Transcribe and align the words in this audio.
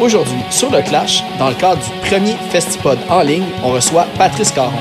Aujourd'hui, 0.00 0.40
sur 0.50 0.70
le 0.70 0.80
Clash, 0.80 1.22
dans 1.38 1.50
le 1.50 1.54
cadre 1.54 1.82
du 1.84 2.08
premier 2.08 2.32
Festipod 2.48 2.98
en 3.10 3.20
ligne, 3.20 3.44
on 3.62 3.72
reçoit 3.72 4.06
Patrice 4.16 4.50
Caron. 4.50 4.72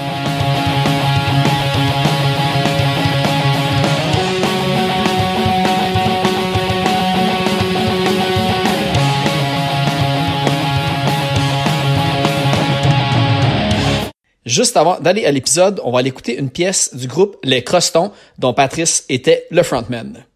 Juste 14.46 14.78
avant 14.78 15.02
d'aller 15.02 15.26
à 15.26 15.32
l'épisode, 15.32 15.82
on 15.84 15.92
va 15.92 16.00
aller 16.00 16.08
écouter 16.08 16.40
une 16.40 16.50
pièce 16.50 16.96
du 16.96 17.08
groupe 17.08 17.36
Les 17.44 17.62
Crostons, 17.66 18.14
dont 18.38 18.54
Patrice 18.54 19.04
était 19.10 19.48
le 19.52 19.64
frontman. 19.64 20.29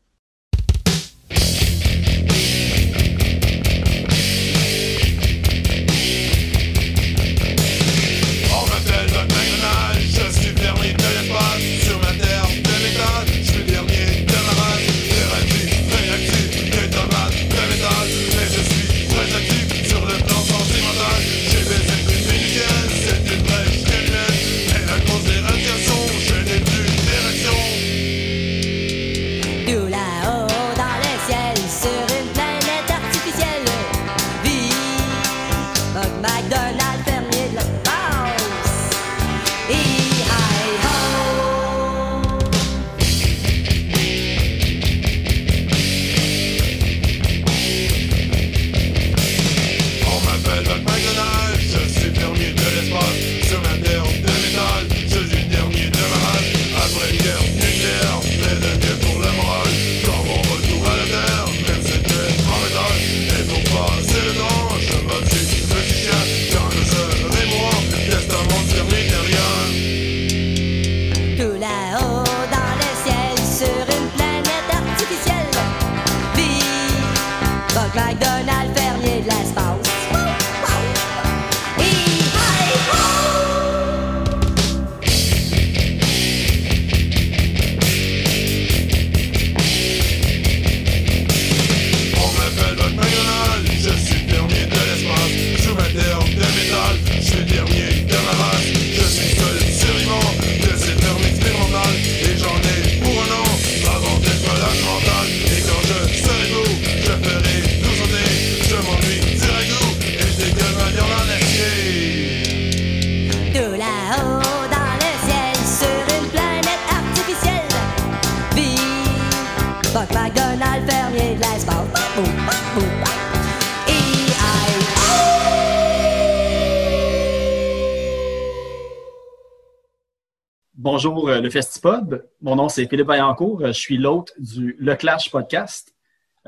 Bonjour 131.04 131.28
euh, 131.28 131.42
le 131.42 131.50
Festipod. 131.50 132.30
Mon 132.42 132.56
nom 132.56 132.70
c'est 132.70 132.88
Philippe 132.88 133.08
Vaillancourt. 133.08 133.60
Euh, 133.62 133.68
Je 133.68 133.80
suis 133.80 133.98
l'hôte 133.98 134.32
du 134.40 134.74
Le 134.80 134.96
Clash 134.96 135.30
podcast. 135.30 135.94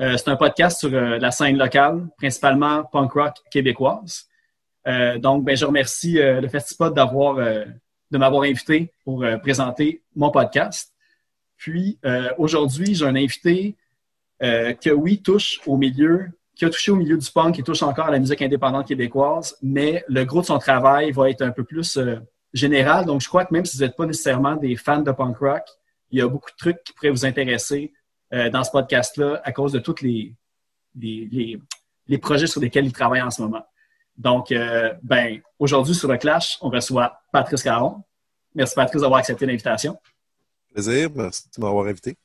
Euh, 0.00 0.16
c'est 0.16 0.30
un 0.30 0.36
podcast 0.36 0.78
sur 0.78 0.90
la 0.90 1.30
scène 1.30 1.58
locale, 1.58 2.08
principalement 2.16 2.82
punk 2.84 3.12
rock 3.12 3.34
québécoise. 3.50 4.24
Donc, 5.18 5.44
ben, 5.44 5.54
je 5.54 5.66
remercie 5.66 6.14
le 6.14 6.48
Festipod 6.48 6.94
d'avoir 6.94 7.36
de 7.36 8.18
m'avoir 8.18 8.44
invité 8.44 8.92
pour 9.04 9.26
présenter 9.42 10.02
mon 10.14 10.30
podcast. 10.30 10.94
Puis 11.58 11.98
aujourd'hui, 12.38 12.94
j'ai 12.94 13.04
un 13.04 13.16
invité 13.16 13.76
que 14.40 14.90
oui 14.90 15.20
touche 15.20 15.60
au 15.66 15.76
milieu, 15.76 16.30
qui 16.54 16.64
a 16.64 16.70
touché 16.70 16.92
au 16.92 16.96
milieu 16.96 17.18
du 17.18 17.30
punk, 17.30 17.56
qui 17.56 17.62
touche 17.62 17.82
encore 17.82 18.06
à 18.06 18.10
la 18.10 18.18
musique 18.18 18.40
indépendante 18.40 18.86
québécoise, 18.86 19.56
mais 19.60 20.02
le 20.08 20.24
gros 20.24 20.40
de 20.40 20.46
son 20.46 20.58
travail 20.58 21.10
va 21.10 21.28
être 21.28 21.42
un 21.42 21.50
peu 21.50 21.64
plus 21.64 21.98
général. 22.56 23.04
Donc, 23.04 23.20
je 23.20 23.28
crois 23.28 23.44
que 23.44 23.52
même 23.52 23.64
si 23.64 23.76
vous 23.76 23.84
n'êtes 23.84 23.96
pas 23.96 24.06
nécessairement 24.06 24.56
des 24.56 24.76
fans 24.76 25.00
de 25.00 25.12
punk 25.12 25.38
rock, 25.38 25.62
il 26.10 26.18
y 26.18 26.22
a 26.22 26.28
beaucoup 26.28 26.50
de 26.50 26.56
trucs 26.56 26.82
qui 26.84 26.92
pourraient 26.92 27.10
vous 27.10 27.26
intéresser 27.26 27.92
euh, 28.32 28.50
dans 28.50 28.64
ce 28.64 28.70
podcast-là 28.70 29.40
à 29.44 29.52
cause 29.52 29.72
de 29.72 29.78
tous 29.78 30.00
les, 30.02 30.34
les, 30.98 31.28
les, 31.30 31.60
les 32.08 32.18
projets 32.18 32.46
sur 32.46 32.60
lesquels 32.60 32.86
il 32.86 32.92
travaille 32.92 33.22
en 33.22 33.30
ce 33.30 33.42
moment. 33.42 33.64
Donc, 34.16 34.50
euh, 34.50 34.94
ben, 35.02 35.40
aujourd'hui, 35.58 35.94
sur 35.94 36.08
le 36.08 36.16
Clash, 36.16 36.58
on 36.60 36.70
reçoit 36.70 37.20
Patrice 37.32 37.62
Caron. 37.62 38.02
Merci, 38.54 38.74
Patrice, 38.74 39.02
d'avoir 39.02 39.20
accepté 39.20 39.44
l'invitation. 39.44 39.98
Plaisir, 40.72 41.10
merci 41.14 41.48
de 41.56 41.62
m'avoir 41.62 41.86
invité. 41.86 42.16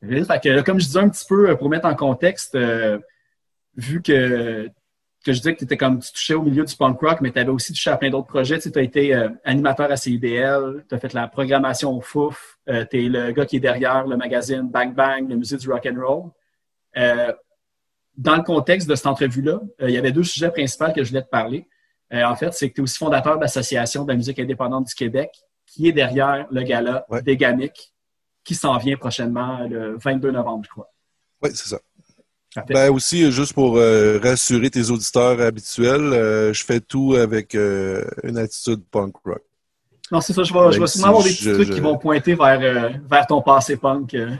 Fait 0.00 0.40
que, 0.42 0.60
comme 0.62 0.80
je 0.80 0.86
disais 0.86 1.00
un 1.00 1.08
petit 1.08 1.24
peu, 1.26 1.50
euh, 1.50 1.56
pour 1.56 1.68
mettre 1.68 1.86
en 1.86 1.94
contexte, 1.94 2.54
euh, 2.54 2.98
vu 3.76 4.02
que, 4.02 4.68
que 5.24 5.32
je 5.32 5.38
disais 5.38 5.54
que 5.54 5.64
étais 5.64 5.76
comme 5.76 5.98
tu 6.00 6.12
touchais 6.12 6.34
au 6.34 6.42
milieu 6.42 6.64
du 6.64 6.76
punk 6.76 7.00
rock, 7.00 7.20
mais 7.20 7.32
tu 7.32 7.38
avais 7.38 7.50
aussi 7.50 7.72
touché 7.72 7.90
à 7.90 7.96
plein 7.96 8.10
d'autres 8.10 8.26
projets. 8.26 8.58
Tu 8.58 8.70
as 8.74 8.82
été 8.82 9.14
euh, 9.14 9.30
animateur 9.44 9.90
à 9.90 9.96
CIBL, 9.96 10.84
tu 10.88 10.94
as 10.94 10.98
fait 10.98 11.12
la 11.14 11.28
programmation 11.28 11.92
au 11.96 12.00
FOUF, 12.00 12.58
euh, 12.68 12.84
tu 12.90 13.04
es 13.04 13.08
le 13.08 13.32
gars 13.32 13.46
qui 13.46 13.56
est 13.56 13.60
derrière 13.60 14.06
le 14.06 14.16
magazine 14.16 14.68
Bang 14.68 14.94
Bang, 14.94 15.28
le 15.28 15.36
musée 15.36 15.56
du 15.56 15.70
rock 15.70 15.86
and 15.90 16.00
roll. 16.00 16.30
Euh, 16.96 17.32
dans 18.16 18.36
le 18.36 18.42
contexte 18.42 18.88
de 18.88 18.94
cette 18.94 19.06
entrevue-là, 19.06 19.60
il 19.80 19.90
y 19.90 19.96
avait 19.96 20.12
deux 20.12 20.22
sujets 20.22 20.50
principaux 20.50 20.92
que 20.94 21.02
je 21.02 21.08
voulais 21.08 21.22
te 21.22 21.28
parler. 21.30 21.66
En 22.12 22.36
fait, 22.36 22.52
c'est 22.52 22.68
que 22.68 22.74
tu 22.74 22.80
es 22.80 22.84
aussi 22.84 22.96
fondateur 22.98 23.36
de 23.36 23.40
l'Association 23.40 24.04
de 24.04 24.10
la 24.12 24.16
musique 24.16 24.38
indépendante 24.38 24.86
du 24.86 24.94
Québec, 24.94 25.30
qui 25.66 25.88
est 25.88 25.92
derrière 25.92 26.46
le 26.52 26.62
gala 26.62 27.04
Ouais. 27.08 27.22
des 27.22 27.36
Gamics, 27.36 27.92
qui 28.44 28.54
s'en 28.54 28.76
vient 28.76 28.96
prochainement 28.96 29.66
le 29.68 29.96
22 29.96 30.30
novembre, 30.30 30.64
je 30.64 30.70
crois. 30.70 30.92
Oui, 31.42 31.50
c'est 31.54 31.68
ça. 31.68 31.80
Ben 32.68 32.90
aussi, 32.90 33.30
juste 33.32 33.52
pour 33.52 33.76
euh, 33.78 34.18
rassurer 34.22 34.70
tes 34.70 34.90
auditeurs 34.90 35.40
habituels, 35.40 36.12
euh, 36.12 36.52
je 36.52 36.64
fais 36.64 36.80
tout 36.80 37.14
avec 37.14 37.54
euh, 37.54 38.04
une 38.22 38.38
attitude 38.38 38.82
punk 38.90 39.14
rock. 39.24 39.42
Non, 40.12 40.20
c'est 40.20 40.32
ça. 40.32 40.44
Je 40.44 40.52
vais, 40.52 40.72
je 40.72 40.80
vais 40.80 40.86
sûrement 40.86 41.08
avoir 41.08 41.24
des 41.24 41.30
petits 41.30 41.42
je- 41.44 41.50
trucs 41.50 41.68
je- 41.68 41.72
qui 41.72 41.80
vont 41.80 41.98
pointer 41.98 42.34
vers, 42.34 42.60
euh, 42.60 42.90
vers 43.10 43.26
ton 43.26 43.42
passé 43.42 43.76
punk 43.76 44.14
euh, 44.14 44.30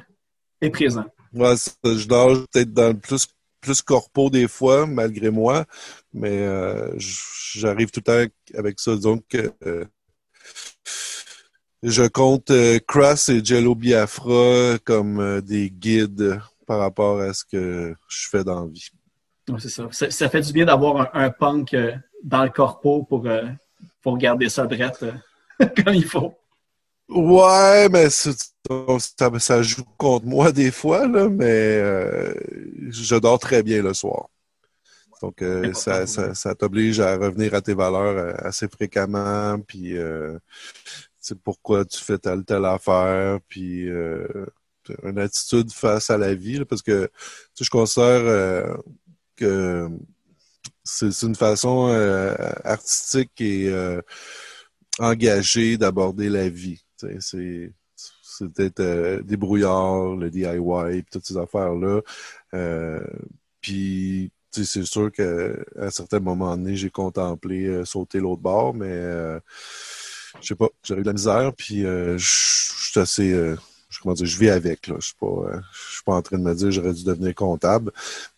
et 0.61 0.71
présent. 0.71 1.05
Moi, 1.33 1.57
c'est- 1.57 1.75
je 1.85 2.07
nage 2.07 2.39
peut-être 2.53 2.73
dans 2.73 2.89
le 2.89 2.99
plus, 2.99 3.27
plus 3.61 3.83
corpo 3.83 4.31
des 4.31 4.47
fois, 4.47 4.87
malgré 4.87 5.31
moi, 5.31 5.65
mais 6.13 6.39
euh, 6.47 6.93
j'arrive 6.99 7.91
tout 7.91 8.01
le 8.07 8.27
temps 8.29 8.33
avec 8.59 8.79
ça. 8.79 8.95
Donc, 8.95 9.25
euh, 9.67 9.85
je 11.83 12.05
compte 12.05 12.51
euh, 12.51 12.79
Crass 12.87 13.29
et 13.29 13.45
Jello 13.45 13.75
Biafra 13.75 14.79
comme 14.85 15.19
euh, 15.21 15.41
des 15.41 15.71
guides 15.71 16.41
par 16.67 16.79
rapport 16.79 17.21
à 17.21 17.33
ce 17.33 17.45
que 17.45 17.95
je 18.09 18.29
fais 18.29 18.45
dans 18.45 18.65
la 18.65 18.71
vie. 18.71 18.91
Ouais, 19.49 19.61
c'est 19.61 19.69
ça. 19.69 19.87
ça. 19.91 20.11
ça 20.11 20.29
fait 20.29 20.41
du 20.41 20.53
bien 20.53 20.65
d'avoir 20.65 21.01
un, 21.15 21.25
un 21.25 21.31
punk 21.31 21.75
euh, 21.75 21.93
dans 22.23 22.43
le 22.43 22.51
corpo 22.51 23.03
pour, 23.03 23.27
euh, 23.27 23.43
pour 24.03 24.17
garder 24.19 24.49
ça 24.49 24.67
drette 24.67 25.03
euh, 25.03 25.67
comme 25.85 25.95
il 25.95 26.07
faut. 26.07 26.35
Ouais, 27.09 27.89
mais 27.91 28.09
ça, 28.09 28.31
ça 29.39 29.63
joue 29.63 29.85
contre 29.99 30.25
moi 30.25 30.51
des 30.53 30.71
fois, 30.71 31.07
là, 31.07 31.29
mais 31.29 31.45
euh, 31.45 32.35
je 32.89 33.15
dors 33.17 33.39
très 33.39 33.63
bien 33.63 33.83
le 33.83 33.93
soir. 33.93 34.29
Donc, 35.21 35.43
ça, 35.75 36.07
ça, 36.07 36.35
ça 36.35 36.55
t'oblige 36.55 37.01
à 37.01 37.17
revenir 37.17 37.55
à 37.55 37.63
tes 37.63 37.73
valeurs 37.73 38.35
assez 38.45 38.69
fréquemment, 38.69 39.59
puis 39.59 39.95
c'est 41.19 41.39
pourquoi 41.39 41.87
tu 41.87 42.03
fais 42.03 42.19
telle 42.19 42.45
telle 42.45 42.67
affaire, 42.67 43.39
puis 43.49 43.89
une 45.03 45.19
attitude 45.19 45.73
face 45.73 46.11
à 46.11 46.19
la 46.19 46.35
vie, 46.35 46.65
parce 46.65 46.83
que 46.83 47.11
je 47.61 47.71
considère 47.71 48.23
euh, 48.25 48.75
que 49.37 49.89
c'est 50.83 51.23
une 51.23 51.35
façon 51.35 51.89
euh, 51.89 52.35
artistique 52.65 53.41
et 53.41 53.69
euh, 53.69 54.01
engagée 54.99 55.77
d'aborder 55.79 56.29
la 56.29 56.49
vie. 56.49 56.85
C'est 56.97 57.73
peut-être 58.53 58.81
euh, 58.81 59.23
des 59.23 59.37
brouillards, 59.37 60.17
le 60.17 60.31
DIY, 60.31 61.05
toutes 61.11 61.27
ces 61.27 61.37
affaires-là. 61.37 62.01
Euh, 62.55 63.01
puis 63.61 64.31
c'est 64.51 64.85
sûr 64.85 65.11
qu'à 65.11 65.25
un 65.77 65.91
certain 65.91 66.21
moment 66.21 66.57
donné, 66.57 66.77
j'ai 66.77 66.91
contemplé 66.91 67.67
euh, 67.67 67.85
sauter 67.85 68.21
l'autre 68.21 68.43
bord, 68.43 68.75
mais 68.75 68.87
euh, 68.89 69.41
je 70.41 70.49
sais 70.49 70.55
pas, 70.55 70.69
j'avais 70.85 71.03
de 71.03 71.07
la 71.07 71.13
misère, 71.13 71.53
puis 71.57 71.85
euh, 71.85 72.19
je 72.19 72.91
suis 72.91 73.01
assez, 73.01 73.33
euh, 73.33 73.57
comment 74.05 74.15
dire, 74.15 74.27
je 74.27 74.39
vis 74.39 74.51
avec. 74.51 74.87
Là. 74.87 74.97
Je 75.01 75.07
suis 75.07 75.17
pas, 75.19 75.27
euh, 75.27 75.61
suis 75.73 76.03
pas 76.05 76.15
en 76.15 76.23
train 76.23 76.39
de 76.39 76.43
me 76.43 76.55
dire 76.55 76.71
j'aurais 76.71 76.93
dû 76.93 77.05
devenir 77.05 77.35
comptable, 77.35 77.91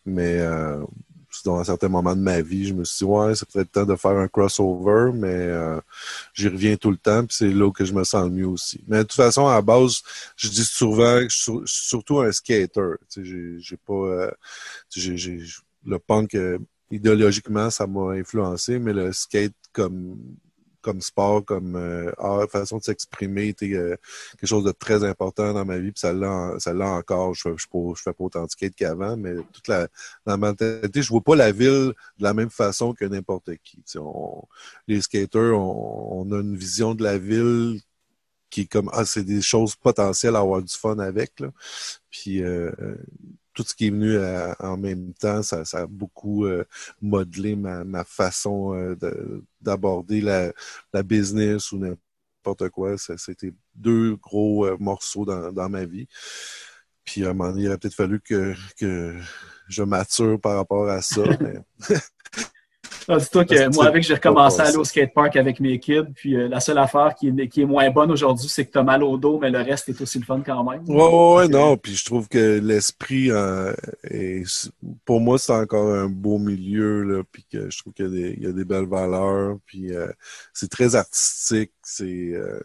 mais 0.06 0.38
euh, 0.38 0.80
dans 1.44 1.58
un 1.58 1.64
certain 1.64 1.88
moment 1.88 2.16
de 2.16 2.20
ma 2.20 2.40
vie, 2.40 2.68
je 2.68 2.74
me 2.74 2.84
suis 2.84 3.04
dit 3.04 3.10
ouais, 3.10 3.34
c'est 3.34 3.48
peut-être 3.48 3.70
temps 3.70 3.84
de 3.84 3.96
faire 3.96 4.12
un 4.12 4.28
crossover, 4.28 5.10
mais 5.12 5.28
euh, 5.28 5.80
j'y 6.32 6.48
reviens 6.48 6.76
tout 6.76 6.90
le 6.90 6.96
temps, 6.96 7.26
puis 7.26 7.36
c'est 7.36 7.52
là 7.52 7.70
que 7.70 7.84
je 7.84 7.92
me 7.92 8.04
sens 8.04 8.24
le 8.24 8.30
mieux 8.30 8.46
aussi. 8.46 8.82
Mais 8.86 8.98
de 8.98 9.02
toute 9.02 9.14
façon, 9.14 9.46
à 9.46 9.54
la 9.54 9.62
base, 9.62 10.02
je 10.36 10.48
dis 10.48 10.64
souvent 10.64 11.18
que 11.18 11.28
je 11.28 11.36
suis 11.36 11.52
surtout 11.66 12.20
un 12.20 12.32
skater. 12.32 12.94
J'ai, 13.16 13.76
pas, 13.84 14.30
le 15.84 15.98
punk 15.98 16.36
idéologiquement, 16.90 17.68
ça 17.70 17.86
m'a 17.86 18.12
influencé, 18.12 18.78
mais 18.78 18.92
le 18.92 19.12
skate 19.12 19.52
comme 19.72 20.16
comme 20.86 21.00
sport, 21.00 21.44
comme 21.44 21.74
euh, 21.74 22.12
façon 22.46 22.78
de 22.78 22.84
s'exprimer, 22.84 23.54
euh, 23.62 23.96
quelque 24.38 24.46
chose 24.46 24.62
de 24.64 24.70
très 24.70 25.02
important 25.02 25.52
dans 25.52 25.64
ma 25.64 25.78
vie, 25.78 25.90
puis 25.90 26.00
ça 26.00 26.12
l'a, 26.12 26.56
encore. 26.90 27.34
Je, 27.34 27.42
fais- 27.42 27.54
je, 27.58 28.02
fais 28.02 28.12
pas- 28.12 28.24
autant 28.24 28.44
de 28.46 28.68
qu'avant, 28.68 29.16
mais 29.16 29.34
toute 29.52 29.66
la, 29.66 29.88
la 30.26 30.36
mentalité, 30.36 31.02
je 31.02 31.08
vois 31.08 31.20
pas 31.22 31.34
la 31.34 31.50
ville 31.50 31.92
de 32.18 32.22
la 32.22 32.34
même 32.34 32.50
façon 32.50 32.94
que 32.94 33.04
n'importe 33.04 33.50
qui. 33.64 33.82
Les 34.86 35.00
skaters, 35.00 35.58
on, 35.58 36.24
on 36.28 36.32
a 36.32 36.40
une 36.40 36.56
vision 36.56 36.94
de 36.94 37.02
la 37.02 37.18
ville 37.18 37.80
qui 38.48 38.62
est 38.62 38.66
comme 38.66 38.88
ah 38.92 39.04
c'est 39.04 39.24
des 39.24 39.42
choses 39.42 39.74
potentielles 39.74 40.36
à 40.36 40.40
avoir 40.40 40.62
du 40.62 40.72
fun 40.72 40.98
avec 41.00 41.40
là. 41.40 41.50
Puis 42.10 42.42
euh, 42.44 42.70
tout 43.56 43.64
ce 43.66 43.74
qui 43.74 43.88
est 43.88 43.90
venu 43.90 44.18
à- 44.18 44.56
en 44.60 44.76
même 44.78 45.14
temps, 45.14 45.42
ça, 45.42 45.64
ça 45.64 45.80
a 45.82 45.86
beaucoup 45.88 46.46
euh, 46.46 46.64
modelé 47.02 47.56
ma, 47.56 47.84
ma 47.84 48.04
façon 48.04 48.74
euh, 48.74 48.96
de- 48.96 49.44
d'aborder 49.62 50.20
la, 50.22 50.52
la 50.94 51.02
business 51.02 51.72
ou 51.72 51.78
n'importe 51.78 52.68
quoi. 52.70 52.98
Ça, 52.98 53.16
C'était 53.18 53.52
deux 53.74 54.16
gros 54.16 54.66
euh, 54.66 54.76
morceaux 54.80 55.24
dans, 55.24 55.52
dans 55.52 55.68
ma 55.70 55.84
vie. 55.86 56.08
Puis 57.04 57.24
à 57.24 57.30
un 57.30 57.34
moment 57.34 57.50
donné, 57.50 57.64
il 57.64 57.68
aurait 57.68 57.78
peut-être 57.78 57.94
fallu 57.94 58.20
que, 58.20 58.54
que 58.78 59.16
je 59.68 59.82
mature 59.82 60.40
par 60.40 60.56
rapport 60.56 60.88
à 60.88 61.02
ça. 61.02 61.22
mais 61.40 61.56
Dis-toi 63.08 63.44
que 63.44 63.74
moi, 63.74 63.86
avec, 63.86 64.02
j'ai 64.02 64.14
recommencé 64.14 64.60
à 64.60 64.64
aller 64.64 64.76
au 64.76 64.84
skatepark 64.84 65.36
avec 65.36 65.60
mes 65.60 65.78
kids. 65.78 66.06
Puis 66.14 66.36
euh, 66.36 66.48
la 66.48 66.58
seule 66.60 66.78
affaire 66.78 67.14
qui 67.14 67.28
est, 67.28 67.48
qui 67.48 67.62
est 67.62 67.66
moins 67.66 67.88
bonne 67.90 68.10
aujourd'hui, 68.10 68.48
c'est 68.48 68.64
que 68.66 68.72
tu 68.72 68.78
as 68.78 68.82
mal 68.82 69.02
au 69.04 69.16
dos, 69.16 69.38
mais 69.38 69.50
le 69.50 69.60
reste 69.60 69.88
est 69.88 70.00
aussi 70.00 70.18
le 70.18 70.24
fun 70.24 70.42
quand 70.44 70.68
même. 70.68 70.82
Ouais, 70.88 70.96
ouais, 70.96 71.34
ouais, 71.36 71.48
non. 71.48 71.76
Puis 71.76 71.94
je 71.94 72.04
trouve 72.04 72.28
que 72.28 72.58
l'esprit, 72.58 73.30
euh, 73.30 73.72
est- 74.10 74.70
pour 75.04 75.20
moi, 75.20 75.38
c'est 75.38 75.52
encore 75.52 75.88
un 75.94 76.08
beau 76.08 76.38
milieu, 76.38 77.02
là. 77.02 77.22
Puis 77.30 77.44
que 77.50 77.70
je 77.70 77.78
trouve 77.78 77.92
qu'il 77.92 78.06
y 78.06 78.08
a 78.08 78.10
des, 78.10 78.34
il 78.38 78.42
y 78.42 78.46
a 78.46 78.52
des 78.52 78.64
belles 78.64 78.86
valeurs. 78.88 79.56
Puis 79.66 79.92
euh, 79.94 80.08
c'est 80.52 80.70
très 80.70 80.96
artistique, 80.96 81.72
c'est 81.82 82.32
euh, 82.34 82.58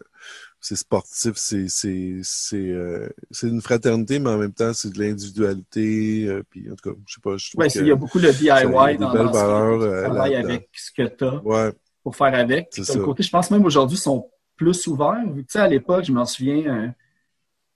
c'est 0.62 0.76
sportif, 0.76 1.32
c'est 1.34 1.66
c'est 1.68 2.20
c'est 2.22 2.56
euh, 2.56 3.08
c'est 3.32 3.48
une 3.48 3.60
fraternité, 3.60 4.20
mais 4.20 4.30
en 4.30 4.38
même 4.38 4.52
temps, 4.52 4.72
c'est 4.72 4.90
de 4.94 4.98
l'individualité. 5.00 6.24
euh, 6.28 6.44
puis 6.48 6.70
en 6.70 6.76
tout 6.76 6.90
cas, 6.90 6.96
je 7.04 7.14
sais 7.14 7.20
pas, 7.20 7.36
je 7.36 7.50
trouve 7.50 7.60
Ouais, 7.64 7.68
que 7.68 7.78
il 7.80 7.86
y 7.88 7.90
a 7.90 7.96
beaucoup 7.96 8.20
de 8.20 8.30
DIY 8.30 8.46
ça, 8.46 8.58
a 8.58 8.94
dans, 8.94 9.12
belles 9.12 9.26
ce 9.26 9.32
valeurs, 9.32 9.78
que 9.80 9.84
tu 9.84 9.90
euh, 9.90 10.02
travailles 10.04 10.36
avec 10.36 10.68
ce 10.72 10.92
que 10.92 11.08
tu 11.08 11.24
as 11.24 11.42
ouais, 11.44 11.72
pour 12.04 12.14
faire 12.14 12.32
avec. 12.32 12.70
Puis, 12.70 12.84
ça. 12.84 12.96
côté, 13.00 13.24
je 13.24 13.30
pense 13.30 13.50
même 13.50 13.64
aujourd'hui, 13.64 13.98
ils 13.98 14.00
sont 14.00 14.30
plus 14.56 14.86
ouverts. 14.86 15.24
Vu 15.34 15.42
que, 15.42 15.48
tu 15.48 15.52
sais, 15.54 15.58
à 15.58 15.66
l'époque, 15.66 16.04
je 16.04 16.12
m'en 16.12 16.24
souviens, 16.24 16.64
euh, 16.64 16.86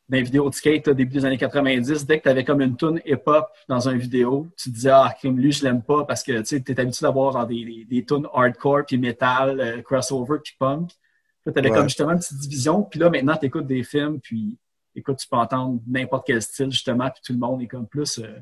dans 0.09 0.19
les 0.19 0.23
vidéos 0.23 0.49
de 0.49 0.55
skate, 0.55 0.87
au 0.87 0.95
début 0.95 1.15
des 1.15 1.25
années 1.25 1.39
90, 1.39 2.07
dès 2.07 2.19
que 2.19 2.23
tu 2.23 2.29
avais 2.29 2.45
comme 2.45 2.61
une 2.61 2.77
tune 2.77 3.01
hip-hop 3.05 3.47
dans 3.69 3.89
une 3.89 3.99
vidéo, 3.99 4.47
tu 4.57 4.71
te 4.71 4.75
disais, 4.77 4.91
ah, 4.91 5.13
lui, 5.25 5.51
je 5.51 5.65
l'aime 5.65 5.83
pas 5.83 6.05
parce 6.05 6.23
que 6.23 6.41
tu 6.43 6.55
es 6.55 6.81
habitué 6.81 7.05
d'avoir 7.05 7.45
des, 7.49 7.65
des, 7.65 7.85
des 7.85 8.05
tunes 8.05 8.29
hardcore, 8.33 8.85
puis 8.87 8.97
metal, 8.97 9.83
crossover, 9.83 10.39
puis 10.45 10.55
punk. 10.57 10.93
Là, 11.47 11.53
tu 11.53 11.59
avais 11.59 11.71
Ouais. 11.71 11.77
comme 11.77 11.89
justement 11.89 12.11
une 12.13 12.19
petite 12.19 12.39
division. 12.39 12.83
Puis 12.83 13.01
là, 13.01 13.09
maintenant, 13.09 13.37
tu 13.37 13.47
écoutes 13.47 13.67
des 13.67 13.85
films, 13.85 14.21
puis 14.21 14.59
écoute, 14.95 15.17
tu 15.19 15.29
peux 15.29 15.37
entendre 15.37 15.81
n'importe 15.87 16.27
quel 16.27 16.43
style, 16.43 16.71
justement, 16.71 17.09
puis 17.11 17.23
tout 17.25 17.33
le 17.33 17.39
monde 17.39 17.63
est 17.63 17.67
comme 17.69 17.87
plus 17.87 18.19
euh, 18.19 18.35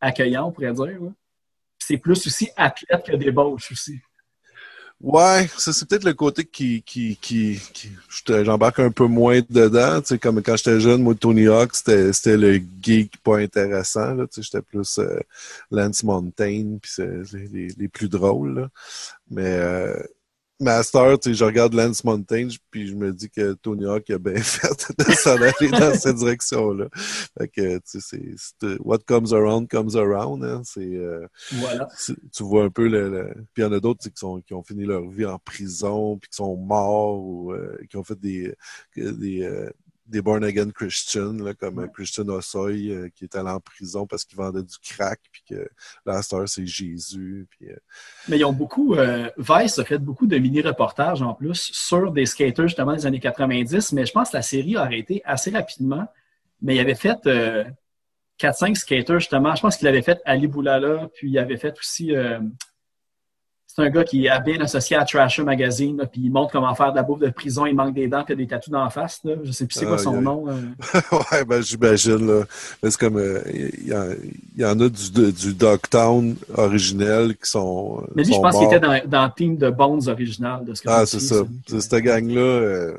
accueillant, 0.00 0.48
on 0.48 0.52
pourrait 0.52 0.72
dire. 0.72 0.98
Puis 0.98 1.06
C'est 1.78 1.98
plus 1.98 2.26
aussi 2.26 2.50
athlète 2.56 3.04
que 3.06 3.16
débauche 3.16 3.70
aussi. 3.72 4.00
Ouais, 5.00 5.46
ça 5.56 5.72
c'est 5.72 5.88
peut-être 5.88 6.02
le 6.02 6.12
côté 6.12 6.44
qui, 6.44 6.82
qui, 6.82 7.16
qui, 7.22 7.60
j'embarque 8.26 8.80
un 8.80 8.90
peu 8.90 9.06
moins 9.06 9.40
dedans. 9.48 10.00
Tu 10.00 10.08
sais, 10.08 10.18
comme 10.18 10.42
quand 10.42 10.56
j'étais 10.56 10.80
jeune, 10.80 11.02
moi, 11.04 11.14
Tony 11.14 11.46
Hawk, 11.46 11.72
c'était, 11.72 12.12
c'était 12.12 12.36
le 12.36 12.60
geek 12.82 13.16
pas 13.22 13.38
intéressant. 13.38 14.14
Là, 14.14 14.26
tu 14.26 14.42
sais, 14.42 14.42
j'étais 14.42 14.60
plus 14.62 14.98
euh, 14.98 15.20
Lance 15.70 16.02
Mountain, 16.02 16.78
puis 16.82 16.90
c'est 16.92 17.22
les, 17.32 17.46
les, 17.46 17.68
les 17.78 17.88
plus 17.88 18.08
drôles. 18.08 18.58
Là. 18.58 18.68
Mais 19.30 19.44
euh, 19.46 20.02
Master, 20.60 21.18
tu 21.20 21.30
sais, 21.30 21.34
je 21.34 21.44
regarde 21.44 21.72
Lance 21.74 22.02
Mountain, 22.02 22.48
puis 22.70 22.88
je 22.88 22.94
me 22.94 23.12
dis 23.12 23.30
que 23.30 23.52
Tony 23.54 23.84
Hawk 23.86 24.10
a 24.10 24.18
bien 24.18 24.34
fait 24.42 24.92
de 24.98 25.12
s'en 25.12 25.36
aller 25.36 25.70
dans 25.70 25.94
cette 25.94 26.16
direction-là. 26.16 26.88
Fait 27.38 27.48
que, 27.48 27.76
tu 27.78 27.82
sais, 27.84 28.00
c'est, 28.00 28.34
c'est- 28.36 28.78
what 28.80 28.98
comes 29.06 29.32
around 29.32 29.68
comes 29.68 29.94
around. 29.96 30.42
Hein, 30.44 30.62
c'est 30.64 30.80
euh, 30.96 31.26
Voilà. 31.52 31.88
tu 32.04 32.16
tu 32.32 32.42
vois 32.42 32.64
un 32.64 32.70
peu 32.70 32.88
le, 32.88 33.08
le- 33.08 33.34
puis 33.54 33.62
il 33.62 33.62
y 33.62 33.64
en 33.66 33.72
a 33.72 33.78
d'autres 33.80 34.00
tu 34.00 34.04
sais, 34.06 34.10
qui 34.10 34.18
sont 34.18 34.40
qui 34.40 34.54
ont 34.54 34.62
fini 34.64 34.84
leur 34.84 35.08
vie 35.08 35.26
en 35.26 35.38
prison 35.38 36.18
puis 36.18 36.28
qui 36.30 36.36
sont 36.36 36.56
morts 36.56 37.18
ou 37.20 37.52
euh, 37.52 37.78
qui 37.88 37.96
ont 37.96 38.04
fait 38.04 38.18
des 38.18 38.52
des 38.96 39.42
euh, 39.42 39.70
des 40.08 40.22
born 40.22 40.42
again 40.42 40.70
Christians 40.70 41.34
là, 41.34 41.54
comme 41.54 41.78
un 41.78 41.88
Christian 41.88 42.28
Ossoy 42.28 42.90
euh, 42.90 43.08
qui 43.14 43.24
est 43.24 43.36
allé 43.36 43.50
en 43.50 43.60
prison 43.60 44.06
parce 44.06 44.24
qu'il 44.24 44.36
vendait 44.36 44.62
du 44.62 44.76
crack 44.82 45.20
puis 45.30 45.42
que 45.48 45.68
la 46.06 46.22
star 46.22 46.48
c'est 46.48 46.66
Jésus 46.66 47.46
puis 47.50 47.70
euh, 47.70 47.76
Mais 48.28 48.38
ils 48.38 48.44
ont 48.44 48.52
beaucoup, 48.52 48.94
euh, 48.94 49.30
Vice 49.36 49.78
a 49.78 49.84
fait 49.84 49.98
beaucoup 49.98 50.26
de 50.26 50.38
mini-reportages 50.38 51.22
en 51.22 51.34
plus 51.34 51.70
sur 51.72 52.10
des 52.12 52.26
skaters 52.26 52.68
justement 52.68 52.94
des 52.94 53.06
années 53.06 53.20
90, 53.20 53.92
mais 53.92 54.06
je 54.06 54.12
pense 54.12 54.30
que 54.30 54.36
la 54.36 54.42
série 54.42 54.76
a 54.76 54.82
arrêté 54.82 55.22
assez 55.24 55.50
rapidement. 55.50 56.06
Mais 56.60 56.74
il 56.74 56.80
avait 56.80 56.94
fait 56.94 57.18
euh, 57.26 57.64
4-5 58.40 58.74
skaters 58.74 59.20
justement. 59.20 59.54
Je 59.54 59.62
pense 59.62 59.76
qu'il 59.76 59.86
avait 59.86 60.02
fait 60.02 60.20
Ali 60.24 60.48
Boulala, 60.48 61.08
puis 61.14 61.30
il 61.30 61.38
avait 61.38 61.56
fait 61.56 61.78
aussi. 61.78 62.12
C'est 63.78 63.86
un 63.86 63.90
gars 63.90 64.04
qui 64.04 64.26
est 64.26 64.40
bien 64.44 64.60
associé 64.60 64.96
à 64.96 65.04
Trasher 65.04 65.42
Magazine, 65.44 65.96
là, 65.98 66.06
puis 66.06 66.22
il 66.24 66.30
montre 66.30 66.52
comment 66.52 66.74
faire 66.74 66.90
de 66.90 66.96
la 66.96 67.02
bouffe 67.02 67.20
de 67.20 67.30
prison, 67.30 67.64
il 67.66 67.74
manque 67.74 67.94
des 67.94 68.08
dents, 68.08 68.24
puis 68.24 68.34
il 68.34 68.40
a 68.40 68.44
des 68.44 68.46
tatous 68.48 68.72
la 68.72 68.90
face. 68.90 69.20
Là. 69.24 69.34
Je 69.44 69.52
sais 69.52 69.66
plus 69.66 69.74
c'est 69.78 69.86
quoi 69.86 69.94
Ah, 69.98 70.02
son 70.02 70.20
nom. 70.20 70.44
ouais 71.12 71.44
ben 71.46 71.62
j'imagine 71.62 72.44
c'est 72.82 72.96
comme 72.96 73.16
euh, 73.18 73.40
il 73.52 73.88
y, 73.88 73.94
en- 73.94 74.14
il 74.56 74.62
y 74.62 74.64
en 74.64 74.78
a 74.80 74.88
du 74.88 75.10
de- 75.12 75.30
du 75.30 75.54
Dogtown 75.54 76.34
originel 76.56 77.36
qui 77.36 77.48
sont 77.50 78.02
Mais 78.14 78.24
lui, 78.24 78.34
je 78.34 78.38
pense 78.40 78.56
qu'il 78.56 78.66
était 78.66 78.80
dans, 78.80 79.00
dans 79.06 79.24
le 79.26 79.30
team 79.36 79.56
de 79.56 79.70
Bones 79.70 80.08
original. 80.08 80.64
De 80.64 80.74
ce 80.74 80.82
que 80.82 80.88
Ah, 80.90 81.06
c'est 81.06 81.20
ça. 81.20 81.36
C'est 81.66 81.80
cette 81.80 81.94
gang-là. 82.02 82.40
euh, 82.40 82.94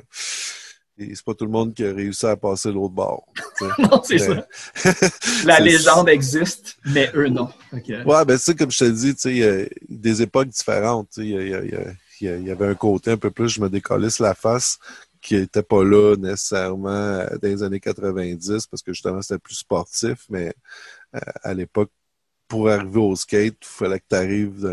c'est 1.00 1.24
pas 1.26 1.34
tout 1.34 1.46
le 1.46 1.52
monde 1.52 1.74
qui 1.74 1.84
a 1.86 1.94
réussi 1.94 2.26
à 2.26 2.36
passer 2.36 2.72
l'autre 2.72 2.94
bord. 2.94 3.26
Non, 3.80 4.02
c'est 4.04 4.16
Mais- 4.16 4.44
ça. 4.84 5.10
La 5.46 5.60
légende 5.60 6.10
existe, 6.10 6.78
mais 6.86 7.10
eux, 7.14 7.28
non. 7.28 7.50
Que- 7.72 8.04
Ouais, 8.06 8.26
ben, 8.26 8.38
tu 8.38 8.44
sais, 8.44 8.56
comme 8.56 8.72
je 8.72 8.80
te 8.80 8.84
dis, 8.90 9.14
tu 9.16 9.22
sais, 9.22 9.32
il 9.32 9.38
y 9.38 9.44
a 9.44 9.66
des 9.90 10.22
époques 10.22 10.48
différentes. 10.50 11.10
Il 11.18 11.26
y, 11.26 12.26
y 12.26 12.26
y 12.26 12.52
avait 12.52 12.68
un 12.68 12.76
côté 12.76 13.12
un 13.12 13.18
peu 13.18 13.32
plus, 13.32 13.50
je 13.50 13.62
me 13.62 13.70
décalisse 13.70 14.20
la 14.20 14.34
face, 14.34 14.78
qui 15.22 15.36
était 15.36 15.64
pas 15.64 15.84
là 15.84 16.16
nécessairement 16.18 16.90
euh, 16.90 17.28
dans 17.42 17.48
les 17.50 17.64
années 17.64 17.80
90, 17.80 18.68
parce 18.68 18.82
que 18.82 18.94
justement, 18.94 19.22
c'était 19.22 19.40
plus 19.40 19.56
sportif, 19.56 20.26
mais 20.30 20.54
euh, 21.16 21.20
à 21.44 21.54
l'époque, 21.54 21.92
pour 22.48 22.70
arriver 22.70 23.00
au 23.00 23.16
skate, 23.16 23.58
il 23.62 23.68
fallait 23.68 24.00
que 24.00 24.06
tu 24.10 24.16
arrives 24.16 24.66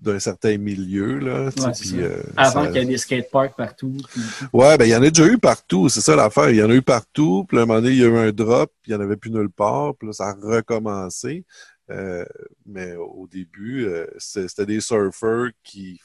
d'un, 0.00 0.18
certain 0.18 0.56
milieu, 0.58 1.18
là. 1.18 1.44
Ouais, 1.58 1.72
euh, 1.94 2.22
Avant 2.36 2.64
ça- 2.64 2.66
qu'il 2.68 2.76
y 2.76 2.84
ait 2.84 2.86
des 2.86 2.96
skateparks 2.98 3.56
partout. 3.56 3.96
puis- 4.12 4.22
Ouais, 4.52 4.76
ben 4.78 4.84
il 4.86 4.90
y 4.90 4.96
en 4.96 5.02
a 5.02 5.10
déjà 5.10 5.26
eu 5.26 5.38
partout, 5.38 5.88
c'est 5.88 6.00
ça 6.00 6.16
l'affaire. 6.16 6.50
Il 6.50 6.56
y 6.56 6.62
en 6.62 6.70
a 6.70 6.74
eu 6.74 6.82
partout, 6.82 7.44
puis 7.48 7.58
à 7.58 7.62
un 7.62 7.66
moment 7.66 7.80
donné, 7.80 7.92
il 7.94 8.00
y 8.00 8.04
a 8.04 8.08
eu 8.08 8.16
un 8.16 8.32
drop, 8.32 8.72
puis 8.82 8.92
il 8.92 8.96
n'y 8.96 9.02
en 9.02 9.04
avait 9.04 9.16
plus 9.16 9.30
nulle 9.30 9.50
part, 9.50 9.94
puis 9.96 10.06
là, 10.08 10.12
ça 10.12 10.28
a 10.28 10.34
recommencé. 10.34 11.44
Euh, 11.90 12.24
mais 12.66 12.94
au 12.96 13.26
début, 13.30 13.86
euh, 13.86 14.06
c'était 14.18 14.46
c'était 14.48 14.66
des 14.66 14.80
surfeurs 14.80 15.48
qui, 15.64 16.00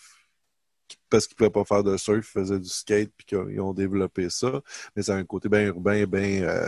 qui 0.88 0.98
parce 1.10 1.28
qu'ils 1.28 1.36
ne 1.36 1.38
pouvaient 1.38 1.64
pas 1.64 1.66
faire 1.66 1.84
de 1.84 1.98
surf, 1.98 2.18
ils 2.36 2.42
faisaient 2.42 2.60
du 2.60 2.70
skate, 2.70 3.12
puis 3.18 3.26
qu'ils 3.28 3.62
ont 3.62 3.74
développé 3.74 4.30
ça. 4.30 4.62
Mais 4.96 5.04
c'est 5.04 5.12
un 5.12 5.24
côté 5.24 5.50
bien 5.50 5.62
urbain, 5.68 6.06
bien 6.06 6.44
euh, 6.44 6.68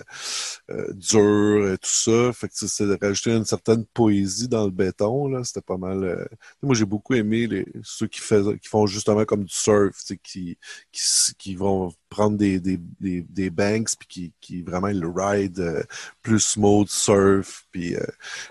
euh, 0.69 0.93
dur, 0.93 1.71
et 1.73 1.77
tout 1.77 1.89
ça. 1.89 2.33
Fait 2.33 2.47
que 2.47 2.53
c'est 2.55 2.85
de 2.85 2.97
rajouter 3.01 3.31
une 3.35 3.45
certaine 3.45 3.85
poésie 3.85 4.47
dans 4.47 4.65
le 4.65 4.71
béton, 4.71 5.27
là. 5.27 5.43
C'était 5.43 5.61
pas 5.61 5.77
mal... 5.77 6.03
euh, 6.03 6.25
Moi, 6.61 6.75
j'ai 6.75 6.85
beaucoup 6.85 7.13
aimé 7.13 7.47
les, 7.47 7.65
ceux 7.83 8.07
qui, 8.07 8.19
faisaient, 8.21 8.57
qui 8.59 8.67
font 8.69 8.85
justement 8.87 9.25
comme 9.25 9.43
du 9.43 9.53
surf, 9.53 9.95
qui, 10.23 10.57
qui, 10.91 11.01
qui 11.37 11.55
vont 11.55 11.91
prendre 12.09 12.37
des, 12.37 12.59
des, 12.59 12.77
des, 12.99 13.21
des 13.21 13.49
banks, 13.49 13.89
puis 13.99 14.07
qui, 14.07 14.33
qui 14.41 14.61
vraiment 14.63 14.87
le 14.87 15.09
ride 15.13 15.85
plus 16.21 16.39
smooth 16.39 16.87
surf, 16.89 17.65
puis 17.71 17.95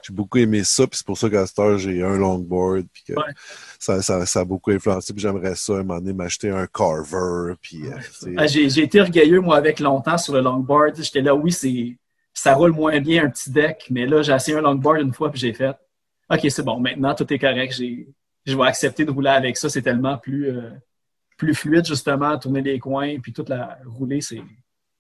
j'ai 0.03 0.13
beaucoup 0.13 0.39
aimé 0.39 0.63
ça, 0.65 0.87
puis 0.87 0.99
c'est 0.99 1.07
pour 1.07 1.19
ça 1.19 1.31
qu'à 1.31 1.47
cette 1.47 1.59
heure, 1.59 1.79
j'ai 1.79 2.03
un 2.03 2.17
longboard, 2.19 2.87
puis 2.93 3.05
que 3.09 3.13
Ouais. 3.17 3.33
ça, 3.79 4.03
ça, 4.03 4.27
ça 4.27 4.41
a 4.41 4.45
beaucoup 4.45 4.71
influencé, 4.71 5.13
puis 5.15 5.23
j'aimerais 5.23 5.55
ça, 5.57 5.76
un 5.81 5.83
moment 5.85 5.99
donné, 6.01 6.13
m'acheter 6.13 6.51
un 6.51 6.67
carver, 6.67 7.55
puis... 7.61 7.87
euh, 7.87 8.33
Ah, 8.37 8.47
J'ai 8.47 8.83
été 8.83 9.01
orgueilleux, 9.01 9.41
moi, 9.41 9.57
avec 9.57 9.81
longtemps 9.81 10.19
sur 10.19 10.35
le 10.35 10.41
longboard. 10.41 10.97
J'étais 11.03 11.21
là, 11.23 11.35
oui, 11.35 11.53
c'est 11.53 11.97
ça 12.35 12.55
roule 12.55 12.73
moins 12.73 13.01
bien 13.01 13.25
un 13.25 13.31
petit 13.31 13.51
deck, 13.51 13.87
mais 13.91 14.05
là, 14.07 14.21
j'ai 14.23 14.33
essayé 14.33 14.57
un 14.59 14.61
longboard 14.61 15.01
une 15.01 15.13
fois, 15.15 15.31
puis 15.31 15.41
j'ai 15.41 15.53
fait 15.55 15.75
OK, 16.31 16.41
c'est 16.51 16.63
bon, 16.65 16.79
maintenant, 16.81 17.15
tout 17.15 17.33
est 17.33 17.39
correct. 17.39 17.73
J'ai- 17.77 18.09
Je 18.45 18.57
vais 18.57 18.63
accepter 18.65 19.05
de 19.05 19.11
rouler 19.11 19.31
avec 19.31 19.57
ça. 19.57 19.69
C'est 19.69 19.83
tellement 19.83 20.19
plus, 20.19 20.49
euh, 20.51 20.71
plus 21.37 21.53
fluide, 21.55 21.85
justement, 21.85 22.39
tourner 22.39 22.63
les 22.63 22.79
coins, 22.79 23.19
puis 23.21 23.33
toute 23.33 23.49
la 23.49 23.79
rouler, 23.87 24.21
c'est 24.21 24.41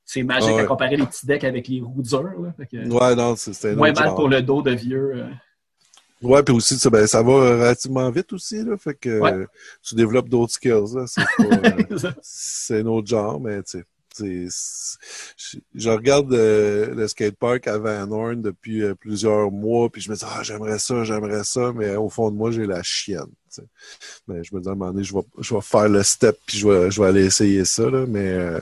c'est 0.08 0.22
magique 0.22 0.54
Ouais. 0.54 0.60
à 0.62 0.64
comparer 0.66 0.96
les 0.96 1.04
petits 1.06 1.26
decks 1.26 1.42
avec 1.44 1.66
les 1.68 1.80
roues 1.80 2.00
dures. 2.02 2.22
là. 2.40 2.52
Fait 2.56 2.66
que, 2.66 2.88
Ouais, 2.88 3.14
non, 3.16 3.34
c'est- 3.36 3.52
c'était 3.52 3.70
un 3.72 3.76
moins 3.76 3.92
mal 3.92 4.14
pour 4.14 4.28
le 4.28 4.40
dos 4.42 4.62
de 4.62 4.70
vieux. 4.70 5.24
Euh. 6.24 6.28
Ouais, 6.28 6.42
puis 6.42 6.54
aussi, 6.54 6.78
ça, 6.78 6.90
ben, 6.90 7.06
ça 7.06 7.22
va 7.22 7.32
relativement 7.32 8.10
vite 8.10 8.32
aussi, 8.32 8.62
là, 8.64 8.76
fait 8.76 8.94
que 8.94 9.20
Ouais. 9.20 9.32
euh, 9.32 9.46
tu 9.82 9.94
développes 9.94 10.28
d'autres 10.28 10.52
skills, 10.52 10.94
là, 10.94 11.04
c'est 11.06 11.22
pas... 11.36 11.44
euh, 11.44 12.12
c'est 12.22 12.80
un 12.80 12.86
autre 12.86 13.08
genre, 13.08 13.40
mais 13.40 13.62
tu 13.62 13.78
sais. 13.78 13.84
Je, 14.24 15.90
regarde 15.90 16.32
euh, 16.32 16.94
le 16.94 17.08
skatepark 17.08 17.66
à 17.66 17.78
Van 17.78 18.10
Horn 18.10 18.42
depuis 18.42 18.82
euh, 18.82 18.94
plusieurs 18.94 19.50
mois, 19.50 19.88
puis 19.90 20.00
je 20.02 20.10
me 20.10 20.16
dis, 20.16 20.24
ah, 20.26 20.42
j'aimerais 20.42 20.78
ça, 20.78 21.04
j'aimerais 21.04 21.44
ça, 21.44 21.72
mais 21.74 21.96
au 21.96 22.08
fond 22.08 22.30
de 22.30 22.36
moi, 22.36 22.50
j'ai 22.50 22.66
la 22.66 22.82
chienne. 22.82 23.26
Mais 24.28 24.44
je 24.44 24.54
me 24.54 24.60
dis, 24.60 24.68
à 24.68 24.72
un 24.72 24.74
moment 24.74 24.92
donné, 24.92 25.02
je 25.02 25.14
vais, 25.14 25.22
je 25.38 25.54
vais 25.54 25.60
faire 25.62 25.88
le 25.88 26.02
step, 26.02 26.36
puis 26.44 26.58
je 26.58 26.68
vais, 26.68 26.90
je 26.90 27.00
vais 27.00 27.08
aller 27.08 27.24
essayer 27.24 27.64
ça, 27.64 27.88
là, 27.88 28.04
mais 28.06 28.28
euh, 28.32 28.58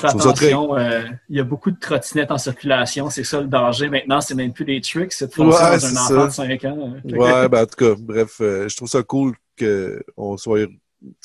ça 0.00 0.08
très- 0.08 0.18
attention, 0.18 0.76
euh, 0.76 1.02
il 1.28 1.36
y 1.36 1.40
a 1.40 1.44
beaucoup 1.44 1.70
de 1.70 1.78
trottinettes 1.78 2.32
en 2.32 2.38
circulation. 2.38 3.08
C'est 3.08 3.22
ça 3.24 3.40
le 3.40 3.46
danger. 3.46 3.88
Maintenant, 3.88 4.20
c'est 4.20 4.34
même 4.34 4.52
plus 4.52 4.64
des 4.64 4.80
tricks, 4.80 5.12
c'est 5.12 5.28
de 5.28 5.32
foncer 5.32 5.62
Ouais, 5.62 5.78
dans 5.78 5.86
un 5.86 5.92
enfant 5.92 6.08
ça. 6.08 6.26
de 6.26 6.32
5 6.58 6.64
ans. 6.64 6.94
hein. 7.04 7.16
Ouais, 7.16 7.48
ben, 7.48 7.62
en 7.62 7.66
tout 7.66 7.76
cas, 7.76 7.94
bref, 7.96 8.38
euh, 8.40 8.68
je 8.68 8.76
trouve 8.76 8.88
ça 8.88 9.02
cool 9.04 9.34
qu'on 9.58 10.36
soit, 10.38 10.66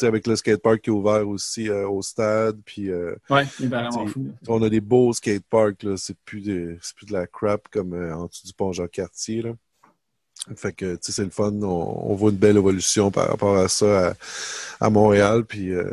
avec 0.01 0.27
le 0.27 0.35
skatepark 0.35 0.81
qui 0.81 0.89
est 0.89 0.93
ouvert 0.93 1.27
aussi 1.27 1.69
euh, 1.69 1.87
au 1.87 2.01
stade, 2.01 2.59
puis... 2.65 2.89
euh, 2.89 3.15
Ouais, 3.29 3.45
fou. 4.07 4.27
On 4.47 4.61
a 4.63 4.69
des 4.69 4.81
beaux 4.81 5.13
skateparks, 5.13 5.83
là. 5.83 5.95
C'est 5.97 6.17
plus, 6.25 6.77
c'est 6.81 6.95
plus 6.95 7.05
de 7.05 7.13
la 7.13 7.27
crap 7.27 7.67
comme 7.69 7.93
euh, 7.93 8.15
en 8.15 8.25
dessous 8.25 8.47
du 8.47 8.53
pont 8.53 8.71
Jacques-Cartier, 8.71 9.41
là. 9.43 9.53
Fait 10.55 10.71
que, 10.71 10.97
c'est 11.01 11.23
le 11.23 11.29
fun. 11.29 11.51
On, 11.61 12.11
on 12.11 12.15
voit 12.15 12.31
une 12.31 12.37
belle 12.37 12.57
évolution 12.57 13.11
par 13.11 13.27
rapport 13.27 13.57
à 13.57 13.67
ça 13.67 14.09
à, 14.09 14.13
à 14.85 14.89
Montréal. 14.89 15.43
Puis, 15.43 15.71
euh, 15.71 15.91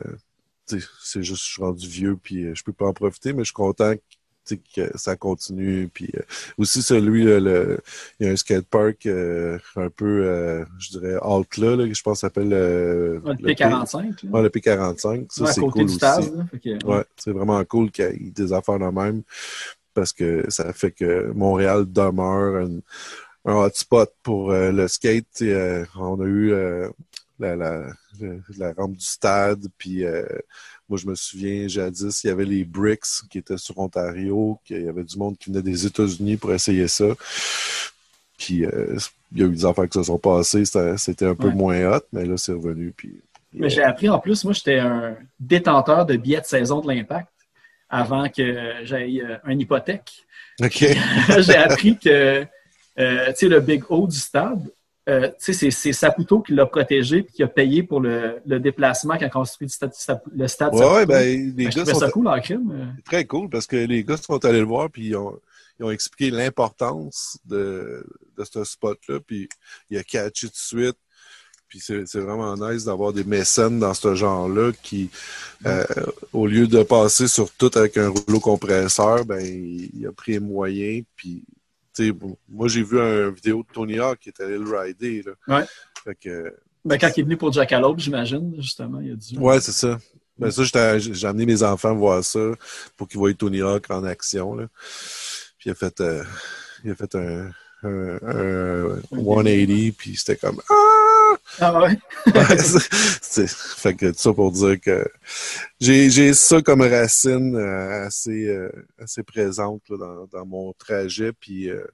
c'est 0.67 1.23
juste, 1.23 1.43
je 1.45 1.53
suis 1.53 1.63
rendu 1.63 1.89
vieux, 1.89 2.17
puis 2.23 2.55
je 2.55 2.63
peux 2.63 2.73
pas 2.73 2.87
en 2.87 2.93
profiter, 2.93 3.33
mais 3.33 3.41
je 3.41 3.47
suis 3.47 3.53
content 3.55 3.93
que 4.75 4.91
ça 4.97 5.17
continue. 5.17 5.89
Puis, 5.93 6.11
euh, 6.17 6.23
aussi, 6.59 6.83
celui, 6.83 7.25
là, 7.25 7.41
le, 7.41 7.79
il 8.21 8.27
y 8.27 8.29
a 8.29 8.33
un 8.33 8.37
skatepark 8.37 9.07
euh, 9.07 9.59
un 9.77 9.91
peu, 9.91 10.25
euh, 10.27 10.65
je 10.79 10.99
dirais, 10.99 11.17
alt 11.23 11.57
là, 11.57 11.77
là, 11.77 11.89
que 11.89 11.95
je 11.95 12.03
pense 12.03 12.19
que 12.19 12.21
ça 12.21 12.27
s'appelle 12.29 12.53
euh, 12.53 13.21
le 13.25 13.55
P45. 13.55 13.95
là. 13.95 14.31
Ouais, 14.31 14.43
le 14.43 14.49
P45. 14.49 15.27
Ça, 15.31 15.45
Ouais, 15.45 15.53
c'est 15.53 15.61
cool 15.61 15.83
aussi. 15.85 15.99
là. 16.01 16.21
Que, 16.63 16.87
Ouais, 16.87 17.05
c'est 17.17 17.33
vraiment 17.33 17.63
cool 17.65 17.91
qu'il 17.91 18.05
y 18.05 18.09
ait 18.09 18.31
des 18.31 18.53
affaires 18.53 18.79
de 18.79 18.85
même 18.87 19.23
parce 19.95 20.13
que 20.13 20.45
ça 20.51 20.73
fait 20.73 20.91
que 20.91 21.31
Montréal 21.33 21.87
demeure 21.91 22.67
un, 22.67 22.81
un 23.51 23.55
hotspot 23.57 24.13
pour 24.23 24.51
euh, 24.51 24.73
le 24.73 24.89
skate. 24.89 25.43
Euh, 25.43 25.85
on 25.97 26.21
a 26.21 26.25
eu 26.25 26.53
euh, 26.53 26.89
la, 27.39 27.57
la, 27.57 28.73
rampe 28.77 28.97
du 28.97 29.05
stade, 29.05 29.67
puis 29.79 30.05
euh, 30.05 30.25
moi 30.89 30.99
je 30.99 31.07
me 31.07 31.15
souviens 31.15 31.67
jadis, 31.69 32.23
il 32.25 32.27
y 32.29 32.31
avait 32.31 32.45
les 32.45 32.65
Bricks 32.65 33.05
qui 33.31 33.39
étaient 33.39 33.59
sur 33.59 33.79
Ontario, 33.79 34.59
qu'il 34.65 34.83
y 34.83 34.89
avait 34.89 35.05
du 35.05 35.17
monde 35.17 35.37
qui 35.39 35.51
venait 35.51 35.63
des 35.63 35.87
États-Unis 35.87 36.37
pour 36.37 36.53
essayer 36.53 36.89
ça. 36.89 37.07
Puis 38.39 38.65
euh, 38.65 38.97
il 39.33 39.41
y 39.41 39.43
a 39.43 39.47
eu 39.47 39.51
des 39.55 39.65
affaires 39.65 39.89
qui 39.89 39.99
se 39.99 40.05
sont 40.05 40.19
passées, 40.19 40.65
c'était 40.65 41.27
un 41.27 41.35
peu 41.35 41.49
Ouais. 41.49 41.55
moins 41.55 41.97
hot, 41.97 42.03
mais 42.13 42.25
là 42.25 42.37
c'est 42.37 42.53
revenu. 42.53 42.93
Puis, 42.97 43.21
Mais 43.53 43.69
j'ai 43.71 43.83
appris 43.83 44.09
en 44.09 44.19
plus, 44.19 44.45
moi, 44.45 44.53
j'étais 44.53 44.79
un 44.79 45.17
détenteur 45.39 46.05
de 46.07 46.17
billets 46.17 46.41
de 46.41 46.47
saison 46.47 46.81
de 46.81 46.89
l'Impact 46.93 47.29
avant 47.89 48.29
que 48.29 48.73
j'aille 48.83 49.21
euh, 49.21 49.37
une 49.47 49.61
hypothèque. 49.61 50.25
J'ai 50.61 51.57
appris 51.57 51.99
que 51.99 52.47
euh, 52.99 53.27
tu 53.31 53.35
sais, 53.37 53.49
le 53.49 53.59
Big 53.61 53.83
O 53.89 54.07
du 54.07 54.17
stade, 54.17 54.71
euh, 55.09 55.29
tu 55.29 55.35
sais, 55.39 55.53
c'est- 55.53 55.71
c'est 55.71 55.93
Saputo 55.93 56.41
qui 56.41 56.55
l'a 56.55 56.67
protégé 56.67 57.19
et 57.19 57.25
qui 57.25 57.43
a 57.43 57.49
payé 57.49 57.83
pour 57.83 58.01
le, 58.01 58.41
le 58.47 58.59
déplacement 58.61 59.15
quand 59.19 59.27
a 59.27 59.31
construit 59.31 59.67
le 59.69 59.89
stade, 59.91 60.21
le 60.35 60.49
stade 60.49 60.75
Ouais, 60.75 60.91
ouais, 60.93 61.07
ben, 61.07 61.55
les 61.57 61.65
Ben, 61.67 61.71
gars 61.71 61.85
sont 61.85 62.01
ça 62.01 62.11
cool 62.11 62.29
en 62.29 62.41
crime. 62.41 62.73
euh. 62.75 62.87
C'est 62.97 63.05
très 63.05 63.25
cool 63.27 63.49
parce 63.51 63.67
que 63.67 63.77
les 63.77 64.03
gars 64.05 64.17
sont 64.17 64.43
allés 64.45 64.61
le 64.61 64.65
voir 64.67 64.91
puis 64.91 65.09
ils 65.09 65.17
ont, 65.17 65.39
ils 65.79 65.85
ont 65.85 65.91
expliqué 65.91 66.31
l'importance 66.31 67.39
de, 67.45 68.07
de 68.39 68.45
ce 68.45 68.65
spot-là 68.65 69.21
puis 69.21 69.49
il 69.91 69.99
a 69.99 70.03
catché 70.05 70.47
tout 70.49 70.53
de 70.53 70.57
suite. 70.57 70.97
Puis 71.69 71.81
c'est 71.81 72.07
c'est 72.07 72.21
vraiment 72.21 72.55
nice 72.57 72.85
d'avoir 72.85 73.13
des 73.13 73.25
mécènes 73.25 73.81
dans 73.81 73.95
ce 73.95 74.15
genre-là 74.15 74.71
qui, 74.83 75.11
euh, 75.67 75.85
au 76.33 76.47
lieu 76.47 76.67
de 76.69 76.83
passer 76.85 77.27
sur 77.27 77.51
tout 77.51 77.71
avec 77.75 77.97
un 77.97 78.09
rouleau 78.11 78.39
compresseur, 78.39 79.25
ben 79.25 79.41
il, 79.41 79.91
il 79.93 80.07
a 80.07 80.13
pris 80.13 80.33
les 80.33 80.41
moyens. 80.41 81.05
Puis, 81.17 81.43
bon, 82.13 82.37
moi 82.49 82.69
j'ai 82.69 82.83
vu 82.83 82.99
une 82.99 83.31
vidéo 83.31 83.63
de 83.63 83.73
Tony 83.73 83.99
Hawk 83.99 84.19
qui 84.21 84.29
est 84.31 84.41
allé 84.41 84.59
le 84.59 84.77
rider. 84.77 85.23
Là. 85.23 85.59
Ouais. 85.59 85.65
Fait 86.05 86.15
que, 86.15 86.55
Ben, 86.85 86.99
quand 86.99 87.11
il 87.17 87.21
est 87.21 87.25
venu 87.25 87.37
pour 87.37 87.53
Jackalope, 87.53 87.99
j'imagine, 87.99 88.55
justement, 88.59 89.01
il 89.01 89.13
a 89.13 89.17
dû. 89.17 89.39
Ouais, 89.39 89.61
c'est 89.61 89.73
ça. 89.73 89.99
Ben 90.37 90.51
ça, 90.51 90.99
j'ai 90.99 91.27
amené 91.27 91.47
mes 91.47 91.63
enfants 91.63 91.95
voir 91.95 92.25
ça 92.25 92.41
pour 92.97 93.07
qu'ils 93.07 93.19
voient 93.19 93.33
Tony 93.35 93.61
Hawk 93.61 93.87
en 93.91 94.03
action. 94.05 94.55
Là. 94.55 94.67
Puis 95.59 95.69
il 95.69 95.71
a 95.71 95.75
fait, 95.75 96.01
euh, 96.01 96.25
il 96.85 96.91
a 96.91 96.95
fait 96.97 97.15
un, 97.15 97.51
un, 97.85 98.19
un 98.23 99.01
180, 99.13 99.91
puis 99.97 100.17
c'était 100.17 100.37
comme 100.37 100.61
Ah! 100.69 101.04
Ah 101.61 101.79
ouais? 101.83 101.99
Fait 103.77 103.95
que 103.95 104.07
tout 104.11 104.19
ça 104.19 104.33
pour 104.33 104.51
dire 104.53 104.81
que 104.81 105.07
j'ai 105.81 106.11
j'ai 106.11 106.33
ça 106.35 106.63
comme 106.63 106.81
racine 106.83 107.57
euh, 107.57 108.07
assez, 108.07 108.47
euh, 108.49 108.71
assez 108.99 109.23
présente 109.23 109.83
dans, 109.91 110.27
dans 110.27 110.47
mon 110.47 110.73
trajet. 110.75 111.33
Puis 111.33 111.71
euh, 111.71 111.85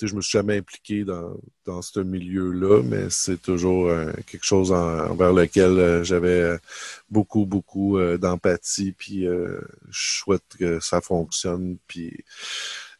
je 0.00 0.14
me 0.16 0.20
suis 0.20 0.32
jamais 0.38 0.56
impliqué 0.58 1.04
dans, 1.04 1.36
dans 1.64 1.82
ce 1.82 2.00
milieu-là, 2.00 2.82
mais 2.82 3.08
c'est 3.10 3.40
toujours 3.40 3.88
euh, 3.88 4.10
quelque 4.26 4.44
chose 4.44 4.72
en- 4.72 5.10
envers 5.10 5.32
lequel 5.32 6.02
j'avais 6.02 6.56
beaucoup, 7.10 7.46
beaucoup 7.46 7.98
d'empathie. 8.18 8.92
Puis 8.92 9.24
je 9.26 9.60
souhaite 9.90 10.42
que 10.58 10.80
ça 10.80 11.00
fonctionne. 11.00 11.76
Puis 11.86 12.24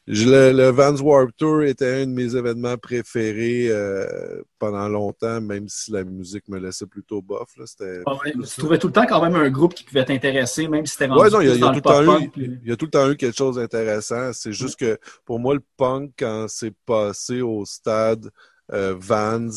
je- 0.09 0.29
le, 0.29 0.53
le 0.53 0.69
Vans 0.71 0.97
Warp 0.97 1.31
Tour 1.37 1.63
était 1.63 2.03
un 2.03 2.07
de 2.07 2.13
mes 2.13 2.35
événements 2.35 2.77
préférés 2.77 3.69
euh, 3.71 4.43
pendant 4.59 4.89
longtemps, 4.89 5.41
même 5.41 5.69
si 5.69 5.93
la 5.93 6.05
musique 6.05 6.49
me 6.49 6.59
laissait 6.59 6.87
plutôt 6.87 7.23
bof. 7.23 7.49
Là. 7.57 7.65
C'était 7.67 8.03
Ah 8.07 8.15
ouais, 8.25 8.33
Tu 8.33 8.61
trouvais 8.61 8.79
tout 8.79 8.89
le 8.89 8.93
temps 8.93 9.07
quand 9.07 9.23
même 9.23 9.37
un 9.37 9.51
groupe 9.51 9.75
qui 9.75 9.85
pouvait 9.85 10.05
t'intéresser, 10.05 10.67
même 10.69 10.87
si 10.87 10.95
c'était 10.95 11.11
Ouais, 11.13 11.31
non, 11.31 11.41
il 11.41 11.49
y 11.49 11.51
a, 11.51 11.55
y 11.55 11.61
tout 11.61 11.71
le 11.75 11.81
temps 11.81 12.19
eu, 12.21 12.29
puis- 12.31 12.59
il 12.63 12.69
y 12.69 12.73
a 12.73 12.77
tout 12.77 12.87
le 12.87 12.91
temps 12.91 13.11
eu 13.11 13.17
quelque 13.17 13.37
chose 13.37 13.57
d'intéressant. 13.57 14.33
C'est 14.33 14.53
juste 14.53 14.79
que 14.79 14.99
pour 15.25 15.39
moi, 15.39 15.55
le 15.55 15.63
punk, 15.77 16.13
quand 16.19 16.47
c'est 16.49 16.75
passé 16.87 17.41
au 17.41 17.65
stade 17.65 18.29
euh, 18.73 18.95
Vans, 18.99 19.49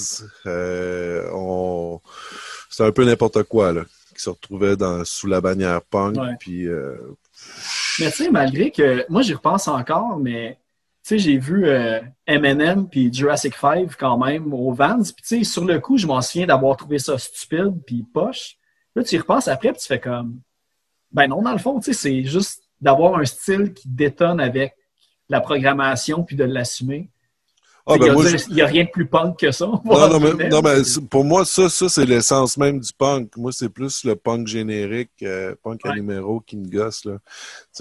euh, 0.46 1.30
on... 1.34 2.02
c'est 2.70 2.84
un 2.84 2.92
peu 2.92 3.06
n'importe 3.06 3.44
quoi, 3.44 3.72
là, 3.72 3.86
qui 4.16 4.22
se 4.22 4.30
retrouvait 4.30 4.76
dans, 4.76 5.06
sous 5.06 5.28
la 5.28 5.40
bannière 5.42 5.82
punk. 5.84 6.18
Ouais. 6.18 6.36
Puis, 6.40 6.68
euh, 6.68 6.96
Mais 8.00 8.12
tu 8.12 8.24
sais, 8.24 8.30
malgré 8.30 8.72
que 8.72 9.06
moi 9.10 9.22
j'y 9.22 9.34
repense 9.34 9.68
encore, 9.68 10.18
mais 10.18 10.58
tu 11.04 11.10
sais, 11.10 11.20
j'ai 11.20 11.38
vu 11.38 11.68
euh, 11.68 12.02
Eminem 12.26 12.90
puis 12.90 13.14
Jurassic 13.14 13.56
5 13.56 13.96
quand 13.98 14.18
même 14.18 14.54
au 14.54 14.72
Vans. 14.74 15.02
Puis 15.04 15.14
tu 15.22 15.38
sais, 15.38 15.44
sur 15.44 15.64
le 15.64 15.80
coup, 15.80 15.98
je 15.98 16.08
m'en 16.08 16.22
souviens 16.22 16.48
d'avoir 16.48 16.76
trouvé 16.78 17.00
ça 17.00 17.18
stupide 17.18 17.84
puis 17.86 18.04
poche. 18.04 18.58
Là, 18.96 19.04
tu 19.04 19.16
y 19.16 19.18
repenses 19.18 19.48
après 19.48 19.72
puis 19.72 19.82
tu 19.82 19.88
fais 19.88 20.00
comme 20.00 20.40
ben 21.12 21.28
non, 21.28 21.42
dans 21.42 21.54
le 21.54 21.60
fond, 21.60 21.80
tu 21.80 21.94
sais, 21.94 21.94
c'est 21.94 22.24
juste 22.26 22.64
d'avoir 22.82 23.18
un 23.18 23.26
style 23.26 23.74
qui 23.74 23.88
détonne 23.88 24.40
avec 24.42 24.76
la 25.30 25.40
programmation 25.40 26.24
puis 26.24 26.36
de 26.36 26.44
l'assumer. 26.44 27.10
Ah, 27.88 27.94
Il 27.98 28.00
ben, 28.00 28.18
a 28.18 28.28
je- 28.38 28.46
il 28.50 28.56
y 28.56 28.62
a 28.62 28.66
rien 28.66 28.84
de 28.84 28.90
plus 28.90 29.06
punk 29.06 29.38
que 29.40 29.52
ça. 29.52 29.68
Non, 29.68 29.80
non, 29.86 30.20
mais, 30.20 30.50
non, 30.50 30.62
mais 30.64 30.84
c'est- 30.84 31.02
pour 31.08 31.24
moi, 31.24 31.46
ça, 31.46 31.70
ça 31.70 31.88
c'est 31.88 32.06
l'essence 32.06 32.58
même 32.58 32.80
du 32.80 32.92
punk. 32.98 33.38
Moi, 33.38 33.52
c'est 33.52 33.70
plus 33.70 34.04
le 34.06 34.16
punk 34.16 34.48
générique, 34.48 35.12
euh, 35.22 35.54
punk 35.64 35.86
à 35.86 35.90
Ouais. 35.90 35.96
numéro 35.96 36.40
qui 36.40 36.58
me 36.58 36.68
gosse. 36.68 37.08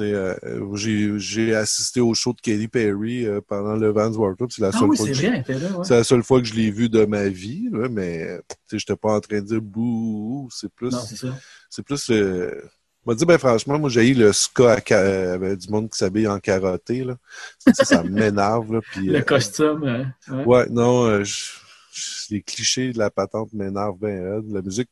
Euh, 0.01 0.37
j'ai, 0.75 1.19
j'ai 1.19 1.55
assisté 1.55 2.01
au 2.03 2.13
show 2.13 2.35
de 2.35 2.41
Katy 2.43 2.69
Perry 2.69 3.25
euh, 3.27 3.41
pendant 3.47 3.77
le 3.77 3.91
Vans. 3.93 4.13
C'est 4.51 4.61
la 4.61 4.69
Ah 4.69 4.73
seule 4.79 4.89
oui, 4.91 4.97
fois 4.99 5.07
c'est 5.07 5.15
je- 5.15 5.27
ouais. 5.27 5.43
La 5.89 6.05
seule 6.05 6.23
fois 6.23 6.41
que 6.41 6.47
je 6.49 6.55
l'ai 6.55 6.71
vu 6.71 6.91
de 6.91 7.07
ma 7.07 7.29
vie, 7.29 7.69
là, 7.73 7.89
mais 7.89 8.27
sais, 8.69 8.79
j'étais 8.79 8.97
pas 8.97 9.15
en 9.17 9.21
train 9.21 9.41
de 9.41 9.47
dire 9.47 9.63
bouh, 9.63 10.49
c'est 10.53 10.71
plus, 10.73 10.91
Non, 10.91 10.99
c'est 11.01 11.17
ça. 11.17 11.29
c'est 11.71 11.83
plus 11.83 12.09
le. 12.11 12.63
Va 13.07 13.15
dire, 13.15 13.27
ben, 13.27 13.39
franchement, 13.39 13.79
moi, 13.79 13.91
j'ai 13.91 14.09
eu 14.09 14.15
le 14.15 14.33
ska 14.33 14.73
à 14.75 14.93
euh, 14.95 15.35
avec 15.35 15.59
du 15.59 15.69
monde 15.69 15.91
qui 15.91 15.99
s'habille 15.99 16.27
en 16.27 16.41
karaté, 16.41 17.05
là. 17.05 17.17
Ça, 17.59 17.85
ça 17.85 18.03
m'énerve, 18.03 18.73
là. 18.75 18.81
Puis, 18.91 19.11
Le 19.11 19.19
euh, 19.19 19.23
costume. 19.23 19.85
euh, 19.85 20.05
ouais. 20.35 20.45
Ouais, 20.47 20.67
non, 20.71 21.05
euh, 21.07 21.25
je- 21.25 21.53
je- 21.93 22.35
les 22.35 22.43
clichés 22.43 22.93
de 22.93 22.99
la 22.99 23.11
patente 23.11 23.53
m'énervent 23.53 23.99
bien. 23.99 24.41
La 24.51 24.63
musique, 24.63 24.89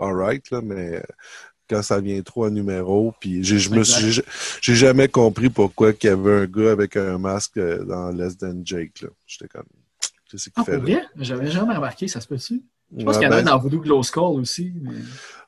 alright, 0.00 0.50
là, 0.50 0.60
mais 0.62 0.96
euh, 0.96 1.02
quand 1.68 1.82
ça 1.82 2.00
vient 2.00 2.20
trop 2.22 2.44
à 2.44 2.50
numéro, 2.50 3.14
puis 3.20 3.42
j'ai, 3.44 3.58
je 3.58 3.70
me 3.70 3.84
suis, 3.84 4.22
j'ai- 4.60 4.74
jamais 4.74 5.08
compris 5.08 5.50
pourquoi 5.50 5.92
qu'il 5.92 6.10
y 6.10 6.12
avait 6.12 6.42
un 6.42 6.46
gars 6.46 6.72
avec 6.72 6.96
un 6.96 7.18
masque 7.18 7.58
dans 7.58 8.10
Less 8.10 8.38
Than 8.38 8.60
Jake, 8.64 9.02
là. 9.02 9.08
J'étais 9.26 9.48
comme, 9.48 9.66
qu'est-ce 10.30 10.44
qu'il 10.44 10.52
Ah, 10.56 10.64
fait 10.64 10.72
pour 10.72 10.80
là? 10.82 10.88
vrai? 10.90 11.02
J'avais 11.16 11.50
jamais 11.50 11.74
remarqué, 11.74 12.08
ça 12.08 12.20
se 12.20 12.28
peut-tu? 12.28 12.62
Je 12.96 13.04
pense 13.04 13.14
Ouais, 13.16 13.20
qu'il 13.22 13.30
y 13.30 13.30
en 13.30 13.32
a 13.36 13.42
ben, 13.42 13.48
un 13.48 13.50
dans 13.52 13.58
Voodoo 13.58 13.80
Glow 13.80 14.02
Skull 14.02 14.40
aussi. 14.40 14.72
mais- 14.82 14.90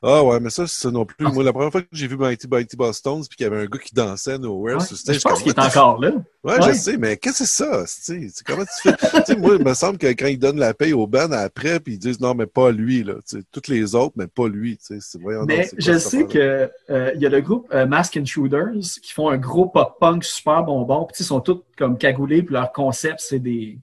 Ah 0.01 0.23
ouais, 0.23 0.39
mais 0.39 0.49
ça, 0.49 0.65
c'est 0.67 0.81
ça 0.83 0.91
non 0.91 1.05
plus. 1.05 1.25
Ah. 1.25 1.31
Moi, 1.31 1.43
la 1.43 1.53
première 1.53 1.71
fois 1.71 1.81
que 1.81 1.87
j'ai 1.91 2.07
vu 2.07 2.17
Mighty 2.17 2.47
Mighty 2.47 2.75
Boston, 2.75 3.21
puis 3.27 3.37
qu'il 3.37 3.43
y 3.43 3.47
avait 3.47 3.61
un 3.61 3.65
gars 3.65 3.79
qui 3.79 3.93
dansait 3.93 4.37
Nowhere 4.37 4.77
Ouais. 4.77 4.83
sur 4.83 4.97
stage, 4.97 5.15
Je 5.17 5.21
pense 5.21 5.41
qu'il 5.41 5.51
est 5.51 5.59
encore 5.59 5.99
là. 6.01 6.11
Ouais, 6.43 6.59
Ouais. 6.59 6.73
je 6.73 6.77
sais, 6.77 6.97
mais 6.97 7.17
qu'est-ce 7.17 7.39
que 7.43 7.45
c'est 7.45 8.05
ça? 8.05 8.23
comment 8.45 8.63
tu 8.65 8.91
fais? 8.91 9.35
moi, 9.37 9.55
il 9.59 9.65
me 9.65 9.73
semble 9.73 9.97
que 9.97 10.07
quand 10.07 10.27
ils 10.27 10.37
donnent 10.39 10.59
la 10.59 10.73
paye 10.73 10.93
au 10.93 11.07
band 11.07 11.31
après, 11.31 11.79
puis 11.79 11.93
ils 11.93 11.99
disent 11.99 12.19
non, 12.19 12.33
mais 12.35 12.45
pas 12.47 12.71
lui, 12.71 13.03
là. 13.03 13.15
Toutes 13.51 13.67
les 13.67 13.95
autres, 13.95 14.13
mais 14.15 14.27
pas 14.27 14.47
lui. 14.47 14.77
voyons 15.21 15.45
Mais 15.45 15.69
je 15.77 15.97
sais 15.97 16.25
que 16.25 16.69
euh, 16.89 17.11
y 17.15 17.25
a 17.25 17.29
le 17.29 17.41
groupe 17.41 17.67
euh, 17.73 17.85
Mask 17.85 18.17
Intruders 18.17 18.73
qui 19.01 19.11
font 19.13 19.29
un 19.29 19.37
gros 19.37 19.67
pop-punk 19.67 20.23
super 20.23 20.63
bonbon. 20.63 21.05
Puis 21.05 21.23
ils 21.23 21.25
sont 21.27 21.41
tous 21.41 21.61
comme 21.77 21.97
cagoulés, 21.97 22.41
puis 22.43 22.53
leur 22.53 22.71
concept, 22.71 23.19
c'est 23.19 23.39
des 23.39 23.79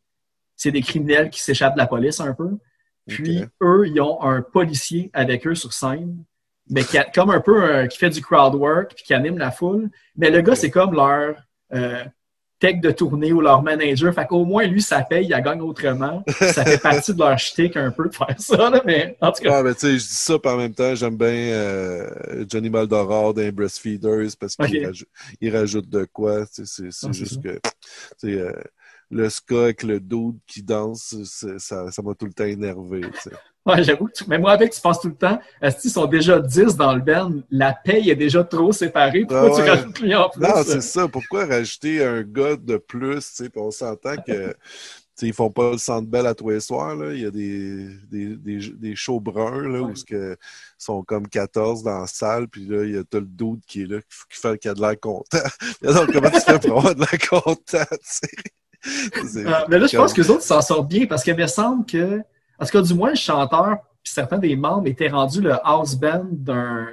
c'est 0.56 0.70
des 0.70 0.82
criminels 0.82 1.30
qui 1.30 1.40
s'échappent 1.40 1.74
de 1.74 1.78
la 1.78 1.86
police 1.88 2.20
un 2.20 2.32
peu. 2.34 2.50
Puis 3.08 3.44
eux, 3.62 3.84
ils 3.86 4.00
ont 4.00 4.22
un 4.22 4.42
policier 4.42 5.10
avec 5.12 5.46
eux 5.46 5.54
sur 5.54 5.72
scène, 5.72 6.22
mais 6.70 6.84
qui 6.84 6.96
a 6.98 7.04
comme 7.04 7.30
un 7.30 7.40
peu 7.40 7.62
un- 7.62 7.86
qui 7.88 7.98
fait 7.98 8.10
du 8.10 8.20
crowd 8.22 8.54
work 8.54 8.94
puis 8.94 9.04
qui 9.04 9.14
anime 9.14 9.38
la 9.38 9.50
foule. 9.50 9.90
Mais 10.16 10.30
le 10.30 10.40
gars, 10.40 10.54
c'est 10.54 10.70
comme 10.70 10.94
leur 10.94 11.34
euh, 11.74 12.04
tech 12.60 12.80
de 12.80 12.92
tournée 12.92 13.32
ou 13.32 13.40
leur 13.40 13.60
manager. 13.62 14.14
Fait 14.14 14.24
qu'au 14.24 14.44
moins, 14.44 14.64
lui, 14.66 14.80
ça 14.80 15.02
paye, 15.02 15.24
il 15.28 15.42
gagne 15.42 15.60
autrement. 15.62 16.22
Ça 16.28 16.64
fait 16.64 16.78
partie 16.82 17.12
de 17.12 17.18
leur 17.18 17.36
shtick 17.36 17.76
un 17.76 17.90
peu 17.90 18.08
de 18.08 18.14
faire 18.14 18.36
ça, 18.38 18.70
là, 18.70 18.80
mais 18.86 19.16
en 19.20 19.32
tout 19.32 19.42
cas. 19.42 19.56
Ouais, 19.56 19.62
mais 19.64 19.74
tu 19.74 19.80
sais, 19.80 19.92
je 19.94 19.96
dis 19.96 20.14
ça, 20.14 20.36
en 20.44 20.56
même 20.56 20.72
temps, 20.72 20.94
j'aime 20.94 21.16
bien 21.16 21.26
euh, 21.28 22.44
Johnny 22.48 22.70
Maldoror 22.70 23.34
dans 23.34 23.48
Breastfeeders 23.52 24.28
parce 24.38 24.54
qu'il 24.54 24.86
Ok. 24.86 25.52
rajoute, 25.52 25.88
de 25.90 26.04
quoi. 26.04 26.44
C'est 26.52 26.62
Ah, 27.02 27.10
juste 27.10 27.34
ça. 27.34 27.40
que 28.22 28.26
euh, 28.28 28.52
le 29.12 29.28
ska 29.28 29.64
avec 29.64 29.82
le 29.82 30.00
dude 30.00 30.38
qui 30.46 30.62
danse, 30.62 31.14
ça 31.58 31.90
ça 31.90 32.02
m'a 32.02 32.14
tout 32.14 32.26
le 32.26 32.32
temps 32.32 32.44
énervé. 32.44 33.02
Ouais, 33.64 33.84
j'avoue. 33.84 34.08
Mais 34.26 34.38
moi, 34.38 34.50
avec, 34.52 34.72
tu 34.72 34.80
penses 34.80 35.00
tout 35.00 35.08
le 35.08 35.14
temps, 35.14 35.38
est-ce 35.60 35.82
qu'ils 35.82 35.90
sont 35.92 36.06
déjà 36.06 36.40
10 36.40 36.74
dans 36.76 36.94
le 36.94 37.00
band? 37.00 37.30
La 37.50 37.72
paye 37.74 38.10
est 38.10 38.16
déjà 38.16 38.42
trop 38.42 38.72
séparée. 38.72 39.20
Pourquoi 39.20 39.50
Ah 39.52 39.62
tu 39.62 39.70
rajoutes 39.70 40.00
lui 40.00 40.14
en 40.16 40.28
plus? 40.30 40.40
Non, 40.42 40.62
c'est 40.64 40.80
ça. 40.80 41.06
Pourquoi 41.06 41.46
rajouter 41.46 42.04
un 42.04 42.22
gars 42.22 42.56
de 42.56 42.76
plus? 42.78 43.34
puis 43.36 43.50
on 43.54 43.70
s'entend 43.70 44.16
que 44.16 44.48
tu 44.48 44.56
sais, 45.14 45.26
ils 45.26 45.34
font 45.34 45.50
pas 45.50 45.72
le 45.72 45.78
centre 45.78 46.08
belle 46.08 46.26
à 46.26 46.34
tous 46.34 46.48
les 46.48 46.58
soirs. 46.60 46.96
Là. 46.96 47.12
Il 47.12 47.20
y 47.20 47.26
a 47.26 47.30
des, 47.30 47.86
des, 48.10 48.34
des, 48.36 48.68
des 48.70 48.96
shows 48.96 49.20
bruns 49.20 49.68
là, 49.68 49.82
où 49.82 49.88
Ouais. 49.88 49.94
ce 49.94 50.04
que 50.06 50.36
sont 50.78 51.02
comme 51.04 51.28
14 51.28 51.82
dans 51.82 52.00
la 52.00 52.06
salle, 52.06 52.48
puis 52.48 52.64
là, 52.66 52.82
il 52.84 52.94
y 52.94 52.96
a 52.96 53.04
tout 53.04 53.18
le 53.20 53.26
dude 53.26 53.60
qui 53.66 53.82
est 53.82 53.86
là, 53.86 53.98
qui, 54.30 54.40
fait 54.40 54.58
qu'il 54.58 54.70
a 54.70 54.74
de 54.74 54.80
l'air 54.80 54.98
content. 54.98 55.38
Alors, 55.86 56.06
comment 56.10 56.30
tu 56.30 56.40
fais 56.40 56.58
pour 56.58 56.78
avoir 56.78 56.94
de 56.94 57.00
l'air 57.00 57.28
content? 57.30 57.96
Ah, 59.46 59.64
mais 59.68 59.78
là, 59.78 59.86
je 59.86 59.96
pense 59.96 60.12
que 60.12 60.20
les 60.20 60.30
autres 60.30 60.42
s'en 60.42 60.60
sortent 60.60 60.88
bien 60.88 61.06
parce 61.06 61.22
qu'il 61.22 61.36
me 61.36 61.46
semble 61.46 61.86
que, 61.86 62.20
en 62.58 62.64
tout 62.64 62.72
cas, 62.72 62.82
du 62.82 62.94
moins, 62.94 63.10
le 63.10 63.16
chanteur 63.16 63.78
puis 64.02 64.12
certains 64.12 64.38
des 64.38 64.56
membres 64.56 64.88
étaient 64.88 65.08
rendus 65.08 65.40
le 65.40 65.54
house 65.64 65.94
band 65.94 66.26
d'un 66.30 66.88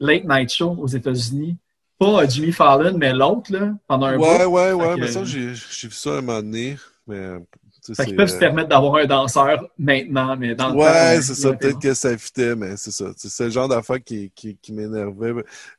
late 0.00 0.24
night 0.24 0.52
show 0.52 0.76
aux 0.78 0.88
États-Unis. 0.88 1.56
Pas 1.98 2.22
euh, 2.22 2.26
Jimmy 2.28 2.50
Fallon, 2.50 2.96
mais 2.96 3.12
l'autre, 3.12 3.52
là, 3.52 3.74
pendant 3.86 4.06
un 4.06 4.18
Ouais, 4.18 4.44
bout. 4.44 4.50
ouais, 4.52 4.72
ouais, 4.72 4.94
Fait 4.94 5.00
mais 5.00 5.08
ça, 5.08 5.24
j'ai 5.24 5.48
vu 5.48 5.90
ça 5.92 6.10
un 6.10 6.20
moment 6.22 6.40
donné. 6.42 6.76
Mais, 7.06 7.36
Fait 7.94 8.06
qu'ils 8.06 8.16
peuvent 8.16 8.28
se 8.28 8.36
euh, 8.36 8.40
permettre 8.40 8.68
d'avoir 8.68 8.96
un 8.96 9.06
danseur 9.06 9.68
maintenant, 9.78 10.36
mais 10.36 10.54
dans 10.54 10.68
le 10.68 10.74
temps. 10.74 10.80
Ouais, 10.80 11.20
c'est 11.22 11.34
ça. 11.34 11.52
Peut-être 11.52 11.80
que 11.80 11.94
ça 11.94 12.16
fitait, 12.16 12.56
mais 12.56 12.76
c'est 12.76 12.90
ça. 12.90 13.12
C'est 13.16 13.28
c'est 13.28 13.44
le 13.44 13.50
genre 13.50 13.68
d'affaire 13.68 14.02
qui, 14.02 14.30
qui, 14.34 14.56
qui 14.56 14.72
m'énervait. 14.72 15.34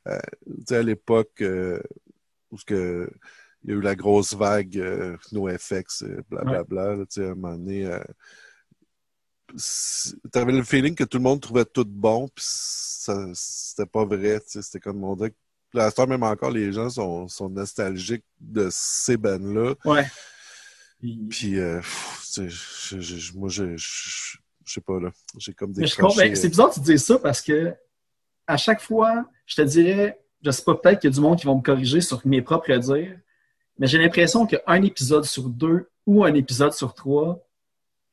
Euh, 0.08 0.18
tu 0.46 0.52
sais, 0.68 0.76
à 0.76 0.82
l'époque 0.82 1.40
euh, 1.42 1.80
où 2.50 2.58
ce 2.58 2.64
que, 2.64 3.10
il 3.64 3.70
y 3.70 3.72
a 3.72 3.76
eu 3.76 3.80
la 3.80 3.94
grosse 3.94 4.34
vague 4.34 4.78
euh, 4.78 5.16
NoFX, 5.32 6.02
euh, 6.02 6.22
blablabla, 6.30 6.96
là, 6.96 7.04
tu 7.06 7.20
sais, 7.20 7.26
à 7.26 7.30
un 7.30 7.34
moment 7.34 7.56
donné, 7.56 7.86
euh, 7.86 8.00
t'avais 10.32 10.52
le 10.52 10.62
feeling 10.62 10.94
que 10.94 11.04
tout 11.04 11.18
le 11.18 11.22
monde 11.24 11.40
trouvait 11.40 11.64
tout 11.64 11.84
bon, 11.86 12.28
puis 12.28 12.44
c'était 12.44 13.86
pas 13.86 14.04
vrai. 14.04 14.40
C'était 14.46 14.80
comme 14.80 15.04
on 15.04 15.14
dirait 15.16 15.34
ce 15.74 15.94
temps, 15.94 16.06
même 16.06 16.22
encore, 16.22 16.50
les 16.50 16.72
gens 16.72 16.90
sont, 16.90 17.28
sont 17.28 17.48
nostalgiques 17.48 18.24
de 18.40 18.68
ces 18.70 19.16
bands-là. 19.16 19.74
Ouais. 19.84 20.06
Puis- 21.30 21.58
euh, 21.58 21.78
pff, 21.78 22.28
je- 22.36 22.48
je- 23.00 23.00
je- 23.00 23.32
moi, 23.36 23.48
je, 23.48 23.76
sais 24.66 24.80
pas, 24.80 25.00
là. 25.00 25.10
J'ai 25.38 25.52
comme 25.52 25.72
des 25.72 25.82
c'est 26.36 26.48
bizarre 26.48 26.70
que 26.70 26.74
tu 26.74 26.80
dises 26.80 27.04
ça 27.04 27.18
parce 27.18 27.40
que 27.42 27.74
à 28.46 28.56
chaque 28.56 28.80
fois, 28.80 29.24
je 29.46 29.56
te 29.56 29.62
dirais, 29.62 30.20
je 30.44 30.50
sais 30.50 30.62
pas, 30.62 30.74
peut-être 30.74 31.00
qu'il 31.00 31.10
y 31.10 31.12
a 31.12 31.14
du 31.14 31.20
monde 31.20 31.38
qui 31.38 31.46
vont 31.46 31.56
me 31.56 31.62
corriger 31.62 32.00
sur 32.00 32.24
mes 32.26 32.42
propres 32.42 32.74
dires, 32.76 33.18
mais 33.78 33.86
j'ai 33.86 33.98
l'impression 33.98 34.46
qu'un 34.46 34.82
épisode 34.82 35.24
sur 35.24 35.48
deux 35.48 35.88
ou 36.06 36.24
un 36.24 36.34
épisode 36.34 36.72
sur 36.72 36.94
trois, 36.94 37.42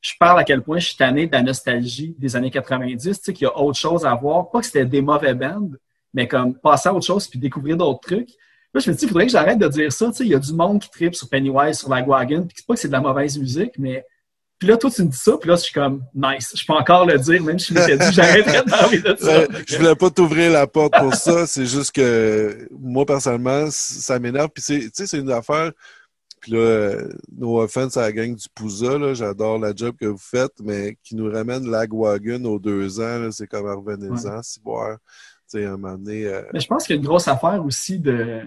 je 0.02 0.14
parle 0.20 0.40
à 0.40 0.44
quel 0.44 0.62
point 0.62 0.80
je 0.80 0.88
suis 0.88 0.98
tanné 0.98 1.28
de 1.28 1.32
la 1.32 1.42
nostalgie 1.42 2.16
des 2.18 2.36
années 2.36 2.52
90, 2.52 3.04
tu 3.04 3.14
sais, 3.14 3.34
qu'il 3.34 3.44
y 3.44 3.48
a 3.48 3.58
autre 3.58 3.78
chose 3.78 4.06
à 4.06 4.16
voir. 4.16 4.50
Pas 4.50 4.60
que 4.60 4.66
c'était 4.66 4.86
des 4.86 5.02
mauvais 5.02 5.34
bands, 5.34 5.70
mais 6.14 6.28
comme 6.28 6.56
passer 6.56 6.90
à 6.90 6.94
autre 6.94 7.06
chose 7.06 7.28
puis 7.28 7.38
découvrir 7.38 7.76
d'autres 7.76 8.00
trucs. 8.00 8.30
Là, 8.74 8.80
je 8.80 8.92
me 8.92 8.96
dis, 8.96 9.06
il 9.06 9.08
faudrait 9.08 9.26
que 9.26 9.32
j'arrête 9.32 9.60
de 9.60 9.68
dire 9.68 9.92
ça. 9.92 10.08
Tu 10.08 10.14
sais, 10.14 10.26
il 10.26 10.30
y 10.30 10.36
a 10.36 10.40
du 10.40 10.54
monde 10.54 10.80
qui 10.80 10.90
tripe 10.90 11.16
sur 11.16 11.28
Pennywise, 11.28 11.80
sur 11.80 11.90
Lagwagon, 11.90 12.44
puis 12.44 12.56
c'est 12.58 12.66
pas 12.66 12.76
que 12.76 12.80
c'est 12.80 12.88
de 12.88 12.94
la 12.94 13.02
mauvaise 13.02 13.38
musique, 13.38 13.78
mais 13.78 14.06
puis 14.60 14.68
là, 14.68 14.76
toi, 14.78 14.92
tu 14.92 15.04
me 15.04 15.08
dis 15.08 15.18
ça, 15.18 15.38
puis 15.40 15.50
là, 15.50 15.56
je 15.56 15.62
suis 15.62 15.74
comme, 15.74 16.04
nice. 16.14 16.52
Je 16.56 16.66
peux 16.66 16.74
encore 16.74 17.06
le 17.06 17.18
dire, 17.18 17.42
même 17.42 17.58
si 17.58 17.74
je 17.74 17.80
m'étais 17.80 17.98
dit, 17.98 18.12
j'arrêterais 18.12 18.64
de 18.64 18.70
parler 18.70 19.00
de 19.00 19.16
ça. 19.18 19.40
Ouais, 19.40 19.48
je 19.68 19.78
voulais 19.78 19.96
pas 19.96 20.10
t'ouvrir 20.10 20.52
la 20.52 20.68
porte 20.68 20.94
pour 20.98 21.16
ça. 21.16 21.48
C'est 21.48 21.66
juste 21.66 21.94
que 21.94 22.68
moi, 22.78 23.06
personnellement, 23.06 23.68
ça 23.72 24.20
m'énerve. 24.20 24.50
Puis, 24.54 24.62
c'est- 24.64 24.80
tu 24.80 24.90
sais, 24.94 25.08
c'est 25.08 25.20
une 25.20 25.32
affaire. 25.32 25.72
Puis 26.42 26.54
là, 26.54 26.58
euh, 26.60 27.10
no 27.38 27.60
offense 27.62 27.98
à 27.98 28.02
la 28.02 28.12
gang 28.14 28.34
du 28.36 28.48
Pouza, 28.56 28.98
là, 28.98 29.14
j'adore 29.14 29.60
la 29.60 29.74
job 29.76 29.96
que 30.00 30.06
vous 30.06 30.18
faites, 30.18 30.54
mais 30.64 30.98
qui 31.04 31.16
nous 31.16 31.30
ramène 31.32 31.70
Lagwagon 31.70 32.44
aux 32.46 32.60
deux 32.60 33.00
ans, 33.02 33.20
là, 33.20 33.30
c'est 33.32 33.48
comme 33.48 33.66
revenez-en, 33.66 34.42
si 34.42 34.60
boire. 34.62 34.98
Tu 35.52 35.60
sais, 35.60 35.66
à 35.66 35.70
un 35.74 35.78
moment 35.78 35.98
donné. 35.98 36.26
euh, 36.28 36.44
Mais 36.54 36.60
je 36.62 36.68
pense 36.68 36.86
qu'il 36.86 36.96
y 36.96 37.00
a 37.00 37.02
une 37.02 37.08
grosse 37.08 37.28
affaire 37.28 37.62
aussi 37.66 38.00
de, 38.00 38.44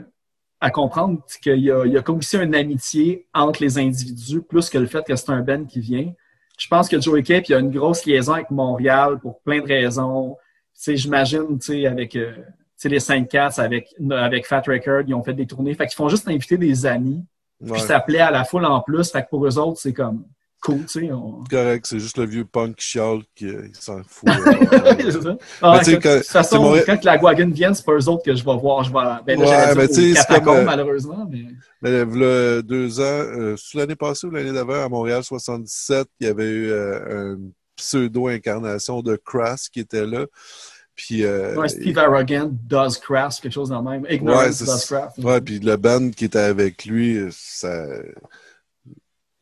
à 0.62 0.70
comprendre 0.70 1.20
qu'il 1.42 1.56
y 1.58 1.64
y 1.64 1.70
a 1.72 2.02
comme 2.02 2.18
aussi 2.18 2.36
une 2.36 2.54
amitié 2.54 3.26
entre 3.34 3.60
les 3.60 3.78
individus, 3.78 4.42
plus 4.42 4.70
que 4.70 4.78
le 4.78 4.86
fait 4.86 5.04
que 5.04 5.16
c'est 5.16 5.30
un 5.30 5.40
Ben 5.40 5.66
qui 5.66 5.80
vient. 5.80 6.12
Je 6.56 6.68
pense 6.68 6.88
que 6.88 7.00
Joey 7.00 7.24
Cape, 7.24 7.48
il 7.48 7.52
y 7.52 7.54
a 7.56 7.58
une 7.58 7.72
grosse 7.72 8.06
liaison 8.06 8.34
avec 8.34 8.48
Montréal 8.52 9.18
pour 9.20 9.40
plein 9.40 9.60
de 9.60 9.66
raisons. 9.66 10.36
Tu 10.72 10.82
sais, 10.82 10.96
j'imagine, 10.96 11.58
tu 11.58 11.66
sais, 11.66 11.86
avec 11.86 12.14
euh, 12.14 12.34
tu 12.36 12.42
sais, 12.76 12.88
les 12.88 13.00
5 13.00 13.28
Cats, 13.28 13.54
avec, 13.56 13.92
avec 14.12 14.46
Fat 14.46 14.62
Record, 14.64 15.02
ils 15.08 15.14
ont 15.14 15.24
fait 15.24 15.34
des 15.34 15.46
tournées. 15.46 15.74
Fait 15.74 15.88
qu'ils 15.88 15.96
font 15.96 16.08
juste 16.08 16.28
inviter 16.28 16.56
des 16.56 16.86
amis. 16.86 17.24
ouais. 17.60 17.72
Puis 17.72 17.80
ça 17.80 17.98
plaît 17.98 18.20
à 18.20 18.30
la 18.30 18.44
foule 18.44 18.64
en 18.64 18.80
plus. 18.82 19.10
Fait 19.10 19.22
que 19.22 19.30
pour 19.30 19.44
eux 19.44 19.58
autres, 19.58 19.80
c'est 19.80 19.92
comme 19.92 20.24
cool, 20.62 20.84
tu 20.86 21.00
sais. 21.06 21.12
on- 21.12 21.44
correct, 21.50 21.86
c'est 21.88 21.98
juste 21.98 22.16
le 22.16 22.24
vieux 22.24 22.44
punk 22.46 22.76
qui 22.76 22.86
chiale 22.86 23.18
qui 23.34 23.46
euh, 23.48 23.68
s'en 23.78 24.00
fout. 24.06 24.28
euh, 24.28 24.94
Oui, 24.96 25.04
c'est 25.12 25.22
ça. 25.22 25.36
Ah, 25.60 25.80
Mais 25.86 25.98
quand- 25.98 26.08
de 26.14 26.18
toute 26.18 26.26
façon, 26.28 26.62
Montréal- 26.62 26.84
quand 26.86 27.04
la 27.04 27.18
Guagun 27.18 27.50
vienne, 27.50 27.74
c'est 27.74 27.84
pas 27.84 27.92
eux 27.92 28.08
autres 28.08 28.22
que 28.24 28.34
je 28.34 28.44
vais 28.44 28.56
voir. 28.56 28.82
Je 28.84 28.92
vais, 28.92 28.98
ben 29.26 29.40
là, 29.40 29.46
Ouais, 29.68 29.74
mais 29.76 29.88
tu 29.88 30.14
sais, 30.14 30.40
comme, 30.40 30.56
euh, 30.56 30.64
malheureusement. 30.64 31.28
Mais... 31.30 31.44
Mais 31.82 32.04
là, 32.04 32.62
deux 32.62 33.00
ans, 33.00 33.02
euh, 33.04 33.56
l'année 33.74 33.96
passée 33.96 34.26
ou 34.26 34.30
l'année 34.30 34.52
d'avant, 34.52 34.84
à 34.84 34.88
Montréal 34.88 35.22
77, 35.24 36.06
il 36.20 36.26
y 36.28 36.30
avait 36.30 36.48
eu 36.48 36.70
euh, 36.70 37.34
une 37.34 37.52
pseudo-incarnation 37.76 39.02
de 39.02 39.16
Crass 39.16 39.68
qui 39.68 39.80
était 39.80 40.06
là. 40.06 40.26
Puis, 40.94 41.24
euh, 41.24 41.56
Ouais, 41.56 41.68
Steve 41.68 41.98
Arrogant 41.98 42.50
does 42.68 42.98
craft, 43.02 43.40
quelque 43.40 43.52
chose 43.52 43.70
dans 43.70 43.80
le 43.82 43.90
même. 43.90 44.06
Ignorance 44.10 44.60
Ouais, 44.60 44.66
does 44.66 44.86
craft. 44.86 45.18
ouais, 45.18 45.40
puis 45.40 45.58
le 45.58 45.76
band 45.76 46.10
qui 46.10 46.26
était 46.26 46.38
avec 46.38 46.84
lui, 46.84 47.18
ça. 47.30 47.74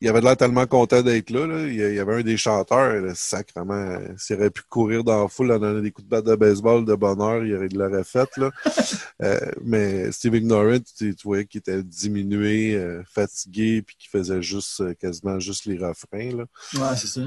Il 0.01 0.09
avait 0.09 0.21
l'air 0.21 0.37
tellement 0.37 0.67
content 0.67 1.03
d'être 1.03 1.31
là, 1.31 1.47
là. 1.47 1.67
Il 1.67 1.75
y 1.75 1.99
avait 1.99 2.15
un 2.15 2.23
des 2.23 2.37
chanteurs, 2.37 2.95
là, 3.01 3.13
sacrement, 3.15 3.75
euh, 3.75 3.99
s'il 4.17 4.37
aurait 4.37 4.51
pu 4.51 4.63
courir 4.69 5.05
dans 5.05 5.23
la 5.23 5.29
foule, 5.29 5.53
en 5.53 5.59
donner 5.59 5.83
des 5.83 5.91
coups 5.91 6.07
de 6.07 6.11
batte 6.11 6.25
de 6.25 6.35
baseball 6.37 6.85
de 6.85 6.95
bonheur, 6.95 7.45
il 7.45 7.55
aurait 7.55 7.69
de 7.69 7.79
l'aurait 7.79 8.05
fait, 8.05 8.29
là. 8.37 8.51
Euh, 9.23 9.39
mais 9.63 10.11
Steve 10.13 10.35
Ignorant, 10.37 10.79
tu, 10.97 11.15
tu 11.15 11.25
voyais 11.25 11.45
qu'il 11.45 11.59
était 11.59 11.83
diminué, 11.83 12.75
euh, 12.75 13.03
fatigué, 13.05 13.83
puis 13.83 13.95
qu'il 13.99 14.09
faisait 14.09 14.41
juste, 14.41 14.81
euh, 14.81 14.95
quasiment 14.95 15.39
juste 15.39 15.67
les 15.67 15.77
refrains, 15.77 16.35
là. 16.35 16.45
Ouais, 16.75 16.97
c'est 16.97 17.07
ça. 17.07 17.21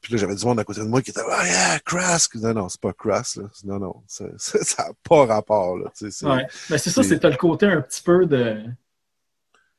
Puis 0.00 0.12
là, 0.14 0.18
j'avais 0.18 0.34
du 0.34 0.44
monde 0.46 0.58
à 0.58 0.64
côté 0.64 0.80
de 0.80 0.86
moi 0.86 1.02
qui 1.02 1.10
était, 1.10 1.20
ah, 1.30 1.46
yeah, 1.46 1.78
Crass! 1.84 2.30
Non, 2.36 2.54
non, 2.54 2.68
c'est 2.70 2.80
pas 2.80 2.94
Crass, 2.94 3.36
là. 3.36 3.44
Non, 3.64 3.78
non, 3.78 3.96
ça 4.06 4.24
n'a 4.78 4.88
pas 5.06 5.26
rapport, 5.26 5.76
là. 5.76 5.92
Ouais. 6.22 6.46
Mais 6.70 6.78
c'est 6.78 6.88
ça, 6.88 7.02
c'est- 7.02 7.10
c'est 7.10 7.18
t'as 7.20 7.28
le 7.28 7.36
côté 7.36 7.66
un 7.66 7.82
petit 7.82 8.02
peu 8.02 8.24
de. 8.24 8.62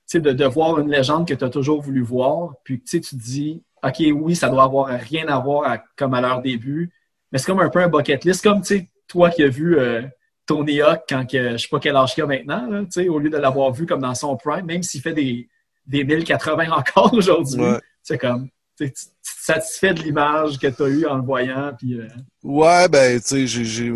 Sais, 0.10 0.22
de, 0.22 0.32
de 0.32 0.46
voir 0.46 0.80
une 0.80 0.90
légende 0.90 1.28
que 1.28 1.34
tu 1.34 1.44
as 1.44 1.50
toujours 1.50 1.82
voulu 1.82 2.02
voir, 2.02 2.54
puis 2.64 2.82
tu 2.82 3.02
te 3.02 3.14
dis, 3.16 3.62
OK, 3.84 3.96
oui, 4.16 4.36
ça 4.38 4.48
doit 4.50 4.64
avoir 4.64 4.88
rien 4.88 5.28
à 5.28 5.38
voir 5.40 5.70
à- 5.70 5.78
comme 5.98 6.14
à 6.14 6.22
leur 6.22 6.42
début, 6.42 6.90
mais 7.32 7.38
c'est 7.40 7.46
comme 7.46 7.60
un 7.60 7.70
peu 7.70 7.80
un 7.80 7.90
bucket 7.90 8.24
list, 8.24 8.42
comme, 8.42 8.62
tu 8.62 8.68
sais, 8.78 8.88
toi 9.08 9.30
qui 9.30 9.44
as 9.44 9.50
vu 9.50 9.78
euh, 9.78 10.02
Tony 10.46 10.82
Hawk 10.82 11.02
quand 11.10 11.26
que, 11.30 11.52
je 11.52 11.58
sais 11.58 11.68
pas 11.70 11.80
quel 11.80 11.96
âge 11.98 12.14
qu'il 12.14 12.24
a 12.24 12.28
maintenant, 12.28 12.68
là, 12.70 12.80
tu 12.86 12.88
sais, 13.04 13.10
au 13.10 13.20
lieu 13.20 13.30
de 13.30 13.36
l'avoir 13.38 13.72
vu 13.74 13.86
comme 13.86 14.00
dans 14.02 14.16
son 14.16 14.38
prime, 14.38 14.66
même 14.66 14.82
s'il 14.82 15.02
fait 15.02 15.14
des, 15.14 15.48
des 15.86 16.06
1080 16.06 16.72
encore 16.72 17.14
aujourd'hui, 17.14 17.60
Ouais. 17.62 17.80
c'est 18.02 18.18
comme, 18.18 18.48
tu 18.78 18.90
te 18.92 19.00
satisfais 19.24 19.94
de 19.94 20.04
l'image 20.04 20.58
que 20.58 20.68
tu 20.68 20.84
as 20.84 20.88
eue 20.88 21.06
en 21.06 21.18
le 21.18 21.24
voyant, 21.24 21.74
puis 21.78 22.00
euh, 22.00 22.08
Ouais, 22.44 22.88
ben, 22.88 23.20
tu 23.20 23.46
sais, 23.48 23.90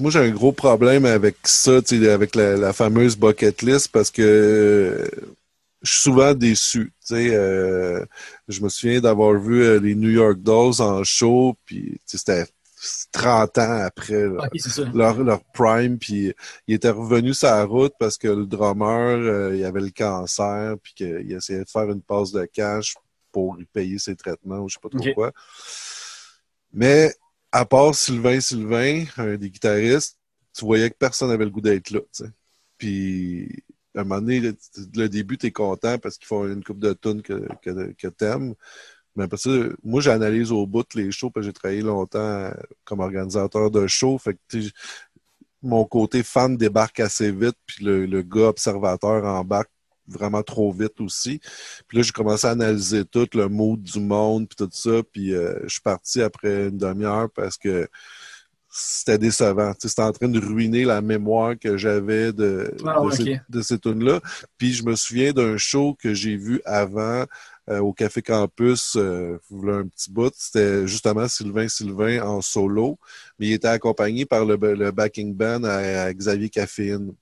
moi, 0.00 0.10
j'ai 0.10 0.18
un 0.18 0.30
gros 0.30 0.50
problème 0.50 1.04
avec 1.04 1.36
ça, 1.44 1.78
avec 2.10 2.34
la, 2.34 2.56
la 2.56 2.72
fameuse 2.72 3.16
bucket 3.16 3.62
list 3.62 3.88
parce 3.92 4.10
que 4.10 5.08
je 5.84 5.90
suis 5.92 6.02
souvent 6.02 6.34
déçu. 6.34 6.92
Tu 7.06 7.14
sais, 7.14 7.34
euh, 7.34 8.04
je 8.48 8.62
me 8.62 8.68
souviens 8.68 9.00
d'avoir 9.00 9.38
vu 9.38 9.62
euh, 9.62 9.78
les 9.78 9.94
New 9.94 10.10
York 10.10 10.38
Dolls 10.38 10.80
en 10.80 11.04
show, 11.04 11.56
puis 11.66 12.00
c'était 12.06 12.46
30 13.12 13.58
ans 13.58 13.78
après 13.84 14.26
là, 14.26 14.44
OK, 14.44 14.50
c'est 14.56 14.70
ça. 14.70 14.84
leur, 14.94 15.22
leur 15.22 15.44
prime, 15.52 15.98
puis 15.98 16.32
il 16.66 16.74
était 16.74 16.90
revenu 16.90 17.34
sur 17.34 17.48
la 17.48 17.64
route 17.64 17.92
parce 17.98 18.16
que 18.16 18.28
le 18.28 18.46
drummer, 18.46 19.18
euh, 19.18 19.56
il 19.56 19.64
avait 19.64 19.82
le 19.82 19.90
cancer, 19.90 20.74
puis 20.82 20.94
qu'il 20.94 21.32
essayait 21.32 21.64
de 21.64 21.70
faire 21.70 21.90
une 21.90 22.02
passe 22.02 22.32
de 22.32 22.44
cash 22.46 22.94
pour 23.30 23.54
lui 23.56 23.66
payer 23.66 23.98
ses 23.98 24.16
traitements 24.16 24.60
ou 24.60 24.68
je 24.68 24.74
sais 24.74 24.80
pas 24.80 24.88
trop 24.88 25.14
quoi. 25.14 25.32
Mais 26.72 27.14
à 27.52 27.66
part 27.66 27.94
Sylvain 27.94 28.40
Sylvain, 28.40 29.04
un 29.18 29.36
des 29.36 29.50
guitaristes, 29.50 30.18
tu 30.56 30.64
voyais 30.64 30.88
que 30.88 30.96
personne 30.96 31.28
n'avait 31.28 31.44
le 31.44 31.50
goût 31.50 31.60
d'être 31.60 31.90
là. 31.90 32.00
tu 32.00 32.24
sais. 32.24 32.30
Puis 32.78 33.62
à 33.94 34.00
un 34.00 34.04
moment 34.04 34.20
donné, 34.20 34.40
le, 34.96 35.08
début, 35.08 35.38
tu 35.38 35.46
es 35.46 35.52
content 35.52 35.98
parce 35.98 36.18
qu'ils 36.18 36.26
font 36.26 36.46
une 36.46 36.64
coupe 36.64 36.80
de 36.80 36.92
tunes 36.94 37.22
que, 37.22 37.46
que, 37.62 37.92
que 37.92 38.08
t'aimes. 38.08 38.54
Mais 39.16 39.24
après 39.24 39.36
ça, 39.36 39.50
moi, 39.84 40.00
j'analyse 40.00 40.50
au 40.52 40.66
bout 40.66 40.86
les 40.94 41.12
shows, 41.12 41.30
parce 41.30 41.44
que 41.44 41.50
j'ai 41.50 41.52
travaillé 41.52 41.82
longtemps 41.82 42.50
comme 42.84 43.00
organisateur 43.00 43.70
de 43.70 43.86
shows. 43.86 44.18
Fait 44.18 44.36
que, 44.48 44.58
mon 45.62 45.84
côté 45.84 46.22
fan 46.22 46.56
débarque 46.56 47.00
assez 47.00 47.32
vite, 47.32 47.56
puis 47.66 47.84
le, 47.84 48.06
le 48.06 48.22
gars 48.22 48.48
observateur 48.48 49.24
embarque 49.24 49.70
vraiment 50.06 50.42
trop 50.42 50.72
vite 50.72 51.00
aussi. 51.00 51.40
Puis 51.88 51.98
là, 51.98 52.02
j'ai 52.02 52.12
commencé 52.12 52.46
à 52.46 52.50
analyser 52.50 53.04
tout, 53.04 53.26
le 53.34 53.48
mood 53.48 53.82
du 53.82 54.00
monde, 54.00 54.48
puis 54.48 54.56
tout 54.56 54.70
ça. 54.72 55.02
Puis 55.12 55.34
euh, 55.34 55.58
je 55.64 55.68
suis 55.68 55.80
parti 55.80 56.22
après 56.22 56.68
une 56.68 56.78
demi-heure 56.78 57.30
parce 57.34 57.56
que 57.56 57.88
c'était 58.76 59.18
décevant. 59.18 59.72
C'était 59.78 60.02
en 60.02 60.12
train 60.12 60.28
de 60.28 60.40
ruiner 60.40 60.84
la 60.84 61.00
mémoire 61.00 61.54
que 61.58 61.76
j'avais 61.76 62.32
de, 62.32 62.74
Ah, 62.84 63.00
de, 63.00 63.06
ouais, 63.06 63.12
ces, 63.12 63.22
ok. 63.22 63.40
de 63.48 63.62
ces 63.62 63.78
tunes-là. 63.78 64.20
Puis 64.58 64.72
je 64.72 64.84
me 64.84 64.96
souviens 64.96 65.32
d'un 65.32 65.56
show 65.56 65.94
que 65.94 66.12
j'ai 66.12 66.36
vu 66.36 66.60
avant 66.64 67.24
euh, 67.70 67.78
au 67.78 67.92
Café 67.92 68.20
Campus, 68.20 68.96
euh, 68.96 69.38
un 69.52 69.86
petit 69.86 70.10
bout. 70.10 70.32
C'était 70.36 70.86
justement 70.88 71.28
Sylvain 71.28 71.68
Sylvain 71.68 72.20
en 72.22 72.40
solo, 72.42 72.98
mais 73.38 73.46
il 73.48 73.52
était 73.54 73.68
accompagné 73.68 74.26
par 74.26 74.44
le, 74.44 74.56
le 74.56 74.90
backing 74.90 75.34
band 75.34 75.62
à, 75.64 75.76
à 76.04 76.12
Xavier 76.12 76.48
Caffeine. 76.50 77.12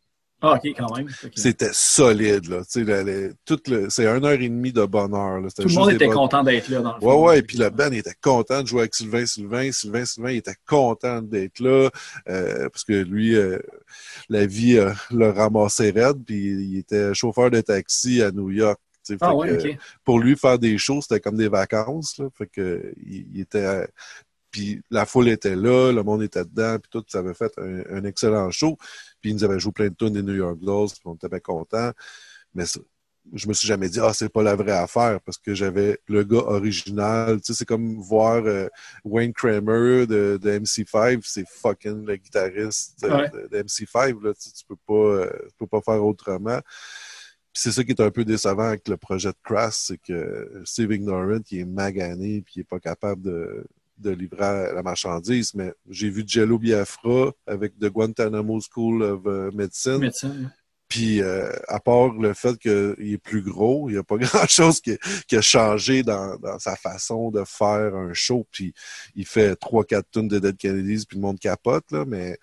Ah, 0.43 0.55
OK, 0.55 0.75
quand 0.77 0.97
même. 0.97 1.09
C'était 1.37 1.71
solide, 1.73 2.49
là. 2.49 2.63
Tu 2.71 2.85
sais, 2.85 3.89
c'est 3.91 4.07
une 4.07 4.25
heure 4.25 4.33
et 4.33 4.49
demie 4.49 4.73
de 4.73 4.85
bonheur. 4.85 5.41
Là. 5.41 5.49
Tout 5.51 5.69
le 5.69 5.75
monde 5.75 5.91
était 5.93 6.07
bonnes- 6.07 6.15
content 6.17 6.43
d'être 6.43 6.69
là, 6.69 6.81
dans 6.81 6.97
le 6.97 7.05
Ouais, 7.05 7.15
ouais, 7.15 7.39
et 7.39 7.43
puis 7.43 7.59
le 7.59 7.71
band 7.71 7.93
était 7.93 8.15
content 8.21 8.63
de 8.63 8.67
jouer 8.67 8.81
avec 8.81 8.95
Sylvain 8.95 9.25
Sylvain. 9.25 9.71
Sylvain 9.71 10.05
Sylvain, 10.05 10.31
il 10.33 10.39
était 10.39 10.57
content 10.67 11.23
d'être 11.23 11.61
là, 11.61 11.91
euh, 12.29 12.69
parce 12.69 12.85
que 12.85 12.93
lui, 12.93 13.37
euh, 13.37 13.59
la 14.29 14.47
vie 14.47 14.79
euh, 14.79 14.93
le 15.11 15.31
ramassait 15.31 15.91
raide, 15.91 16.25
puis 16.27 16.45
il 16.45 16.79
était 16.79 17.15
chauffeur 17.15 17.51
de 17.51 17.61
taxi 17.61 18.21
à 18.23 18.33
New 18.33 18.51
York. 18.51 18.81
Ah 19.21 19.35
ouais, 19.35 19.49
que, 19.49 19.69
OK. 19.69 19.77
Pour 20.05 20.21
lui, 20.21 20.37
faire 20.37 20.59
des 20.59 20.79
shows, 20.79 21.03
c'était 21.03 21.21
comme 21.21 21.37
des 21.37 21.49
vacances. 21.49 22.19
Là, 22.19 22.27
fait 22.37 22.47
que 22.47 22.93
il, 23.05 23.27
il 23.35 23.41
était... 23.41 23.87
puis 24.53 24.81
la 24.91 25.05
foule 25.07 25.29
était 25.31 25.57
là, 25.57 25.91
le 25.91 26.03
monde 26.05 26.23
était 26.23 26.45
dedans, 26.45 26.79
puis 26.79 26.89
tout, 26.93 27.05
ça 27.09 27.19
avait 27.19 27.35
fait 27.35 27.53
un, 27.59 27.83
un 27.97 28.05
excellent 28.05 28.49
show. 28.53 28.77
Puis 29.21 29.31
ils 29.31 29.35
nous 29.35 29.43
avaient 29.45 29.59
joué 29.59 29.73
plein 29.73 29.89
de 29.89 29.95
tunes 29.95 30.11
des 30.13 30.23
New 30.23 30.35
York 30.37 30.61
Dolls, 30.61 30.91
puis 30.91 31.03
on 31.07 31.15
était 31.15 31.29
bien 31.29 31.41
contents. 31.41 31.91
Mais 32.55 32.65
je 33.35 33.47
me 33.49 33.53
suis 33.55 33.69
jamais 33.69 33.89
dit, 33.89 34.01
ah, 34.01 34.13
c'est 34.13 34.29
pas 34.29 34.43
la 34.43 34.57
vraie 34.57 34.73
affaire, 34.73 35.21
parce 35.23 35.39
que 35.39 35.55
j'avais 35.55 35.99
le 36.09 36.25
gars 36.25 36.39
original. 36.45 37.41
Tu 37.41 37.47
sais, 37.47 37.55
c'est 37.61 37.65
comme 37.65 38.01
voir 38.01 38.43
euh, 38.45 38.69
Wayne 39.05 39.33
Kramer 39.33 40.07
de, 40.07 40.39
de 40.43 40.51
MC5, 40.59 41.21
c'est 41.25 41.49
fucking 41.49 42.05
le 42.05 42.17
guitariste 42.17 43.01
de, 43.03 43.09
Ouais. 43.09 43.31
de- 43.31 43.47
de 43.49 43.63
MC5. 43.63 44.23
Là, 44.23 44.35
tu, 44.35 44.41
sais, 44.43 44.51
tu 44.53 44.65
peux 44.67 44.77
pas, 44.87 44.93
euh, 44.95 45.31
tu 45.49 45.55
peux 45.61 45.67
pas 45.69 45.81
faire 45.81 46.05
autrement. 46.05 46.59
Puis 47.55 47.63
c'est 47.63 47.73
ça 47.73 47.85
qui 47.85 47.93
est 47.93 48.01
un 48.01 48.11
peu 48.11 48.25
décevant 48.25 48.65
avec 48.69 48.89
le 48.89 48.97
projet 48.97 49.29
de 49.29 49.37
Crass, 49.45 49.85
c'est 49.89 49.99
que 49.99 50.63
Steve 50.65 50.91
Ignorant, 50.93 51.39
il 51.51 51.59
est 51.61 51.65
magané, 51.65 52.43
puis 52.43 52.55
il 52.57 52.61
est 52.61 52.65
pas 52.69 52.81
capable 52.81 53.23
de, 53.23 53.65
de 53.99 54.11
livrer 54.11 54.73
la 54.75 54.83
marchandise. 54.83 55.55
Mais 55.55 55.73
j'ai 55.89 56.11
vu 56.11 56.25
Jello 56.27 56.59
Biafra 56.59 57.33
avec 57.47 57.79
The 57.79 57.87
Guantanamo 57.87 58.61
School 58.61 59.03
of 59.03 59.23
euh, 59.27 59.51
Medicine. 59.53 60.11
Puis, 60.89 61.23
euh, 61.23 61.51
à 61.69 61.81
part 61.81 62.13
le 62.13 62.35
fait 62.35 62.59
qu'il 62.59 63.15
est 63.15 63.23
plus 63.23 63.41
gros, 63.41 63.89
il 63.89 63.93
n'y 63.93 63.99
a 63.99 64.03
pas 64.03 64.17
grand-chose 64.19 64.79
qui, 64.79 64.99
qui 65.27 65.37
a 65.37 65.41
changé 65.41 66.03
dans, 66.03 66.37
dans 66.37 66.59
sa 66.59 66.77
façon 66.77 67.31
de 67.31 67.45
faire 67.47 67.95
un 67.95 68.13
show. 68.13 68.47
Puis, 68.51 68.75
il 69.15 69.25
fait 69.25 69.57
trois, 69.57 69.85
quatre 69.85 70.11
tonnes 70.11 70.29
de 70.29 70.39
Dead 70.39 70.55
Kennedys, 70.55 71.07
puis 71.09 71.17
le 71.17 71.23
monde 71.23 71.39
capote, 71.39 71.91
là, 71.93 72.05
mais 72.07 72.37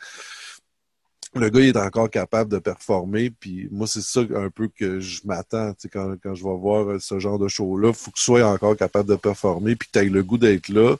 le 1.36 1.50
gars, 1.50 1.62
il 1.62 1.68
est 1.68 1.78
encore 1.78 2.10
capable 2.10 2.52
de 2.52 2.58
performer. 2.58 3.30
Puis, 3.30 3.68
moi, 3.72 3.86
c'est 3.86 4.02
ça 4.02 4.22
un 4.36 4.50
peu 4.50 4.68
que 4.68 5.00
je 5.00 5.22
m'attends, 5.26 5.72
tu 5.74 5.82
sais, 5.82 5.90
quand, 5.90 6.16
quand 6.22 6.34
je 6.34 6.44
vais 6.44 6.56
voir 6.56 7.00
ce 7.00 7.20
genre 7.20 7.38
de 7.38 7.48
show-là. 7.48 7.94
faut 7.94 8.10
que 8.10 8.18
tu 8.18 8.24
sois 8.24 8.44
encore 8.44 8.76
capable 8.76 9.10
de 9.10 9.16
performer, 9.16 9.76
puis 9.76 9.88
que 9.88 10.00
tu 10.00 10.06
aies 10.06 10.10
le 10.10 10.24
goût 10.24 10.38
d'être 10.40 10.70
là. 10.70 10.96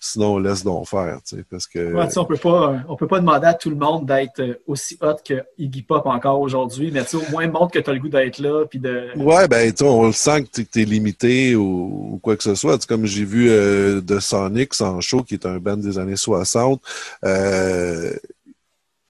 Sinon, 0.00 0.34
on 0.34 0.38
laisse 0.38 0.62
donc 0.62 0.86
faire, 0.86 1.18
tu 1.26 1.36
sais, 1.36 1.44
parce 1.50 1.66
que... 1.66 1.92
Ouais, 1.94 2.06
on 2.16 2.24
peut 2.24 2.36
pas, 2.36 2.76
on 2.88 2.96
peut 2.96 3.06
pas 3.08 3.18
demander 3.18 3.46
à 3.46 3.54
tout 3.54 3.70
le 3.70 3.76
monde 3.76 4.06
d'être 4.06 4.40
euh, 4.40 4.54
aussi 4.66 4.98
hot 5.00 5.16
que 5.24 5.42
Iggy 5.58 5.82
Pop 5.82 6.06
encore 6.06 6.40
aujourd'hui, 6.40 6.90
mais 6.92 7.02
tu 7.04 7.10
sais, 7.10 7.16
au 7.16 7.30
moins 7.30 7.46
montre 7.48 7.72
que 7.72 7.78
tu 7.80 7.90
as 7.90 7.92
le 7.92 8.00
goût 8.00 8.08
d'être 8.08 8.38
là, 8.38 8.64
puis 8.66 8.78
de. 8.78 9.10
Ouais, 9.16 9.48
ben, 9.48 9.72
on 9.82 10.06
le 10.06 10.12
sent 10.12 10.44
que 10.44 10.62
tu 10.62 10.82
es 10.82 10.84
limité 10.84 11.56
ou, 11.56 12.12
ou 12.14 12.18
quoi 12.22 12.36
que 12.36 12.42
ce 12.42 12.54
soit. 12.54 12.76
Tu 12.78 12.82
sais, 12.82 12.86
comme 12.86 13.06
j'ai 13.06 13.24
vu 13.24 13.50
euh, 13.50 14.00
de 14.00 14.20
Sonic 14.20 14.80
en 14.80 15.00
show, 15.00 15.22
qui 15.22 15.34
est 15.34 15.46
un 15.46 15.58
band 15.58 15.76
des 15.76 15.98
années 15.98 16.16
60. 16.16 16.80
Euh, 17.24 18.12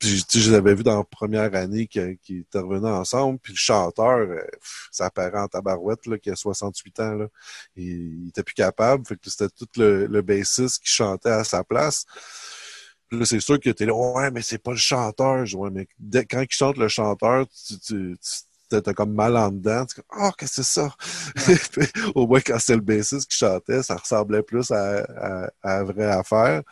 puis, 0.03 0.25
tu 0.29 0.38
sais, 0.38 0.45
je 0.47 0.53
l'avais 0.53 0.75
vu 0.75 0.83
dans 0.83 0.99
la 0.99 1.05
première 1.05 1.55
année 1.55 1.87
qui, 1.87 2.01
qui 2.23 2.45
revenu 2.55 2.87
ensemble. 2.88 3.38
Puis 3.38 3.53
le 3.53 3.59
chanteur, 3.59 4.19
euh, 4.19 4.43
pff, 4.61 4.88
ça 4.91 5.07
apparaît 5.07 5.38
en 5.38 5.49
tabarouette, 5.49 6.07
là, 6.07 6.19
qui 6.19 6.31
a 6.31 6.37
68 6.37 7.01
ans. 7.01 7.15
Là. 7.15 7.27
Il, 7.77 8.25
il 8.25 8.29
était 8.31 8.43
plus 8.43 8.55
capable. 8.55 9.07
Fait 9.07 9.17
que 9.17 9.31
c'était 9.31 9.49
tout 9.51 9.69
le, 9.77 10.07
le 10.07 10.23
bassiste 10.23 10.83
qui 10.83 10.91
chantait 10.93 11.31
à 11.31 11.45
sa 11.45 11.65
place. 11.65 12.05
Puis 13.09 13.19
Là, 13.19 13.25
c'est 13.27 13.41
sûr 13.41 13.61
que 13.61 13.71
t'es 13.71 13.87
là, 13.87 13.95
ouais, 13.95 14.31
mais 14.31 14.43
c'est 14.43 14.59
pas 14.59 14.71
le 14.73 14.77
chanteur. 14.77 15.45
Je 15.47 15.57
ouais, 15.57 15.71
mais 15.71 15.87
dès- 15.99 16.25
quand 16.25 16.41
il 16.41 16.49
chante 16.51 16.77
le 16.79 16.88
chanteur, 16.88 17.47
tu, 17.67 17.79
tu, 17.79 18.17
tu 18.71 18.81
t'as 18.83 18.95
comme 18.95 19.12
mal 19.15 19.37
en 19.37 19.51
dedans. 19.51 19.85
Tu 19.87 19.97
comme, 20.01 20.25
oh, 20.27 20.31
qu'est-ce 20.38 20.57
que 20.57 20.62
c'est 20.62 20.81
ça? 20.81 20.95
Puis, 21.73 21.87
Au 22.15 22.27
moins, 22.27 22.41
quand 22.41 22.59
c'était 22.59 22.77
le 22.77 22.81
bassiste 22.81 23.31
qui 23.31 23.37
chantait, 23.37 23.83
ça 23.83 23.97
ressemblait 23.97 24.43
plus 24.43 24.71
à, 24.71 25.01
à, 25.17 25.51
à 25.62 25.79
la 25.79 25.85
vraie 25.85 26.07
affaire. 26.11 26.62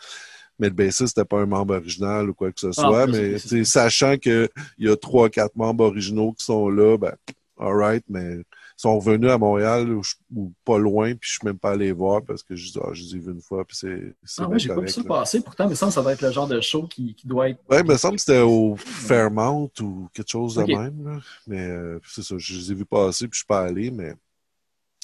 Mais 0.61 0.68
le 0.68 0.75
bassiste, 0.75 1.09
c'était 1.16 1.25
pas 1.25 1.40
un 1.40 1.46
membre 1.46 1.75
original 1.75 2.31
ou 2.31 2.35
quoi 2.35 2.53
que 2.53 2.61
ce 2.61 2.73
soit. 2.73 3.07
plus, 3.07 3.49
mais 3.49 3.64
sachant 3.64 4.16
qu'il 4.16 4.49
y 4.79 4.88
a 4.88 4.96
trois, 4.96 5.29
quatre 5.29 5.57
membres 5.57 5.85
originaux 5.85 6.33
qui 6.33 6.44
sont 6.44 6.68
là, 6.68 6.96
ben, 6.96 7.14
all 7.59 7.75
right, 7.75 8.05
mais 8.09 8.37
ils 8.37 8.44
sont 8.77 8.99
revenus 8.99 9.31
à 9.31 9.38
Montréal 9.38 9.90
ou, 10.35 10.53
pas 10.64 10.79
loin, 10.79 11.11
puis 11.14 11.29
je 11.29 11.38
suis 11.38 11.46
même 11.46 11.59
pas 11.59 11.73
allé 11.73 11.92
voir 11.92 12.23
parce 12.23 12.42
que 12.42 12.57
je 12.57 12.73
dis, 12.73 12.79
ah, 12.83 12.90
je 12.92 13.03
les 13.03 13.16
ai 13.16 13.18
vus 13.18 13.33
une 13.33 13.42
fois, 13.42 13.64
puis 13.64 13.77
c'est 13.77 14.14
Ah 14.38 14.49
ouais, 14.49 14.59
j'ai 14.59 14.68
pas 14.68 14.81
vu 14.81 14.88
ça 14.88 15.03
passer. 15.05 15.40
Pourtant, 15.40 15.68
mais 15.68 15.75
ça, 15.75 15.90
ça 15.90 16.01
va 16.01 16.12
être 16.12 16.23
le 16.23 16.33
genre 16.33 16.49
de 16.49 16.61
show 16.61 16.87
qui, 16.87 17.14
qui 17.14 17.27
doit 17.27 17.51
être. 17.51 17.61
Ouais, 17.68 17.81
il 17.81 17.87
me 17.87 17.96
semble 17.96 18.16
que 18.16 18.23
c'était 18.23 18.40
au 18.40 18.77
Fairmount 18.77 19.70
ou 19.81 20.09
quelque 20.12 20.31
chose 20.31 20.55
de 20.55 20.62
Ok. 20.62 20.68
même. 20.68 21.05
Là. 21.05 21.18
Mais 21.46 21.66
euh, 21.68 21.99
c'est 22.07 22.23
ça, 22.23 22.35
je 22.38 22.55
les 22.55 22.73
ai 22.73 22.75
vus 22.75 22.87
passer 22.87 23.29
puis 23.29 23.37
je 23.37 23.38
suis 23.38 23.46
pas 23.46 23.61
allé, 23.61 23.90
mais 23.90 24.14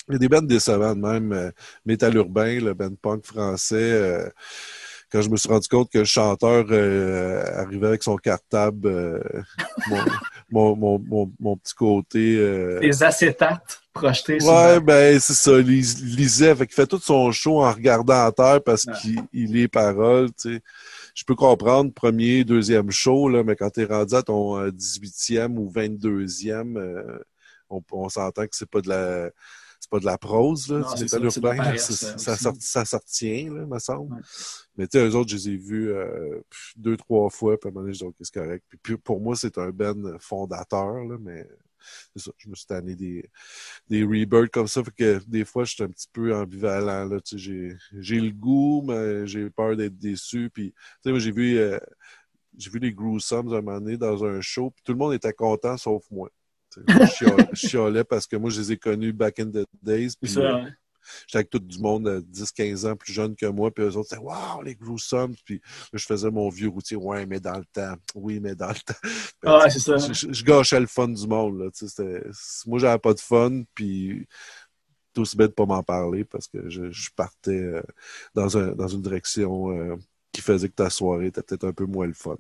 il 0.09 0.13
y 0.13 0.17
a 0.17 0.19
des 0.19 0.29
bandes 0.29 0.47
décevantes 0.47 0.99
même. 0.99 1.33
Euh, 1.33 1.51
Metal 1.85 2.15
Urbain, 2.15 2.61
le 2.61 2.75
band 2.75 2.95
punk 2.95 3.25
français. 3.25 3.75
euh, 3.77 4.31
quand 5.11 5.23
je 5.23 5.31
me 5.31 5.37
suis 5.37 5.49
rendu 5.49 5.69
compte 5.69 5.91
que 5.91 5.99
le 5.99 6.05
chanteur 6.05 6.67
euh, 6.71 7.43
arrivait 7.61 7.87
avec 7.87 8.03
son 8.03 8.17
cartable, 8.17 8.89
euh, 8.89 9.21
mon, 9.89 9.97
mon, 10.77 10.99
mon, 10.99 11.33
mon, 11.39 11.57
petit 11.57 11.75
côté. 11.75 12.37
euh, 12.39 12.81
Des 12.81 13.03
acétates 13.03 13.81
projeté 13.93 14.41
sur 14.41 14.53
Ouais, 14.53 14.79
ben 14.81 15.19
c'est 15.21 15.33
ça. 15.35 15.53
Il 15.59 15.71
il 15.71 16.17
lisait, 16.17 16.55
fait 16.55 16.67
qu'il 16.67 16.75
fait 16.75 16.87
tout 16.87 16.99
son 16.99 17.31
show 17.33 17.63
en 17.63 17.73
regardant 17.73 18.27
à 18.27 18.33
terre 18.33 18.61
parce 18.63 18.85
Ouais. 18.87 18.93
qu'il 19.01 19.23
il 19.33 19.47
lit 19.53 19.61
les 19.63 19.69
paroles, 19.69 20.29
tu 20.33 20.55
sais. 20.57 20.61
Je 21.15 21.25
peux 21.25 21.35
comprendre 21.35 21.93
premier, 21.95 22.45
deuxième 22.45 22.91
show, 22.91 23.29
là, 23.31 23.43
mais 23.43 23.57
quand 23.57 23.71
t'es 23.71 23.85
rendu 23.85 24.15
à 24.15 24.23
ton 24.23 24.59
euh, 24.59 24.71
18e 24.71 25.57
ou 25.57 25.73
22e, 25.73 26.77
euh, 26.77 27.19
on, 27.71 27.81
on 27.93 28.09
s'entend 28.11 28.43
que 28.43 28.55
c'est 28.55 28.69
pas 28.69 28.81
de 28.83 28.89
la 28.91 29.31
c'est 29.81 29.91
pas 29.91 29.99
de 30.01 30.05
la 30.07 30.19
prose, 30.19 30.69
là, 30.69 30.79
Non, 30.81 30.91
du 30.95 31.09
c'est 31.09 31.21
métal 31.21 31.31
ça, 31.31 31.41
urbain. 31.41 31.77
Ça, 31.79 32.07
euh, 32.07 32.37
ça, 32.37 32.53
ça 32.59 32.85
sortient, 32.85 33.51
là, 33.55 33.67
me 33.67 33.79
semble. 33.79 34.15
Ouais. 34.15 34.21
Mais 34.77 34.87
tu 34.87 34.99
sais, 34.99 35.07
eux 35.07 35.15
autres, 35.15 35.31
je 35.31 35.37
les 35.37 35.49
ai 35.51 35.57
vus 35.57 35.91
euh, 35.91 36.41
deux, 36.77 36.97
trois 36.97 37.31
fois, 37.31 37.59
puis 37.59 37.69
à 37.69 37.71
un 37.71 37.73
moment 37.73 37.85
donné, 37.85 37.95
je 37.95 38.01
dis, 38.01 38.05
OK, 38.05 38.15
c'est 38.21 38.35
correct. 38.35 38.65
Puis, 38.69 38.79
puis 38.83 38.97
pour 38.97 39.21
moi, 39.21 39.37
c'est 39.37 39.59
un 39.59 39.71
Ben 39.71 40.19
fondateur, 40.21 41.05
là, 41.05 41.17
mais 41.21 41.49
c'est 42.15 42.25
ça, 42.25 42.33
je 42.39 42.49
me 42.49 42.55
suis 42.55 42.67
tanné 42.67 42.95
des, 42.95 43.31
des 43.89 44.03
rebirths 44.03 44.51
comme 44.51 44.67
ça, 44.67 44.83
fait 44.85 44.95
que 44.95 45.21
des 45.27 45.45
fois, 45.45 45.65
je 45.65 45.75
suis 45.75 45.83
un 45.83 45.89
petit 45.89 46.09
peu 46.13 46.35
ambivalent, 46.35 47.05
là, 47.05 47.21
tu 47.21 47.37
sais, 47.37 47.39
j'ai, 47.39 47.77
j'ai 47.99 48.21
le 48.21 48.33
goût, 48.33 48.83
mais 48.87 49.27
j'ai 49.27 49.49
peur 49.51 49.77
d'être 49.77 49.97
déçu, 49.97 50.51
puis, 50.53 50.73
tu 50.73 50.77
sais, 51.05 51.11
moi, 51.11 51.19
j'ai 51.19 51.33
vu, 51.33 51.59
euh, 51.59 51.79
j'ai 52.57 52.71
vu 52.71 52.79
les 52.79 52.93
Gruesomes 52.93 53.53
un 53.53 53.63
moment 53.63 53.81
donné 53.81 53.97
dans 53.97 54.25
un 54.25 54.41
show, 54.41 54.71
puis 54.71 54.83
tout 54.85 54.93
le 54.93 54.99
monde 54.99 55.15
était 55.15 55.33
content, 55.33 55.77
sauf 55.77 56.05
moi. 56.11 56.31
Je 56.77 57.55
chialais, 57.55 58.05
parce 58.05 58.27
que 58.27 58.37
moi, 58.37 58.51
je 58.51 58.61
les 58.61 58.73
ai 58.73 58.77
connus 58.77 59.13
back 59.13 59.39
in 59.39 59.51
the 59.51 59.67
days, 59.83 60.11
puis 60.21 60.31
ça, 60.31 60.41
euh, 60.41 60.65
ouais. 60.65 60.71
J'étais 61.27 61.39
avec 61.39 61.51
tout 61.51 61.59
du 61.59 61.79
monde 61.79 62.05
de 62.05 62.21
10-15 62.33 62.91
ans 62.91 62.97
plus 62.97 63.13
jeune 63.13 63.37
que 63.37 63.47
moi, 63.47 63.71
puis 63.71 63.85
eux 63.85 63.97
autres, 63.97 64.09
c'était 64.11 64.23
Waouh, 64.23 64.63
les 64.63 64.75
Gruesomes! 64.75 65.35
Puis 65.45 65.61
je 65.93 66.05
faisais 66.05 66.31
mon 66.31 66.49
vieux 66.49 66.69
routier, 66.69 66.97
ouais, 66.97 67.27
mais 67.27 67.41
dans 67.41 67.59
le 67.59 67.65
temps. 67.73 67.95
Oui, 68.15 68.41
mais 68.41 68.55
dans 68.55 68.69
le 68.69 68.75
temps. 68.87 68.95
Ah, 69.45 69.71
c'est 69.71 69.79
ça. 69.79 69.97
Je, 69.97 70.45
gâchais 70.45 70.81
le 70.81 70.87
fun 70.87 71.09
du 71.09 71.27
monde. 71.27 71.59
Là, 71.59 71.71
moi, 72.67 72.79
j'avais 72.79 72.99
pas 72.99 73.15
de 73.15 73.21
fun, 73.21 73.63
puis 73.75 74.27
tout 75.13 75.23
aussi 75.23 75.37
bête 75.37 75.51
de 75.51 75.55
pas 75.55 75.67
m'en 75.67 75.83
parler 75.83 76.25
parce 76.25 76.47
que 76.47 76.69
je, 76.69 76.91
je 76.91 77.11
partais 77.17 77.53
euh, 77.53 77.83
dans, 78.35 78.59
un, 78.59 78.73
dans 78.73 78.89
une 78.89 79.01
direction 79.01 79.71
euh, 79.71 79.97
qui 80.31 80.43
faisait 80.43 80.69
que 80.69 80.75
ta 80.75 80.91
soirée 80.91 81.27
était 81.27 81.43
peut-être 81.43 81.65
un 81.65 81.73
peu 81.73 81.87
moins 81.87 82.07
le 82.07 82.13
fun. 82.13 82.37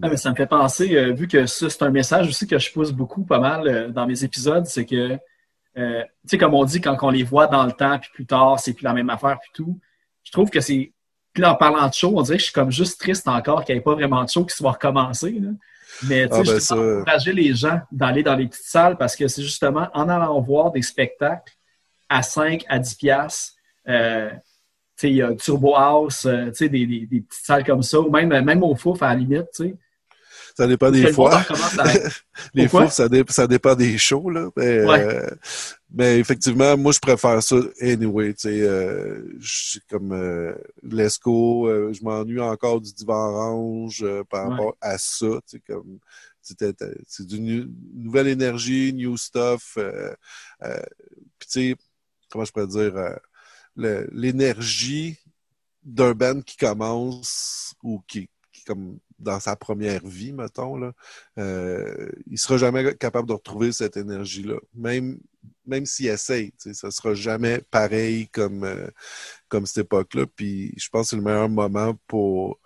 Ah, 0.00 0.08
mais 0.08 0.16
ça 0.16 0.30
me 0.30 0.34
fait 0.34 0.46
penser, 0.46 0.96
euh, 0.96 1.12
vu 1.12 1.28
que 1.28 1.46
ça, 1.46 1.68
c'est 1.68 1.82
un 1.82 1.90
message 1.90 2.28
aussi 2.28 2.46
que 2.46 2.58
je 2.58 2.72
pousse 2.72 2.92
beaucoup 2.92 3.24
pas 3.24 3.38
mal 3.38 3.68
euh, 3.68 3.88
dans 3.88 4.06
mes 4.06 4.24
épisodes, 4.24 4.66
c'est 4.66 4.86
que, 4.86 5.18
euh, 5.78 6.02
tu 6.02 6.08
sais, 6.30 6.38
comme 6.38 6.54
on 6.54 6.64
dit, 6.64 6.80
quand 6.80 6.96
on 7.02 7.10
les 7.10 7.22
voit 7.22 7.46
dans 7.46 7.64
le 7.64 7.72
temps, 7.72 7.98
puis 7.98 8.10
plus 8.12 8.26
tard, 8.26 8.60
c'est 8.60 8.74
plus 8.74 8.84
la 8.84 8.92
même 8.92 9.10
affaire, 9.10 9.38
puis 9.40 9.50
tout, 9.54 9.78
je 10.24 10.30
trouve 10.32 10.50
que 10.50 10.60
c'est. 10.60 10.92
Puis 11.32 11.42
là, 11.42 11.52
en 11.52 11.56
parlant 11.56 11.88
de 11.88 11.94
show, 11.94 12.12
on 12.14 12.20
dirait 12.22 12.36
que 12.36 12.40
je 12.42 12.46
suis 12.46 12.52
comme 12.52 12.70
juste 12.70 13.00
triste 13.00 13.26
encore 13.26 13.64
qu'il 13.64 13.74
n'y 13.74 13.78
ait 13.78 13.82
pas 13.82 13.94
vraiment 13.94 14.22
de 14.22 14.28
show 14.28 14.44
qui 14.44 14.54
soit 14.54 14.72
recommencé. 14.72 15.30
Là. 15.32 15.48
Mais 16.08 16.28
tu 16.28 16.34
sais, 16.34 16.40
Ah, 16.40 16.52
ben 16.52 16.60
ça- 16.60 16.76
encourager 16.76 17.32
les 17.32 17.54
gens 17.54 17.80
d'aller 17.90 18.22
dans 18.22 18.34
les 18.36 18.46
petites 18.48 18.66
salles 18.66 18.96
parce 18.98 19.16
que 19.16 19.28
c'est 19.28 19.42
justement 19.42 19.88
en 19.94 20.08
allant 20.10 20.38
voir 20.40 20.70
des 20.72 20.82
spectacles 20.82 21.52
à 22.10 22.22
5 22.22 22.64
à 22.68 22.78
10 22.78 22.94
piastres, 22.96 23.54
euh, 23.88 24.28
tu 24.30 24.36
sais, 24.96 25.10
il 25.10 25.16
y 25.16 25.22
a 25.22 25.34
Turbo 25.34 25.74
House, 25.74 26.26
euh, 26.26 26.48
tu 26.48 26.54
sais, 26.56 26.68
des, 26.68 26.86
des, 26.86 27.06
des 27.06 27.20
petites 27.22 27.44
salles 27.46 27.64
comme 27.64 27.82
ça, 27.82 27.98
ou 27.98 28.10
même, 28.10 28.28
même 28.44 28.62
au 28.62 28.74
Fouf, 28.74 29.02
à 29.02 29.08
la 29.08 29.14
limite, 29.14 29.46
tu 29.56 29.64
sais. 29.68 29.74
Ça 30.56 30.66
dépend 30.66 30.90
des 30.90 31.02
le 31.02 31.12
fois. 31.12 31.42
Les 32.54 32.68
Pourquoi? 32.68 32.88
fous, 32.88 32.92
ça, 32.94 33.08
dé- 33.08 33.24
ça 33.28 33.46
dépend 33.46 33.74
des 33.74 33.96
shows, 33.98 34.30
là. 34.30 34.50
Mais, 34.56 34.84
Ouais. 34.84 35.06
euh, 35.06 35.30
mais 35.94 36.18
effectivement, 36.18 36.76
moi, 36.76 36.92
je 36.92 36.98
préfère 36.98 37.42
ça 37.42 37.56
anyway. 37.80 38.34
Tu 38.34 38.40
sais, 38.48 38.60
euh, 38.62 39.22
je 39.38 39.70
suis 39.70 39.80
comme 39.88 40.12
euh, 40.12 40.54
l'ESCO, 40.82 41.68
euh, 41.68 41.92
je 41.92 42.02
m'ennuie 42.04 42.40
encore 42.40 42.80
du 42.80 42.92
divan 42.92 43.30
orange 43.34 44.02
euh, 44.02 44.22
par 44.28 44.44
Ouais. 44.46 44.50
rapport 44.50 44.76
à 44.80 44.98
ça. 44.98 45.26
Tu 45.48 45.56
sais, 45.58 45.60
comme 45.66 45.98
c'est 46.42 47.26
d'une 47.26 47.72
nouvelle 47.94 48.26
énergie, 48.28 48.92
new 48.92 49.16
stuff. 49.16 49.74
euh, 49.78 50.12
euh, 50.64 50.82
Puis 51.38 51.48
tu 51.48 51.70
sais, 51.70 51.76
comment 52.30 52.44
je 52.44 52.52
pourrais 52.52 52.66
dire, 52.66 52.96
euh, 52.96 54.06
l'énergie 54.12 55.18
d'un 55.84 56.12
band 56.12 56.40
qui 56.42 56.56
commence 56.56 57.74
ou 57.82 58.02
qui, 58.06 58.28
qui 58.52 58.64
comme 58.64 58.98
dans 59.22 59.40
sa 59.40 59.56
première 59.56 60.04
vie, 60.04 60.32
mettons, 60.32 60.76
là, 60.76 60.92
euh, 61.38 62.10
il 62.30 62.38
sera 62.38 62.58
jamais 62.58 62.94
capable 62.96 63.28
de 63.28 63.32
retrouver 63.32 63.72
cette 63.72 63.96
énergie-là. 63.96 64.56
Même, 64.74 65.18
même 65.66 65.86
s'il 65.86 66.08
essaye, 66.08 66.52
ça 66.58 66.90
sera 66.90 67.14
jamais 67.14 67.60
pareil 67.70 68.28
comme, 68.28 68.64
euh, 68.64 68.88
comme 69.48 69.66
cette 69.66 69.86
époque-là. 69.86 70.26
Puis 70.26 70.74
je 70.76 70.88
pense 70.88 71.06
que 71.06 71.10
c'est 71.10 71.16
le 71.16 71.22
meilleur 71.22 71.48
moment 71.48 71.94
pour, 72.06 72.58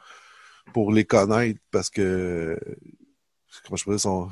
pour 0.73 0.93
les 0.93 1.05
connaître 1.05 1.61
parce 1.71 1.91
que, 1.91 2.59
comment 3.65 3.77
je 3.77 3.85
pourrais 3.85 3.97
dire, 3.97 4.01
sont, 4.01 4.31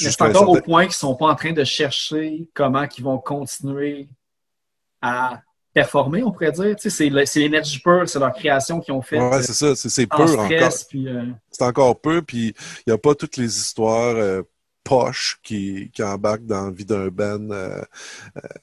Mais 0.00 0.10
c'est 0.10 0.22
encore 0.22 0.48
au 0.48 0.60
point 0.60 0.84
qu'ils 0.84 0.94
sont 0.94 1.16
pas 1.16 1.26
en 1.26 1.34
train 1.34 1.52
de 1.52 1.64
chercher 1.64 2.48
comment 2.54 2.86
ils 2.96 3.04
vont 3.04 3.18
continuer 3.18 4.08
à 5.02 5.42
performer, 5.76 6.22
on 6.22 6.32
pourrait 6.32 6.52
dire. 6.52 6.74
Tu 6.76 6.88
sais, 6.90 7.10
c'est 7.26 7.38
l'énergie 7.40 7.78
pure, 7.80 8.08
c'est 8.08 8.18
leur 8.18 8.32
création 8.32 8.80
qu'ils 8.80 8.94
ont 8.94 9.02
faite 9.02 9.20
Ouais, 9.20 9.36
euh, 9.36 9.42
c'est 9.42 9.52
ça, 9.52 9.76
c'est 9.76 10.10
en 10.14 10.16
peu 10.16 10.22
encore. 10.38 10.72
euh, 10.94 11.26
c'est 11.50 11.64
encore 11.64 12.00
peu, 12.00 12.22
puis 12.22 12.54
il 12.78 12.84
n'y 12.88 12.92
a 12.94 12.98
pas 12.98 13.14
toutes 13.14 13.36
les 13.36 13.58
histoires 13.58 14.16
euh, 14.16 14.42
poches 14.82 15.38
qui, 15.42 15.90
qui 15.92 16.02
embarquent 16.02 16.46
dans 16.46 16.64
la 16.66 16.70
vie 16.70 16.86
d'un 16.86 17.08
band 17.08 17.50
euh, 17.50 17.82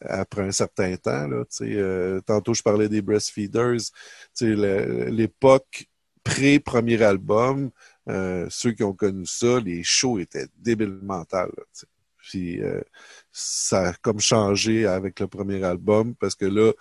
après 0.02 0.41
un 0.41 0.52
certain 0.52 0.95
temps. 0.95 1.28
Là, 1.28 1.45
tu 1.45 1.76
sais, 1.76 2.21
tantôt, 2.26 2.56
je 2.56 2.63
parlais 2.63 2.89
des 2.89 3.04
Breastfeeders. 3.04 3.78
Tu 3.78 3.91
sais, 4.34 4.45
le- 4.47 5.06
L'époque 5.10 5.86
pré-premier 6.23 6.99
album, 7.04 7.69
ceux 8.49 8.71
qui 8.71 8.84
ont 8.84 8.93
connu 8.93 9.26
ça, 9.28 9.60
les 9.60 9.84
shows 9.84 10.17
étaient 10.17 10.47
débiles 10.58 10.97
mentales. 11.04 11.52
là, 11.56 11.63
tu 11.73 11.82
sais. 11.82 11.88
Puis 12.30 12.62
euh, 12.62 12.80
ça 13.34 13.89
a 13.89 13.93
comme 14.02 14.19
changé 14.21 14.86
avec 14.86 15.19
le 15.19 15.28
premier 15.28 15.62
album 15.63 16.15
parce 16.15 16.36
que 16.36 16.45
là, 16.45 16.71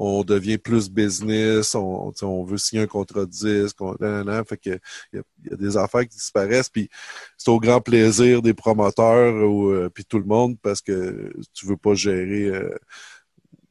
on 0.00 0.22
devient 0.22 0.58
plus 0.58 0.88
business, 0.88 1.74
on, 1.74 2.12
veut 2.44 2.56
signer 2.56 2.82
un 2.82 2.86
contrat 2.86 3.24
de 3.26 3.30
disque, 3.30 3.80
on, 3.80 3.96
nan, 4.00 4.24
nan, 4.26 4.44
fait 4.44 4.56
que 4.56 4.70
il 5.12 5.16
y, 5.16 5.18
a- 5.18 5.22
il 5.44 5.50
y 5.50 5.54
a 5.54 5.56
des 5.56 5.76
affaires 5.76 6.02
qui 6.02 6.16
disparaissent, 6.16 6.68
puis 6.68 6.88
c'est 7.36 7.50
au 7.50 7.58
grand 7.58 7.80
plaisir 7.80 8.40
des 8.40 8.54
promoteurs 8.54 9.34
ou 9.50 9.70
euh, 9.70 9.90
puis 9.92 10.04
tout 10.04 10.18
le 10.18 10.24
monde 10.24 10.56
parce 10.62 10.80
que 10.80 11.32
tu 11.52 11.66
veux 11.66 11.76
pas 11.76 11.94
gérer 11.94 12.46
euh, 12.46 12.78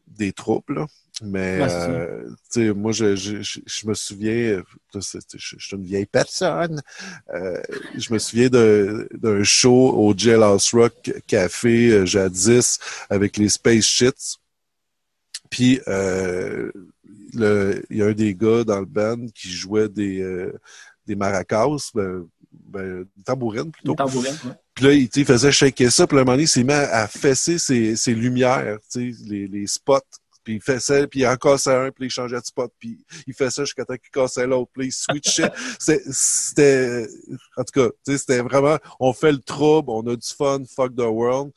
des 0.07 0.33
troupes 0.33 0.69
là. 0.69 0.85
Mais 1.23 1.59
euh, 1.61 2.29
tu 2.51 2.67
sais, 2.67 2.73
moi 2.73 2.91
je, 2.91 3.15
je, 3.15 3.41
je, 3.41 3.59
je 3.65 3.87
me 3.87 3.95
souviens, 3.95 4.61
je, 4.93 4.99
suis 5.39 5.75
une 5.75 5.83
vieille 5.83 6.05
personne. 6.05 6.79
euh, 7.33 7.59
je 7.97 8.13
me 8.13 8.19
souviens 8.19 8.49
d'un 8.49 9.43
show 9.43 9.93
au 9.97 10.13
Jailhouse 10.15 10.69
Rock 10.73 11.11
Café 11.25 12.05
jadis 12.05 12.77
avec 13.09 13.37
les 13.37 13.49
Space 13.49 13.85
Shits. 13.85 14.37
Puis 15.49 15.79
euh, 15.87 16.71
le- 17.33 17.83
il 17.89 17.97
y 17.97 18.01
a 18.01 18.07
un 18.07 18.13
des 18.13 18.35
gars 18.35 18.63
dans 18.63 18.79
le 18.79 18.85
band 18.85 19.27
qui 19.33 19.49
jouait 19.49 19.89
des, 19.89 20.21
euh, 20.21 20.53
des 21.05 21.15
maracas, 21.15 21.91
ben, 21.93 22.27
ben, 22.51 23.05
des 23.15 23.23
tambourines 23.23 23.71
plutôt. 23.71 23.95
ouais. 24.45 24.53
Puis 24.73 24.85
là, 24.85 24.93
il, 24.93 25.25
faisait 25.25 25.51
shaker 25.51 25.91
ça, 25.91 26.05
puis 26.05 26.17
à 26.17 26.21
un 26.21 26.23
moment 26.23 26.33
donné, 26.33 26.43
il 26.43 26.47
s'est 26.47 26.63
mis 26.63 26.73
à, 26.73 27.03
à 27.03 27.07
fesser 27.07 27.57
ses, 27.57 27.95
ses 27.95 28.13
lumières, 28.13 28.77
les, 28.95 29.47
les 29.47 29.67
spots. 29.67 29.99
Puis 30.43 30.55
il 30.55 30.61
fessait, 30.61 31.07
puis 31.07 31.21
il 31.21 31.27
en 31.27 31.35
cassait 31.35 31.75
un, 31.75 31.91
puis 31.91 32.05
il 32.05 32.09
changeait 32.09 32.39
de 32.39 32.45
spot, 32.45 32.71
puis 32.79 33.03
il 33.27 33.33
fait 33.33 33.49
ça 33.51 33.65
jusqu'à 33.65 33.83
temps 33.83 33.97
qu'il 33.97 34.09
cassait 34.11 34.47
l'autre, 34.47 34.71
puis 34.73 34.87
il 34.87 34.91
switchait. 34.93 35.51
C'était, 36.09 37.05
en 37.57 37.63
tout 37.65 37.81
cas, 37.81 37.89
c'était 38.05 38.39
vraiment, 38.39 38.77
on 39.01 39.11
fait 39.11 39.33
le 39.33 39.39
trouble, 39.39 39.89
on 39.89 40.07
a 40.07 40.15
du 40.15 40.27
fun, 40.27 40.61
fuck 40.73 40.95
the 40.95 41.01
world. 41.01 41.51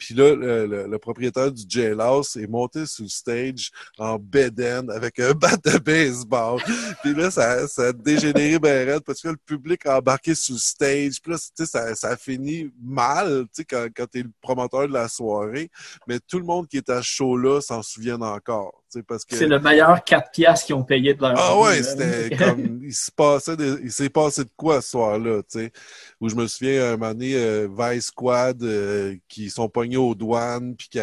Puis 0.00 0.14
là, 0.14 0.34
le, 0.34 0.66
le- 0.66 0.86
le 0.88 0.98
propriétaire 0.98 1.52
du 1.52 1.62
jailhouse 1.68 2.34
est 2.36 2.46
monté 2.46 2.86
sur 2.86 3.04
le 3.04 3.10
stage 3.10 3.70
en 3.98 4.18
beden 4.18 4.90
avec 4.90 5.20
un 5.20 5.32
bat 5.34 5.56
de 5.62 5.76
baseball. 5.78 6.58
Puis 7.02 7.14
là, 7.14 7.30
ça, 7.30 7.68
ça 7.68 7.88
a 7.88 7.92
dégénéré 7.92 8.58
ben 8.58 8.88
raide 8.88 9.02
parce 9.04 9.20
que 9.20 9.28
le 9.28 9.36
public 9.36 9.84
a 9.84 9.98
embarqué 9.98 10.34
sur 10.34 10.54
le 10.54 10.58
stage. 10.58 11.20
Puis 11.22 11.32
là, 11.32 11.38
ça, 11.66 11.94
ça 11.94 12.08
a 12.08 12.16
fini 12.16 12.72
mal, 12.82 13.42
tu 13.44 13.48
sais, 13.60 13.64
quand, 13.64 13.86
quand 13.94 14.06
t'es 14.06 14.22
le 14.22 14.30
promoteur 14.40 14.88
de 14.88 14.92
la 14.94 15.06
soirée. 15.06 15.70
Mais 16.08 16.18
tout 16.26 16.38
le 16.38 16.44
monde 16.46 16.66
qui 16.66 16.78
est 16.78 16.88
à 16.88 17.02
ce 17.02 17.06
show-là 17.08 17.60
s'en 17.60 17.82
souvient 17.82 18.20
encore, 18.22 18.82
parce 19.06 19.24
que... 19.24 19.36
C'est 19.36 19.46
le 19.46 19.58
meilleur 19.60 20.02
4 20.04 20.30
piastres 20.30 20.66
qu'ils 20.66 20.74
ont 20.74 20.84
payé 20.84 21.14
de 21.14 21.20
leur 21.22 21.34
Ah 21.36 21.54
vie, 21.54 21.60
ouais, 21.60 21.82
c'était 21.82 22.36
comme 22.36 22.80
il 22.82 22.94
se 22.94 23.10
passait 23.10 23.56
des- 23.56 23.78
il 23.82 23.92
s'est 23.92 24.10
passé 24.10 24.44
de 24.44 24.50
quoi 24.56 24.80
ce 24.82 24.90
soir-là, 24.90 25.42
tu 25.42 25.60
sais? 25.60 25.72
Où 26.20 26.28
je 26.28 26.34
me 26.34 26.46
souviens 26.46 26.92
un 26.92 26.96
moment 26.96 27.12
donné, 27.12 27.34
euh, 27.34 27.68
Vice 27.76 28.06
Squad 28.06 28.62
euh, 28.62 29.16
qui 29.28 29.50
sont 29.50 29.68
pognés 29.68 29.96
aux 29.96 30.14
douanes 30.14 30.74
puis 30.76 30.88
qui 30.88 30.98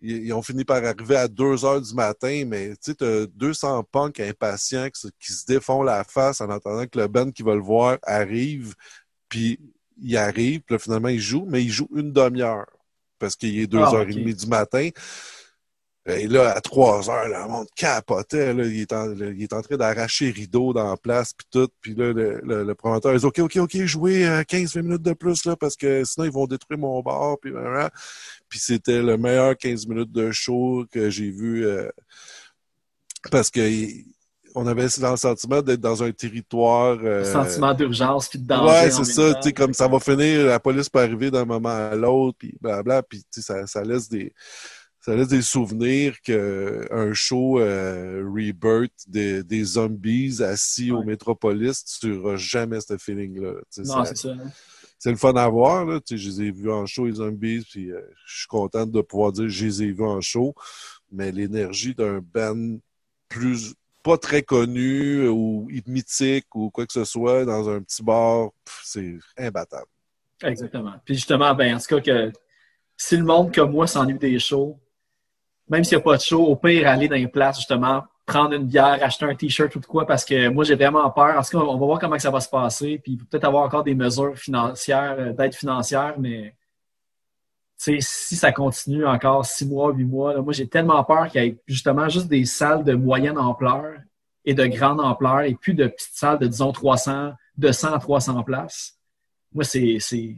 ils, 0.00 0.26
ils 0.26 0.32
ont 0.32 0.42
fini 0.42 0.64
par 0.64 0.84
arriver 0.84 1.16
à 1.16 1.28
2 1.28 1.64
heures 1.64 1.80
du 1.80 1.94
matin, 1.94 2.44
mais 2.46 2.70
tu 2.70 2.76
sais, 2.92 2.94
t'as 2.94 3.26
200 3.34 3.84
punks 3.90 4.20
impatients 4.20 4.88
qui, 4.90 5.00
se- 5.00 5.08
qui 5.18 5.32
se 5.32 5.44
défont 5.46 5.82
la 5.82 6.04
face 6.04 6.40
en 6.40 6.50
attendant 6.50 6.86
que 6.86 6.98
le 6.98 7.08
band 7.08 7.30
qui 7.30 7.42
va 7.42 7.54
le 7.54 7.60
voir 7.60 7.98
arrive, 8.02 8.74
puis 9.28 9.58
il 10.00 10.16
arrive, 10.16 10.60
puis 10.60 10.74
là, 10.74 10.78
finalement 10.78 11.08
il 11.08 11.20
joue, 11.20 11.44
mais 11.48 11.62
il 11.62 11.70
joue 11.70 11.88
une 11.94 12.12
demi-heure 12.12 12.66
parce 13.18 13.34
qu'il 13.34 13.58
est 13.58 13.66
2 13.66 13.80
Ah, 13.82 14.04
du 14.04 14.46
matin. 14.46 14.88
Et 16.08 16.26
là, 16.26 16.52
à 16.56 16.60
3 16.60 17.10
heures, 17.10 17.28
là, 17.28 17.42
le 17.44 17.48
monde 17.52 17.66
capotait. 17.76 18.54
Là, 18.54 18.64
il, 18.64 18.80
est 18.80 18.92
en, 18.92 19.06
là, 19.06 19.26
il 19.26 19.42
est 19.42 19.52
en 19.52 19.60
train 19.62 19.76
d'arracher 19.76 20.30
rideau 20.30 20.72
dans 20.72 20.88
la 20.90 20.96
place, 20.96 21.32
puis 21.34 21.46
tout. 21.50 21.68
Puis 21.80 21.94
là, 21.94 22.12
le, 22.12 22.40
le, 22.42 22.64
le 22.64 22.74
promoteur, 22.74 23.12
il 23.12 23.20
dit 23.20 23.26
«OK, 23.26 23.38
OK, 23.40 23.56
OK, 23.56 23.76
jouez 23.84 24.26
euh, 24.26 24.42
15-20 24.42 24.82
minutes 24.82 25.02
de 25.02 25.12
plus, 25.12 25.44
là, 25.44 25.56
parce 25.56 25.76
que 25.76 26.04
sinon, 26.04 26.24
ils 26.26 26.32
vont 26.32 26.46
détruire 26.46 26.78
mon 26.78 27.00
bar.» 27.02 27.36
Puis, 27.42 27.50
blablabla. 27.50 27.90
puis 28.48 28.58
c'était 28.58 29.02
le 29.02 29.18
meilleur 29.18 29.56
15 29.56 29.86
minutes 29.86 30.12
de 30.12 30.30
show 30.30 30.84
que 30.90 31.10
j'ai 31.10 31.30
vu. 31.30 31.66
euh, 31.66 31.88
parce 33.30 33.50
que 33.50 33.60
on 34.54 34.66
avait 34.66 34.84
le 34.84 35.16
sentiment 35.16 35.60
d'être 35.62 35.80
dans 35.80 36.02
un 36.02 36.10
territoire... 36.10 36.98
euh, 37.02 37.22
Sentiment 37.22 37.74
d'urgence 37.74 38.28
puis 38.28 38.38
de 38.38 38.46
danger. 38.46 38.86
Ouais, 38.86 38.90
c'est 38.90 39.04
ça, 39.04 39.34
tu 39.34 39.42
sais, 39.42 39.52
comme 39.52 39.74
ça 39.74 39.86
va 39.86 40.00
finir, 40.00 40.46
la 40.46 40.58
police 40.58 40.88
peut 40.88 41.00
arriver 41.00 41.30
d'un 41.30 41.44
moment 41.44 41.68
à 41.68 41.94
l'autre, 41.94 42.38
puis 42.38 42.54
blabla, 42.60 43.02
puis 43.02 43.22
ça 43.30 43.84
laisse 43.84 44.08
des 44.08 44.32
ça 45.08 45.16
laisse 45.16 45.28
des 45.28 45.40
souvenirs 45.40 46.20
que 46.20 46.86
un 46.90 47.14
show 47.14 47.58
euh, 47.60 48.22
Rebirth 48.26 48.92
des, 49.06 49.42
des 49.42 49.64
zombies 49.64 50.42
assis 50.42 50.90
au. 50.92 51.02
Métropolis, 51.02 51.82
tu 51.98 52.08
n'auras 52.08 52.36
jamais 52.36 52.78
ce 52.82 52.98
feeling-là. 52.98 53.52
Non, 53.86 54.04
c'est 54.04 54.16
ça. 54.18 54.28
hein. 54.32 54.50
c'est 54.98 55.10
le 55.10 55.16
fun 55.16 55.32
à 55.32 55.48
voir, 55.48 55.86
là. 55.86 55.98
Je 56.06 56.14
les 56.14 56.42
ai 56.42 56.50
vus 56.50 56.70
en 56.70 56.84
show, 56.84 57.06
les 57.06 57.14
zombies, 57.14 57.64
puis 57.70 57.90
euh, 57.90 58.02
je 58.26 58.40
suis 58.40 58.46
content 58.48 58.84
de 58.84 59.00
pouvoir 59.00 59.32
dire 59.32 59.44
que 59.44 59.48
je 59.48 59.64
les 59.64 59.82
ai 59.84 59.92
vus 59.92 60.04
en 60.04 60.20
show, 60.20 60.54
mais 61.10 61.32
l'énergie 61.32 61.94
d'un 61.94 62.20
band 62.20 62.76
plus 63.30 63.72
pas 64.02 64.18
très 64.18 64.42
connu 64.42 65.26
ou 65.26 65.68
mythique 65.86 66.54
ou 66.54 66.68
quoi 66.68 66.84
que 66.84 66.92
ce 66.92 67.04
soit 67.04 67.46
dans 67.46 67.70
un 67.70 67.80
petit 67.80 68.02
bar, 68.02 68.50
c'est 68.84 69.16
imbattable. 69.38 69.88
Exactement. 70.42 70.96
Puis 71.06 71.14
justement, 71.14 71.54
ben, 71.54 71.76
en 71.76 71.78
tout 71.78 71.98
cas, 71.98 72.00
que 72.02 72.32
si 72.94 73.16
le 73.16 73.24
monde 73.24 73.54
comme 73.54 73.70
moi 73.70 73.86
s'ennuie 73.86 74.18
des 74.18 74.38
shows, 74.38 74.78
même 75.68 75.84
s'il 75.84 75.96
n'y 75.96 76.02
a 76.02 76.04
pas 76.04 76.16
de 76.16 76.22
show, 76.22 76.44
au 76.44 76.56
pire, 76.56 76.88
aller 76.88 77.08
dans 77.08 77.16
les 77.16 77.28
places, 77.28 77.58
justement, 77.58 78.04
prendre 78.26 78.54
une 78.54 78.64
bière, 78.66 78.98
acheter 79.02 79.24
un 79.24 79.34
T-shirt 79.34 79.74
ou 79.74 79.80
de 79.80 79.86
quoi, 79.86 80.06
parce 80.06 80.24
que 80.24 80.48
moi, 80.48 80.64
j'ai 80.64 80.74
vraiment 80.74 81.08
peur. 81.10 81.38
En 81.38 81.42
tout 81.42 81.58
cas, 81.58 81.64
on 81.64 81.78
va 81.78 81.86
voir 81.86 81.98
comment 81.98 82.18
ça 82.18 82.30
va 82.30 82.40
se 82.40 82.48
passer. 82.48 83.00
Puis 83.02 83.16
peut-être 83.16 83.44
avoir 83.44 83.64
encore 83.64 83.84
des 83.84 83.94
mesures 83.94 84.36
financières, 84.36 85.16
euh, 85.18 85.32
d'aide 85.32 85.54
financière, 85.54 86.14
mais 86.18 86.54
tu 87.82 87.94
sais, 87.94 87.98
si 88.00 88.36
ça 88.36 88.52
continue 88.52 89.06
encore 89.06 89.46
six 89.46 89.66
mois, 89.66 89.92
huit 89.92 90.04
mois, 90.04 90.34
là, 90.34 90.42
moi, 90.42 90.52
j'ai 90.52 90.66
tellement 90.66 91.02
peur 91.04 91.28
qu'il 91.28 91.42
y 91.42 91.46
ait 91.46 91.58
justement 91.66 92.08
juste 92.08 92.26
des 92.26 92.44
salles 92.44 92.84
de 92.84 92.94
moyenne 92.94 93.38
ampleur 93.38 93.94
et 94.44 94.52
de 94.52 94.66
grande 94.66 95.00
ampleur 95.00 95.42
et 95.42 95.54
plus 95.54 95.74
de 95.74 95.86
petites 95.86 96.14
salles 96.14 96.38
de, 96.38 96.46
disons, 96.46 96.72
300, 96.72 97.32
200 97.56 97.92
à 97.92 97.98
300 97.98 98.42
places. 98.42 98.98
Moi, 99.54 99.64
c'est, 99.64 99.98
c'est, 100.00 100.36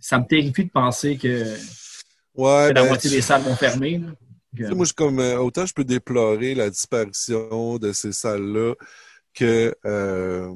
ça 0.00 0.18
me 0.18 0.26
terrifie 0.26 0.66
de 0.66 0.70
penser 0.70 1.16
que, 1.16 1.44
Ouais, 2.36 2.68
que 2.68 2.74
la 2.74 2.82
ben, 2.82 2.88
moitié 2.88 3.10
des 3.10 3.20
salles 3.20 3.42
vont 3.42 3.54
fermer. 3.54 3.98
là. 3.98 4.08
Tu 4.56 4.64
sais, 4.68 4.74
moi, 4.74 4.86
je 4.86 4.92
comme 4.92 5.18
euh, 5.20 5.38
autant 5.38 5.66
je 5.66 5.74
peux 5.74 5.84
déplorer 5.84 6.54
la 6.54 6.70
disparition 6.70 7.78
de 7.78 7.92
ces 7.92 8.12
salles-là 8.12 8.74
que 9.34 9.74
euh, 9.84 10.54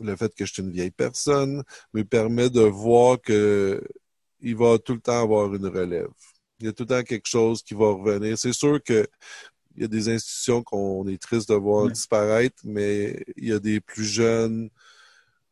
le 0.00 0.16
fait 0.16 0.34
que 0.34 0.44
je 0.44 0.52
suis 0.52 0.62
une 0.62 0.70
vieille 0.72 0.90
personne 0.90 1.62
me 1.94 2.04
permet 2.04 2.50
de 2.50 2.60
voir 2.60 3.20
que 3.20 3.82
il 4.40 4.56
va 4.56 4.78
tout 4.78 4.94
le 4.94 5.00
temps 5.00 5.22
avoir 5.22 5.54
une 5.54 5.66
relève. 5.66 6.08
Il 6.60 6.66
y 6.66 6.68
a 6.68 6.72
tout 6.72 6.84
le 6.84 6.88
temps 6.88 7.02
quelque 7.02 7.28
chose 7.28 7.62
qui 7.62 7.74
va 7.74 7.86
revenir. 7.92 8.36
C'est 8.38 8.52
sûr 8.52 8.82
que 8.82 9.06
il 9.76 9.82
y 9.82 9.84
a 9.84 9.88
des 9.88 10.08
institutions 10.10 10.62
qu'on 10.62 11.06
est 11.08 11.20
triste 11.20 11.48
de 11.48 11.54
voir 11.54 11.86
Ouais. 11.86 11.92
disparaître, 11.92 12.56
mais 12.64 13.24
il 13.36 13.48
y 13.48 13.52
a 13.52 13.58
des 13.58 13.80
plus 13.80 14.04
jeunes, 14.04 14.68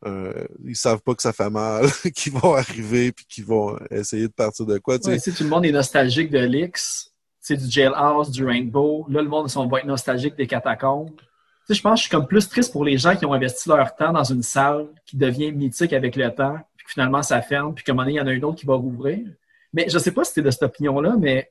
euh, 0.06 0.46
ils 0.64 0.76
savent 0.76 1.02
pas 1.02 1.14
que 1.14 1.22
ça 1.22 1.32
fait 1.32 1.50
mal, 1.50 1.86
qui 2.14 2.30
vont 2.30 2.54
arriver 2.54 3.12
puis 3.12 3.26
qui 3.28 3.42
vont 3.42 3.78
essayer 3.90 4.28
de 4.28 4.32
partir 4.32 4.66
de 4.66 4.78
quoi. 4.78 4.98
Ouais, 5.04 5.16
tu 5.16 5.18
sais, 5.18 5.32
tout 5.32 5.44
le 5.44 5.50
monde 5.50 5.64
est 5.66 5.72
nostalgique 5.72 6.30
de 6.30 6.38
l'X, 6.38 7.09
c'est 7.40 7.56
du 7.56 7.70
Jailhouse, 7.70 8.30
du 8.30 8.44
Rainbow. 8.44 9.06
Là, 9.08 9.22
le 9.22 9.28
monde 9.28 9.48
sont- 9.48 9.66
va 9.66 9.78
être 9.78 9.86
nostalgique 9.86 10.36
des 10.36 10.46
catacombes. 10.46 11.10
Tu 11.16 11.24
sais, 11.68 11.74
je 11.74 11.82
pense 11.82 11.92
que 11.94 11.96
je 11.98 12.02
suis 12.02 12.10
comme 12.10 12.26
plus 12.26 12.48
triste 12.48 12.72
pour 12.72 12.84
les 12.84 12.98
gens 12.98 13.16
qui 13.16 13.24
ont 13.26 13.32
investi 13.32 13.68
leur 13.68 13.94
temps 13.94 14.12
dans 14.12 14.24
une 14.24 14.42
salle 14.42 14.88
qui 15.06 15.16
devient 15.16 15.52
mythique 15.52 15.92
avec 15.92 16.16
le 16.16 16.30
temps, 16.30 16.58
puis 16.76 16.86
que 16.86 16.92
finalement 16.92 17.22
ça 17.22 17.40
ferme, 17.42 17.74
puis 17.74 17.84
qu'à 17.84 17.92
un 17.92 17.94
moment 17.94 18.04
donné, 18.04 18.14
il 18.14 18.18
y 18.18 18.20
en 18.20 18.26
a 18.26 18.32
une 18.32 18.44
autre 18.44 18.58
qui 18.58 18.66
va 18.66 18.74
rouvrir. 18.74 19.26
Mais 19.72 19.88
je 19.88 19.98
sais 19.98 20.10
pas 20.12 20.24
si 20.24 20.34
tu 20.34 20.42
de 20.42 20.50
cette 20.50 20.64
opinion-là, 20.64 21.16
mais 21.18 21.50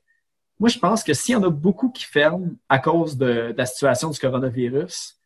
moi, 0.58 0.68
je 0.68 0.78
pense 0.78 1.02
que 1.02 1.14
s'il 1.14 1.32
y 1.32 1.36
en 1.36 1.42
a 1.42 1.48
beaucoup 1.50 1.90
qui 1.90 2.04
ferment 2.04 2.50
à 2.68 2.78
cause 2.78 3.16
de, 3.16 3.52
de 3.52 3.54
la 3.56 3.64
situation 3.66 4.10
du 4.10 4.18
coronavirus, 4.18 5.16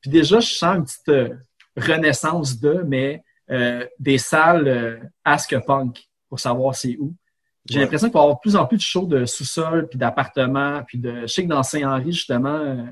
puis 0.00 0.10
déjà, 0.10 0.38
je 0.38 0.52
sens 0.52 0.76
une 0.76 0.84
petite 0.84 1.08
euh, 1.08 1.34
renaissance 1.76 2.60
de, 2.60 2.84
mais 2.86 3.24
euh, 3.50 3.84
des 3.98 4.18
salles 4.18 4.68
euh, 4.68 4.98
Ask 5.24 5.54
Punk 5.66 6.04
pour 6.28 6.38
savoir 6.38 6.74
c'est 6.76 6.96
où. 6.98 7.12
J'ai 7.68 7.76
Ouais. 7.78 7.82
l'impression 7.84 8.08
qu'il 8.08 8.14
va 8.14 8.20
y 8.20 8.22
avoir 8.22 8.36
de 8.36 8.40
plus 8.40 8.56
en 8.56 8.66
plus 8.66 8.76
de 8.76 8.82
shows 8.82 9.06
de 9.06 9.24
sous-sol, 9.24 9.88
puis 9.88 9.98
d'appartements, 9.98 10.82
puis 10.86 10.98
de. 10.98 11.22
Je 11.22 11.26
sais 11.26 11.42
que 11.44 11.48
dans 11.48 11.62
Saint-Henri, 11.62 12.12
justement, 12.12 12.54
euh, 12.56 12.84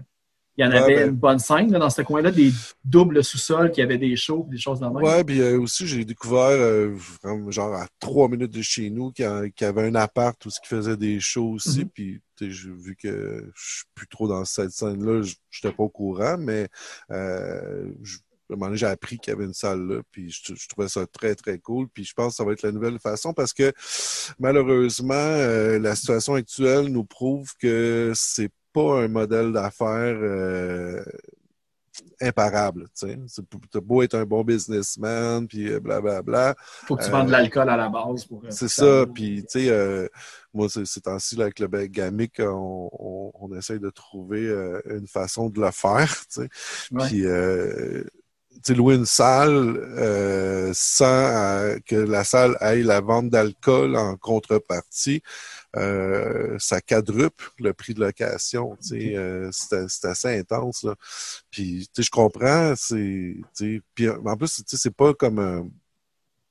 il 0.57 0.65
y 0.65 0.69
en 0.69 0.71
Ouais, 0.71 0.79
avait 0.79 0.95
ben- 0.97 1.09
une 1.11 1.17
bonne 1.17 1.39
scène 1.39 1.73
là, 1.73 1.79
dans 1.79 1.89
ce 1.91 2.03
coin-là, 2.03 2.31
des 2.31 2.53
doubles 2.85 3.25
sous-sols 3.25 3.71
qui 3.71 3.81
avaient 3.83 3.97
des 3.99 4.17
shows, 4.17 4.47
des 4.51 4.59
choses 4.59 4.81
de 4.81 4.85
même. 4.87 4.97
Ouais, 4.97 5.25
puis 5.25 5.41
euh, 5.41 5.59
aussi, 5.61 5.87
j'ai 5.87 6.05
découvert, 6.05 6.49
euh, 6.51 6.95
genre 7.49 7.75
à 7.75 7.87
trois 8.01 8.29
minutes 8.29 8.53
de 8.53 8.61
chez 8.63 8.91
nous, 8.91 9.13
qu'il 9.13 9.25
y, 9.25 9.65
avait 9.65 9.87
un 9.89 9.95
appart 9.95 10.45
où 10.45 10.51
ce 10.51 10.61
qui 10.61 10.69
faisait 10.69 10.97
des 10.97 11.21
shows 11.21 11.53
aussi. 11.53 11.81
Mhm. 11.81 11.89
Puis, 11.91 12.21
j'ai 12.41 12.71
vu 12.71 12.97
que 12.97 13.51
je 13.55 13.75
suis 13.77 13.85
plus 13.95 14.09
trop 14.09 14.27
dans 14.29 14.45
cette 14.45 14.73
scène-là, 14.73 15.23
je 15.23 15.35
n'étais 15.63 15.75
pas 15.77 15.85
au 15.85 15.89
courant, 15.89 16.37
mais 16.39 16.69
euh, 17.11 17.91
je- 18.03 18.19
à 18.53 18.55
un 18.55 18.59
moment 18.59 18.67
donné, 18.67 18.79
j'ai 18.79 18.87
appris 18.87 19.19
qu'il 19.19 19.33
y 19.33 19.37
avait 19.37 19.45
une 19.45 19.55
salle 19.55 19.87
là, 19.87 20.01
puis 20.11 20.31
je, 20.31 20.55
je 20.55 20.69
trouvais 20.69 20.89
ça 20.89 21.07
très, 21.07 21.35
très 21.35 21.59
cool. 21.59 21.89
Puis 21.89 22.05
je 22.05 22.15
pense 22.15 22.33
que 22.33 22.37
ça 22.37 22.45
va 22.45 22.53
être 22.53 22.63
la 22.63 22.73
nouvelle 22.73 22.99
façon 22.99 23.33
parce 23.33 23.53
que 23.53 23.73
malheureusement, 24.39 25.15
euh, 25.15 25.79
la 25.79 25.95
situation 25.97 26.35
actuelle 26.35 26.87
nous 26.87 27.05
prouve 27.05 27.53
que 27.59 28.13
c'est 28.15 28.51
pas 28.73 29.03
un 29.03 29.09
modèle 29.09 29.53
d'affaires 29.53 30.17
euh, 30.21 31.03
imparable. 32.21 32.87
tu 32.99 33.07
T'as 33.71 33.81
beau 33.81 34.03
être 34.03 34.15
un 34.15 34.25
bon 34.25 34.43
businessman, 34.45 35.47
puis 35.47 35.71
euh, 35.71 35.81
blablabla. 35.81 36.55
Faut 36.59 36.97
que 36.97 37.03
tu 37.03 37.09
Euh, 37.09 37.13
vendes 37.13 37.27
de 37.27 37.33
l'alcool 37.33 37.69
à 37.69 37.77
la 37.77 37.89
base. 37.89 38.25
pour. 38.25 38.43
C'est 38.49 38.69
ça. 38.69 39.05
Puis, 39.13 39.43
tu 39.43 39.61
sais, 39.61 39.69
euh, 39.71 40.09
moi, 40.55 40.69
c'est 40.69 40.87
ces 40.87 41.01
temps-ci, 41.01 41.41
avec 41.41 41.59
le 41.59 41.67
gamique, 41.87 42.41
on, 42.41 42.91
on, 42.99 43.33
on 43.35 43.57
essaye 43.57 43.81
de 43.81 43.91
trouver 43.91 44.47
euh, 44.47 44.81
une 44.87 45.07
façon 45.07 45.51
de 45.51 45.61
le 45.61 45.71
faire. 45.71 46.15
Puis, 47.09 47.25
louer 48.75 48.95
une 48.97 49.07
salle 49.07 49.77
euh, 49.99 50.71
sans 50.75 51.05
euh, 51.07 51.79
que 51.87 51.97
la 51.97 52.25
salle 52.25 52.57
aille 52.61 52.83
la 52.83 53.01
vente 53.01 53.31
d'alcool 53.31 53.97
en 53.97 54.17
contrepartie, 54.17 55.23
euh, 55.77 56.57
ça 56.59 56.81
quadruple 56.81 57.51
le 57.59 57.73
prix 57.75 57.95
de 57.95 58.01
location. 58.01 58.77
Tu 58.83 58.89
sais, 58.89 59.17
euh, 59.17 59.51
c'est 59.53 60.05
assez 60.07 60.39
intense. 60.39 60.85
Là. 60.85 60.95
Puis, 61.51 61.89
tu 61.95 62.03
sais, 62.03 62.07
je 62.07 62.11
comprends. 62.11 62.75
C'est, 62.77 63.37
tu 63.57 63.77
sais, 63.77 63.83
puis 63.95 64.09
en 64.09 64.37
plus, 64.37 64.57
tu 64.57 64.63
sais, 64.67 64.77
c'est 64.77 64.95
pas 64.95 65.15
comme 65.15 65.71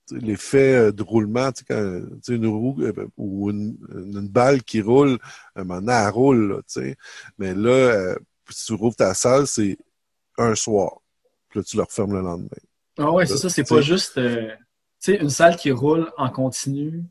tu 0.08 0.16
sais, 0.16 0.26
l'effet 0.26 0.74
euh, 0.76 0.92
de 0.92 1.04
roulement, 1.04 1.52
tu 1.52 1.60
sais, 1.60 1.66
quand 1.68 2.02
tu 2.16 2.20
sais, 2.24 2.36
une 2.36 2.48
roue 2.48 2.78
euh, 2.82 3.08
ou 3.18 3.50
une, 3.52 3.78
une 3.94 4.28
balle 4.28 4.64
qui 4.64 4.82
roule, 4.82 5.18
un 5.56 5.64
moment 5.64 5.82
donné, 5.82 5.94
elle 5.94 6.10
roule, 6.10 6.48
là, 6.50 6.58
tu 6.58 6.82
sais. 6.82 6.98
Mais 7.38 7.54
là, 7.54 7.70
euh, 7.70 8.16
si 8.50 8.68
tu 8.68 8.74
rouvres 8.74 8.96
ta 8.96 9.14
salle, 9.14 9.48
c'est 9.48 9.78
un 10.38 10.56
soir. 10.56 11.01
Puis 11.52 11.60
là, 11.60 11.64
tu 11.64 11.78
le 11.78 11.84
refermes 11.84 12.14
le 12.14 12.22
lendemain. 12.22 12.48
Ah 12.98 13.12
ouais, 13.12 13.26
c'est 13.26 13.38
ça. 13.38 13.50
C'est 13.50 13.68
pas 13.68 13.82
juste. 13.82 14.18
euh, 14.18 14.50
tu 15.04 15.14
sais, 15.14 15.16
une 15.16 15.30
salle 15.30 15.58
qui 15.58 15.72
roule 15.72 16.12
en 16.18 16.30
continu 16.30 17.04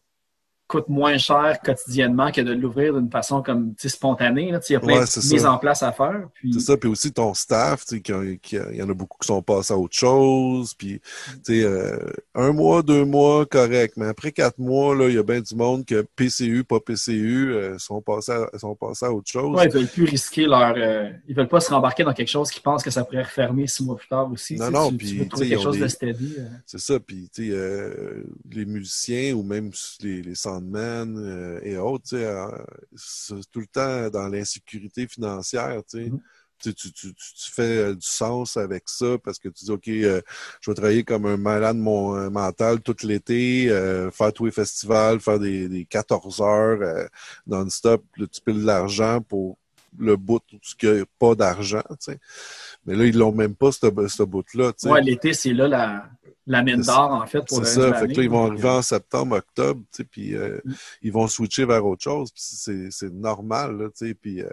coûte 0.71 0.89
moins 0.89 1.19
cher 1.19 1.59
quotidiennement 1.65 2.31
que 2.31 2.41
de 2.41 2.53
l'ouvrir 2.53 2.95
d'une 2.95 3.11
façon 3.11 3.43
comme 3.43 3.75
spontanée. 3.77 4.53
Il 4.69 4.73
y 4.73 4.77
a 4.77 4.81
plein 4.81 5.01
Ouais, 5.01 5.05
de 5.05 5.33
mises 5.33 5.45
en 5.45 5.59
place 5.59 5.83
à 5.83 5.91
faire. 5.91 6.29
Puis, 6.35 6.53
C'est 6.55 6.61
ça, 6.61 6.77
puis 6.77 6.89
aussi 6.89 7.11
ton 7.13 7.35
staff, 7.35 7.85
il 7.91 8.77
y 8.77 8.83
en 8.83 8.89
a 8.89 8.95
beaucoup 8.95 9.19
qui 9.21 9.27
sont 9.27 9.43
passés 9.43 9.75
à 9.75 9.77
autre 9.77 9.97
chose, 9.97 10.75
puis, 10.75 11.01
euh, 11.51 11.99
un 12.37 12.53
mois, 12.53 12.83
deux 12.83 13.05
mois, 13.05 13.47
correct, 13.47 13.95
mais 13.97 14.07
après 14.07 14.31
quatre 14.31 14.59
mois, 14.59 14.95
il 15.09 15.15
y 15.15 15.19
a 15.19 15.25
bien 15.25 15.41
du 15.41 15.55
monde 15.57 15.85
que 15.85 16.07
PCU, 16.15 16.63
pas 16.63 16.79
PCU, 16.79 17.53
euh, 17.53 17.77
sont, 17.79 18.01
passés 18.01 18.33
à, 18.33 18.57
sont 18.59 18.77
passés 18.77 19.07
à 19.07 19.13
autre 19.13 19.29
chose. 19.29 19.57
Ouais, 19.57 19.67
ils 19.67 19.73
veulent 19.73 19.89
plus 19.89 20.05
risquer 20.05 20.47
leur. 20.47 20.75
euh, 20.77 21.11
ils 21.27 21.35
veulent 21.35 21.49
pas 21.49 21.61
se 21.61 21.71
rembarquer 21.75 22.05
dans 22.05 22.13
quelque 22.13 22.29
chose 22.29 22.51
qu'ils 22.51 22.63
pensent 22.63 22.85
que 22.85 22.91
ça 22.91 23.05
pourrait 23.05 23.25
refermer 23.25 23.67
six 23.67 23.85
mois 23.85 23.97
plus 23.97 24.09
tard 24.09 24.31
aussi. 24.31 24.55
Non, 24.57 24.71
non, 24.71 24.91
tu, 24.91 24.97
puis, 24.99 25.19
tu 25.19 25.29
trouver 25.29 25.49
quelque 25.49 25.63
chose 25.63 25.79
de 25.81 25.89
steady. 25.89 26.37
euh. 26.39 26.47
C'est 26.65 26.79
ça, 26.81 27.01
puis 27.01 27.29
les 27.37 28.65
musiciens 28.67 29.35
ou 29.35 29.43
même 29.43 29.71
les, 30.03 30.23
les 30.23 30.35
soundmen 30.61 31.17
euh, 31.19 31.61
et 31.63 31.77
autres, 31.77 32.15
euh, 32.15 32.49
c'est 32.95 33.35
tout 33.51 33.61
le 33.61 33.67
temps 33.67 34.09
dans 34.11 34.29
l'insécurité 34.29 35.07
financière, 35.07 35.83
tu 35.89 35.99
sais. 36.05 36.11
Mhm. 36.11 36.21
Tu, 36.63 36.69
sais, 36.69 36.75
tu, 36.75 36.93
tu, 36.93 37.15
tu- 37.15 37.35
tu 37.35 37.53
fais 37.53 37.79
euh, 37.79 37.95
du 37.95 38.07
sens 38.07 38.59
avec 38.59 38.83
ça 38.87 39.17
parce 39.25 39.39
que 39.39 39.49
tu 39.49 39.65
dis, 39.65 39.71
OK, 39.71 39.89
euh, 39.89 40.21
je 40.61 40.71
vais 40.71 40.75
travailler 40.75 41.05
comme 41.05 41.25
un 41.25 41.39
malade 41.39 41.77
mon, 41.79 42.31
mental 42.31 42.81
tout 42.83 42.97
l'été, 43.03 43.69
faire 44.13 44.33
tous 44.33 44.45
les 44.45 44.51
festivals, 44.53 45.21
faire 45.21 45.39
des, 45.39 45.69
des 45.69 45.87
14 45.87 46.41
heures 46.43 47.09
non-stop, 47.47 48.05
tu 48.15 48.27
piles 48.45 48.61
de 48.61 48.67
l'argent 48.67 49.23
pour 49.23 49.57
le 49.99 50.17
bout 50.17 50.43
où 50.53 50.59
il 50.83 50.93
n'y 50.93 51.01
a 51.01 51.05
pas 51.19 51.35
d'argent. 51.35 51.83
Mais 52.85 52.95
là, 52.95 53.07
ils 53.07 53.17
l'ont 53.17 53.33
même 53.33 53.55
pas, 53.55 53.73
ce, 53.73 53.87
ce 54.09 54.23
bout-là. 54.23 54.73
Ouais, 54.85 55.01
l'été, 55.03 55.33
c'est 55.33 55.53
là 55.53 55.67
la, 55.67 56.11
la 56.51 56.63
mine 56.63 56.81
d'or, 56.83 57.13
en 57.13 57.27
fait, 57.27 57.41
pour 57.47 57.59
C'est 57.59 57.61
le 57.61 57.67
ça. 57.67 57.91
reste 57.91 58.03
de 58.03 58.07
Fait 58.09 58.13
que 58.13 58.19
là, 58.19 58.25
ils 58.25 58.31
vont 58.31 58.47
arriver 58.47 58.69
en 58.69 58.83
septembre, 58.83 59.37
octobre, 59.37 59.81
tu 59.93 59.97
sais, 59.99 60.05
puis 60.05 60.35
euh, 60.37 60.59
Mm. 60.65 60.73
ils 61.03 61.13
vont 61.13 61.29
switcher 61.29 61.65
vers 61.65 61.85
autre 61.87 62.03
chose. 62.03 62.31
C'est 62.35 63.13
normal, 63.13 63.77
là, 63.79 63.89
tu 63.91 64.09
sais. 64.09 64.15
Puis 64.15 64.43
euh, 64.43 64.51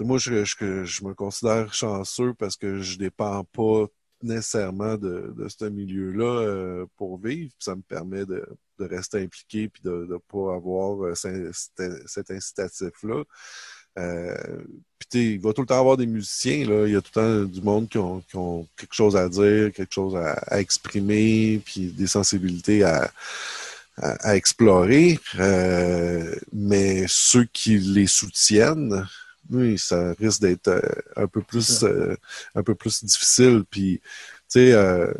moi, 0.00 0.18
je, 0.18 0.44
je, 0.44 0.84
je 0.84 1.04
me 1.04 1.14
considère 1.14 1.72
chanceux 1.74 2.34
parce 2.34 2.56
que 2.56 2.80
je 2.80 2.98
dépends 2.98 3.44
pas 3.44 3.86
nécessairement 4.22 4.96
de, 4.96 5.34
de 5.36 5.48
ce 5.48 5.64
milieu-là 5.64 6.24
euh, 6.24 6.86
pour 6.96 7.18
vivre. 7.20 7.50
Puis 7.50 7.64
ça 7.64 7.74
me 7.74 7.82
permet 7.82 8.24
de, 8.24 8.46
de 8.78 8.84
rester 8.84 9.20
impliqué 9.22 9.68
puis 9.68 9.82
de 9.82 10.06
ne 10.08 10.16
pas 10.18 10.54
avoir 10.54 11.16
cet, 11.16 11.52
cet 12.06 12.30
incitatif-là. 12.30 13.24
Euh, 13.98 14.62
puis 14.98 15.34
il 15.34 15.40
va 15.40 15.52
tout 15.52 15.62
le 15.62 15.66
temps 15.66 15.78
avoir 15.78 15.96
des 15.96 16.06
musiciens, 16.06 16.66
là. 16.66 16.86
Il 16.86 16.92
y 16.92 16.96
a 16.96 17.00
tout 17.00 17.10
le 17.16 17.20
temps 17.20 17.44
du 17.44 17.60
monde 17.60 17.88
qui 17.88 17.98
ont, 17.98 18.20
qui 18.20 18.36
ont 18.36 18.66
quelque 18.76 18.94
chose 18.94 19.16
à 19.16 19.28
dire, 19.28 19.72
quelque 19.72 19.92
chose 19.92 20.16
à, 20.16 20.32
à 20.46 20.60
exprimer, 20.60 21.60
puis 21.64 21.86
des 21.92 22.06
sensibilités 22.06 22.82
à, 22.84 23.10
à, 23.96 24.30
à 24.30 24.36
explorer. 24.36 25.18
Euh, 25.38 26.34
mais 26.52 27.04
ceux 27.08 27.44
qui 27.44 27.78
les 27.78 28.06
soutiennent, 28.06 29.06
oui, 29.50 29.78
ça 29.78 30.14
risque 30.18 30.40
d'être 30.40 30.68
euh, 30.68 30.80
un 31.16 31.26
peu 31.26 31.42
plus 31.42 31.82
euh, 31.82 32.16
un 32.54 32.62
peu 32.62 32.74
plus 32.74 33.04
difficile. 33.04 33.64
Puis, 33.70 34.00
tu 34.02 34.60
sais, 34.60 34.72
euh, 34.72 35.12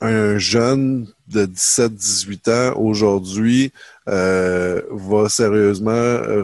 un 0.00 0.38
jeune 0.38 1.08
de 1.28 1.46
17-18 1.46 2.50
ans 2.50 2.80
aujourd'hui 2.80 3.72
euh, 4.10 4.82
va 4.90 5.28
sérieusement 5.28 5.92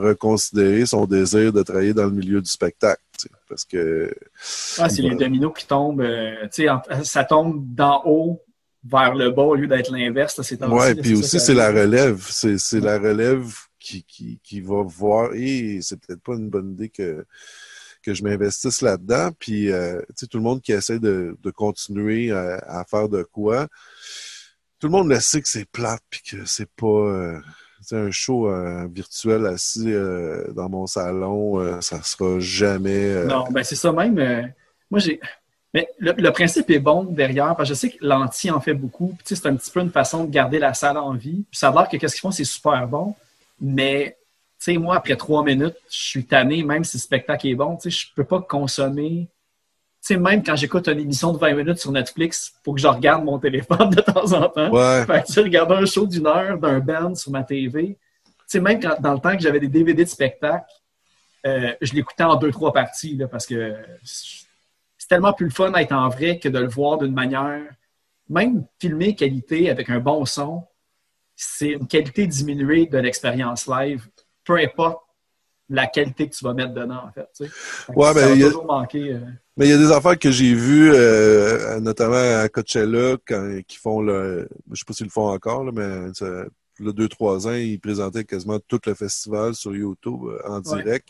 reconsidérer 0.01 0.87
son 0.87 1.05
désir 1.07 1.53
de 1.53 1.63
travailler 1.63 1.93
dans 1.95 2.05
le 2.05 2.13
milieu 2.13 2.41
du 2.41 2.49
spectacle. 2.51 3.03
Parce 3.49 3.65
que 3.65 4.15
Ah, 4.79 4.89
c'est 4.89 5.03
les 5.03 5.15
dominos 5.17 5.53
qui 5.57 5.67
tombent. 5.67 6.01
euh, 6.03 6.35
tu 6.45 6.63
sais, 6.63 6.69
en- 6.69 6.83
ça 7.03 7.25
tombe 7.25 7.65
d'en 7.75 8.03
haut 8.05 8.43
vers 8.85 9.15
le 9.15 9.31
bas 9.31 9.43
au 9.43 9.55
lieu 9.57 9.67
d'être 9.67 9.91
l'inverse. 9.91 10.37
là, 10.37 10.45
puis 11.03 11.15
aussi, 11.15 11.41
c'est 11.41 11.55
la 11.55 11.69
relève. 11.73 12.25
C'est 12.29 12.81
la 12.81 12.99
relève 12.99 13.47
qui, 13.81 14.05
qui, 14.05 14.39
qui 14.45 14.61
va 14.61 14.83
voir, 14.85 15.31
et 15.35 15.79
c'est 15.81 15.99
peut-être 16.01 16.23
pas 16.23 16.35
une 16.35 16.51
bonne 16.51 16.73
idée 16.73 16.89
que, 16.89 17.25
que 18.03 18.15
je 18.15 18.23
m'investisse 18.23 18.81
là-dedans. 18.83 19.31
Puis, 19.39 19.73
euh, 19.73 19.99
tu 20.11 20.15
sais, 20.17 20.27
tout 20.27 20.39
le 20.39 20.45
monde 20.45 20.61
qui 20.61 20.73
essaie 20.73 20.99
de, 21.01 21.37
de 21.43 21.51
continuer 21.51 22.31
à, 22.33 22.57
à 22.67 22.85
faire 22.85 23.09
de 23.09 23.23
quoi, 23.25 23.67
tout 24.87 24.93
le 24.93 24.99
monde 24.99 25.09
le 25.09 25.19
sait 25.19 25.43
que 25.43 25.49
c'est 25.49 25.65
plate, 25.65 26.03
puis 26.09 26.21
que 26.23 26.45
c'est 26.45 26.71
pas... 26.71 26.87
euh, 26.87 27.41
un 27.93 28.11
show 28.11 28.49
euh, 28.49 28.87
virtuel 28.93 29.47
assis 29.47 29.93
euh, 29.93 30.45
dans 30.53 30.69
mon 30.69 30.87
salon, 30.87 31.81
ça 31.81 32.03
sera 32.03 32.39
jamais... 32.39 33.25
Non, 33.25 33.47
ben 33.51 33.65
c'est 33.65 33.75
ça 33.77 33.93
même. 33.93 34.53
moi, 34.91 35.01
j'ai. 35.01 35.21
Mais 35.75 35.89
le, 35.99 36.31
principe 36.31 36.71
est 36.71 36.79
bon 36.79 37.05
derrière, 37.05 37.55
parce 37.57 37.69
que 37.69 37.75
je 37.75 37.79
sais 37.79 37.91
que 37.91 37.99
l'anti 38.01 38.51
en 38.51 38.61
fait 38.61 38.75
beaucoup. 38.75 39.17
C'est 39.25 39.45
un 39.47 39.57
petit 39.57 39.71
peu 39.71 39.81
une 39.81 39.91
façon 39.91 40.25
de 40.25 40.31
garder 40.31 40.59
la 40.59 40.73
salle 40.73 40.97
en 40.97 41.15
vie. 41.15 41.45
Puis 41.51 41.61
que 41.61 41.97
qu'est-ce 41.97 42.15
qu'ils 42.15 42.21
font, 42.21 42.31
c'est 42.31 42.45
super 42.45 42.87
bon. 42.87 43.15
Mais, 43.61 44.17
tu 44.59 44.73
sais, 44.73 44.79
moi, 44.79 44.97
après 44.97 45.17
trois 45.17 45.45
minutes, 45.45 45.77
je 45.91 45.99
suis 45.99 46.25
tanné, 46.25 46.63
même 46.63 46.85
si 46.85 46.97
le 46.97 47.03
spectacle 47.03 47.49
est 47.49 47.55
bon. 47.55 47.77
Tu 47.77 47.91
sais, 47.91 47.99
je 47.99 48.07
peux 48.15 48.25
pas 48.25 48.41
consommer. 48.41 49.29
Tu 50.07 50.15
sais, 50.15 50.21
même 50.21 50.41
quand 50.45 50.55
j'écoute 50.55 50.87
une 50.87 51.01
émission 51.01 51.33
de 51.33 51.39
20 51.39 51.55
minutes 51.55 51.79
sur 51.79 51.91
Netflix, 51.91 52.55
faut 52.65 52.73
que 52.75 52.81
je 52.81 52.87
regarde 52.87 53.25
mon 53.25 53.41
téléphone 53.41 53.91
de 53.91 54.01
temps 54.01 54.33
en 54.35 54.49
temps. 54.49 54.71
Ouais, 54.71 55.05
Fait 55.05 55.25
que 55.25 55.41
regarder 55.41 55.75
un 55.75 55.85
show 55.85 56.07
d'une 56.07 56.29
heure 56.29 56.57
d'un 56.59 56.79
band 56.79 57.17
sur 57.17 57.33
ma 57.33 57.43
TV. 57.43 57.89
Tu 57.89 58.33
sais, 58.47 58.61
même 58.61 58.79
quand, 58.79 59.01
dans 59.01 59.15
le 59.15 59.19
temps 59.19 59.37
que 59.37 59.43
j'avais 59.43 59.59
des 59.59 59.67
DVD 59.67 60.05
de 60.05 60.09
spectacle, 60.09 60.65
euh, 61.45 61.75
je 61.81 61.93
l'écoutais 61.93 62.23
en 62.23 62.37
deux, 62.37 62.53
trois 62.53 62.73
parties, 62.73 63.17
là, 63.17 63.27
parce 63.27 63.47
que 63.47 63.75
c'est 64.05 65.09
tellement 65.09 65.33
plus 65.33 65.47
le 65.47 65.51
fun 65.51 65.73
d'être 65.73 65.91
en 65.91 66.09
vrai 66.09 66.39
que 66.39 66.49
de 66.49 66.59
le 66.61 66.69
voir 66.69 66.99
d'une 66.99 67.13
manière, 67.13 67.65
même 68.29 68.65
filmé 68.81 69.17
qualité 69.17 69.71
avec 69.71 69.91
un 69.91 69.99
bon 69.99 70.25
son, 70.25 70.63
c'est 71.35 71.71
une 71.71 71.89
qualité 71.89 72.29
diminuée 72.29 72.87
de 72.87 72.99
l'expérience 72.99 73.67
live, 73.67 74.07
peu 74.45 74.57
importe 74.57 75.06
la 75.69 75.87
qualité 75.87 76.29
que 76.29 76.35
tu 76.35 76.45
vas 76.45 76.55
mettre 76.55 76.75
dedans, 76.75 77.03
en 77.09 77.13
fait. 77.13 77.29
tu 77.37 77.45
sais. 77.47 77.51
Ouais, 77.95 78.07
ça 78.09 78.15
ben, 78.15 78.29
va 78.29 78.35
il 78.35 78.41
y 78.41 78.45
a- 78.45 78.47
toujours 78.49 78.67
manquer. 78.67 79.13
euh, 79.15 79.21
Mais 79.57 79.67
il 79.67 79.71
y 79.71 79.75
a 79.75 79.79
des 79.79 79.91
affaires 79.91 80.19
que 80.19 80.31
j'ai 80.31 80.55
vues, 80.55 80.93
euh, 80.95 81.81
notamment 81.81 82.15
à 82.41 82.49
Coachella, 82.49 83.17
quand 83.27 83.61
qui 83.67 83.77
font 83.79 84.01
le. 84.01 84.49
Je 84.71 84.79
sais 84.79 84.85
pas 84.87 84.93
s'ils 84.93 85.07
le 85.07 85.11
font 85.11 85.29
encore, 85.29 85.65
là, 85.65 85.73
mais 85.75 86.13
ça, 86.15 86.27
là, 86.79 86.93
deux, 86.93 87.09
trois 87.09 87.49
ans, 87.49 87.55
ils 87.55 87.81
présentaient 87.81 88.25
quasiment 88.25 88.59
tout 88.69 88.81
le 88.87 88.95
festival 88.95 89.55
sur 89.55 89.75
YouTube 89.75 90.21
euh, 90.27 90.39
en 90.49 90.57
Ouais. 90.61 90.83
direct. 90.83 91.09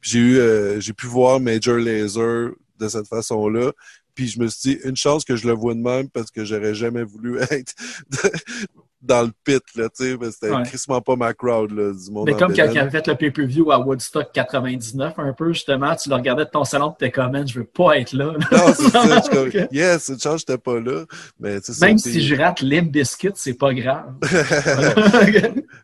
Puis 0.00 0.10
j'ai 0.12 0.18
eu 0.20 0.38
euh, 0.38 0.80
j'ai 0.80 0.92
pu 0.92 1.06
voir 1.06 1.40
Major 1.40 1.76
Laser 1.76 2.50
de 2.78 2.88
cette 2.88 3.08
façon-là. 3.08 3.72
Puis 4.14 4.28
je 4.28 4.40
me 4.40 4.46
suis 4.48 4.70
dit, 4.76 4.80
une 4.84 4.96
chance 4.96 5.24
que 5.24 5.36
je 5.36 5.46
le 5.46 5.52
vois 5.54 5.74
de 5.74 5.80
même 5.80 6.08
parce 6.08 6.30
que 6.30 6.44
j'aurais 6.44 6.74
jamais 6.74 7.02
voulu 7.04 7.38
être 7.50 7.72
dans 9.00 9.22
le 9.22 9.30
pit, 9.44 9.62
là, 9.76 9.88
tu 9.88 10.04
sais, 10.12 10.18
que 10.18 10.30
c'était 10.30 10.50
Ouais. 10.50 10.62
crissement 10.64 11.00
pas 11.00 11.14
ma 11.14 11.32
crowd, 11.32 11.70
là, 11.70 11.92
du 11.92 12.10
monde 12.10 12.26
Mais 12.26 12.32
comme 12.36 12.52
quand 12.54 12.64
il 12.72 12.78
avait 12.78 12.90
fait 12.90 13.06
le 13.06 13.14
pay-per-view 13.14 13.70
à 13.70 13.78
Woodstock 13.78 14.32
99, 14.32 15.14
un 15.18 15.32
peu, 15.32 15.52
justement, 15.52 15.94
tu 15.94 16.08
le 16.08 16.16
regardais 16.16 16.44
de 16.44 16.50
ton 16.50 16.64
salon, 16.64 16.90
tu 16.90 16.96
t'es 16.98 17.10
comme, 17.12 17.30
Man, 17.32 17.46
je 17.46 17.60
veux 17.60 17.64
pas 17.64 17.96
être 17.98 18.12
là. 18.12 18.32
Non, 18.50 18.72
c'est 18.74 18.90
ça. 18.90 19.22
je 19.24 19.30
comme, 19.30 19.48
Ok. 19.48 19.68
yes, 19.70 20.08
une 20.08 20.18
chance, 20.18 20.40
j'étais 20.40 20.58
pas 20.58 20.80
là. 20.80 21.04
Mais, 21.38 21.60
tu 21.60 21.72
sais, 21.72 21.86
Même 21.86 21.98
ça, 21.98 22.10
si 22.10 22.20
je 22.22 22.34
rate 22.34 22.60
Limp 22.62 22.90
Biscuit, 22.90 23.30
c'est 23.36 23.54
pas 23.54 23.72
grave. 23.72 24.14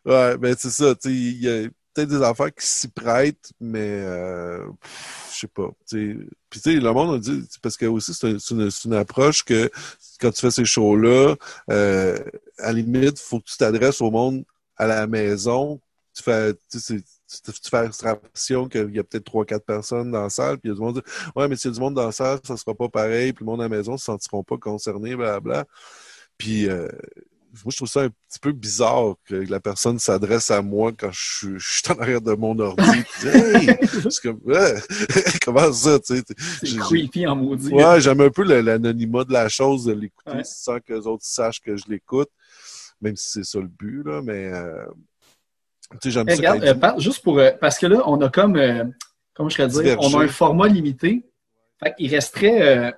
ouais, 0.05 0.37
mais 0.41 0.55
c'est 0.59 0.71
ça, 0.71 0.95
tu 0.95 1.09
sais, 1.09 1.15
il 1.15 1.43
y 1.43 1.49
a 1.49 1.69
peut-être 1.95 2.09
des 2.09 2.23
affaires 2.23 2.53
qui 2.55 2.67
s'y 2.67 2.89
prêtent, 2.89 3.53
mais 3.61 3.79
euh, 4.03 4.67
je 5.33 5.39
sais 5.41 5.47
pas. 5.47 5.69
tu 5.89 6.19
sais. 6.19 6.27
Puis 6.51 6.61
tu 6.61 6.73
sais, 6.73 6.81
le 6.81 6.93
monde 6.93 7.15
a 7.15 7.19
dit, 7.19 7.45
parce 7.63 7.77
que 7.77 7.87
aussi 7.87 8.13
c'est 8.15 8.27
un- 8.29 8.39
c'est 8.39 8.55
une, 8.55 8.71
c'est 8.71 8.89
une 8.89 8.95
approche 8.95 9.45
que 9.45 9.71
quand 10.21 10.31
tu 10.33 10.41
fais 10.41 10.51
ces 10.51 10.65
shows-là, 10.65 11.35
euh, 11.71 12.19
à 12.59 12.67
la 12.69 12.73
limite, 12.75 13.19
faut 13.19 13.41
que 13.41 13.45
tu 13.47 13.57
t'adresses 13.57 14.01
au 14.01 14.11
monde 14.11 14.45
à 14.77 14.87
la 14.87 15.07
maison. 15.07 15.81
Tu 16.17 16.23
fais, 16.23 16.55
tu 16.71 16.79
sais, 16.79 16.97
tu, 17.01 17.53
tu 17.53 17.71
fais 17.71 17.79
abstraction 17.79 18.69
qu'il 18.69 18.95
y 18.95 18.99
a 19.01 19.05
peut-être 19.05 19.25
trois, 19.25 19.45
quatre 19.45 19.65
personnes 19.65 20.13
dans 20.13 20.23
la 20.23 20.31
salle, 20.31 20.59
puis 20.59 20.69
il 20.69 20.73
y 20.73 20.73
a 20.73 20.77
du 20.77 20.81
monde 20.81 21.03
qui 21.03 21.11
dit, 21.11 21.31
ouais, 21.35 21.49
mais 21.49 21.57
s'il 21.57 21.71
y 21.71 21.73
a 21.73 21.75
du 21.75 21.81
monde 21.81 21.95
dans 21.95 22.07
la 22.07 22.13
salle, 22.13 22.39
ça 22.45 22.57
sera 22.57 22.75
pas 22.75 22.89
pareil, 22.89 23.33
puis 23.33 23.45
le 23.45 23.51
monde 23.51 23.61
à 23.61 23.65
la 23.65 23.69
maison 23.69 23.97
se 23.97 24.05
sentiront 24.05 24.45
pas 24.45 24.57
concernés, 24.57 25.17
blablabla. 25.17 25.65
Puis 26.39 26.69
euh, 26.69 26.89
moi, 27.65 27.71
je 27.71 27.77
trouve 27.77 27.89
ça 27.89 28.03
un 28.03 28.09
petit 28.09 28.39
peu 28.41 28.53
bizarre 28.53 29.15
que 29.25 29.35
la 29.35 29.59
personne 29.61 29.99
s'adresse 29.99 30.51
à 30.51 30.61
moi 30.63 30.93
quand 30.93 31.11
je, 31.13 31.21
suis- 31.39 31.59
je 31.59 31.69
suis 31.83 31.93
en 31.93 31.99
arrière 32.01 32.21
de 32.21 32.35
mon 32.35 32.57
ordi. 32.59 32.83
puis 32.85 33.31
dit, 33.31 33.37
hey! 33.37 33.79
Comme, 34.23 34.41
Ouais! 34.45 34.75
comment 35.45 35.73
ça, 35.73 35.99
tu 36.01 36.17
sais? 36.17 36.23
C'est 36.63 36.77
creepy 36.79 37.27
en 37.27 37.37
maudit. 37.37 37.73
Ouais, 37.73 38.01
j'aime 38.01 38.21
un 38.21 38.31
peu 38.31 38.43
l'anonymat 38.45 39.25
de 39.25 39.33
la 39.33 39.49
chose, 39.49 39.85
de 39.85 39.93
l'écouter 39.93 40.31
Ouais. 40.33 40.43
sans 40.45 40.79
que 40.81 40.93
les 40.95 41.07
autres 41.07 41.25
sachent 41.25 41.61
que 41.61 41.77
je 41.77 41.85
l'écoute, 41.89 42.29
même 43.01 43.17
si 43.17 43.31
c'est 43.31 43.45
ça 43.45 43.59
le 43.61 43.69
but, 43.69 44.03
là, 44.05 44.21
mais 44.23 44.47
euh, 44.53 44.87
tu 45.93 45.99
sais, 46.05 46.11
j'aime 46.11 46.27
Eh, 46.29 46.33
ça 46.33 46.37
regarde, 46.39 46.65
euh, 46.65 46.75
par- 46.75 46.99
juste 47.01 47.23
pour. 47.23 47.39
euh, 47.39 47.51
parce 47.61 47.79
que 47.79 47.87
là, 47.87 48.03
on 48.07 48.21
a 48.21 48.29
comme. 48.29 48.55
comment 49.35 49.49
je 49.49 49.57
pourrais 49.57 49.69
dire? 49.69 49.83
Divergé. 49.83 49.99
On 50.17 50.19
a 50.19 50.25
un 50.25 50.29
format 50.29 50.69
limité. 50.69 51.25
Fait 51.83 51.95
qu'il 51.95 52.15
resterait. 52.15 52.95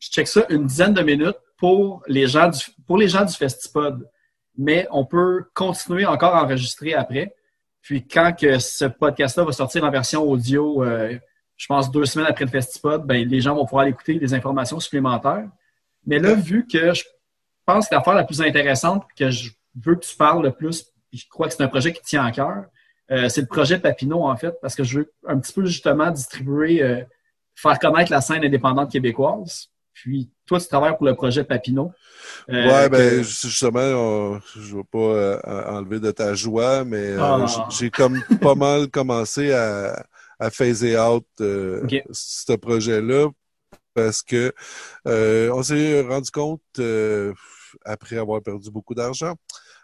je 0.00 0.08
check 0.10 0.26
ça, 0.28 0.44
une 0.48 0.66
dizaine 0.66 0.94
de 0.94 1.02
minutes 1.02 1.36
pour 1.56 2.02
les 2.06 2.26
gens 2.26 2.48
du, 2.48 2.60
pour 2.86 2.98
les 2.98 3.08
gens 3.08 3.24
du 3.24 3.32
Festipod. 3.34 4.08
Mais 4.56 4.86
on 4.90 5.04
peut 5.04 5.44
continuer 5.54 6.06
encore 6.06 6.34
à 6.34 6.44
enregistrer 6.44 6.94
après. 6.94 7.34
Puis 7.82 8.06
quand 8.06 8.32
que 8.38 8.58
ce 8.58 8.84
podcast-là 8.86 9.44
va 9.44 9.52
sortir 9.52 9.84
en 9.84 9.90
version 9.90 10.22
audio, 10.22 10.82
euh, 10.84 11.18
je 11.56 11.66
pense 11.66 11.90
deux 11.90 12.04
semaines 12.06 12.28
après 12.28 12.44
le 12.44 12.50
Festipod, 12.50 13.04
ben, 13.04 13.28
les 13.28 13.40
gens 13.40 13.54
vont 13.54 13.64
pouvoir 13.66 13.84
l'écouter 13.84 14.18
des 14.18 14.32
informations 14.32 14.80
supplémentaires. 14.80 15.48
Mais 16.06 16.18
là, 16.18 16.34
vu 16.34 16.66
que 16.66 16.94
je 16.94 17.02
pense 17.66 17.88
que 17.88 17.94
l'affaire 17.94 18.14
la 18.14 18.24
plus 18.24 18.40
intéressante 18.42 19.04
que 19.18 19.30
je 19.30 19.50
veux 19.82 19.94
que 19.96 20.04
tu 20.04 20.16
parles 20.16 20.42
le 20.42 20.52
plus, 20.52 20.82
puis 21.10 21.18
je 21.18 21.28
crois 21.28 21.48
que 21.48 21.54
c'est 21.54 21.62
un 21.62 21.68
projet 21.68 21.92
qui 21.92 22.00
te 22.00 22.06
tient 22.06 22.24
à 22.24 22.30
cœur, 22.32 22.64
euh, 23.10 23.28
c'est 23.28 23.40
le 23.42 23.46
projet 23.46 23.78
Papineau, 23.78 24.22
en 24.24 24.36
fait, 24.36 24.54
parce 24.62 24.74
que 24.74 24.84
je 24.84 25.00
veux 25.00 25.12
un 25.26 25.38
petit 25.38 25.52
peu 25.52 25.64
justement 25.66 26.10
distribuer, 26.10 26.82
euh, 26.82 27.02
faire 27.54 27.78
connaître 27.78 28.10
la 28.10 28.20
scène 28.20 28.44
indépendante 28.44 28.90
québécoise. 28.90 29.68
Puis 29.92 30.28
toi, 30.46 30.58
tu 30.60 30.66
travailles 30.66 30.96
pour 30.96 31.06
le 31.06 31.14
projet 31.14 31.44
Papineau. 31.44 31.92
Euh, 32.50 32.66
Ouais, 32.66 32.88
ben, 32.88 33.10
que- 33.18 33.22
justement, 33.22 33.78
on- 33.80 34.40
je 34.56 34.76
veux 34.76 34.84
pas 34.84 34.98
euh, 34.98 35.40
enlever 35.68 36.00
de 36.00 36.10
ta 36.10 36.34
joie, 36.34 36.84
mais 36.84 36.96
euh, 37.12 37.18
Ah. 37.20 37.68
j'ai 37.70 37.90
comme 37.90 38.20
pas 38.40 38.54
mal 38.56 38.88
commencé 38.88 39.52
à, 39.52 40.04
à 40.40 40.50
phaser 40.50 40.98
out 40.98 41.24
euh, 41.40 41.86
ce 42.10 42.54
projet-là 42.54 43.28
parce 43.94 44.22
que 44.22 44.52
euh, 45.06 45.50
on 45.54 45.62
s'est 45.62 46.00
rendu 46.02 46.30
compte, 46.32 46.60
euh, 46.80 47.32
après 47.84 48.18
avoir 48.18 48.42
perdu 48.42 48.70
beaucoup 48.70 48.94
d'argent, 48.94 49.34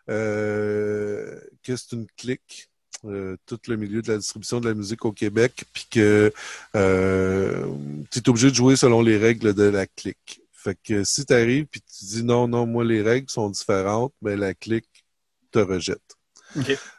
euh, 0.09 1.41
que 1.63 1.77
c'est 1.77 1.93
une 1.93 2.07
clique? 2.17 2.71
euh, 3.05 3.37
tout 3.47 3.59
le 3.69 3.77
milieu 3.77 4.03
de 4.03 4.13
la 4.13 4.19
distribution 4.19 4.61
de 4.61 4.69
la 4.69 4.75
musique 4.75 5.05
au 5.05 5.13
Québec, 5.13 5.65
puis 5.73 5.87
que 5.91 6.33
euh, 6.77 7.67
tu 8.11 8.19
es 8.19 8.29
obligé 8.29 8.51
de 8.51 8.55
jouer 8.55 8.77
selon 8.77 9.03
les 9.03 9.17
règles 9.17 9.55
de 9.55 9.65
la 9.65 9.87
clique. 9.87 10.43
Fait 10.53 10.79
que 10.83 11.05
si 11.05 11.25
tu 11.25 11.33
arrives 11.33 11.67
puis 11.67 11.81
tu 11.81 12.05
dis 12.05 12.23
non, 12.23 12.47
non, 12.49 12.67
moi 12.67 12.85
les 12.85 13.03
règles 13.03 13.31
sont 13.31 13.49
différentes, 13.51 14.13
ben 14.21 14.39
la 14.39 14.55
clique 14.55 15.05
te 15.51 15.59
rejette. 15.59 16.20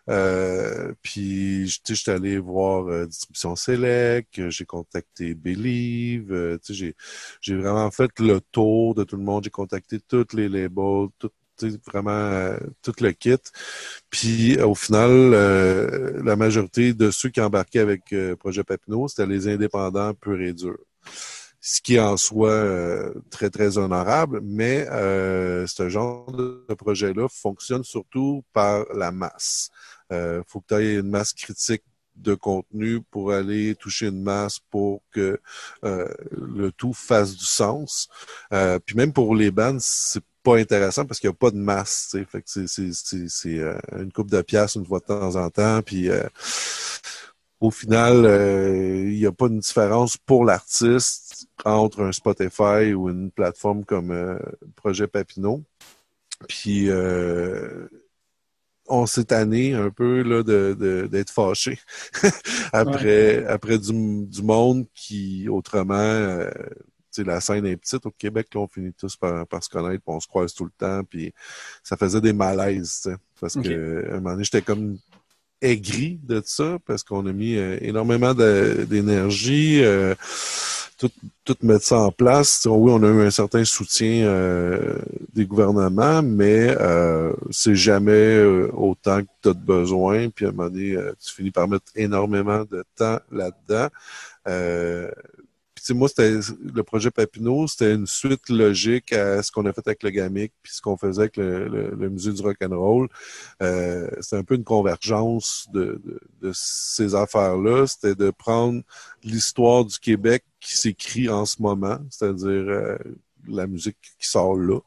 Euh, 0.09 0.93
puis, 1.01 1.67
j'étais 1.67 2.11
allé 2.11 2.39
voir 2.39 2.87
euh, 2.87 3.05
Distribution 3.05 3.55
Select, 3.55 4.39
euh, 4.39 4.49
j'ai 4.49 4.65
contacté 4.65 5.33
Believe, 5.33 6.31
euh, 6.31 6.57
j'ai, 6.69 6.95
j'ai 7.41 7.55
vraiment 7.55 7.89
fait 7.91 8.11
le 8.19 8.39
tour 8.41 8.95
de 8.95 9.03
tout 9.03 9.17
le 9.17 9.23
monde, 9.23 9.43
j'ai 9.43 9.49
contacté 9.49 9.99
tous 9.99 10.27
les 10.33 10.49
labels, 10.49 11.09
tout, 11.19 11.31
vraiment 11.85 12.11
euh, 12.11 12.57
tout 12.81 12.93
le 13.01 13.11
kit. 13.11 13.35
Puis, 14.09 14.59
au 14.61 14.75
final, 14.75 15.31
la 16.23 16.35
majorité 16.35 16.93
de 16.93 17.11
ceux 17.11 17.29
qui 17.29 17.41
embarquaient 17.41 17.79
avec 17.79 18.15
Projet 18.39 18.63
Papineau, 18.63 19.07
c'était 19.07 19.27
les 19.27 19.47
indépendants 19.47 20.13
purs 20.13 20.41
et 20.41 20.53
durs 20.53 20.79
ce 21.61 21.81
qui 21.81 21.99
en 21.99 22.17
soi 22.17 22.49
euh, 22.49 23.13
très, 23.29 23.49
très 23.49 23.77
honorable, 23.77 24.41
mais 24.43 24.87
euh, 24.91 25.67
ce 25.67 25.89
genre 25.89 26.31
de 26.31 26.65
projet-là 26.77 27.27
fonctionne 27.29 27.83
surtout 27.83 28.43
par 28.53 28.85
la 28.95 29.11
masse. 29.11 29.69
Il 30.11 30.41
faut 30.47 30.59
que 30.59 30.67
tu 30.69 30.75
aies 30.75 30.95
une 30.95 31.09
masse 31.09 31.33
critique 31.33 31.83
de 32.17 32.33
contenu 32.35 33.01
pour 33.01 33.31
aller 33.31 33.75
toucher 33.75 34.07
une 34.07 34.21
masse 34.21 34.59
pour 34.69 35.01
que 35.11 35.39
euh, 35.85 36.07
le 36.31 36.71
tout 36.71 36.93
fasse 36.93 37.35
du 37.35 37.45
sens. 37.45 38.09
Euh, 38.53 38.79
puis 38.85 38.95
même 38.95 39.13
pour 39.13 39.35
les 39.35 39.51
bands, 39.51 39.77
c'est 39.79 40.23
pas 40.43 40.57
intéressant 40.57 41.05
parce 41.05 41.19
qu'il 41.19 41.29
n'y 41.29 41.35
a 41.35 41.37
pas 41.37 41.51
de 41.51 41.57
masse. 41.57 42.15
c'est- 42.27 43.47
euh, 43.59 43.77
une 43.97 44.11
coupe 44.11 44.29
de 44.31 44.41
pièces 44.41 44.75
une 44.75 44.85
fois 44.85 44.99
de 44.99 45.05
temps 45.05 45.35
en 45.35 45.49
temps. 45.49 45.81
Puis 45.81 46.09
euh, 46.09 46.23
au 47.59 47.69
final, 47.69 48.25
euh, 48.25 49.09
il 49.11 49.19
n'y 49.19 49.25
a 49.25 49.31
pas 49.31 49.45
une 49.47 49.59
différence 49.59 50.17
pour 50.17 50.45
l'artiste 50.45 51.30
entre 51.65 52.01
un 52.01 52.11
Spotify 52.11 52.93
ou 52.93 53.09
une 53.09 53.31
plateforme 53.31 53.85
comme 53.85 54.11
euh, 54.11 54.37
Projet 54.75 55.07
Papineau. 55.07 55.63
Puis 56.47 56.89
euh, 56.89 57.87
on 58.87 59.05
s'est 59.05 59.25
tanné 59.25 59.73
un 59.73 59.89
peu 59.89 60.21
là, 60.23 60.43
de, 60.43 60.75
de- 60.77 61.07
d'être 61.07 61.29
fâché 61.29 61.79
après, 62.73 63.45
après 63.45 63.77
du, 63.77 64.25
du 64.25 64.41
monde 64.41 64.85
qui, 64.93 65.47
autrement, 65.49 65.93
euh, 65.95 66.49
la 67.17 67.41
scène 67.41 67.65
est 67.65 67.77
petite 67.77 68.05
au 68.05 68.11
Québec, 68.11 68.47
là, 68.53 68.61
on 68.61 68.67
finit 68.67 68.93
tous 68.93 69.15
par, 69.17 69.45
par 69.47 69.63
se 69.63 69.69
connaître, 69.69 70.01
puis 70.03 70.15
on 70.15 70.19
se 70.19 70.27
croise 70.27 70.53
tout 70.53 70.65
le 70.65 70.71
temps, 70.77 71.03
puis 71.03 71.33
ça 71.83 71.95
faisait 71.97 72.21
des 72.21 72.33
malaises, 72.33 73.09
parce 73.39 73.55
que 73.63 74.05
à 74.09 74.13
un 74.13 74.15
moment 74.15 74.31
donné, 74.31 74.43
j'étais 74.45 74.61
comme 74.61 74.97
aigri 75.61 76.19
de 76.23 76.41
ça, 76.43 76.79
parce 76.85 77.03
qu'on 77.03 77.25
a 77.27 77.31
mis 77.33 77.55
euh, 77.57 77.77
énormément 77.81 78.33
de- 78.33 78.85
d'énergie, 78.89 79.83
euh, 79.83 80.15
tout, 81.09 81.57
mettre 81.63 81.85
ça 81.85 81.97
en 81.99 82.11
place. 82.11 82.67
Oui, 82.69 82.91
on 82.93 83.03
a 83.03 83.07
eu 83.07 83.25
un 83.25 83.31
certain 83.31 83.65
soutien 83.65 84.25
euh, 84.25 84.95
des 85.33 85.45
gouvernements, 85.45 86.21
mais 86.21 86.75
euh, 86.79 87.33
c'est 87.49 87.75
jamais 87.75 88.11
euh, 88.11 88.69
autant 88.73 89.21
que 89.21 89.27
tu 89.41 89.49
as 89.49 89.53
de 89.53 89.59
besoin. 89.59 90.29
Puis 90.29 90.45
à 90.45 90.49
un 90.49 90.51
moment 90.51 90.69
donné, 90.69 90.95
euh, 90.95 91.13
tu 91.19 91.33
finis 91.33 91.51
par 91.51 91.67
mettre 91.67 91.85
énormément 91.95 92.63
de 92.69 92.83
temps 92.95 93.19
là-dedans. 93.31 93.87
Euh, 94.47 95.11
tu 95.81 95.87
sais, 95.87 95.93
moi, 95.93 96.07
c'était 96.07 96.31
le 96.63 96.83
projet 96.83 97.11
Papineau, 97.11 97.67
c'était 97.67 97.93
une 97.93 98.07
suite 98.07 98.49
logique 98.49 99.13
à 99.13 99.41
ce 99.43 99.51
qu'on 99.51 99.65
a 99.65 99.73
fait 99.73 99.87
avec 99.87 100.03
le 100.03 100.09
GAMIC, 100.11 100.53
puis 100.61 100.73
ce 100.73 100.81
qu'on 100.81 100.97
faisait 100.97 101.21
avec 101.23 101.37
le, 101.37 101.67
le- 101.67 101.91
le 101.95 102.09
musée 102.09 102.31
du 102.33 102.41
rock 102.41 102.57
and 102.63 102.77
roll. 102.77 103.07
Euh, 103.61 104.09
c'était 104.21 104.37
un 104.37 104.43
peu 104.43 104.55
une 104.55 104.63
convergence 104.63 105.67
de, 105.73 106.01
de, 106.05 106.19
de 106.41 106.51
ces 106.53 107.15
affaires-là. 107.15 107.87
C'était 107.87 108.15
de 108.15 108.31
prendre 108.31 108.81
l'histoire 109.23 109.85
du 109.85 109.97
Québec 109.99 110.43
qui 110.59 110.77
s'écrit 110.77 111.29
en 111.29 111.45
ce 111.45 111.61
moment, 111.61 111.99
c'est-à-dire 112.09 112.47
euh, 112.49 112.97
la 113.47 113.67
musique 113.67 113.97
qui 114.19 114.27
sort 114.27 114.55
là, 114.55 114.79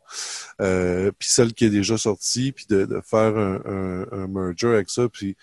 euh, 0.60 1.10
puis 1.18 1.28
celle 1.28 1.52
qui 1.54 1.64
est 1.66 1.70
déjà 1.70 1.96
sortie, 1.98 2.52
puis 2.52 2.66
de, 2.68 2.86
faire 3.04 3.36
un, 3.36 3.60
un, 3.64 4.06
un 4.12 4.26
merger 4.26 4.68
avec 4.68 4.90
ça, 4.90 5.08
puis 5.08 5.36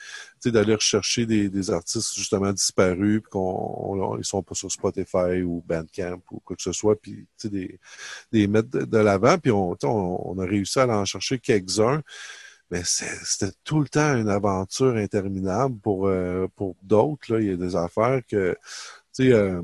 d'aller 0.46 0.74
rechercher 0.74 1.26
des, 1.28 1.72
artistes 1.72 2.16
justement 2.16 2.52
disparus, 2.52 3.22
puis 3.22 3.30
qu'on 3.30 3.40
on- 3.40 4.18
ils 4.18 4.26
sont 4.26 4.42
pas 4.42 4.56
sur 4.56 4.72
Spotify 4.72 5.44
ou 5.44 5.64
Bandcamp 5.68 6.22
ou 6.32 6.40
quoi 6.40 6.56
que 6.56 6.64
ce 6.64 6.72
soit, 6.72 7.00
puis 7.00 7.28
des, 7.44 7.80
des 8.32 8.48
mettre 8.48 8.70
de, 8.70 8.98
l'avant, 8.98 9.38
puis 9.38 9.52
on, 9.52 9.78
on, 9.84 10.40
a 10.40 10.46
réussi 10.46 10.80
à 10.80 10.84
aller 10.84 10.94
en 10.94 11.06
chercher 11.06 11.38
quelques-uns. 11.40 12.02
Mais 12.72 12.82
c'était 12.86 13.52
tout 13.66 13.82
le 13.82 13.90
temps 13.90 14.16
une 14.16 14.30
aventure 14.30 14.96
interminable 14.96 15.78
pour, 15.80 16.08
euh, 16.08 16.48
pour 16.56 16.76
d'autres. 16.82 17.34
là. 17.34 17.42
Il 17.42 17.48
y 17.48 17.52
a 17.52 17.58
des 17.58 17.76
affaires 17.76 18.22
que, 18.30 18.54
tu 19.14 19.26
sais, 19.26 19.34
euh, 19.34 19.62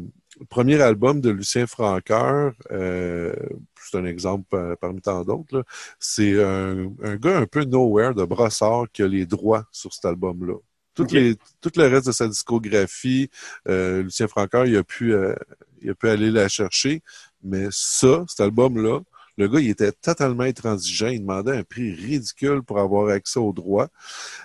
premier 0.49 0.81
album 0.81 1.21
de 1.21 1.29
Lucien 1.29 1.67
Francoeur, 1.67 2.53
euh, 2.71 3.33
c'est 3.81 3.97
un 3.97 4.05
exemple 4.05 4.75
parmi 4.81 5.01
tant 5.01 5.23
d'autres, 5.23 5.63
c'est 5.99 6.43
un, 6.43 6.91
un 7.03 7.15
gars 7.15 7.37
un 7.37 7.45
peu 7.45 7.63
nowhere 7.63 8.13
de 8.13 8.23
Brossard 8.25 8.85
qui 8.91 9.03
a 9.03 9.07
les 9.07 9.25
droits 9.25 9.65
sur 9.71 9.93
cet 9.93 10.05
album-là. 10.05 10.55
Tout, 10.97 11.05
les, 11.11 11.35
tout 11.61 11.71
le 11.75 11.85
reste 11.87 12.07
de 12.07 12.11
sa 12.11 12.27
discographie, 12.27 13.29
euh, 13.67 14.01
Lucien 14.01 14.27
Francoeur, 14.27 14.65
il 14.65 14.75
a 14.77 14.83
pu, 14.83 15.13
euh, 15.13 15.35
il 15.81 15.91
a 15.91 15.93
pu 15.93 16.09
aller 16.09 16.31
la 16.31 16.47
chercher. 16.49 17.03
Mais 17.43 17.67
ça, 17.69 18.25
cet 18.27 18.39
album-là, 18.39 19.01
le 19.37 19.47
gars, 19.47 19.59
il 19.59 19.69
était 19.69 19.91
totalement 19.91 20.43
intransigeant. 20.43 21.09
Il 21.09 21.21
demandait 21.21 21.55
un 21.55 21.63
prix 21.63 21.93
ridicule 21.93 22.63
pour 22.63 22.79
avoir 22.79 23.09
accès 23.09 23.39
aux 23.39 23.53
droits. 23.53 23.89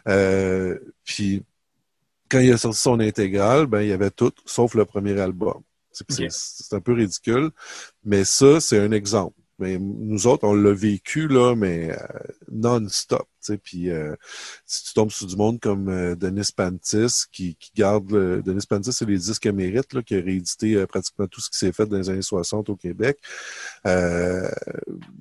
Euh, 0.08 0.78
puis, 1.04 1.42
quand 2.28 2.40
il 2.40 2.52
a 2.52 2.58
sorti 2.58 2.80
son 2.80 3.00
intégrale, 3.00 3.66
ben, 3.66 3.80
il 3.80 3.88
y 3.88 3.92
avait 3.92 4.10
tout, 4.10 4.32
sauf 4.44 4.74
le 4.74 4.84
premier 4.84 5.18
album. 5.18 5.62
C'est 5.92 6.74
un 6.74 6.80
peu 6.80 6.92
ridicule, 6.92 7.50
mais 8.04 8.24
ça, 8.24 8.60
c'est 8.60 8.78
un 8.78 8.92
exemple. 8.92 9.36
Mais 9.58 9.78
nous 9.78 10.26
autres, 10.26 10.46
on 10.46 10.54
l'a 10.54 10.72
vécu, 10.72 11.28
là, 11.28 11.54
mais 11.54 11.92
euh, 11.92 11.96
non-stop. 12.50 13.28
Tu 13.44 13.52
sais. 13.52 13.58
Puis 13.58 13.90
euh, 13.90 14.14
si 14.66 14.84
tu 14.84 14.94
tombes 14.94 15.10
sur 15.10 15.26
du 15.26 15.36
monde 15.36 15.60
comme 15.60 15.88
euh, 15.88 16.14
Denis 16.14 16.48
Pantis, 16.56 17.24
qui, 17.32 17.56
qui 17.56 17.70
garde... 17.76 18.10
le- 18.10 18.42
Denis 18.42 18.66
Pantis, 18.68 18.92
c'est 18.92 19.04
les 19.08 19.18
disques 19.18 19.46
mérites, 19.46 19.92
là, 19.94 20.02
qui 20.02 20.14
a 20.16 20.20
réédité 20.20 20.74
euh, 20.76 20.86
pratiquement 20.86 21.26
tout 21.26 21.40
ce 21.40 21.50
qui 21.50 21.58
s'est 21.58 21.72
fait 21.72 21.86
dans 21.86 21.96
les 21.98 22.08
années 22.10 22.22
60 22.22 22.68
au 22.70 22.76
Québec. 22.76 23.18
Euh, 23.86 24.48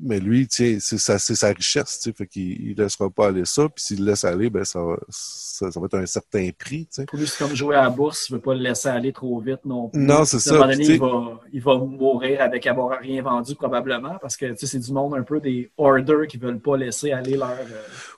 mais 0.02 0.20
lui, 0.20 0.48
tiens, 0.48 0.78
c'est 0.80 0.98
sa, 0.98 1.18
c'est 1.20 1.36
sa 1.36 1.50
richesse, 1.50 2.00
tu 2.00 2.10
sais, 2.10 2.14
fait 2.16 2.28
qu'il 2.28 2.70
il 2.72 2.78
laissera 2.78 3.10
pas 3.10 3.28
aller 3.28 3.46
ça. 3.46 3.68
Puis 3.70 3.84
s'il 3.86 4.00
le 4.06 4.12
laisse 4.12 4.24
aller, 4.24 4.50
ben 4.50 4.64
ça, 4.64 4.82
va- 4.82 5.00
ça, 5.10 5.72
ça 5.72 5.80
va 5.80 5.86
être 5.88 5.98
un 5.98 6.06
certain 6.06 6.50
prix, 6.58 6.86
tu 6.86 7.02
sais. 7.02 7.06
Pour 7.06 7.18
lui, 7.20 7.28
c'est 7.28 7.44
comme 7.44 7.56
jouer 7.56 7.76
à 7.76 7.84
la 7.84 7.90
bourse, 7.90 8.30
il 8.30 8.34
ne 8.34 8.38
veut 8.38 8.42
pas 8.42 8.54
le 8.54 8.62
laisser 8.62 8.90
aller 8.90 9.14
trop 9.14 9.40
vite 9.40 9.66
non 9.66 9.90
plus. 9.90 10.02
Non, 10.02 10.26
c'est 10.26 10.38
À 10.38 10.40
ça, 10.40 10.50
un 10.52 10.54
moment 10.60 10.72
donné, 10.72 10.86
il 10.86 11.00
va, 11.00 11.40
il 11.54 11.62
va 11.62 11.78
mourir 11.78 12.42
avec 12.42 12.68
avoir 12.68 13.00
rien 13.00 13.22
vendu 13.22 13.56
probablement 13.56 14.18
parce 14.22 14.38
que 14.38 14.46
tu 14.52 14.58
sais, 14.58 14.68
c'est 14.68 14.80
du 14.80 14.92
monde 14.92 15.16
un 15.16 15.24
peu 15.24 15.40
des 15.40 15.72
orders 15.78 16.28
qui 16.28 16.38
ne 16.38 16.44
veulent 16.44 16.60
pas 16.60 16.78
laisser 16.78 17.12
aller 17.12 17.38
leur. 17.38 17.58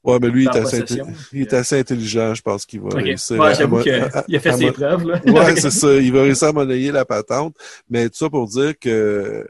Euh, 0.06 0.12
Ouais, 0.12 0.20
mais 0.22 0.30
lui, 0.30 0.44
il 0.44 0.50
est, 0.50 0.54
Leur 0.54 0.68
assez, 0.68 0.82
possession. 0.82 1.06
inté- 1.06 1.28
il 1.34 1.42
est 1.42 1.54
assez 1.54 1.80
intelligent, 1.80 2.34
je 2.36 2.42
pense 2.42 2.66
qu'il 2.66 2.82
va 2.82 2.90
réussir. 2.96 3.40
Ouais, 3.40 3.56
J'avoue 3.56 3.82
qu'il 3.82 3.94
a 3.94 4.10
fait 4.40 4.50
à- 4.50 4.58
ses 4.58 4.72
preuves. 4.72 5.08
Là. 5.08 5.22
Ouais, 5.26 5.56
c'est 5.60 5.72
ça. 5.72 5.94
Il 5.96 6.12
va 6.12 6.24
réussir 6.24 6.50
à 6.50 6.54
monnayer 6.54 6.92
la 6.92 7.06
patente. 7.06 7.56
Mais 7.90 8.10
tout 8.10 8.18
ça 8.18 8.30
pour 8.30 8.48
dire 8.48 8.74
que 8.80 8.90
euh, 8.90 9.44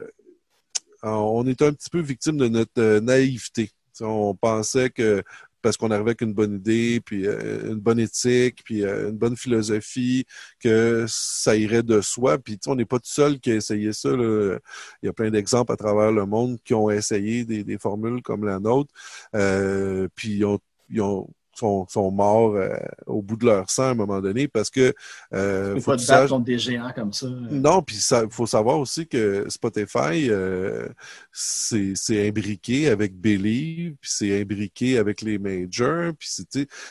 on 1.02 1.46
est 1.46 1.60
un 1.62 1.72
petit 1.72 1.90
peu 1.90 2.00
victime 2.00 2.36
de 2.36 2.48
notre 2.48 2.70
euh, 2.78 3.00
naïveté. 3.00 3.70
On 4.00 4.34
pensait 4.34 4.90
que 4.90 5.22
parce 5.64 5.78
qu'on 5.78 5.90
arrivait 5.90 6.10
avec 6.10 6.20
une 6.20 6.34
bonne 6.34 6.56
idée, 6.56 7.00
puis 7.00 7.26
euh, 7.26 7.72
une 7.72 7.80
bonne 7.80 7.98
éthique, 7.98 8.62
puis 8.64 8.84
euh, 8.84 9.08
une 9.08 9.16
bonne 9.16 9.34
philosophie, 9.34 10.26
que 10.60 11.06
ça 11.08 11.56
irait 11.56 11.82
de 11.82 12.02
soi. 12.02 12.36
Puis 12.36 12.58
on 12.66 12.74
n'est 12.74 12.84
pas 12.84 12.98
tout 12.98 13.10
seul 13.10 13.40
qui 13.40 13.50
a 13.50 13.54
essayé 13.54 13.94
ça. 13.94 14.10
là. 14.10 14.58
Il 15.02 15.06
y 15.06 15.08
a 15.08 15.14
plein 15.14 15.30
d'exemples 15.30 15.72
à 15.72 15.76
travers 15.76 16.12
le 16.12 16.26
monde 16.26 16.58
qui 16.64 16.74
ont 16.74 16.90
essayé 16.90 17.46
des, 17.46 17.64
des 17.64 17.78
formules 17.78 18.20
comme 18.20 18.44
la 18.44 18.60
nôtre. 18.60 18.92
Euh, 19.34 20.06
puis 20.14 20.34
ils 20.34 20.44
ont, 20.44 20.58
ils 20.90 21.00
ont 21.00 21.30
sont, 21.54 21.86
sont 21.88 22.10
morts 22.10 22.54
euh, 22.54 22.74
au 23.06 23.22
bout 23.22 23.36
de 23.36 23.46
leur 23.46 23.70
sang 23.70 23.84
à 23.84 23.90
un 23.90 23.94
moment 23.94 24.20
donné 24.20 24.48
parce 24.48 24.70
que 24.70 24.94
euh, 25.32 25.78
faut 25.80 25.92
pas 25.92 25.96
te 25.96 26.06
battre 26.06 26.28
contre 26.28 26.44
des 26.44 26.58
géants 26.58 26.92
comme 26.94 27.12
ça. 27.12 27.26
non, 27.50 27.82
puis 27.82 27.96
il 27.96 28.28
faut 28.30 28.46
savoir 28.46 28.78
aussi 28.78 29.06
que 29.06 29.46
Spotify, 29.48 30.28
euh, 30.30 30.88
c'est 31.32 32.28
imbriqué 32.28 32.88
avec 32.88 33.14
Believe, 33.18 33.94
puis 34.00 34.10
c'est 34.12 34.40
imbriqué 34.40 34.98
avec 34.98 35.22
les 35.22 35.38
majors, 35.38 36.12
puis 36.18 36.28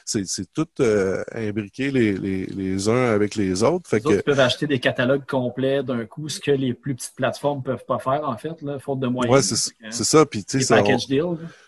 c'est 0.05 0.53
tout 0.53 0.67
euh, 0.79 1.23
imbriqué 1.33 1.91
les, 1.91 2.13
les, 2.13 2.45
les 2.45 2.89
uns 2.89 3.11
avec 3.13 3.35
les 3.35 3.63
autres. 3.63 3.89
Fait 3.89 3.99
Les 3.99 4.15
autres 4.15 4.23
peuvent 4.23 4.39
acheter 4.39 4.67
des 4.67 4.79
catalogues 4.79 5.25
complets 5.25 5.83
d'un 5.83 6.05
coup, 6.05 6.29
ce 6.29 6.39
que 6.39 6.51
les 6.51 6.73
plus 6.73 6.95
petites 6.95 7.15
plateformes 7.15 7.59
ne 7.59 7.63
peuvent 7.63 7.85
pas 7.85 7.99
faire, 7.99 8.27
en 8.27 8.37
fait, 8.37 8.61
là, 8.61 8.79
faute 8.79 8.99
de 8.99 9.07
moyens. 9.07 9.35
ouais, 9.35 9.41
c'est 9.41 9.73
c'est 9.89 10.03
ça. 10.03 10.25
Puis 10.25 10.43
tu 10.43 10.61
sais, 10.61 10.75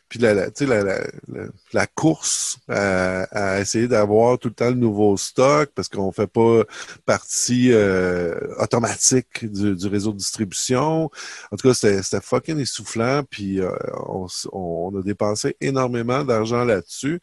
puis 0.10 0.20
la, 0.20 0.34
la, 0.34 0.48
la, 0.60 0.84
la, 0.84 1.00
la, 1.74 1.88
course 1.88 2.60
à, 2.68 3.24
à 3.32 3.60
essayer 3.60 3.88
d'avoir 3.88 4.38
tout 4.38 4.50
le 4.50 4.54
temps 4.54 4.70
le 4.70 4.76
nouveau 4.76 5.18
stock 5.18 5.72
parce 5.74 5.90
qu'on 5.90 6.12
fait 6.12 6.28
pas 6.28 6.64
partie 7.06 7.72
euh, 7.72 8.36
automatique 8.60 9.52
du, 9.52 9.76
du 9.76 9.88
réseau 9.88 10.12
de 10.12 10.18
distribution. 10.18 11.10
En 11.52 11.58
tout 11.58 11.68
cas, 11.68 11.74
c'était 11.74 12.22
fucking 12.22 12.60
essoufflant. 12.60 13.24
Puis 13.30 13.60
euh, 13.60 13.72
on, 14.08 14.28
on 14.52 15.00
a 15.00 15.02
dépensé 15.02 15.56
énormément 15.60 16.24
d'argent 16.24 16.64
là-dessus. 16.64 17.22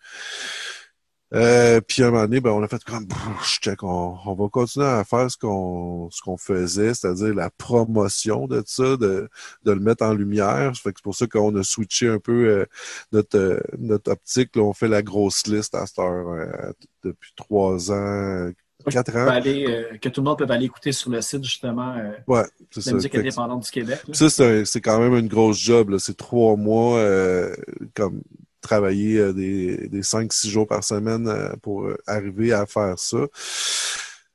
Euh, 1.35 1.81
puis 1.81 2.03
à 2.03 2.09
un 2.09 2.11
moment 2.11 2.25
donné, 2.25 2.41
ben, 2.41 2.51
on 2.51 2.63
a 2.63 2.69
fait 2.69 2.83
comme 2.85 3.07
check, 3.43 3.83
on, 3.83 4.17
on 4.27 4.35
va 4.35 4.49
continuer 4.49 4.87
à 4.87 5.03
faire 5.05 5.31
ce 5.31 5.39
qu'on 5.39 6.11
ce 6.11 6.21
qu'on 6.21 6.37
faisait, 6.37 6.93
c'est-à-dire 6.93 7.35
la 7.35 7.49
promotion 7.49 8.47
de 8.47 8.63
ça, 8.67 8.97
de, 8.99 9.29
de 9.65 9.73
le 9.73 9.81
mettre 9.81 10.05
en 10.05 10.13
lumière. 10.13 10.73
Fait 10.77 10.91
que 10.93 10.99
c'est 10.99 11.03
pour 11.05 11.15
ça 11.15 11.27
qu'on 11.27 11.55
a 11.57 11.63
switché 11.63 12.09
un 12.09 12.19
peu 12.19 12.49
euh, 12.49 12.67
notre, 13.13 13.39
euh, 13.39 13.61
notre 13.79 14.13
optique. 14.13 14.55
Là, 14.57 14.63
on 14.63 14.75
fait 14.75 14.89
la 14.89 15.03
grosse 15.03 15.47
liste 15.47 15.75
à 15.75 15.87
cette 15.87 15.99
heure 16.01 16.29
euh, 16.29 16.73
depuis 17.03 17.33
trois 17.35 17.91
ans, 17.91 18.51
quatre 18.91 19.17
ans. 19.17 19.29
aller, 19.29 19.65
euh, 19.69 19.97
que 19.99 20.11
tout 20.11 20.21
le 20.21 20.27
monde 20.27 20.39
peut 20.39 20.47
aller 20.51 20.67
écouter 20.67 20.93
sur 20.93 21.11
le 21.11 21.23
site, 21.23 21.45
justement, 21.45 21.95
Ouais, 22.27 22.43
c'est 22.71 22.81
la 22.81 22.83
ça. 22.83 22.93
musique 22.95 23.15
indépendante 23.15 23.63
du 23.65 23.71
Québec. 23.71 24.01
là. 24.07 24.13
Ça, 24.15 24.29
c'est 24.29 24.61
un- 24.61 24.65
c'est 24.67 24.81
quand 24.83 24.99
même 25.01 25.15
une 25.17 25.29
grosse 25.29 25.59
job. 25.59 25.89
là. 25.91 25.99
C'est 25.99 26.17
trois 26.17 26.57
mois, 26.57 26.99
euh, 26.99 27.55
comme 27.95 28.21
travailler 28.63 29.19
euh, 29.19 29.33
des, 29.35 29.89
des 29.89 30.03
cinq, 30.03 30.33
six 30.33 30.49
jours 30.49 30.67
par 30.67 30.83
semaine 30.83 31.29
euh, 31.29 31.55
pour 31.61 31.85
euh, 31.85 31.99
arriver 32.07 32.53
à 32.53 32.65
faire 32.65 32.99
ça. 32.99 33.27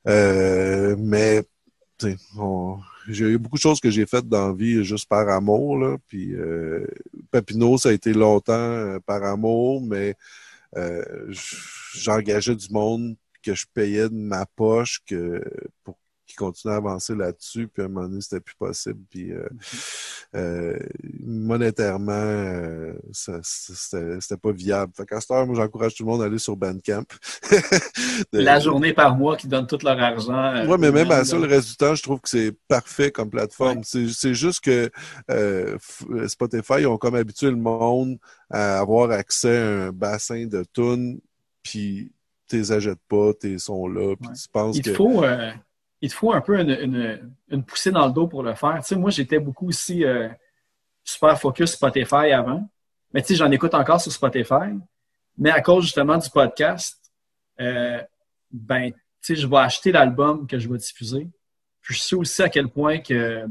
Mais 0.06 1.42
j'ai 3.08 3.24
eu 3.24 3.38
beaucoup 3.38 3.56
de 3.56 3.60
choses 3.60 3.80
que 3.80 3.90
j'ai 3.90 4.06
faites 4.06 4.28
dans 4.28 4.48
la 4.48 4.54
vie 4.54 4.84
juste 4.84 5.08
par 5.08 5.28
amour. 5.28 5.78
Là. 5.78 5.96
Puis 6.06 6.34
Papineau, 7.30 7.76
ça 7.76 7.88
a 7.88 7.92
été 7.92 8.12
longtemps 8.12 8.98
par 9.04 9.24
amour, 9.24 9.82
mais 9.82 10.14
j'engageais 11.92 12.54
du 12.54 12.68
monde 12.70 13.16
que 13.42 13.54
je 13.54 13.66
payais 13.74 14.08
de 14.08 14.14
ma 14.14 14.46
poche 14.46 15.00
que 15.04 15.42
pour 15.84 15.98
qui 16.28 16.36
continuait 16.36 16.74
à 16.74 16.78
avancer 16.78 17.14
là-dessus, 17.16 17.66
puis 17.68 17.82
à 17.82 17.86
un 17.86 17.88
moment 17.88 18.06
donné, 18.08 18.20
c'était 18.20 18.40
plus 18.40 18.54
possible. 18.54 19.00
Puis 19.10 19.32
euh, 19.32 19.48
euh, 20.36 20.78
monétairement, 21.24 22.12
euh, 22.12 22.92
ça- 23.12 23.40
c'était 23.42 24.36
pas 24.36 24.52
viable. 24.52 24.92
Fait 24.96 25.06
qu'à 25.06 25.20
cette 25.20 25.30
heure, 25.30 25.46
moi, 25.46 25.56
j'encourage 25.56 25.94
tout 25.94 26.04
le 26.04 26.10
monde 26.10 26.22
à 26.22 26.26
aller 26.26 26.38
sur 26.38 26.56
Bandcamp. 26.56 27.04
De- 28.32 28.40
La 28.40 28.60
journée 28.60 28.92
par 28.92 29.16
mois 29.16 29.36
qui 29.36 29.48
donnent 29.48 29.66
tout 29.66 29.78
leur 29.82 29.98
argent. 29.98 30.32
euh, 30.54 30.66
Ouais, 30.66 30.78
mais 30.78 30.90
même 30.92 31.10
à 31.10 31.24
ça, 31.24 31.36
le 31.38 31.46
reste 31.46 31.68
du 31.70 31.76
temps, 31.76 31.94
je 31.94 32.02
trouve 32.02 32.20
que 32.20 32.28
c'est 32.28 32.52
parfait 32.68 33.10
comme 33.10 33.30
plateforme. 33.30 33.82
C'est 33.84 34.08
c'est 34.08 34.34
juste 34.34 34.60
que 34.60 34.90
euh, 35.30 35.76
Spotify 36.26 36.74
ils 36.80 36.86
ont 36.86 36.98
comme 36.98 37.14
habitué 37.14 37.50
le 37.50 37.56
monde 37.56 38.18
à 38.50 38.78
avoir 38.80 39.10
accès 39.10 39.56
à 39.56 39.86
un 39.86 39.92
bassin 39.92 40.46
de 40.46 40.64
tunes, 40.72 41.20
puis 41.62 42.12
tu 42.48 42.56
les 42.56 42.72
achètes 42.72 42.98
pas, 43.08 43.32
t'es 43.34 43.58
sont 43.58 43.86
là, 43.88 44.14
puis 44.16 44.28
Ouais. 44.28 44.34
tu 44.34 44.48
penses 44.50 44.76
il 44.76 44.82
que... 44.82 44.94
faut 44.94 45.22
euh, 45.22 45.52
il 46.00 46.10
te 46.10 46.14
faut 46.14 46.32
un 46.32 46.40
peu 46.40 46.58
une, 46.60 46.70
une, 46.70 47.34
une 47.48 47.64
poussée 47.64 47.90
dans 47.90 48.06
le 48.06 48.12
dos 48.12 48.28
pour 48.28 48.42
le 48.42 48.54
faire. 48.54 48.76
Tu 48.78 48.88
sais, 48.88 48.96
moi, 48.96 49.10
j'étais 49.10 49.38
beaucoup 49.38 49.68
aussi 49.68 50.04
euh, 50.04 50.28
super 51.02 51.38
focus 51.38 51.72
Spotify 51.72 52.32
avant. 52.32 52.68
Mais 53.12 53.22
tu 53.22 53.28
sais, 53.28 53.34
j'en 53.34 53.50
écoute 53.50 53.74
encore 53.74 54.00
sur 54.00 54.12
Spotify. 54.12 54.74
Mais 55.36 55.50
à 55.50 55.60
cause 55.60 55.84
justement 55.84 56.16
du 56.16 56.28
podcast, 56.30 56.98
euh, 57.60 58.02
ben, 58.50 58.90
tu 58.90 58.98
sais, 59.20 59.36
je 59.36 59.46
vais 59.46 59.56
acheter 59.56 59.92
l'album 59.92 60.46
que 60.46 60.58
je 60.58 60.68
vais 60.68 60.78
diffuser. 60.78 61.28
Puis 61.80 61.94
je 61.94 62.00
sais 62.00 62.16
aussi 62.16 62.42
à 62.42 62.48
quel 62.48 62.68
point 62.68 62.98
que 62.98 63.46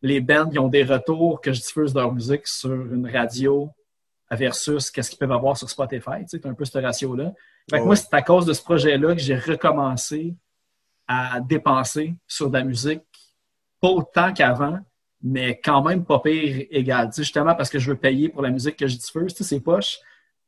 les 0.00 0.20
bands 0.20 0.48
qui 0.48 0.58
ont 0.58 0.68
des 0.68 0.84
retours 0.84 1.40
que 1.40 1.52
je 1.52 1.60
diffuse 1.60 1.94
leur 1.94 2.12
musique 2.12 2.46
sur 2.46 2.72
une 2.72 3.08
radio 3.10 3.70
versus 4.30 4.90
qu'est-ce 4.90 5.10
qu'ils 5.10 5.18
peuvent 5.18 5.32
avoir 5.32 5.56
sur 5.56 5.68
Spotify. 5.68 6.24
Tu 6.28 6.38
sais, 6.38 6.46
un 6.46 6.54
peu 6.54 6.64
ce 6.64 6.78
ratio-là. 6.78 7.32
Fait 7.70 7.78
que 7.78 7.84
moi, 7.84 7.96
c'est 7.96 8.12
à 8.12 8.22
cause 8.22 8.46
de 8.46 8.52
ce 8.52 8.62
projet-là 8.62 9.14
que 9.14 9.20
j'ai 9.20 9.36
recommencé 9.36 10.34
à 11.08 11.40
dépenser 11.40 12.14
sur 12.26 12.50
de 12.50 12.58
la 12.58 12.64
musique, 12.64 13.02
pas 13.80 13.88
autant 13.88 14.32
qu'avant, 14.32 14.78
mais 15.22 15.58
quand 15.58 15.82
même 15.82 16.04
pas 16.04 16.20
pire 16.20 16.66
égal. 16.70 17.08
Tu 17.08 17.14
sais, 17.14 17.22
justement 17.22 17.54
parce 17.54 17.70
que 17.70 17.78
je 17.78 17.90
veux 17.90 17.96
payer 17.96 18.28
pour 18.28 18.42
la 18.42 18.50
musique 18.50 18.76
que 18.76 18.86
je 18.86 18.96
diffuse, 18.96 19.34
tu 19.34 19.42
sais, 19.42 19.56
c'est 19.56 19.60
poche. 19.60 19.98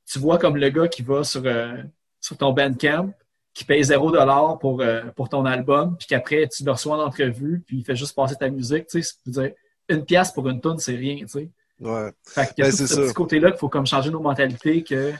Tu 0.06 0.18
vois 0.18 0.38
comme 0.38 0.56
le 0.56 0.68
gars 0.68 0.88
qui 0.88 1.02
va 1.02 1.24
sur, 1.24 1.42
euh, 1.46 1.82
sur 2.20 2.36
ton 2.36 2.52
Bandcamp, 2.52 3.12
qui 3.52 3.64
paye 3.64 3.82
0 3.82 4.12
dollar 4.12 4.58
pour, 4.58 4.80
euh, 4.80 5.02
pour 5.16 5.28
ton 5.28 5.44
album, 5.44 5.96
puis 5.96 6.06
qu'après 6.06 6.46
tu 6.48 6.64
le 6.64 6.70
reçois 6.70 6.96
en 6.96 7.06
entrevue, 7.06 7.62
puis 7.66 7.78
il 7.78 7.84
fait 7.84 7.96
juste 7.96 8.14
passer 8.14 8.36
ta 8.36 8.48
musique. 8.48 8.86
Tu 8.86 9.02
sais, 9.02 9.14
dire, 9.26 9.52
une 9.88 10.04
pièce 10.04 10.30
pour 10.30 10.48
une 10.48 10.60
tonne, 10.60 10.78
c'est 10.78 10.94
rien. 10.94 11.16
Tu 11.16 11.28
sais. 11.28 11.50
Ouais. 11.80 12.12
Fait 12.24 12.40
a 12.40 12.52
Ben, 12.58 12.70
tout 12.70 12.76
c'est 12.76 12.86
ce 12.86 13.00
petit 13.00 13.14
côté-là 13.14 13.50
qu'il 13.50 13.58
faut 13.58 13.68
comme 13.68 13.86
changer 13.86 14.10
nos 14.10 14.20
mentalités 14.20 14.84
que, 14.84 15.12
tu 15.12 15.16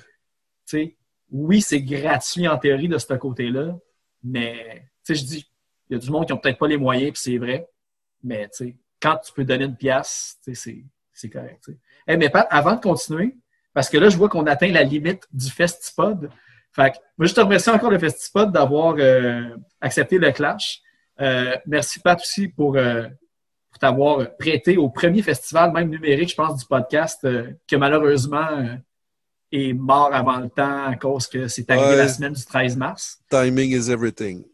sais, 0.67 0.97
oui, 1.31 1.61
c'est 1.61 1.81
gratuit 1.81 2.47
en 2.47 2.59
théorie 2.59 2.89
de 2.89 2.99
ce 2.99 3.15
côté-là, 3.15 3.77
mais, 4.23 4.90
sais, 5.15 5.21
je 5.23 5.25
dis, 5.27 5.47
il 5.89 5.95
y 5.95 5.97
a 5.97 5.99
du 5.99 6.11
monde 6.11 6.27
qui 6.27 6.33
ont 6.33 6.39
peut-être 6.39 6.59
pas 6.59 6.69
les 6.69 6.77
moyens, 6.77 7.13
puis 7.13 7.23
c'est 7.23 7.39
vrai, 7.39 7.67
mais, 8.23 8.49
tu 8.49 8.65
sais, 8.67 8.77
quand 9.01 9.17
tu 9.25 9.33
peux 9.33 9.45
donner 9.45 9.65
une 9.65 9.77
pièce, 9.77 10.37
tu 10.45 10.55
sais, 10.55 10.61
c'est- 10.63 10.85
c'est 11.13 11.31
correct, 11.31 11.61
tu 11.65 11.73
sais. 11.73 11.79
Eh, 12.09 12.17
mais 12.17 12.29
Pat, 12.31 12.47
avant 12.51 12.75
de 12.77 12.81
continuer, 12.81 13.37
parce 13.73 13.89
que 13.89 13.99
là, 13.99 14.09
je 14.09 14.17
vois 14.17 14.29
qu'on 14.29 14.47
atteint 14.47 14.69
la 14.73 14.83
limite 14.83 15.23
du 15.33 15.51
Festipod. 15.51 16.31
Fait 16.73 16.93
que, 16.93 16.97
moi, 17.19 17.27
je 17.27 17.35
te 17.35 17.41
remercie 17.41 17.71
encore 17.71 17.91
le 17.91 17.99
Festipod 17.99 18.53
d'avoir 18.53 18.95
euh, 18.99 19.57
accepté 19.81 20.19
le 20.19 20.31
clash. 20.33 20.81
Euh, 21.21 21.57
merci, 21.67 22.01
Pat, 22.01 22.19
aussi, 22.21 22.49
pour, 22.49 22.77
euh, 22.77 23.07
pour 23.71 23.79
t'avoir 23.79 24.37
prêté 24.37 24.77
au 24.77 24.89
premier 24.89 25.23
festival, 25.23 25.73
même 25.73 25.89
numérique, 25.91 26.31
je 26.31 26.35
pense, 26.35 26.59
du 26.61 26.67
podcast, 26.67 27.21
que 27.23 27.77
malheureusement 27.77 28.79
est 29.53 29.73
mort 29.73 30.13
avant 30.15 30.39
le 30.39 30.49
temps 30.49 30.85
à 30.87 30.97
cause 30.97 31.27
que 31.27 31.49
c'est 31.49 31.69
arrivé 31.71 31.87
Ouais. 31.91 31.97
la 31.97 32.09
semaine 32.09 32.33
du 32.33 32.45
13 32.45 32.77
mars. 32.77 33.19
Timing 33.31 33.71
is 33.73 33.91
everything. 33.91 34.45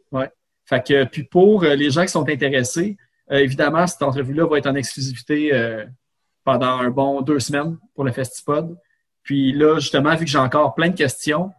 Fait 0.66 0.84
que, 0.86 1.04
puis 1.04 1.24
pour 1.24 1.62
euh, 1.62 1.74
les 1.74 1.90
gens 1.90 2.02
qui 2.02 2.08
sont 2.08 2.28
intéressés, 2.28 2.96
euh, 3.30 3.38
évidemment, 3.38 3.86
cette 3.86 4.02
entrevue-là 4.02 4.46
va 4.46 4.58
être 4.58 4.66
en 4.66 4.74
exclusivité 4.74 5.54
euh, 5.54 5.84
pendant 6.44 6.78
un 6.78 6.90
bon 6.90 7.22
deux 7.22 7.40
semaines 7.40 7.78
pour 7.94 8.04
le 8.04 8.12
Festipod. 8.12 8.76
Puis 9.22 9.52
là, 9.52 9.78
justement, 9.78 10.14
vu 10.14 10.24
que 10.24 10.30
j'ai 10.30 10.38
encore 10.38 10.74
plein 10.74 10.88
de 10.88 10.96
questions, 10.96 11.50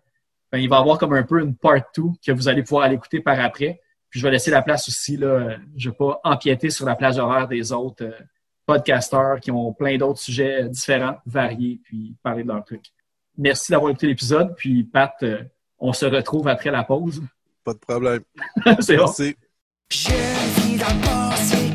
ben, 0.51 0.59
il 0.59 0.69
va 0.69 0.77
y 0.77 0.79
avoir 0.79 0.97
comme 0.97 1.13
un 1.13 1.23
peu 1.23 1.41
une 1.41 1.55
part 1.55 1.81
2 1.95 2.03
que 2.25 2.31
vous 2.31 2.47
allez 2.47 2.63
pouvoir 2.63 2.83
aller 2.83 2.95
écouter 2.95 3.19
par 3.19 3.39
après. 3.39 3.81
Puis 4.09 4.19
je 4.19 4.25
vais 4.25 4.31
laisser 4.31 4.51
la 4.51 4.61
place 4.61 4.87
aussi, 4.87 5.17
là, 5.17 5.57
je 5.75 5.89
ne 5.89 5.91
vais 5.91 5.97
pas 5.97 6.21
empiéter 6.23 6.69
sur 6.69 6.85
la 6.85 6.95
plage 6.95 7.17
horaire 7.17 7.47
des 7.47 7.73
autres 7.73 8.05
euh, 8.05 8.11
podcasteurs 8.65 9.39
qui 9.41 9.51
ont 9.51 9.73
plein 9.73 9.97
d'autres 9.97 10.19
sujets 10.19 10.69
différents, 10.69 11.17
variés, 11.25 11.81
puis 11.83 12.15
parler 12.23 12.43
de 12.43 12.47
leurs 12.47 12.63
trucs. 12.63 12.85
Merci 13.37 13.71
d'avoir 13.71 13.91
écouté 13.91 14.07
l'épisode. 14.07 14.55
Puis 14.55 14.83
Pat, 14.83 15.13
euh, 15.23 15.43
on 15.79 15.91
se 15.91 16.05
retrouve 16.05 16.47
après 16.47 16.71
la 16.71 16.83
pause. 16.83 17.21
Pas 17.67 17.73
de 17.73 17.79
problème. 17.79 18.21
C'est 18.79 18.95
bon. 18.95 19.03
Merci. 19.07 19.35
Je 19.91 20.07
vis 20.07 20.77
dans 20.77 20.87
le 20.87 21.01
passé 21.01 21.69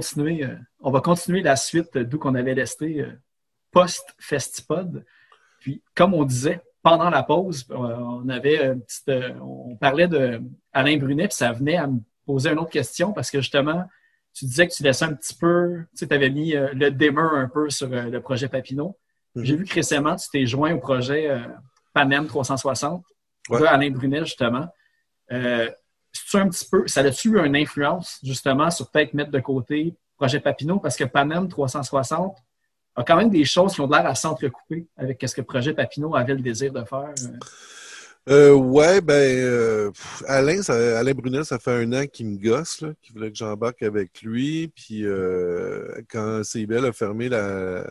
continuer, 0.00 0.44
euh, 0.44 0.56
on 0.80 0.90
va 0.90 1.00
continuer 1.00 1.42
la 1.42 1.56
suite 1.56 1.96
d'où 1.96 2.18
qu'on 2.18 2.34
avait 2.34 2.52
resté 2.52 3.00
euh, 3.00 3.12
post-Festipod. 3.70 5.04
Puis, 5.60 5.82
comme 5.94 6.14
on 6.14 6.24
disait, 6.24 6.60
pendant 6.82 7.10
la 7.10 7.22
pause, 7.22 7.66
euh, 7.70 7.74
on 7.74 8.28
avait 8.28 8.64
une 8.64 8.82
petite, 8.82 9.10
on 9.40 9.76
parlait 9.76 10.08
de 10.08 10.40
Alain 10.72 10.96
Brunet, 10.96 11.28
puis 11.28 11.36
ça 11.36 11.52
venait 11.52 11.76
à 11.76 11.86
me 11.86 11.98
poser 12.24 12.50
une 12.50 12.58
autre 12.58 12.70
question 12.70 13.12
parce 13.12 13.30
que 13.30 13.40
justement, 13.40 13.84
tu 14.32 14.44
disais 14.46 14.66
que 14.66 14.72
tu 14.72 14.82
laissais 14.82 15.04
un 15.04 15.14
petit 15.14 15.34
peu, 15.34 15.84
tu 15.96 16.06
sais, 16.06 16.12
avais 16.12 16.30
mis 16.30 16.52
le 16.52 16.90
démeur 16.90 17.34
un 17.34 17.48
peu 17.48 17.68
sur 17.68 17.88
le 17.88 18.20
projet 18.20 18.48
Papineau. 18.48 18.96
Mhm. 19.34 19.44
J'ai 19.44 19.56
vu 19.56 19.64
que 19.64 19.74
récemment, 19.74 20.16
tu 20.16 20.28
t'es 20.30 20.46
joint 20.46 20.72
au 20.74 20.78
projet 20.78 21.28
Panem 21.92 22.26
360 22.26 23.04
Ouais. 23.50 23.60
de 23.60 23.64
Alain 23.66 23.90
Brunet, 23.90 24.20
justement. 24.20 24.68
Euh, 25.32 25.70
un 26.34 26.48
petit 26.48 26.66
peu, 26.70 26.86
ça 26.86 27.00
a-tu 27.00 27.30
eu 27.30 27.44
une 27.44 27.56
influence, 27.56 28.18
justement, 28.22 28.70
sur 28.70 28.90
peut-être 28.90 29.14
mettre 29.14 29.30
de 29.30 29.40
côté 29.40 29.94
projet 30.16 30.40
Papineau? 30.40 30.78
Parce 30.78 30.96
que 30.96 31.04
Panem 31.04 31.48
360 31.48 32.36
a 32.96 33.04
quand 33.04 33.16
même 33.16 33.30
des 33.30 33.44
choses 33.44 33.74
qui 33.74 33.80
ont 33.80 33.88
l'air 33.88 34.06
à 34.06 34.14
s'entrecouper 34.14 34.86
avec 34.96 35.22
ce 35.26 35.34
que 35.34 35.42
projet 35.42 35.72
Papineau 35.74 36.14
avait 36.14 36.34
le 36.34 36.40
désir 36.40 36.72
de 36.72 36.84
faire. 36.84 37.12
euh. 38.28 38.52
Ouais, 38.52 39.00
ben, 39.00 39.14
euh, 39.14 39.90
Alain, 40.26 40.60
Alain 40.68 41.12
Brunet, 41.12 41.44
ça 41.44 41.58
fait 41.58 41.72
un 41.72 41.92
an 41.92 42.06
qu'il 42.06 42.26
me 42.28 42.38
gosse, 42.38 42.80
là, 42.80 42.90
qu'il 43.00 43.14
voulait 43.14 43.30
que 43.30 43.36
j'embarque 43.38 43.82
avec 43.82 44.22
lui. 44.22 44.68
Puis 44.68 45.06
euh, 45.06 46.02
quand 46.08 46.42
CIBL 46.44 46.84
a 46.86 46.92
fermé 46.92 47.28
la, 47.28 47.86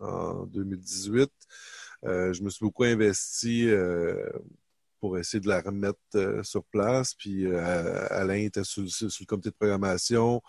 en 0.00 0.44
2018, 0.46 1.30
euh, 2.06 2.32
je 2.32 2.42
me 2.42 2.48
suis 2.48 2.64
beaucoup 2.64 2.84
investi 2.84 3.68
euh, 3.68 4.16
pour 5.00 5.18
essayer 5.18 5.40
de 5.40 5.48
la 5.48 5.60
remettre 5.60 5.98
euh, 6.14 6.42
sur 6.42 6.64
place. 6.64 7.14
Puis 7.14 7.46
euh, 7.46 8.06
Alain 8.10 8.34
était 8.34 8.64
sur, 8.64 8.82
le 8.82 9.24
comité 9.26 9.50
de 9.50 9.54
programmation. 9.54 10.42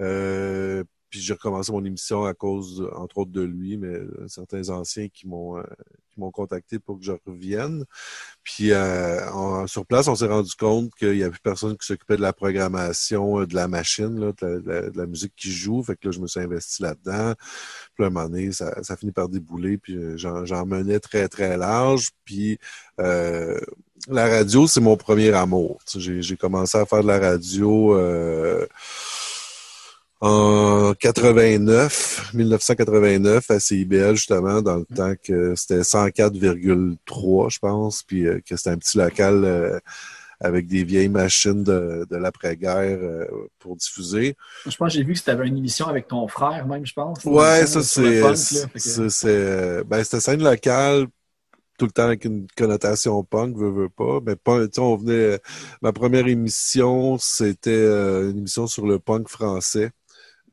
Euh, 0.00 0.84
puis 1.10 1.20
j'ai 1.20 1.34
recommencé 1.34 1.70
mon 1.70 1.84
émission 1.84 2.24
à 2.24 2.34
cause, 2.34 2.88
entre 2.96 3.18
autres, 3.18 3.30
de 3.30 3.42
lui, 3.42 3.76
mais 3.76 3.86
euh, 3.86 4.26
certains 4.28 4.70
anciens 4.70 5.08
qui 5.08 5.28
m'ont 5.28 5.58
euh, 5.58 5.62
m'ont 6.16 6.30
contacté 6.30 6.78
pour 6.78 6.98
que 6.98 7.04
je 7.04 7.12
revienne. 7.26 7.84
Puis 8.42 8.72
euh, 8.72 9.66
sur 9.66 9.86
place, 9.86 10.08
on 10.08 10.14
s'est 10.14 10.26
rendu 10.26 10.52
compte 10.58 10.94
qu'il 10.94 11.12
n'y 11.12 11.22
avait 11.22 11.30
plus 11.30 11.40
personne 11.40 11.76
qui 11.76 11.86
s'occupait 11.86 12.16
de 12.16 12.22
la 12.22 12.32
programmation 12.32 13.40
euh, 13.40 13.46
de 13.46 13.54
la 13.54 13.68
machine, 13.68 14.20
là, 14.20 14.32
de, 14.42 14.92
la, 14.94 15.06
musique 15.06 15.32
qui 15.36 15.50
joue. 15.50 15.82
Fait 15.82 15.96
que 15.96 16.08
là, 16.08 16.12
je 16.12 16.20
me 16.20 16.26
suis 16.26 16.40
investi 16.40 16.82
là-dedans. 16.82 17.34
Puis 17.94 18.04
à 18.04 18.06
un 18.08 18.10
moment 18.10 18.28
donné, 18.28 18.52
ça, 18.52 18.82
ça 18.82 18.96
finit 18.96 19.12
par 19.12 19.28
débouler. 19.28 19.78
Puis 19.78 19.96
euh, 19.96 20.16
j'en 20.16 20.66
menais 20.66 21.00
très, 21.00 21.28
très 21.28 21.56
large. 21.56 22.10
Puis 22.24 22.58
euh, 23.00 23.58
la 24.08 24.28
radio, 24.28 24.66
c'est 24.66 24.80
mon 24.80 24.96
premier 24.96 25.32
amour. 25.32 25.80
J'ai 25.96 26.36
commencé 26.36 26.76
à 26.78 26.86
faire 26.86 27.02
de 27.02 27.08
la 27.08 27.18
radio 27.18 27.96
euh, 27.96 28.66
en 30.26 30.94
89, 30.94 32.30
1989 32.32 33.50
à 33.50 33.60
CIBL, 33.60 34.14
justement, 34.14 34.62
dans 34.62 34.76
le 34.76 34.86
temps 34.86 35.12
que 35.22 35.54
c'était 35.54 35.80
104,3, 35.80 37.50
je 37.50 37.58
pense, 37.58 38.02
puis 38.02 38.26
euh, 38.26 38.40
que 38.48 38.56
c'était 38.56 38.70
un 38.70 38.78
petit 38.78 38.96
local 38.96 39.44
euh, 39.44 39.78
avec 40.40 40.66
des 40.66 40.82
vieilles 40.82 41.10
machines 41.10 41.62
de, 41.62 42.06
de 42.10 42.16
l'après-guerre 42.16 42.98
euh, 43.02 43.26
pour 43.58 43.76
diffuser. 43.76 44.34
Je 44.66 44.74
pense 44.74 44.88
que 44.88 44.94
j'ai 44.94 45.04
vu 45.04 45.12
que 45.12 45.20
tu 45.20 45.28
avais 45.28 45.46
une 45.46 45.58
émission 45.58 45.88
avec 45.88 46.08
ton 46.08 46.26
frère, 46.26 46.66
même, 46.66 46.86
je 46.86 46.94
pense. 46.94 47.22
Ouais, 47.26 47.66
ça, 47.66 47.82
c'est. 47.82 48.22
que- 48.72 49.82
Ben, 49.82 50.02
c'était 50.04 50.20
scène 50.20 50.42
locale, 50.42 51.06
tout 51.78 51.84
le 51.84 51.90
temps 51.92 52.04
avec 52.04 52.24
une 52.24 52.46
connotation 52.56 53.22
punk, 53.24 53.58
veux, 53.58 53.70
veux 53.70 53.88
pas. 53.90 54.20
Mais 54.24 54.36
pas, 54.36 54.60
tu 54.66 54.70
sais, 54.74 54.80
on 54.80 54.96
venait. 54.96 55.38
Ma 55.82 55.92
première 55.92 56.26
émission, 56.26 57.18
c'était 57.18 57.84
une 57.84 58.38
émission 58.38 58.66
sur 58.66 58.86
le 58.86 58.98
punk 58.98 59.28
français. 59.28 59.90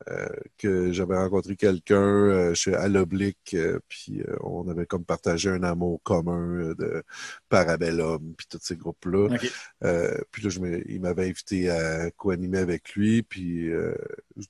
Euh, 0.08 0.26
que 0.58 0.92
j'avais 0.92 1.16
rencontré 1.16 1.56
quelqu'un 1.56 1.96
euh, 2.02 2.54
chez 2.54 2.74
à 2.74 2.88
l'Oblique, 2.88 3.54
euh, 3.54 3.78
puis 3.88 4.22
euh, 4.22 4.36
on 4.40 4.68
avait 4.68 4.86
comme 4.86 5.04
partagé 5.04 5.50
un 5.50 5.62
amour 5.62 6.00
commun 6.02 6.74
de 6.78 7.02
Parabellum, 7.48 8.34
puis 8.36 8.46
tous 8.48 8.58
ces 8.62 8.76
groupes-là. 8.76 9.34
OK. 9.34 9.50
Euh, 9.84 10.18
puis 10.30 10.42
là, 10.42 10.50
je 10.50 10.60
me- 10.60 10.90
il 10.90 11.00
m'avait 11.00 11.28
invité 11.28 11.70
à 11.70 12.10
co-animer 12.12 12.58
avec 12.58 12.94
lui. 12.94 13.22
Puis, 13.22 13.70
euh, 13.70 13.94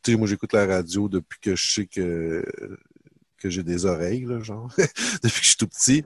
tu 0.02 0.12
sais, 0.12 0.16
moi, 0.18 0.26
j'écoute 0.28 0.52
la 0.52 0.66
radio 0.66 1.08
depuis 1.08 1.38
que 1.40 1.56
je 1.56 1.72
sais 1.72 1.86
que 1.86 2.44
que 3.38 3.50
j'ai 3.50 3.64
des 3.64 3.86
oreilles, 3.86 4.24
là, 4.24 4.38
genre, 4.38 4.72
depuis 5.24 5.40
que 5.40 5.42
je 5.42 5.48
suis 5.48 5.56
tout 5.56 5.66
petit. 5.66 6.04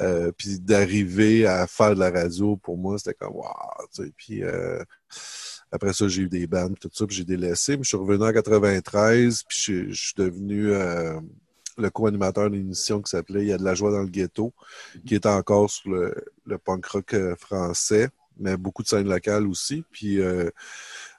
Euh, 0.00 0.32
puis 0.32 0.58
d'arriver 0.58 1.46
à 1.46 1.66
faire 1.66 1.94
de 1.94 2.00
la 2.00 2.10
radio, 2.10 2.56
pour 2.56 2.78
moi, 2.78 2.96
c'était 2.96 3.12
comme, 3.12 3.36
waouh, 3.36 3.52
tu 3.94 4.04
sais. 4.04 4.12
Puis 4.16 4.42
euh, 4.42 4.82
après 5.70 5.92
ça, 5.92 6.08
j'ai 6.08 6.22
eu 6.22 6.28
des 6.28 6.46
bandes, 6.46 6.78
tout 6.78 6.90
ça, 6.92 7.06
puis 7.06 7.16
j'ai 7.16 7.24
délaissé. 7.24 7.76
Mais 7.76 7.82
je 7.82 7.88
suis 7.88 7.96
revenu 7.96 8.24
en 8.24 8.32
93, 8.32 9.42
puis 9.48 9.58
je, 9.58 9.92
je 9.92 10.06
suis 10.06 10.14
devenu 10.16 10.72
euh, 10.72 11.20
le 11.76 11.90
co-animateur 11.90 12.50
d'une 12.50 12.60
émission 12.60 13.00
qui 13.02 13.10
s'appelait 13.10 13.42
Il 13.42 13.48
y 13.48 13.52
a 13.52 13.58
de 13.58 13.64
la 13.64 13.74
joie 13.74 13.90
dans 13.90 14.02
le 14.02 14.08
ghetto, 14.08 14.52
qui 15.06 15.14
est 15.14 15.26
encore 15.26 15.70
sur 15.70 15.90
le, 15.90 16.14
le 16.46 16.58
punk 16.58 16.86
rock 16.86 17.14
euh, 17.14 17.36
français, 17.36 18.08
mais 18.38 18.56
beaucoup 18.56 18.82
de 18.82 18.88
scènes 18.88 19.08
locales 19.08 19.46
aussi. 19.46 19.84
Puis 19.90 20.20
euh, 20.20 20.50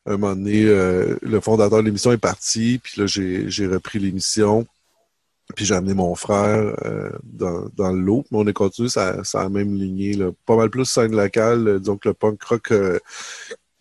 un 0.05 0.17
moment 0.17 0.35
donné, 0.35 0.65
euh, 0.65 1.17
le 1.21 1.39
fondateur 1.39 1.79
de 1.79 1.85
l'émission 1.85 2.11
est 2.11 2.17
parti, 2.17 2.79
puis 2.83 2.99
là, 3.01 3.07
j'ai 3.07 3.49
j'ai 3.49 3.67
repris 3.67 3.99
l'émission. 3.99 4.65
Puis 5.55 5.65
j'ai 5.65 5.73
amené 5.73 5.95
mon 5.95 6.13
frère 6.13 6.75
euh, 6.85 7.09
dans, 7.23 7.67
dans 7.75 7.91
le 7.91 7.99
lot. 7.99 8.23
Mais 8.29 8.37
on 8.37 8.47
est 8.47 8.53
continué 8.53 8.87
ça, 8.87 9.23
ça 9.23 9.41
la 9.41 9.49
même 9.49 9.73
lignée. 9.73 10.13
Là. 10.13 10.29
Pas 10.45 10.55
mal 10.55 10.69
plus 10.69 10.85
scène 10.85 11.15
locale. 11.15 11.81
que 11.99 12.09
le 12.09 12.13
punk 12.13 12.43
rock 12.43 12.71
euh, 12.71 12.99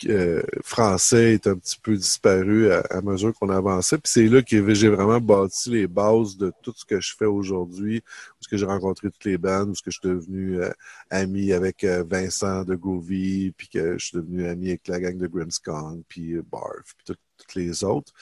euh, 0.06 0.42
français 0.62 1.34
est 1.34 1.46
un 1.46 1.56
petit 1.56 1.78
peu 1.80 1.96
disparu 1.96 2.70
à, 2.72 3.00
mesure 3.02 3.32
qu'on 3.34 3.50
avançait. 3.50 3.98
Puis 3.98 4.12
c'est 4.12 4.28
là 4.28 4.42
que 4.42 4.74
j'ai 4.74 4.88
vraiment 4.88 5.20
bâti 5.20 5.70
les 5.70 5.86
bases 5.86 6.36
de 6.36 6.52
tout 6.62 6.72
ce 6.76 6.84
que 6.84 7.00
je 7.00 7.14
fais 7.16 7.24
aujourd'hui, 7.26 8.02
où 8.32 8.36
ce 8.44 8.48
que 8.48 8.56
j'ai 8.56 8.66
rencontré 8.66 9.10
toutes 9.10 9.24
les 9.24 9.38
bandes, 9.38 9.70
où 9.70 9.74
ce 9.74 9.82
que 9.82 9.90
je 9.90 9.98
suis 10.00 10.08
devenu 10.08 10.62
euh, 10.62 10.70
ami 11.10 11.52
avec 11.52 11.84
euh, 11.84 12.04
Vincent 12.08 12.64
de 12.64 12.74
Groovy, 12.74 13.52
puis 13.56 13.68
que 13.68 13.98
je 13.98 14.04
suis 14.06 14.16
devenu 14.18 14.46
ami 14.48 14.68
avec 14.68 14.88
la 14.88 15.00
gang 15.00 15.16
de 15.16 15.26
Grimmskong, 15.26 16.02
puis 16.08 16.36
Barf, 16.50 16.94
puis 16.96 17.04
tout- 17.06 17.20
toutes 17.36 17.54
les 17.54 17.84
autres. 17.84 18.12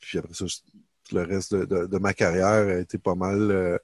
Puis 0.00 0.18
après 0.18 0.34
ça, 0.34 0.46
je- 0.46 0.56
le 1.12 1.22
reste 1.22 1.54
de, 1.54 1.86
de- 1.86 1.98
ma 1.98 2.14
carrière 2.14 2.68
a 2.76 2.78
été 2.78 2.96
pas 2.96 3.14
mal 3.14 3.78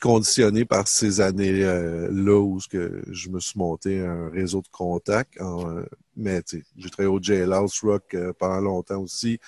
conditionné 0.00 0.64
par 0.64 0.86
ces 0.86 1.20
années-là 1.20 2.40
où 2.40 2.60
ce 2.60 2.68
que 2.68 3.02
je 3.10 3.28
me 3.30 3.40
suis 3.40 3.58
monté 3.58 4.00
un 4.00 4.28
réseau 4.30 4.62
de 4.62 4.68
contacts. 4.68 5.40
En, 5.40 5.68
euh, 5.70 5.84
mais 6.16 6.42
tu 6.42 6.58
sais, 6.58 6.64
j'ai 6.76 6.90
travaillé 6.90 7.14
au 7.14 7.20
Jailhouse 7.22 7.80
Rock 7.82 8.14
euh, 8.14 8.32
pendant 8.38 8.60
longtemps 8.60 9.00
aussi, 9.00 9.38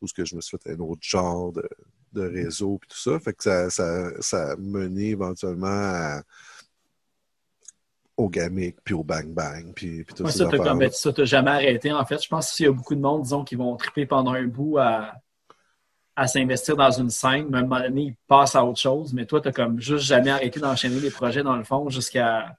où 0.00 0.06
ce 0.06 0.14
que 0.14 0.24
je 0.24 0.36
me 0.36 0.40
suis 0.40 0.56
fait 0.62 0.72
un 0.72 0.80
autre 0.80 1.02
genre 1.02 1.52
de, 1.52 1.68
de 2.12 2.22
réseau 2.22 2.78
puis 2.78 2.88
tout 2.90 2.98
ça. 2.98 3.18
Fait 3.18 3.32
que 3.32 3.42
ça, 3.42 3.70
ça, 3.70 4.10
ça 4.20 4.52
a 4.52 4.56
mené 4.56 5.10
éventuellement 5.10 5.66
à- 5.68 6.22
au 8.16 8.28
Gamic, 8.28 8.76
puis 8.84 8.94
au 8.94 9.02
Bang 9.02 9.26
Bang, 9.34 9.72
puis, 9.74 10.04
puis 10.04 10.14
toutes 10.14 10.26
Ouais, 10.26 10.32
ces 10.32 10.38
ça, 10.38 10.48
t'as 10.48 10.74
ben, 10.74 10.90
ça, 10.92 11.12
t'as 11.12 11.24
jamais 11.24 11.50
arrêté, 11.50 11.90
en 11.90 12.04
fait. 12.06 12.22
Je 12.22 12.28
pense 12.28 12.52
qu'il 12.52 12.66
y 12.66 12.68
a 12.68 12.72
beaucoup 12.72 12.94
de 12.94 13.00
monde, 13.00 13.22
disons, 13.22 13.42
qui 13.42 13.56
vont 13.56 13.74
triper 13.76 14.06
pendant 14.06 14.32
un 14.34 14.46
bout 14.46 14.78
à, 14.78 15.16
à 16.16 16.26
s'investir 16.26 16.76
dans 16.76 16.90
une 16.90 17.10
scène, 17.10 17.46
mais 17.50 17.58
à 17.58 17.60
un 17.60 17.64
moment 17.64 17.80
donné, 17.80 18.02
ils 18.02 18.16
passent 18.28 18.54
à 18.56 18.64
autre 18.64 18.78
chose. 18.80 19.12
Mais 19.12 19.26
toi, 19.26 19.40
t'as 19.40 19.52
comme 19.52 19.80
juste 19.80 20.04
jamais 20.06 20.30
arrêté 20.30 20.60
d'enchaîner 20.60 21.00
les 21.00 21.10
projets, 21.10 21.42
dans 21.42 21.56
le 21.56 21.64
fond, 21.64 21.88
jusqu'à. 21.90 22.56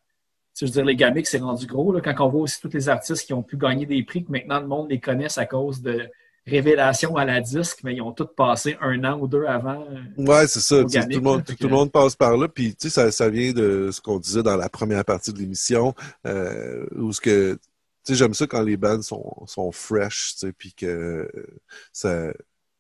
Tu 0.58 0.66
veux 0.66 0.72
dire, 0.72 0.86
les 0.86 0.96
gamics, 0.96 1.28
c'est 1.28 1.40
rendu 1.40 1.66
gros. 1.66 1.92
Là, 1.92 2.00
quand 2.02 2.16
on 2.26 2.30
voit 2.30 2.42
aussi 2.42 2.62
tous 2.62 2.72
les 2.74 2.88
artistes 2.88 3.26
qui 3.26 3.34
ont 3.34 3.44
pu 3.44 3.58
gagner 3.58 3.86
des 3.86 4.04
prix, 4.04 4.24
que 4.24 4.32
maintenant 4.32 4.60
le 4.62 4.68
monde 4.68 4.90
les 4.90 5.00
connaisse 5.02 5.38
à 5.38 5.46
cause 5.46 5.82
de 5.82 6.10
révélations 6.48 7.18
à 7.18 7.26
la 7.26 7.42
disque, 7.42 7.80
mais 7.84 7.96
ils 7.96 8.02
ont 8.02 8.12
tous 8.12 8.28
passé 8.38 8.78
un 8.80 9.04
an 9.04 9.20
ou 9.20 9.28
deux 9.28 9.46
avant. 9.46 9.86
euh, 9.92 10.24
Ouais, 10.24 10.48
c'est 10.48 10.60
ça. 10.62 10.84
tu 10.86 11.00
Tout 11.00 11.08
le, 11.10 11.20
monde, 11.22 11.44
tout 11.44 11.56
le 11.68 11.70
monde 11.70 11.92
passe 11.92 12.16
par 12.16 12.38
là. 12.38 12.48
Puis, 12.48 12.76
tu 12.76 12.88
sais, 12.88 12.90
ça, 12.90 13.12
ça 13.12 13.30
vient 13.30 13.52
de 13.52 13.90
ce 13.92 14.00
qu'on 14.00 14.20
disait 14.20 14.44
dans 14.44 14.56
la 14.56 14.70
première 14.70 15.04
partie 15.04 15.34
de 15.34 15.40
l'émission, 15.40 15.94
euh, 16.26 16.86
où 16.96 17.12
ce 17.12 17.20
que, 17.20 17.54
tu 17.56 17.60
sais, 18.04 18.16
j'aime 18.16 18.34
ça 18.34 18.46
quand 18.48 18.62
les 18.62 18.78
bands 18.78 19.02
sont, 19.02 19.44
sont 19.48 19.72
fresh, 19.72 20.34
tu 20.34 20.48
sais, 20.48 20.54
puis 20.54 20.74
que 20.74 21.30
ça. 21.92 22.32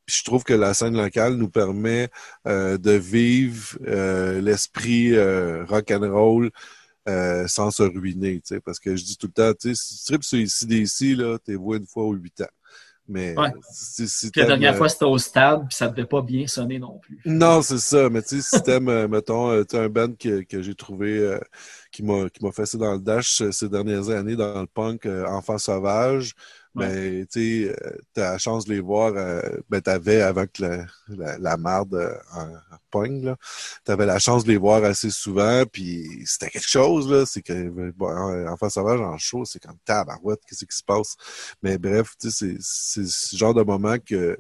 Puis 0.05 0.17
je 0.19 0.23
trouve 0.23 0.43
que 0.43 0.53
la 0.53 0.73
scène 0.73 0.95
locale 0.97 1.35
nous 1.35 1.49
permet 1.49 2.09
euh, 2.47 2.77
de 2.77 2.91
vivre 2.91 3.77
euh, 3.87 4.41
l'esprit 4.41 5.13
euh, 5.15 5.65
rock 5.65 5.91
and 5.91 6.11
roll 6.11 6.51
euh, 7.07 7.47
sans 7.47 7.71
se 7.71 7.83
ruiner, 7.83 8.35
tu 8.41 8.55
sais, 8.55 8.59
parce 8.61 8.79
que 8.79 8.95
je 8.95 9.03
dis 9.03 9.17
tout 9.17 9.27
le 9.27 9.33
temps, 9.33 9.53
tu 9.53 9.75
sais, 9.75 9.75
si 9.75 9.99
tu 9.99 10.05
tripes 10.05 10.23
sur 10.23 10.39
ici 10.39 11.15
là, 11.15 11.37
t'es 11.43 11.55
vois 11.55 11.77
une 11.77 11.87
fois 11.87 12.03
aux 12.03 12.13
huit 12.13 12.41
ans. 12.41 12.45
Mais 13.07 13.35
Ouais. 13.37 13.51
si, 13.71 14.07
si 14.07 14.31
Puis 14.31 14.41
la 14.41 14.47
dernière 14.47 14.73
euh, 14.73 14.77
fois, 14.77 14.89
c'était 14.89 15.05
au 15.05 15.17
stade, 15.17 15.67
puis 15.67 15.75
ça 15.75 15.87
devait 15.87 16.07
pas 16.07 16.21
bien 16.21 16.47
sonner 16.47 16.79
non 16.79 16.97
plus. 16.99 17.19
non, 17.25 17.61
c'est 17.61 17.79
ça. 17.79 18.09
Mais 18.09 18.21
tu 18.21 18.41
sais, 18.41 18.57
si 18.57 18.61
t'aimes, 18.63 18.89
euh, 18.89 19.07
mettons, 19.07 19.49
un 19.51 19.89
band 19.89 20.13
que, 20.13 20.41
que 20.43 20.61
j'ai 20.61 20.75
trouvé 20.75 21.17
euh, 21.19 21.39
qui 21.91 22.03
m'a 22.03 22.29
qui 22.29 22.43
m'a 22.43 22.51
fait 22.51 22.65
ça 22.65 22.77
dans 22.77 22.93
le 22.93 22.99
dash 22.99 23.41
ces 23.51 23.69
dernières 23.69 24.09
années 24.09 24.35
dans 24.35 24.61
le 24.61 24.67
punk, 24.67 25.05
euh, 25.05 25.25
Enfant 25.27 25.57
Sauvage, 25.57 26.33
ben, 26.75 27.25
tu 27.27 27.65
sais, 27.65 27.75
euh, 27.85 27.97
t'as 28.13 28.33
la 28.33 28.37
chance 28.37 28.65
de 28.65 28.73
les 28.73 28.79
voir, 28.81 29.13
euh, 29.15 29.41
ben, 29.69 29.81
t'avais 29.81 30.21
avant 30.21 30.45
la, 30.59 30.85
la, 31.09 31.37
la 31.39 31.57
marde 31.57 31.95
euh, 31.95 32.15
en, 32.33 32.47
pogne, 32.91 33.23
là, 33.25 33.37
t'avais 33.83 34.05
la 34.05 34.19
chance 34.19 34.43
de 34.45 34.49
les 34.51 34.57
voir 34.57 34.83
assez 34.83 35.09
souvent, 35.09 35.63
puis 35.71 36.05
c'était 36.25 36.49
quelque 36.49 36.67
chose, 36.69 37.09
là, 37.11 37.25
c'est 37.25 37.41
que, 37.41 37.69
ben, 37.69 37.91
bon, 37.95 38.07
en- 38.09 38.45
Enfant 38.55 38.69
sauvage 38.69 39.01
en 39.01 39.17
show, 39.17 39.43
c'est 39.45 39.59
comme 39.61 39.77
tabarouette, 39.85 40.39
qu'est-ce 40.47 40.65
qui 40.65 40.75
se 40.77 40.83
passe? 40.83 41.15
Mais 41.63 41.77
bref, 41.77 42.11
tu 42.19 42.31
sais, 42.31 42.55
c'est, 42.57 42.57
c'est 42.61 43.05
ce 43.07 43.35
genre 43.37 43.53
de 43.53 43.63
moment 43.63 43.97
que 43.99 44.37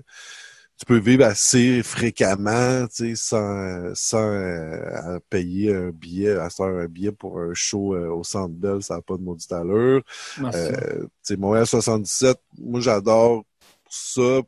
tu 0.77 0.85
peux 0.85 0.97
vivre 0.97 1.23
assez 1.23 1.83
fréquemment, 1.83 2.85
tu 2.87 3.15
sais, 3.15 3.15
sans, 3.15 3.95
sans 3.95 4.17
euh, 4.17 5.19
payer 5.29 5.73
un 5.73 5.89
billet, 5.91 6.31
à 6.31 6.49
se 6.49 6.57
faire 6.57 6.65
un 6.65 6.87
billet 6.87 7.11
pour 7.13 7.39
un 7.39 7.53
show 7.53 7.95
euh, 7.95 8.09
au 8.09 8.23
Centre 8.23 8.53
Bell, 8.53 8.83
ça 8.83 8.95
n'a 8.95 9.01
pas 9.01 9.15
de 9.15 9.21
maudite 9.21 9.51
allure. 9.53 10.01
Euh, 10.39 11.01
tu 11.01 11.07
sais, 11.23 11.37
Montréal 11.37 11.65
77, 11.65 12.37
moi 12.57 12.81
j'adore 12.81 13.45
ça 13.89 14.41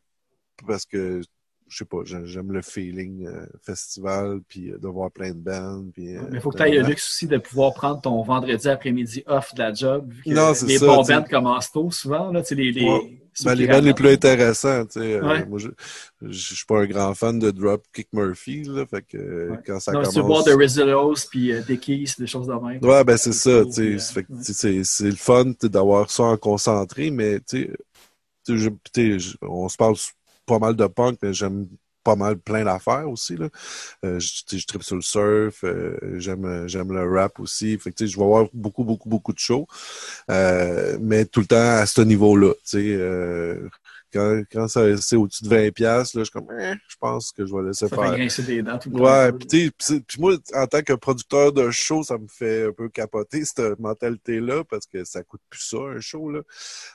parce 0.66 0.86
que 0.86 1.22
je 1.70 1.78
sais 1.78 1.86
pas, 1.86 1.98
j'ai- 2.06 2.26
j'aime 2.26 2.52
le 2.52 2.62
feeling 2.62 3.26
euh, 3.28 3.46
festival, 3.62 4.40
puis 4.48 4.72
euh, 4.72 4.78
de 4.78 4.88
voir 4.88 5.12
plein 5.12 5.32
de 5.32 5.40
bands. 5.40 5.84
Puis, 5.94 6.16
euh, 6.16 6.22
Mais 6.30 6.38
il 6.38 6.42
faut 6.42 6.50
que 6.52 6.58
tu 6.58 6.64
aies 6.64 6.72
le 6.72 6.88
luxe 6.88 7.08
aussi 7.10 7.28
de 7.28 7.38
pouvoir 7.38 7.74
prendre 7.74 8.02
ton 8.02 8.22
vendredi 8.24 8.68
après-midi 8.70 9.24
off 9.28 9.54
de 9.54 9.60
la 9.60 9.74
job. 9.74 10.12
Vu 10.12 10.24
que 10.24 10.30
Non, 10.30 10.54
c'est 10.54 10.66
les 10.66 10.78
ça, 10.78 10.86
bons 10.86 11.04
bands 11.04 11.24
commencent 11.30 11.72
tôt 11.72 11.92
souvent. 11.92 12.32
Là, 12.32 12.42
les, 12.52 12.72
les, 12.72 12.84
Ouais. 12.84 13.22
Ben, 13.46 13.54
les 13.54 13.68
bands 13.68 13.82
les 13.82 13.94
plus 13.94 14.10
intéressants, 14.10 14.86
euh, 14.98 15.22
Ouais. 15.22 15.46
moi, 15.46 15.60
je, 15.60 15.68
je 16.24 16.56
suis 16.56 16.66
pas 16.66 16.80
un 16.82 16.86
grand 16.88 17.14
fan 17.14 17.38
de 17.38 17.52
Dropkick 17.52 18.08
Murphy, 18.12 18.64
là, 18.64 18.86
fait 18.88 19.04
que 19.04 19.50
Ouais. 19.52 19.58
quand 19.64 19.80
ça 19.80 19.92
Non, 19.92 20.00
commence... 20.00 20.14
tu 20.16 20.22
boire 20.24 20.44
de 20.44 20.54
Rizzolos 20.54 21.28
puis 21.30 21.52
euh, 21.52 21.62
Dickies, 21.62 22.12
des 22.18 22.26
choses 22.26 22.48
de 22.48 22.54
même. 22.54 22.84
Ouais, 22.84 23.04
ben 23.04 23.16
c'est 23.16 23.34
ça, 23.34 23.62
c'est 23.70 24.00
c'est 24.00 25.04
le 25.06 25.16
fun 25.16 25.54
d'avoir 25.62 26.10
ça 26.10 26.24
en 26.24 26.38
concentré, 26.38 27.12
mais 27.12 27.40
tu 27.42 27.70
sais, 28.48 28.68
on 29.42 29.70
se 29.70 29.78
parle 29.78 29.96
pas 30.48 30.60
mal 30.60 30.76
de 30.76 30.88
punk, 30.88 31.20
mais 31.22 31.34
j'aime 31.34 31.68
pas 32.04 32.16
mal 32.16 32.38
plein 32.38 32.64
d'affaires 32.64 33.10
aussi. 33.10 33.36
Là. 33.36 33.50
Euh, 34.06 34.18
je, 34.20 34.58
je 34.58 34.66
tripe 34.66 34.84
sur 34.84 34.96
le 34.96 35.02
surf, 35.02 35.64
euh, 35.66 35.98
j'aime 36.20 36.66
j'aime 36.68 36.94
le 36.94 37.04
rap 37.14 37.38
aussi. 37.42 37.78
Fait 37.78 37.94
je 38.00 38.18
vais 38.18 38.24
avoir 38.24 38.48
beaucoup, 38.54 38.86
beaucoup, 38.86 39.10
beaucoup 39.10 39.34
de 39.34 39.40
shows. 39.40 39.68
Euh, 40.32 40.98
mais 41.02 41.26
tout 41.26 41.42
le 41.42 41.48
temps 41.48 41.58
à 41.84 41.86
ce 41.86 42.02
niveau-là. 42.02 42.54
Quand 44.14 44.68
c'est 44.68 45.16
au-dessus 45.16 45.44
de 45.44 45.50
20$, 45.50 45.72
piastres, 45.72 46.18
là, 46.18 46.24
je 46.24 46.30
suis 46.30 46.32
comme 46.32 46.48
Eh, 46.60 46.74
je 46.88 46.96
pense 47.00 47.32
que 47.32 47.46
je 47.46 47.54
vais 47.54 47.64
laisser 47.68 47.88
Ça 47.88 47.96
faire. 47.96 48.12
fait 48.12 48.18
grincer 48.18 48.44
des 48.44 48.62
dents 48.64 48.78
tout 48.78 48.90
le 48.90 48.98
temps. 48.98 49.04
Ouais, 49.04 49.32
puis 49.34 49.72
puis 49.72 50.20
moi, 50.20 50.36
en 50.54 50.68
tant 50.68 50.82
que 50.82 50.94
producteur 50.94 51.52
de 51.54 51.70
show, 51.72 52.04
ça 52.04 52.18
me 52.18 52.28
fait 52.28 52.68
un 52.68 52.72
peu 52.72 52.90
capoter 52.90 53.44
cette 53.46 53.80
mentalité-là 53.80 54.64
parce 54.64 54.86
que 54.86 55.04
ça 55.04 55.24
coûte 55.24 55.42
plus 55.50 55.62
ça, 55.62 55.78
un 55.78 56.00
show, 56.00 56.30
là. 56.32 56.42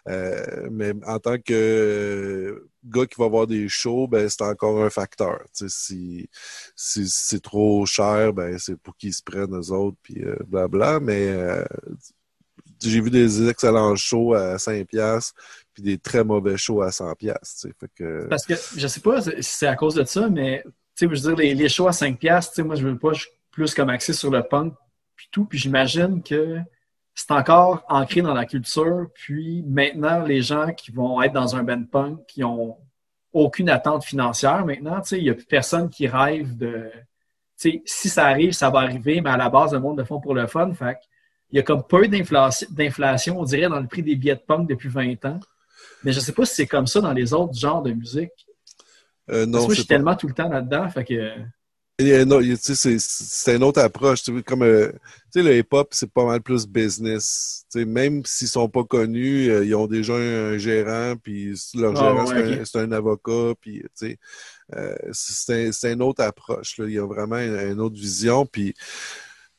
Euh, 0.09 0.69
mais 0.71 0.93
en 1.07 1.19
tant 1.19 1.39
que 1.39 2.67
gars 2.85 3.07
qui 3.07 3.21
va 3.21 3.29
voir 3.29 3.47
des 3.47 3.69
shows, 3.69 4.09
ben 4.09 4.29
c'est 4.29 4.43
encore 4.43 4.83
un 4.83 4.91
facteur. 4.91 5.45
Si, 5.53 6.29
si 6.75 7.09
c'est 7.09 7.43
trop 7.43 7.87
cher, 7.87 8.33
ben 8.33 8.59
c'est 8.59 8.77
pour 8.77 8.97
qu'ils 8.97 9.15
se 9.15 9.23
prennent 9.23 9.55
eux 9.57 9.71
autres, 9.73 9.97
puis 10.03 10.23
euh, 10.25 10.37
blabla. 10.47 10.99
Mais 11.01 11.29
euh, 11.29 11.65
j'ai 12.83 13.01
vu 13.01 13.11
des 13.11 13.49
excellents 13.49 13.95
shows 13.97 14.35
à 14.35 14.59
5 14.59 14.87
piastres, 14.87 15.35
puis 15.75 15.83
des 15.83 15.99
très 15.99 16.25
mauvais 16.25 16.57
shows 16.57 16.83
à 16.83 16.93
100 16.93 17.15
piastres. 17.15 17.41
tu 17.43 17.69
sais. 17.69 17.75
Fait 17.79 17.91
que... 17.95 18.27
Parce 18.29 18.47
que 18.47 18.55
je 18.77 18.87
sais 18.87 19.01
pas 19.01 19.23
si 19.23 19.43
c'est 19.43 19.67
à 19.67 19.77
cause 19.77 19.95
de 19.95 20.05
ça, 20.05 20.29
mais 20.29 20.63
tu 20.97 21.07
je 21.07 21.23
veux 21.23 21.35
dire, 21.35 21.37
les, 21.37 21.55
les 21.55 21.69
shows 21.69 21.89
à 21.89 21.93
5$, 21.93 22.17
piastres, 22.17 22.53
tu 22.53 22.57
sais, 22.57 22.63
moi, 22.63 22.77
je 22.77 22.87
veux 22.87 22.99
pas 22.99 23.13
je 23.13 23.23
suis 23.23 23.31
plus 23.51 23.75
comme 23.75 23.91
axé 23.91 24.13
sur 24.13 24.31
le 24.31 24.43
punk 24.43 24.75
puis 25.15 25.29
tout. 25.31 25.45
Puis 25.45 25.59
j'imagine 25.59 26.23
que 26.23 26.59
c'est 27.15 27.31
encore 27.31 27.85
ancré 27.89 28.23
dans 28.23 28.35
la 28.35 28.47
culture. 28.47 29.07
Puis 29.15 29.63
maintenant, 29.67 30.23
les 30.23 30.43
gens 30.43 30.73
qui 30.73 30.91
vont 30.91 31.23
être 31.23 31.33
dans 31.33 31.57
un 31.57 31.63
band 31.63 31.85
punk, 31.85 32.27
qui 32.27 32.45
ont 32.45 32.77
aucune 33.33 33.71
attente 33.71 34.05
financière 34.05 34.65
maintenant, 34.67 35.01
tu 35.01 35.09
sais, 35.09 35.19
il 35.19 35.25
n'y 35.25 35.31
a 35.31 35.35
plus 35.35 35.47
personne 35.47 35.89
qui 35.89 36.07
rêve 36.07 36.57
de. 36.57 36.91
Si 37.57 38.09
ça 38.09 38.27
arrive, 38.27 38.53
ça 38.53 38.71
va 38.71 38.81
arriver, 38.81 39.21
mais 39.21 39.31
à 39.31 39.37
la 39.37 39.49
base, 39.49 39.73
le 39.73 39.79
monde 39.79 39.99
le 39.99 40.05
font 40.05 40.21
pour 40.21 40.35
le 40.35 40.49
fun. 40.49 40.73
Il 41.51 41.57
y 41.57 41.61
a 41.61 41.63
comme 41.63 41.85
peu 41.87 42.09
d'inflation, 42.09 43.39
on 43.39 43.45
dirait, 43.45 43.69
dans 43.69 43.79
le 43.79 43.87
prix 43.87 44.03
des 44.03 44.17
billets 44.17 44.35
de 44.35 44.41
punk 44.41 44.69
depuis 44.69 44.89
20 44.89 45.25
ans. 45.27 45.39
Mais 46.05 46.13
je 46.13 46.21
sais 46.21 46.33
pas 46.33 46.45
si 46.45 46.55
c'est 46.55 46.67
comme 46.67 46.87
ça 46.87 47.01
dans 47.01 47.13
les 47.13 47.33
autres 47.33 47.55
genres 47.59 47.83
de 47.83 47.93
musique. 47.93 48.31
Euh, 49.31 49.47
Parce 49.47 49.47
non, 49.47 49.59
que 49.61 49.65
moi, 49.67 49.69
je 49.71 49.75
suis 49.81 49.85
pas- 49.85 49.95
tellement 49.95 50.17
tout 50.17 50.27
le 50.29 50.35
temps 50.35 50.49
là-dedans. 50.49 50.89
Fait 50.91 51.05
que. 51.05 51.33
C'est 51.99 53.55
une 53.55 53.63
autre 53.63 53.81
approche. 53.81 54.23
Comme 54.45 54.63
euh, 54.63 54.91
le 55.35 55.59
hip-hop, 55.59 55.89
c'est 55.93 56.11
pas 56.11 56.25
mal 56.25 56.41
plus 56.41 56.67
business. 56.67 57.65
Même 57.75 58.25
s'ils 58.25 58.49
sont 58.49 58.69
pas 58.69 58.83
connus, 58.83 59.51
euh, 59.51 59.65
ils 59.65 59.75
ont 59.77 59.87
déjà 59.87 60.15
un, 60.15 60.59
gérant, 60.59 61.15
puis 61.23 61.55
leur 61.75 61.93
Ah, 61.97 62.01
gérant, 62.01 62.27
ouais, 62.27 62.63
c'est 62.65 62.79
un- 62.81 62.93
avocat, 62.93 63.53
puis 63.61 63.85
euh, 64.75 64.97
c'est 65.13 65.69
un- 65.69 65.73
c'est 65.73 65.93
une 65.93 66.03
autre 66.03 66.25
approche. 66.25 66.79
Là. 66.79 66.87
Il 66.87 66.95
y 66.95 66.99
a 66.99 67.07
vraiment 67.07 67.39
une, 67.39 67.55
une 67.73 67.81
autre 67.81 67.97
vision, 67.97 68.47
puis 68.47 68.75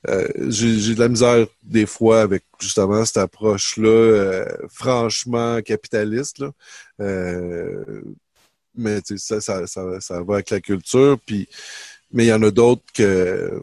euh, 0.09 0.27
j'ai 0.49 0.95
de 0.95 0.99
la 0.99 1.09
misère 1.09 1.47
des 1.63 1.85
fois 1.85 2.21
avec 2.21 2.43
justement 2.59 3.05
cette 3.05 3.17
approche-là, 3.17 3.89
euh, 3.89 4.45
franchement 4.69 5.61
capitaliste. 5.61 6.39
Là. 6.39 6.51
Euh, 6.99 8.01
mais 8.75 9.01
tu 9.01 9.17
sais, 9.17 9.39
ça, 9.39 9.65
ça, 9.65 9.67
ça, 9.67 10.01
ça 10.01 10.23
va 10.23 10.35
avec 10.35 10.49
la 10.49 10.59
culture, 10.59 11.17
puis 11.25 11.47
mais 12.11 12.25
il 12.25 12.27
y 12.27 12.33
en 12.33 12.43
a 12.43 12.51
d'autres 12.51 12.83
que 12.93 13.61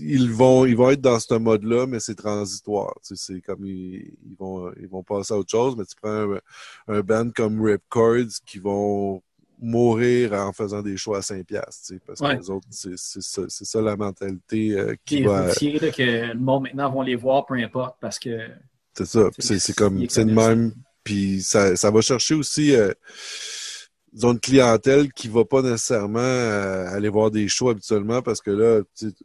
ils 0.00 0.30
vont 0.30 0.64
ils 0.64 0.76
vont 0.76 0.90
être 0.90 1.02
dans 1.02 1.20
ce 1.20 1.34
mode-là, 1.34 1.86
mais 1.86 2.00
c'est 2.00 2.14
transitoire. 2.14 2.94
C'est 3.02 3.40
comme 3.42 3.66
ils, 3.66 4.14
ils 4.26 4.36
vont 4.38 4.72
ils 4.80 4.88
vont 4.88 5.02
passer 5.02 5.34
à 5.34 5.36
autre 5.38 5.50
chose, 5.50 5.76
mais 5.76 5.84
tu 5.84 5.96
prends 6.00 6.34
un, 6.34 6.40
un 6.88 7.00
band 7.00 7.30
comme 7.30 7.62
Ripcords 7.62 8.40
qui 8.46 8.58
vont 8.58 9.22
mourir 9.58 10.32
en 10.34 10.52
faisant 10.52 10.82
des 10.82 10.96
choix 10.96 11.18
à 11.18 11.22
5 11.22 11.44
piastres, 11.46 11.94
parce 12.06 12.20
Ouais. 12.20 12.36
que 12.36 12.42
les 12.42 12.50
autres, 12.50 12.66
c'est 12.70 12.96
ça, 12.96 13.42
ça 13.48 13.80
la 13.80 13.96
mentalité 13.96 14.78
euh, 14.78 14.94
qui 15.04 15.16
Qui 15.18 15.22
va. 15.24 15.46
routiers, 15.48 15.78
là, 15.78 15.90
que 15.90 16.02
le 16.32 16.38
monde 16.38 16.64
maintenant 16.64 16.90
vont 16.92 17.02
les 17.02 17.16
voir, 17.16 17.46
peu 17.46 17.54
importe, 17.54 17.96
parce 18.00 18.18
que. 18.18 18.48
C'est 18.94 19.06
ça. 19.06 19.28
C'est- 19.38 19.74
comme 19.74 19.98
les 19.98 20.08
c'est 20.08 20.22
connaissent. 20.22 20.36
même. 20.48 20.72
Puis 21.04 21.40
ça, 21.42 21.76
ça 21.76 21.90
va 21.90 22.00
chercher 22.00 22.34
aussi 22.34 22.74
euh, 22.74 22.92
disons, 24.12 24.32
une 24.32 24.40
clientèle 24.40 25.12
qui 25.12 25.28
va 25.28 25.44
pas 25.44 25.62
nécessairement 25.62 26.18
euh, 26.18 26.86
aller 26.88 27.08
voir 27.08 27.30
des 27.30 27.46
shows 27.48 27.68
habituellement 27.68 28.22
parce 28.22 28.40
que 28.40 28.50
là, 28.50 28.80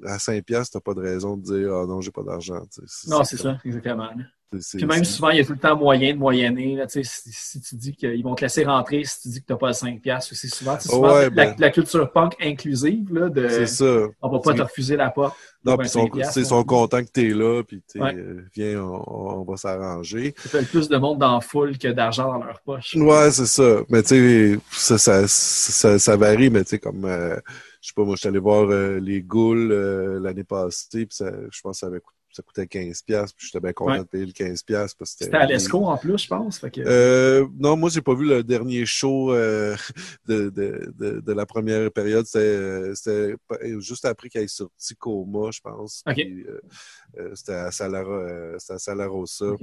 à 0.06 0.20
5 0.20 0.44
piastres, 0.44 0.74
t'as 0.74 0.80
pas 0.82 0.94
de 0.94 1.02
raison 1.02 1.38
de 1.38 1.44
dire 1.44 1.74
Ah 1.74 1.86
non, 1.88 2.02
j'ai 2.02 2.12
pas 2.12 2.24
d'argent. 2.24 2.62
Non, 3.08 3.24
c'est 3.24 3.38
ça, 3.38 3.58
exactement. 3.66 4.10
C'est- 4.52 4.62
c'est- 4.62 4.78
Puis 4.78 4.86
même 4.88 5.04
c'est- 5.04 5.12
souvent, 5.14 5.30
il 5.30 5.38
y 5.38 5.40
a 5.40 5.46
tout 5.46 5.54
le 5.54 5.60
temps 5.60 5.76
moyen 5.78 6.14
de 6.14 6.20
moyenner. 6.20 6.76
Là, 6.76 6.88
tu 6.88 7.04
si, 7.04 7.30
si 7.32 7.62
tu 7.62 7.76
dis 7.76 7.94
qu'ils 7.96 8.24
vont 8.24 8.36
te 8.36 8.42
laisser 8.44 8.64
rentrer, 8.66 9.04
si 9.04 9.22
tu 9.22 9.30
dis 9.30 9.42
que 9.42 9.46
tu 9.48 9.54
n'as 9.54 9.58
pas 9.60 9.68
le 9.68 9.74
5$ 9.74 10.00
piastres 10.02 10.32
aussi 10.34 10.50
souvent. 10.50 10.78
tu 10.78 10.90
souvent 10.90 11.14
Ouais, 11.14 11.24
la, 11.24 11.30
ben- 11.30 11.56
la 11.58 11.70
culture 11.70 12.12
punk 12.12 12.36
inclusive, 12.42 13.14
là, 13.14 13.30
de, 13.30 13.48
C'est 13.50 13.66
ça. 13.68 14.08
on 14.22 14.30
va 14.30 14.40
pas 14.40 14.52
C'est- 14.52 14.58
te 14.58 14.62
refuser 14.64 14.96
la 14.98 15.10
porte. 15.10 15.36
Non, 15.64 15.78
puis 15.78 15.88
ils 15.88 15.90
sont, 15.92 16.02
5 16.02 16.14
piastres, 16.14 16.38
ils 16.38 16.42
là. 16.42 16.48
sont 16.50 16.64
contents 16.64 17.04
que 17.04 17.10
t'es 17.12 17.30
là, 17.30 17.62
puis 17.64 17.82
Ouais. 17.96 18.16
euh, 18.16 18.42
viens, 18.56 18.82
on, 18.84 19.40
on 19.40 19.44
va 19.44 19.58
s'arranger. 19.58 20.34
Ça 20.38 20.50
fait 20.60 20.66
plus 20.66 20.90
de 20.90 20.98
monde 20.98 21.20
dans 21.20 21.36
la 21.36 21.42
foule 21.42 21.78
que 21.78 21.88
d'argent 21.90 22.28
dans 22.40 22.44
leur 22.44 22.60
poche. 22.62 22.96
Ouais, 22.96 23.32
c'est 23.32 23.46
ça. 23.46 23.82
Mais 23.90 24.02
tu 24.04 24.10
sais, 24.10 24.60
ça, 24.72 24.98
ça, 24.98 25.28
ça, 25.28 26.00
ça 26.00 26.18
varie, 26.18 26.50
mais 26.50 26.64
tu 26.64 26.72
sais, 26.72 26.80
comme, 26.80 27.06
euh, 27.06 27.36
je 27.82 27.88
sais 27.90 27.94
pas, 27.96 28.04
moi, 28.04 28.16
je 28.16 28.22
suis 28.22 28.28
allé 28.30 28.40
voir 28.40 28.68
euh, 28.70 29.00
les 29.00 29.22
Ghouls 29.22 29.72
euh, 29.72 30.20
l'année 30.20 30.44
passée, 30.44 31.06
puis 31.06 31.18
je 31.20 31.62
pense 31.62 31.78
que 31.78 31.80
ça, 31.80 31.88
avait 31.88 32.00
coûté, 32.00 32.18
ça 32.32 32.42
coûtait 32.44 32.64
15$, 32.66 33.04
piastres, 33.06 33.36
puis 33.38 33.48
j'étais 33.48 33.60
bien 33.60 33.74
content 33.74 33.92
Ouais. 33.92 34.00
de 34.00 34.04
payer 34.04 34.26
le 34.26 34.32
15$, 34.32 34.64
piastres 34.66 34.98
parce 34.98 35.16
que 35.16 35.26
C'était 35.26 35.38
à 35.38 35.46
l'ESCO 35.46 35.86
en 35.86 35.98
plus, 35.98 36.18
je 36.18 36.28
pense. 36.28 36.60
Fait 36.60 36.72
que, 36.72 36.82
Euh, 36.86 37.48
non, 37.60 37.76
moi, 37.78 37.90
j'ai 37.90 38.02
pas 38.02 38.14
vu 38.16 38.26
le 38.28 38.44
dernier 38.44 38.86
show 38.86 39.34
euh, 39.34 39.76
de, 40.28 40.50
de, 40.50 40.94
de, 40.98 41.20
de 41.20 41.34
la 41.34 41.46
première 41.46 41.92
période. 41.92 42.26
C'était 42.26 42.40
euh, 42.40 43.36
pas- 43.48 43.58
juste 43.80 44.06
après 44.06 44.30
qu'il 44.30 44.42
ait 44.42 44.48
sorti 44.48 44.96
Coma, 44.96 45.52
je 45.52 45.60
pense. 45.62 46.04
Ok. 46.08 46.16
Puis, 46.16 46.46
euh, 46.48 46.60
euh, 47.20 47.32
c'était 47.36 47.54
à 47.54 47.72
Salara, 47.72 48.10
euh, 48.12 48.58
à 48.70 48.78
Salarossa. 48.80 49.54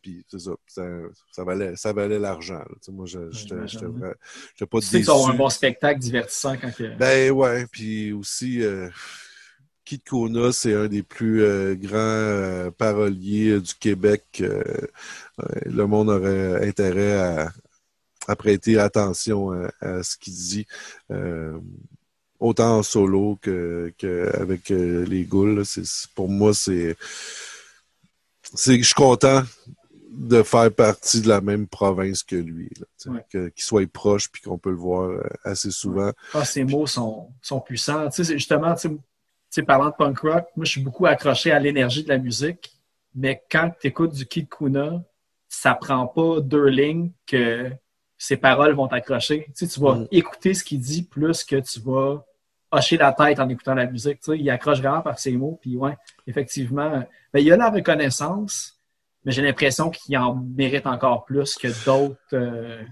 Puis 0.00 0.24
ça, 0.30 0.52
ça, 0.68 0.86
ça 1.32 1.42
valait, 1.44 1.74
ça 1.74 1.92
valait 1.92 2.20
l'argent. 2.20 2.62
Tu 2.74 2.76
sais, 2.82 2.92
Moi, 2.92 3.06
je- 3.06 3.30
j'étais 3.32 3.56
j'étais 3.66 3.86
pas 4.66 4.78
tu 4.80 4.86
sais 4.86 4.92
que 4.92 4.96
déçu. 4.98 5.06
va 5.06 5.12
avoir 5.14 5.30
un 5.30 5.34
bon 5.34 5.48
spectacle 5.48 5.98
divertissant 5.98 6.56
quand 6.56 6.70
que... 6.72 6.96
Ben 6.96 7.32
ouais, 7.32 7.66
puis 7.66 8.12
aussi, 8.12 8.62
Kid 9.88 10.02
Kona, 10.06 10.52
c'est 10.52 10.74
un 10.74 10.86
des 10.86 11.02
plus 11.02 11.42
euh, 11.42 11.74
grands 11.74 11.94
euh, 11.96 12.70
paroliers 12.70 13.52
euh, 13.52 13.60
du 13.62 13.72
Québec. 13.74 14.22
euh, 14.42 14.62
le 15.64 15.86
monde 15.86 16.10
aurait 16.10 16.68
intérêt 16.68 17.14
à, 17.16 17.50
à 18.26 18.36
prêter 18.36 18.78
attention 18.78 19.52
à, 19.52 19.70
à 19.80 20.02
ce 20.02 20.18
qu'il 20.18 20.34
dit, 20.34 20.66
autant 22.38 22.78
en 22.78 22.82
solo 22.82 23.38
que, 23.40 23.90
que 23.96 24.30
avec 24.38 24.68
les 24.68 25.26
c'est- 25.64 26.08
pour 26.14 26.28
moi, 26.28 26.52
c'est, 26.52 26.94
c'est, 28.42 28.76
je 28.78 28.82
suis 28.84 28.94
content 28.94 29.42
de 30.10 30.42
faire 30.42 30.70
partie 30.70 31.22
de 31.22 31.28
la 31.28 31.40
même 31.40 31.66
province 31.66 32.22
que 32.22 32.36
lui, 32.36 32.68
Ouais. 33.06 33.24
qu'il 33.30 33.52
soit 33.56 33.90
proche 33.90 34.28
puis 34.30 34.42
qu'on 34.42 34.58
peut 34.58 34.70
le 34.70 34.76
voir 34.76 35.22
assez 35.44 35.70
souvent. 35.70 36.12
Ah, 36.34 36.44
ces 36.44 36.64
mots 36.64 36.86
sont, 36.86 37.30
sont 37.40 37.60
puissants. 37.60 38.08
Tu 38.10 38.16
sais, 38.16 38.24
c'est 38.24 38.38
justement, 38.38 38.74
tu 38.74 38.88
sais, 39.50 39.60
tu 39.60 39.62
sais, 39.62 39.62
parlant 39.62 39.86
de 39.90 39.94
punk 39.96 40.18
rock, 40.20 40.46
moi, 40.56 40.64
je 40.64 40.70
suis 40.72 40.80
beaucoup 40.82 41.06
accroché 41.06 41.50
à 41.52 41.58
l'énergie 41.58 42.04
de 42.04 42.08
la 42.08 42.18
musique, 42.18 42.72
mais 43.14 43.42
quand 43.50 43.70
tu 43.80 43.86
écoutes 43.88 44.12
du 44.12 44.26
Kid 44.26 44.48
Kuna, 44.48 45.02
ça 45.48 45.74
prend 45.74 46.06
pas 46.06 46.40
deux 46.40 46.66
lignes 46.66 47.10
que 47.26 47.70
ses 48.16 48.36
paroles 48.36 48.74
vont 48.74 48.88
t'accrocher. 48.88 49.44
Tu, 49.56 49.66
sais, 49.66 49.68
tu 49.68 49.80
vas 49.80 49.94
Mm. 49.94 50.08
écouter 50.10 50.54
ce 50.54 50.62
qu'il 50.64 50.80
dit 50.80 51.02
plus 51.02 51.44
que 51.44 51.56
tu 51.56 51.80
vas 51.80 52.24
hocher 52.70 52.96
la 52.98 53.12
tête 53.12 53.40
en 53.40 53.48
écoutant 53.48 53.74
la 53.74 53.86
musique. 53.86 54.20
Tu 54.20 54.32
sais, 54.32 54.38
il 54.38 54.50
accroche 54.50 54.78
vraiment 54.80 55.00
par 55.00 55.18
ses 55.18 55.32
mots. 55.32 55.58
Puis 55.62 55.76
ouais, 55.76 55.96
effectivement, 56.26 56.90
ben, 57.32 57.40
il 57.40 57.44
y 57.46 57.52
a 57.52 57.56
la 57.56 57.70
reconnaissance, 57.70 58.78
mais 59.24 59.32
j'ai 59.32 59.40
l'impression 59.42 59.88
qu'il 59.90 60.16
en 60.18 60.34
mérite 60.34 60.86
encore 60.86 61.24
plus 61.24 61.54
que 61.56 61.68
d'autres. 61.86 62.18
euh, 62.34 62.82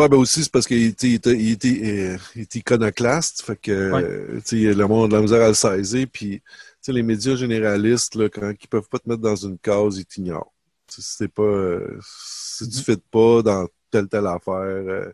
Ouais, 0.00 0.08
ben 0.08 0.16
aussi, 0.16 0.42
c'est 0.44 0.50
parce 0.52 0.66
qu'il 0.66 0.82
était, 0.84 1.08
il 1.08 1.14
était, 1.14 1.34
il 1.36 1.50
était, 1.52 2.16
il 2.34 2.42
était 2.42 2.58
iconoclaste. 2.60 3.42
Fait 3.42 3.56
que, 3.56 3.92
Ouais. 3.92 4.40
tu 4.46 4.64
sais, 4.68 4.74
le 4.74 4.86
monde 4.86 5.04
a 5.06 5.08
de 5.08 5.14
la 5.16 5.20
misère 5.22 5.42
à 5.42 5.48
le 5.48 5.54
saisir. 5.54 6.06
Puis, 6.10 6.42
tu 6.82 6.92
les 6.92 7.02
médias 7.02 7.36
généralistes, 7.36 8.14
là, 8.14 8.30
quand 8.30 8.50
ils 8.50 8.68
peuvent 8.68 8.88
pas 8.88 8.98
te 8.98 9.08
mettre 9.08 9.20
dans 9.20 9.36
une 9.36 9.58
case, 9.58 9.98
ils 9.98 10.06
t'ignorent. 10.06 10.52
C'est 10.88 11.28
pas, 11.28 11.42
euh, 11.42 11.98
si 12.16 12.68
tu 12.68 12.78
fais 12.82 12.96
pas 13.10 13.42
dans 13.42 13.68
telle, 13.90 14.08
telle 14.08 14.26
affaire. 14.26 14.54
euh, 14.54 15.12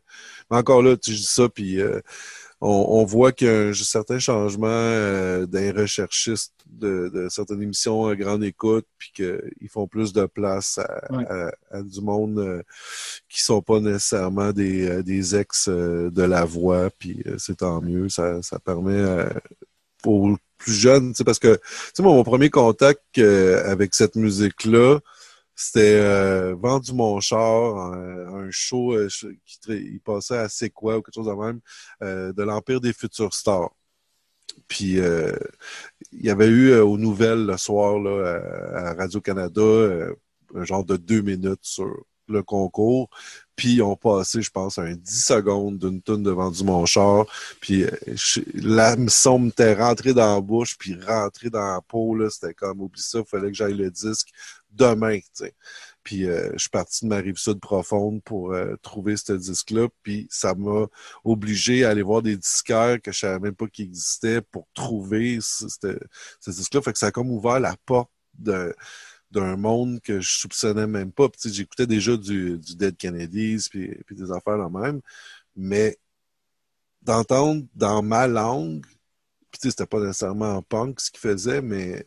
mais 0.51 0.57
encore 0.59 0.82
là, 0.82 0.97
tu 0.97 1.11
dis 1.11 1.24
ça, 1.24 1.49
puis 1.49 1.80
euh, 1.80 2.01
on, 2.61 2.87
on 3.01 3.05
voit 3.05 3.33
qu'il 3.33 3.47
y 3.49 3.51
a 3.51 3.69
un 3.69 3.73
certain 3.75 4.19
changement 4.19 4.67
euh, 4.69 5.47
d'un 5.47 5.73
recherchiste 5.73 6.53
de, 6.67 7.11
de 7.13 7.29
certaines 7.29 7.63
émissions 7.63 8.07
à 8.07 8.17
grande 8.17 8.43
écoute, 8.45 8.87
puis 8.99 9.11
qu'ils 9.15 9.69
font 9.69 9.87
plus 9.87 10.13
de 10.13 10.27
place 10.27 10.79
à, 10.79 11.13
Ouais. 11.13 11.27
à- 11.29 11.53
à 11.71 11.83
du 11.83 12.01
monde 12.01 12.39
euh, 12.39 12.63
qui 13.29 13.43
sont 13.43 13.61
pas 13.63 13.81
nécessairement 13.81 14.53
des, 14.53 14.89
euh, 14.89 15.03
des 15.03 15.37
ex 15.37 15.69
euh, 15.69 16.11
de 16.11 16.23
la 16.23 16.45
voix, 16.45 16.89
puis 16.99 17.23
euh, 17.27 17.37
c'est 17.39 17.59
tant 17.59 17.81
mieux. 17.83 18.09
Ça, 18.09 18.41
ça 18.43 18.59
permet 18.59 18.93
euh, 18.95 19.29
aux 20.05 20.37
plus 20.59 20.73
jeunes, 20.73 21.13
parce 21.25 21.39
que 21.39 21.59
moi, 21.99 22.15
mon 22.15 22.25
premier 22.25 22.49
contact 22.49 23.03
euh, 23.19 23.71
avec 23.71 23.95
cette 23.95 24.17
musique-là, 24.17 25.01
c'était 25.57 26.01
euh, 26.01 26.55
Vendu 26.55 26.93
char, 27.21 27.77
un, 27.77 28.51
show 28.51 28.95
euh, 28.95 29.09
qui 29.45 30.01
passait 30.05 30.37
à 30.37 30.49
C'est 30.49 30.71
quoi 30.71 30.99
ou 30.99 31.03
quelque 31.03 31.15
chose 31.15 31.27
de 31.27 31.33
même, 31.33 31.61
euh, 32.03 32.33
de 32.33 32.43
l'Empire 32.43 32.81
des 32.81 32.93
futurs 32.93 33.35
stars. 33.35 33.71
Puis 34.69 35.01
euh, 35.01 35.33
il 36.13 36.25
y 36.25 36.31
avait 36.31 36.49
eu 36.49 36.71
euh, 36.71 36.85
aux 36.85 36.99
nouvelles 36.99 37.47
le 37.47 37.57
soir 37.57 37.97
à, 38.75 38.95
Radio-Canada 38.95 39.61
euh, 39.63 40.15
un 40.55 40.65
genre 40.65 40.85
de 40.85 40.97
deux 40.97 41.23
minutes 41.23 41.65
sur 41.65 41.87
le 42.29 42.43
concours. 42.43 43.11
Puis 43.57 43.75
ils 43.75 43.83
ont 43.83 43.97
passé, 43.97 44.43
je 44.43 44.51
pense, 44.51 44.79
un 44.79 44.93
10 44.95 45.25
secondes 45.25 45.79
d'une 45.79 46.03
tonne 46.03 46.23
de 46.23 46.31
Vendu 46.31 46.63
mon 46.65 46.85
char. 46.87 47.25
Puis 47.61 47.85
euh, 47.85 47.91
l'hameçon 48.55 49.39
m'était 49.39 49.75
rentré 49.75 50.15
dans 50.15 50.35
la 50.35 50.41
bouche, 50.41 50.77
puis 50.79 50.95
rentré 51.01 51.51
dans 51.51 51.67
la 51.75 51.81
peau. 51.81 52.17
C'était 52.31 52.55
comme, 52.55 52.81
oublie 52.81 53.01
ça, 53.03 53.21
il 53.21 53.25
fallait 53.27 53.49
que 53.49 53.57
j'aille 53.57 53.75
le 53.75 53.91
disque 53.91 54.29
demain. 54.71 55.19
tu 55.19 55.27
sais. 55.35 55.55
Puis 56.03 56.27
euh, 56.29 56.51
je 56.53 56.59
suis 56.59 56.71
parti 56.71 57.05
de 57.05 57.09
ma 57.11 57.17
rive 57.17 57.37
sud 57.37 57.59
profonde 57.61 58.23
pour 58.23 58.53
euh, 58.53 58.77
trouver 58.83 59.17
ce 59.17 59.33
disque-là. 59.33 59.89
Puis 60.03 60.27
ça 60.31 60.55
m'a 60.55 60.87
obligé 61.25 61.85
à 61.85 61.91
aller 61.91 62.03
voir 62.03 62.23
des 62.23 62.37
disquaires 62.37 63.01
que 63.03 63.11
je 63.13 63.19
savais 63.21 63.41
même 63.41 63.55
pas 63.55 63.67
qu'ils 63.67 63.87
existaient 63.87 64.41
pour 64.41 64.69
trouver 64.75 65.39
ce, 65.41 65.67
ce- 65.69 65.99
ce 66.41 66.51
disque-là. 66.51 66.83
Fait 66.83 66.93
que 66.93 66.99
ça 66.99 67.07
a 67.07 67.11
comme 67.11 67.31
ouvert 67.31 67.59
la 67.61 67.75
porte 67.87 68.11
de 68.39 68.75
d'un 69.31 69.57
monde 69.57 70.01
que 70.01 70.20
je 70.20 70.39
soupçonnais 70.39 70.87
même 70.87 71.12
pas. 71.12 71.29
Puis, 71.29 71.53
j'écoutais 71.53 71.87
déjà 71.87 72.16
du, 72.16 72.59
du 72.59 72.77
Dead 72.77 72.97
Kennedys 72.97 73.68
puis, 73.70 73.97
des 74.11 74.33
affaires 74.33 74.59
là 74.59 74.68
même. 74.68 75.01
Mais 75.57 75.99
d'entendre 77.03 77.64
dans 77.74 78.03
ma 78.03 78.27
langue, 78.27 78.85
puis 79.51 79.70
c'était 79.70 79.87
pas 79.87 80.01
nécessairement 80.01 80.57
en 80.57 80.62
punk 80.62 81.01
ce 81.01 81.11
qu'il 81.11 81.20
faisait, 81.20 81.62
mais 81.62 82.05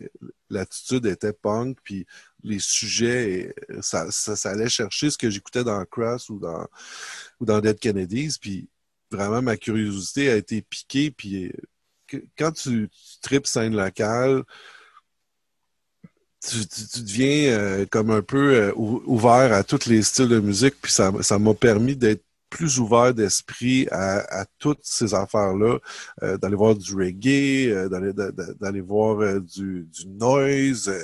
l'attitude 0.49 1.05
était 1.05 1.33
punk, 1.33 1.77
puis 1.83 2.05
les 2.43 2.59
sujets, 2.59 3.55
ça, 3.81 4.09
allait 4.43 4.69
chercher 4.69 5.09
ce 5.09 5.17
que 5.17 5.29
j'écoutais 5.29 5.63
dans 5.63 5.83
Crass 5.85 6.29
ou 6.29 6.39
dans, 6.39 6.67
ou 7.39 7.45
Dead 7.45 7.79
Kennedys, 7.79 8.37
puis 8.39 8.69
vraiment 9.11 9.41
ma 9.41 9.57
curiosité 9.57 10.29
a 10.29 10.35
été 10.35 10.61
piquée, 10.61 11.11
puis 11.11 11.51
quand 12.37 12.51
tu, 12.51 12.89
tu 12.89 13.19
tripes 13.21 13.47
scène 13.47 13.75
locale, 13.75 14.43
tu, 16.41 16.67
tu, 16.67 16.87
tu 16.87 17.01
deviens 17.01 17.51
euh, 17.57 17.85
comme 17.89 18.11
un 18.11 18.21
peu 18.21 18.53
euh, 18.55 18.73
ou- 18.75 19.01
ouvert 19.05 19.53
à 19.53 19.63
tous 19.63 19.85
les 19.87 20.01
styles 20.03 20.29
de 20.29 20.39
musique, 20.39 20.75
puis 20.81 20.91
ça 20.91 21.11
ça 21.21 21.37
m'a 21.39 21.53
permis 21.53 21.95
d'être 21.95 22.23
plus 22.49 22.79
ouvert 22.79 23.13
d'esprit 23.13 23.87
à, 23.91 24.41
à 24.41 24.45
toutes 24.57 24.79
ces 24.83 25.13
affaires-là, 25.13 25.77
euh, 26.23 26.37
d'aller 26.37 26.55
voir 26.55 26.75
du 26.75 26.95
reggae, 26.95 27.69
euh, 27.71 27.89
d'aller 27.89 28.13
d'a- 28.13 28.31
d'a- 28.31 28.53
d'aller 28.55 28.81
voir 28.81 29.19
euh, 29.21 29.39
du, 29.39 29.87
du 29.91 30.07
noise, 30.07 30.89
euh, 30.89 31.03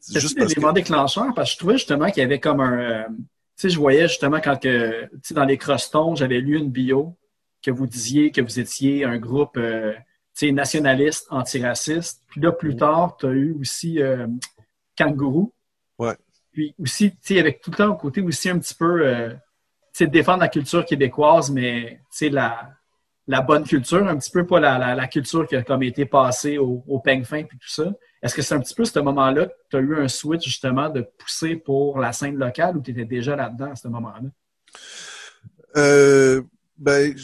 C'est 0.00 0.20
juste 0.20 0.36
des 0.36 0.40
parce 0.40 0.54
que 0.54 0.62
éléments 0.62 0.72
déclencheurs? 0.72 1.34
Parce 1.34 1.50
que 1.50 1.54
je 1.54 1.58
trouvais 1.58 1.74
justement 1.78 2.10
qu'il 2.10 2.22
y 2.22 2.26
avait 2.26 2.40
comme 2.40 2.60
un. 2.60 2.78
euh, 2.78 3.04
tu 3.08 3.16
sais, 3.56 3.70
je 3.70 3.78
voyais 3.78 4.08
justement 4.08 4.40
quand 4.40 4.56
que, 4.60 5.04
tu 5.06 5.10
sais, 5.22 5.34
dans 5.34 5.44
les 5.44 5.58
crostons, 5.58 6.14
j'avais 6.14 6.40
lu 6.40 6.58
une 6.58 6.70
bio 6.70 7.16
que 7.62 7.70
vous 7.70 7.86
disiez 7.86 8.30
que 8.30 8.40
vous 8.40 8.60
étiez 8.60 9.04
un 9.04 9.18
groupe 9.18 9.56
euh, 9.56 9.92
tu 10.36 10.46
sais, 10.46 10.52
nationaliste, 10.52 11.26
antiraciste. 11.30 12.22
Puis 12.28 12.40
là, 12.40 12.52
plus 12.52 12.74
Mhm. 12.74 12.76
tard, 12.76 13.16
tu 13.18 13.26
as 13.26 13.30
eu 13.30 13.56
aussi 13.60 14.00
euh, 14.00 14.26
Kangourou. 14.96 15.52
Ouais. 15.98 16.16
Puis 16.52 16.74
aussi, 16.78 17.10
tu 17.10 17.18
sais, 17.22 17.38
avec 17.38 17.60
tout 17.60 17.70
le 17.70 17.76
temps 17.76 17.88
au 17.88 17.96
côté 17.96 18.20
aussi 18.22 18.48
un 18.48 18.58
petit 18.58 18.74
peu, 18.74 19.06
euh, 19.06 19.30
tu 19.30 19.38
sais, 19.92 20.06
défendre 20.06 20.40
la 20.40 20.48
culture 20.48 20.84
québécoise, 20.84 21.50
mais 21.50 22.00
tu 22.10 22.18
sais, 22.18 22.28
la, 22.30 22.70
la 23.26 23.40
bonne 23.40 23.64
culture, 23.64 24.06
un 24.06 24.16
petit 24.16 24.30
peu 24.30 24.46
pas 24.46 24.60
la, 24.60 24.78
la, 24.78 24.94
la 24.94 25.06
culture 25.06 25.46
qui 25.46 25.56
a 25.56 25.62
comme 25.62 25.82
été 25.82 26.06
passée 26.06 26.58
au, 26.58 26.82
au 26.88 27.00
peigne 27.00 27.24
fin 27.24 27.42
puis 27.44 27.58
tout 27.58 27.68
ça. 27.68 27.92
Est-ce 28.22 28.34
que 28.34 28.42
c'est 28.42 28.54
un 28.54 28.60
petit 28.60 28.74
peu 28.74 28.84
ce 28.84 28.98
moment-là 29.00 29.46
que 29.46 29.52
tu 29.70 29.76
as 29.76 29.80
eu 29.80 29.96
un 29.96 30.08
switch 30.08 30.44
justement 30.44 30.88
de 30.88 31.02
pousser 31.18 31.56
pour 31.56 31.98
la 31.98 32.12
scène 32.12 32.36
locale 32.36 32.76
ou 32.76 32.80
tu 32.80 32.90
étais 32.90 33.04
déjà 33.04 33.36
là-dedans 33.36 33.72
à 33.72 33.76
ce 33.76 33.88
moment-là? 33.88 34.28
Euh, 35.76 36.42
ben, 36.78 37.14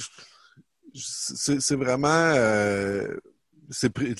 c'est 0.94 1.74
vraiment. 1.76 2.08
euh, 2.36 3.16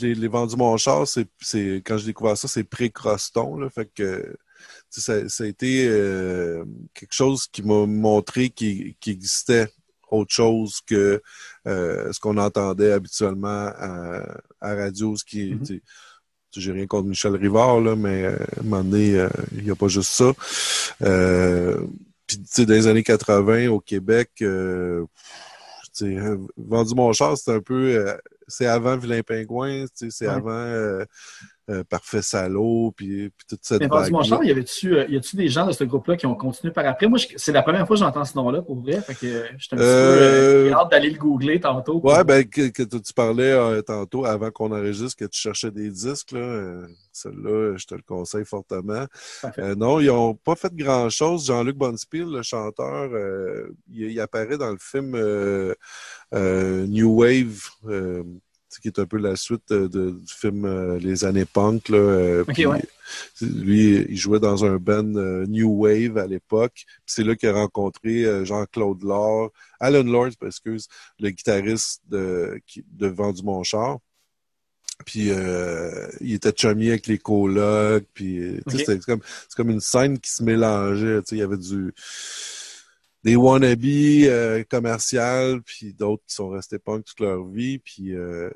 les, 0.00 0.14
les 0.14 0.28
vendus 0.28 0.56
mon 0.56 0.76
char, 0.76 1.06
c'est 1.06 1.26
c'est- 1.40 1.82
quand 1.84 1.98
j'ai 1.98 2.06
découvert 2.06 2.36
ça, 2.36 2.48
c'est 2.48 2.64
pré-croston. 2.64 3.58
Là, 3.60 3.70
fait 3.70 3.88
que 3.94 4.34
ça, 4.90 5.28
ça 5.28 5.44
a 5.44 5.46
été 5.46 5.86
euh, 5.88 6.64
quelque 6.94 7.14
chose 7.14 7.46
qui 7.48 7.62
m'a 7.62 7.86
montré 7.86 8.50
qu'il 8.50 8.94
qu'il 8.96 9.12
existait 9.14 9.68
autre 10.10 10.32
chose 10.34 10.80
que 10.86 11.22
euh, 11.66 12.12
ce 12.12 12.20
qu'on 12.20 12.36
entendait 12.38 12.92
habituellement 12.92 13.48
à, 13.76 14.22
à 14.60 14.74
radio, 14.74 15.16
ce 15.16 15.24
qui. 15.24 15.54
Mhm. 15.54 15.64
sais, 15.64 15.80
J'ai 16.56 16.72
rien 16.72 16.86
contre 16.86 17.08
Michel 17.08 17.34
Rivard, 17.36 17.80
là, 17.80 17.96
mais 17.96 18.24
euh, 18.24 18.36
à 18.56 18.60
un 18.60 18.62
moment 18.64 18.84
donné, 18.84 19.18
euh, 19.18 19.28
il 19.56 19.64
n'y 19.64 19.70
a 19.70 19.76
pas 19.76 19.88
juste 19.88 20.10
ça. 20.12 20.32
Euh, 21.02 21.80
puis, 22.26 22.38
tu 22.38 22.44
sais, 22.48 22.66
dans 22.66 22.74
les 22.74 22.86
années 22.86 23.02
80, 23.02 23.68
au 23.68 23.80
Québec, 23.80 24.30
euh, 24.42 25.04
euh, 26.02 26.38
Vendu 26.56 26.94
mon 26.94 27.12
char, 27.12 27.36
c'est 27.36 27.52
un 27.52 27.60
peu... 27.60 27.94
euh, 27.96 28.16
c'est 28.48 28.66
avant 28.66 28.96
Vilain 28.96 29.22
Pingouin, 29.22 29.86
c'est 29.94 30.26
Ouais. 30.26 30.28
avant 30.28 30.50
euh, 30.52 31.04
euh, 31.70 31.84
Parfait 31.84 32.22
Salaud, 32.22 32.92
puis, 32.96 33.30
puis 33.30 33.46
toute 33.48 33.60
cette 33.62 33.80
Mais 33.80 33.88
mon 34.10 34.22
char, 34.22 34.42
y 34.44 34.50
avait-tu 34.50 34.96
euh, 34.96 35.06
y 35.08 35.16
a-tu 35.16 35.36
des 35.36 35.48
gens 35.48 35.66
de 35.66 35.72
ce 35.72 35.84
groupe-là 35.84 36.16
qui 36.16 36.26
ont 36.26 36.34
continué 36.34 36.72
par 36.72 36.84
après? 36.86 37.06
Moi, 37.06 37.18
c'est 37.36 37.52
la 37.52 37.62
première 37.62 37.86
fois 37.86 37.94
que 37.96 38.00
j'entends 38.00 38.24
ce 38.24 38.36
nom-là 38.36 38.62
pour 38.62 38.80
vrai. 38.80 39.00
Fait 39.00 39.14
que 39.14 39.26
euh, 39.26 39.42
j'étais 39.58 39.76
un 39.76 39.78
petit 39.78 39.84
peu 39.84 39.84
euh, 39.84 40.66
j'ai 40.68 40.72
hâte 40.74 40.90
d'aller 40.90 41.10
le 41.10 41.18
googler 41.18 41.60
tantôt. 41.60 42.00
pour- 42.00 42.10
Ouais, 42.12 42.24
ben, 42.24 42.44
que, 42.44 42.68
que 42.68 42.82
tu 42.82 43.12
parlais 43.14 43.52
euh, 43.52 43.80
tantôt, 43.82 44.24
avant 44.24 44.50
qu'on 44.50 44.72
enregistre, 44.72 45.16
que 45.16 45.24
tu 45.26 45.40
cherchais 45.40 45.70
des 45.70 45.88
disques, 45.90 46.32
là. 46.32 46.82
Celle-là, 47.12 47.76
je 47.76 47.86
te 47.86 47.94
le 47.94 48.02
conseille 48.06 48.44
fortement. 48.46 49.04
Euh, 49.58 49.74
non, 49.74 50.00
ils 50.00 50.06
n'ont 50.06 50.34
pas 50.34 50.56
fait 50.56 50.74
grand-chose. 50.74 51.46
Jean-Luc 51.46 51.76
Bonspiel, 51.76 52.24
le 52.30 52.42
chanteur, 52.42 53.10
euh, 53.12 53.68
il, 53.92 54.10
il 54.10 54.20
apparaît 54.20 54.56
dans 54.58 54.70
le 54.70 54.78
film 54.80 55.14
New 56.32 57.10
Wave, 57.20 57.68
euh, 57.86 58.22
qui 58.80 58.88
est 58.88 58.98
un 58.98 59.06
peu 59.06 59.18
la 59.18 59.36
suite 59.36 59.70
euh, 59.72 59.88
de- 59.88 60.10
du 60.10 60.32
film 60.32 60.64
euh, 60.64 60.98
Les 60.98 61.24
années 61.24 61.44
punk. 61.44 61.88
Là, 61.88 61.98
euh, 61.98 62.44
ouais. 62.66 62.82
Lui, 63.42 64.06
il 64.08 64.16
jouait 64.16 64.40
dans 64.40 64.64
un 64.64 64.76
band 64.76 65.14
euh, 65.16 65.44
New 65.46 65.68
Wave 65.82 66.16
à 66.18 66.26
l'époque. 66.26 66.84
C'est 67.06 67.24
là 67.24 67.34
qu'il 67.36 67.48
a 67.48 67.52
rencontré 67.52 68.44
Jean-Claude 68.46 69.02
Lord, 69.02 69.50
Alan 69.80 70.02
Lord, 70.04 70.30
excuse, 70.46 70.88
le 71.20 71.30
guitariste 71.30 72.00
de, 72.08 72.60
qui, 72.66 72.84
de 72.90 73.06
Vendu 73.08 73.42
mon 73.42 73.62
char. 73.62 73.98
Puis 75.04 75.30
il 76.20 76.32
était 76.34 76.52
chummy 76.56 76.88
avec 76.90 77.06
les 77.08 77.18
colocs. 77.18 78.06
Puis 78.14 78.60
c'était 78.70 78.98
comme, 79.00 79.20
c'est 79.48 79.56
comme 79.56 79.70
une 79.70 79.80
scène 79.80 80.18
qui 80.18 80.30
se 80.30 80.42
mélangeait. 80.44 81.20
Il 81.32 81.38
y 81.38 81.42
avait 81.42 81.56
du 81.56 81.92
des 83.24 83.36
wannabes 83.36 83.84
euh, 83.84 84.64
commerciales, 84.68 85.62
puis 85.62 85.92
d'autres 85.94 86.22
qui 86.26 86.34
sont 86.34 86.48
restés 86.48 86.78
punk 86.78 87.04
toute 87.04 87.20
leur 87.20 87.44
vie. 87.46 87.78
Puis 87.78 88.14
euh, 88.14 88.50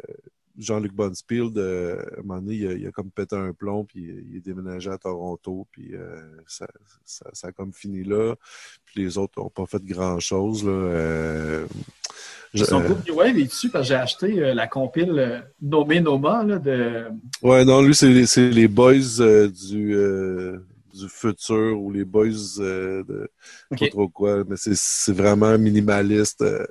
Jean-Luc 0.59 0.93
Bonspiel, 0.95 1.53
de, 1.53 1.99
à 2.17 2.19
un 2.21 2.23
moment 2.23 2.41
donné, 2.41 2.55
il 2.57 2.67
a, 2.67 2.73
il 2.73 2.87
a 2.87 2.91
comme 2.91 3.11
pété 3.11 3.37
un 3.37 3.53
plomb, 3.53 3.85
puis 3.85 4.09
il 4.31 4.37
est 4.39 4.41
déménagé 4.41 4.91
à 4.91 4.97
Toronto, 4.99 5.67
puis 5.71 5.91
euh, 5.95 6.19
ça, 6.47 6.67
ça, 7.05 7.27
ça 7.33 7.49
a 7.49 7.53
comme 7.53 7.73
fini 7.75 8.03
là. 8.05 8.35
Puis 8.87 9.03
les 9.05 9.19
autres 9.19 9.41
n'ont 9.41 9.51
pas 9.51 9.67
fait 9.67 9.85
grand-chose. 9.85 10.65
là. 10.65 10.71
Euh, 10.73 11.67
je- 12.55 12.65
Son 12.65 12.81
euh, 12.81 12.85
groupe 12.87 13.07
New 13.07 13.17
Wave 13.17 13.37
est 13.39 13.45
dessus 13.45 13.69
parce 13.69 13.85
que 13.85 13.89
j'ai 13.91 14.01
acheté 14.01 14.43
euh, 14.43 14.55
la 14.55 14.67
compile 14.67 15.19
euh, 15.19 15.41
Nommé 15.61 16.01
Noma 16.01 16.43
là, 16.43 16.59
de. 16.59 17.05
Ouais, 17.43 17.65
non, 17.67 17.83
lui, 17.83 17.95
c'est 17.95 18.09
les, 18.09 18.51
les 18.51 18.69
boys 18.69 19.21
euh, 19.21 19.49
du, 19.49 19.95
euh, 19.95 20.59
du 20.97 21.09
futur 21.09 21.81
ou 21.81 21.93
les 21.93 22.05
boys 22.05 22.27
euh, 22.61 23.03
de 23.05 23.31
Ok. 23.71 23.79
pas 23.81 23.89
trop 23.89 24.09
quoi, 24.09 24.45
mais 24.49 24.57
c'est- 24.57 25.13
vraiment 25.13 25.57
minimaliste. 25.59 26.43
euh, 26.43 26.67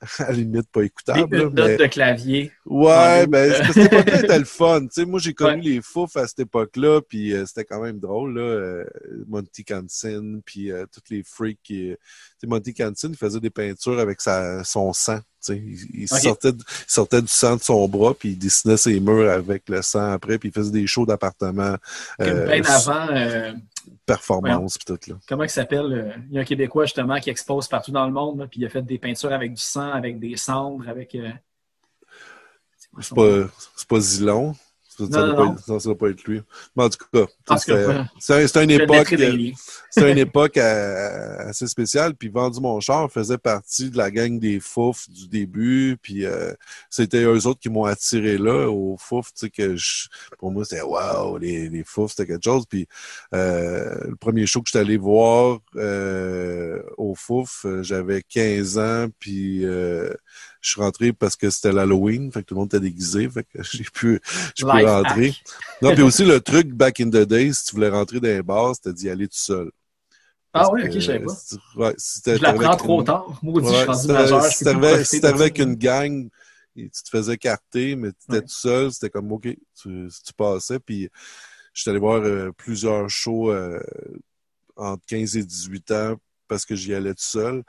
à 0.18 0.24
la 0.24 0.32
limite 0.32 0.68
pas 0.72 0.80
Des 0.80 0.86
écoutable. 0.86 1.36
là, 1.36 1.42
une 1.44 1.52
mais- 1.54 1.76
de 1.76 1.86
clavier. 1.86 2.50
Ouais, 2.66 3.22
en 3.24 3.26
ben, 3.28 3.52
cette 3.72 3.76
époque-là 3.92 4.18
était 4.24 4.38
le 4.40 4.44
fun. 4.44 4.80
Moi, 5.06 5.20
j'ai 5.20 5.32
connu 5.32 5.62
Ouais. 5.62 5.68
les 5.76 5.80
fouf 5.80 6.16
à 6.16 6.26
cette 6.26 6.40
époque-là, 6.40 7.00
puis 7.08 7.32
euh, 7.32 7.46
c'était 7.46 7.64
quand 7.64 7.80
même 7.80 8.00
drôle, 8.00 8.34
là. 8.34 8.42
euh, 8.42 8.84
Monty 9.28 9.64
Canson, 9.64 10.40
puis 10.44 10.72
euh, 10.72 10.86
tous 10.92 11.02
les 11.14 11.22
freaks 11.22 11.60
qui... 11.62 11.94
Monty 12.44 12.74
Canson, 12.74 13.10
il 13.10 13.16
faisait 13.16 13.38
des 13.38 13.50
peintures 13.50 14.00
avec 14.00 14.20
sa, 14.20 14.64
son 14.64 14.92
sang. 14.92 15.20
Il, 15.48 16.08
sortait, 16.08 16.50
il 16.50 16.64
sortait 16.86 17.22
du 17.22 17.28
sang 17.28 17.56
de 17.56 17.62
son 17.62 17.88
bras, 17.88 18.14
puis 18.14 18.30
il 18.30 18.38
dessinait 18.38 18.76
ses 18.76 19.00
murs 19.00 19.30
avec 19.30 19.68
le 19.68 19.82
sang 19.82 20.12
après, 20.12 20.38
puis 20.38 20.50
il 20.50 20.52
faisait 20.52 20.70
des 20.70 20.86
shows 20.86 21.06
d'appartement, 21.06 21.76
Comme 22.18 22.28
euh, 22.28 22.46
bien 22.46 22.62
avant, 22.64 23.08
euh, 23.10 23.52
performance, 24.06 24.78
puis 24.78 24.84
tout, 24.84 25.10
là. 25.10 25.16
comment 25.28 25.44
il 25.44 25.50
s'appelle? 25.50 25.92
euh, 25.92 26.12
Il 26.30 26.34
y 26.34 26.38
a 26.38 26.42
un 26.42 26.44
Québécois 26.44 26.84
justement 26.84 27.18
qui 27.18 27.30
expose 27.30 27.66
partout 27.68 27.90
dans 27.90 28.06
le 28.06 28.12
monde, 28.12 28.38
là, 28.40 28.46
puis 28.46 28.60
il 28.60 28.66
a 28.66 28.68
fait 28.68 28.82
des 28.82 28.98
peintures 28.98 29.32
avec 29.32 29.52
du 29.52 29.62
sang, 29.62 29.90
avec 29.90 30.18
des 30.20 30.36
cendres, 30.36 30.88
avec. 30.88 31.14
euh, 31.14 31.30
c'est 33.00 33.14
pas, 33.14 33.48
c'est 33.76 33.88
pas 33.88 34.00
Zilon. 34.00 34.54
Ça, 35.10 35.18
doit 35.18 35.26
non, 35.28 35.36
pas 35.36 35.52
être- 35.60 35.68
non, 35.68 35.78
ça 35.78 35.88
doit 35.88 35.98
pas 35.98 36.08
être 36.10 36.24
lui. 36.24 36.40
Mais 36.76 36.84
en 36.84 36.88
tout 36.88 36.98
cas, 37.12 37.20
ouais. 37.20 37.26
c'est 38.18 38.46
c'est 38.48 38.64
une 38.64 38.70
Je 38.70 38.82
époque... 38.82 39.14
C'était 39.94 40.10
une 40.10 40.18
époque 40.18 40.56
euh, 40.56 41.36
assez 41.48 41.66
spéciale. 41.66 42.14
Puis 42.14 42.28
Vendu 42.30 42.60
mon 42.60 42.80
char 42.80 43.10
faisait 43.12 43.36
partie 43.36 43.90
de 43.90 43.98
la 43.98 44.10
gang 44.10 44.38
des 44.38 44.58
Fouf 44.58 45.06
du 45.10 45.28
début. 45.28 45.98
Puis 46.00 46.24
euh, 46.24 46.52
c'était 46.88 47.22
eux 47.24 47.46
autres 47.46 47.60
qui 47.60 47.68
m'ont 47.68 47.84
attiré 47.84 48.38
là 48.38 48.70
au 48.70 48.96
Fouf. 48.98 49.26
Tu 49.34 49.40
sais 49.40 49.50
que 49.50 49.76
je- 49.76 50.08
pour 50.38 50.50
moi 50.50 50.64
c'était 50.64 50.80
waouh 50.82 51.36
les 51.36 51.68
les 51.68 51.84
Fouf 51.84 52.12
c'était 52.12 52.26
quelque 52.32 52.44
chose. 52.44 52.64
Puis 52.66 52.88
euh, 53.34 53.94
le 54.08 54.16
premier 54.16 54.46
show 54.46 54.62
que 54.62 54.68
j'étais 54.70 54.78
allé 54.84 54.96
voir 54.96 55.58
euh, 55.76 56.80
au 56.96 57.14
Fouf, 57.14 57.66
euh, 57.66 57.82
j'avais 57.82 58.22
15 58.22 58.78
ans. 58.78 59.06
Puis 59.18 59.64
euh, 59.66 60.10
je 60.62 60.70
suis 60.70 60.80
rentré 60.80 61.12
parce 61.12 61.36
que 61.36 61.50
c'était 61.50 61.72
l'Halloween, 61.72 62.32
fait 62.32 62.40
que 62.40 62.46
tout 62.46 62.54
le 62.54 62.60
monde 62.60 62.68
était 62.68 62.80
déguisé, 62.80 63.28
fait 63.28 63.42
que 63.44 63.62
j'ai 63.62 63.84
pu, 63.84 64.20
j'ai 64.54 64.64
pu 64.64 64.70
rentrer. 64.70 65.28
hack. 65.28 65.42
Non, 65.82 65.92
puis 65.92 66.02
aussi 66.02 66.24
le 66.24 66.40
truc 66.40 66.68
back 66.68 67.00
in 67.00 67.10
the 67.10 67.24
day, 67.26 67.52
si 67.52 67.66
tu 67.66 67.74
voulais 67.74 67.90
rentrer 67.90 68.20
dans 68.20 68.28
les 68.28 68.42
bars, 68.42 68.74
c'était 68.74 68.94
d'y 68.94 69.10
aller 69.10 69.28
tout 69.28 69.36
seul. 69.36 69.70
Ah 70.54 70.70
ouais, 70.70 70.84
ok, 70.86 70.92
je 70.94 71.00
savais 71.00 71.20
pas. 71.20 71.34
si 71.34 71.56
tu- 71.56 71.78
Ouais, 71.78 71.94
si 71.98 72.20
Je 72.26 72.42
l'apprends 72.42 72.76
trop 72.76 73.00
une- 73.00 73.06
tard. 73.06 73.38
Maudit, 73.42 73.66
je 73.68 73.72
Ouais, 73.72 73.78
suis 73.78 73.86
rendu 73.86 74.00
si 74.00 74.06
t'avais- 74.06 74.80
majeur. 74.80 75.06
si 75.06 75.20
t'avais 75.20 75.40
avec 75.42 75.58
une 75.58 75.74
gang 75.74 76.28
et 76.76 76.90
tu 76.90 77.02
te 77.02 77.08
faisais 77.08 77.36
carter, 77.38 77.96
mais 77.96 78.10
tu 78.12 78.16
étais 78.28 78.32
Ouais. 78.34 78.42
tout 78.42 78.48
seul, 78.48 78.92
c'était 78.92 79.10
comme 79.10 79.32
OK, 79.32 79.42
tu, 79.44 79.58
tu 80.24 80.32
passais. 80.36 80.78
Puis 80.78 81.08
je 81.72 81.80
suis 81.80 81.90
allé 81.90 81.98
voir 81.98 82.20
euh, 82.22 82.52
plusieurs 82.56 83.08
shows 83.10 83.50
euh, 83.50 83.80
entre 84.76 85.02
15 85.06 85.36
et 85.38 85.42
18 85.42 85.90
ans 85.90 86.16
parce 86.48 86.66
que 86.66 86.74
j'y 86.76 86.94
allais 86.94 87.14
tout 87.14 87.22
seul. 87.24 87.62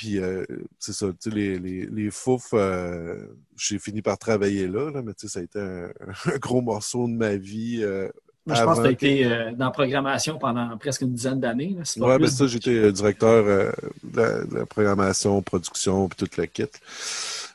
Puis 0.00 0.16
euh, 0.18 0.46
c'est 0.78 0.94
ça, 0.94 1.08
tu 1.08 1.28
sais, 1.28 1.36
les, 1.36 1.58
les, 1.58 1.84
les 1.84 2.10
fouf, 2.10 2.54
euh, 2.54 3.26
j'ai 3.54 3.78
fini 3.78 4.00
par 4.00 4.16
travailler 4.16 4.66
là, 4.66 4.90
là 4.90 5.02
mais 5.02 5.12
tu 5.12 5.28
sais, 5.28 5.34
ça 5.34 5.40
a 5.40 5.42
été 5.42 5.58
un, 5.60 5.90
un 6.24 6.38
gros 6.38 6.62
morceau 6.62 7.06
de 7.06 7.12
ma 7.12 7.36
vie. 7.36 7.80
euh, 7.82 8.08
Moi, 8.46 8.56
je 8.56 8.62
pense 8.64 8.78
que 8.78 8.82
tu 8.84 8.88
as 8.88 8.92
été 8.92 9.26
euh, 9.26 9.52
dans 9.52 9.66
la 9.66 9.70
programmation 9.70 10.38
pendant 10.38 10.74
presque 10.78 11.02
une 11.02 11.12
dizaine 11.12 11.38
d'années. 11.38 11.76
Ouais, 11.98 12.16
plus 12.16 12.22
ben 12.22 12.30
ça, 12.30 12.46
j'étais 12.46 12.90
directeur 12.92 13.44
de, 13.44 14.16
la, 14.18 14.42
de 14.42 14.54
la 14.54 14.64
programmation, 14.64 15.42
production, 15.42 16.08
puis 16.08 16.16
toute 16.16 16.38
la 16.38 16.46
kit. 16.46 16.64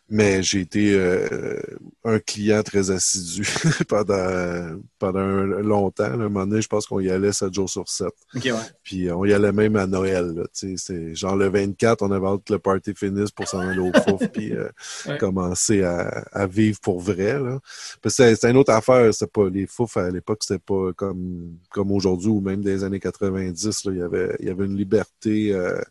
Mais 0.08 0.44
j'ai 0.44 0.60
été 0.60 0.94
euh, 0.94 1.60
un 2.04 2.20
client 2.20 2.62
très 2.62 2.92
assidu 2.92 3.44
pendant, 3.88 4.80
pendant 5.00 5.20
un- 5.20 5.46
longtemps. 5.64 6.04
là. 6.04 6.10
À 6.12 6.14
un 6.14 6.18
moment 6.30 6.46
donné, 6.46 6.62
je 6.62 6.68
pense 6.68 6.86
qu'on 6.86 7.00
y 7.00 7.10
allait 7.10 7.32
7 7.34 7.52
jours 7.52 7.68
sur 7.70 7.90
7. 7.90 8.08
Ok, 8.36 8.44
ouais. 8.46 8.52
Puis 8.84 9.10
euh, 9.10 9.16
on 9.16 9.26
y 9.26 9.34
allait 9.34 9.52
même 9.52 9.76
à 9.78 9.88
Noël. 9.88 10.28
là, 10.36 10.44
tu 10.54 10.70
sais, 10.70 10.76
C'est 10.78 11.16
genre 11.16 11.36
le 11.36 11.50
24, 11.50 12.04
on 12.04 12.12
avait 12.12 12.28
hâte 12.28 12.44
que 12.46 12.54
le 12.54 12.60
party 12.60 12.94
finisse 12.96 13.32
pour 13.32 13.48
s'en 13.48 13.60
aller 13.62 13.80
au 13.80 13.92
fouf 14.08 14.28
puis 14.32 14.54
euh, 14.54 14.70
Ouais. 15.08 15.18
commencer 15.18 15.82
à, 15.84 16.24
à 16.32 16.46
vivre 16.46 16.80
pour 16.82 17.00
vrai. 17.02 17.40
Là. 17.40 17.60
Parce 18.04 18.16
que 18.18 18.24
c'était 18.24 18.36
c'était 18.36 18.52
une 18.52 18.58
autre 18.58 18.74
affaire. 18.74 19.12
C'était 19.12 19.32
pas 19.32 19.50
les 19.50 19.66
fouf 19.66 19.98
à 19.98 20.12
l'époque, 20.12 20.44
c'était 20.44 20.60
pas 20.64 20.94
comme 20.96 21.58
comme 21.72 21.92
aujourd'hui 21.92 22.30
ou 22.30 22.42
même 22.42 22.62
des 22.62 22.84
années 22.84 23.00
90. 23.00 23.86
Là, 23.86 23.92
il 23.92 23.98
y 23.98 24.02
avait 24.04 24.36
il 24.40 24.46
y 24.46 24.50
avait 24.52 24.66
une 24.66 24.78
liberté. 24.78 25.52
Euh, 25.52 25.82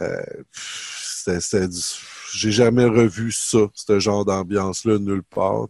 euh, 0.00 0.20
c'était 0.52 1.40
c'était 1.40 1.68
du- 1.68 1.76
j'ai 2.32 2.50
jamais 2.50 2.84
revu 2.84 3.32
ça, 3.32 3.58
ce 3.74 3.98
genre 3.98 4.24
d'ambiance-là, 4.24 4.98
nulle 4.98 5.22
part. 5.22 5.66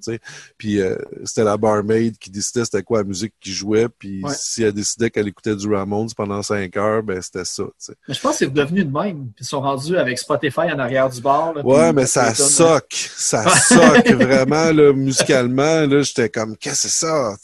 Puis 0.59 0.81
euh, 0.81 0.97
c'était 1.25 1.45
la 1.45 1.57
barmaid 1.57 2.17
qui 2.19 2.31
décidait 2.31 2.65
c'était 2.65 2.83
quoi 2.83 2.99
la 2.99 3.05
musique 3.05 3.35
qui 3.41 3.53
jouait, 3.53 3.89
puis 3.89 4.23
Ouais. 4.25 4.33
si 4.37 4.63
elle 4.63 4.73
décidait 4.73 5.11
qu'elle 5.11 5.29
écoutait 5.29 5.57
du 5.57 5.73
Ramones 5.73 6.11
pendant 6.17 6.43
cinq 6.43 6.77
heures, 6.77 7.03
ben 7.03 7.21
c'était 7.23 7.45
ça. 7.45 7.65
Mais 8.09 8.15
je 8.15 8.21
pense 8.21 8.33
que 8.33 8.39
c'est 8.39 8.53
devenu 8.53 8.85
de 8.85 8.93
même. 8.93 9.31
Ils 9.41 9.47
sont 9.47 9.61
rendus 9.61 9.97
avec 9.97 10.19
Spotify 10.19 10.61
en 10.73 10.79
arrière 10.79 11.09
du 11.09 11.21
bar. 11.21 11.55
là, 11.55 11.65
Ouais, 11.65 11.93
mais 11.93 12.07
ça 12.07 12.33
puis- 12.33 12.43
soque, 12.43 12.93
ça 13.17 13.49
soque 13.59 14.09
vraiment, 14.13 14.73
là, 14.73 14.93
musicalement, 14.93 15.87
là, 15.87 16.03
j'étais 16.03 16.29
comme, 16.29 16.57
qu'est-ce 16.57 16.83
que 16.85 16.89
c'est 16.89 17.07
ça, 17.07 17.37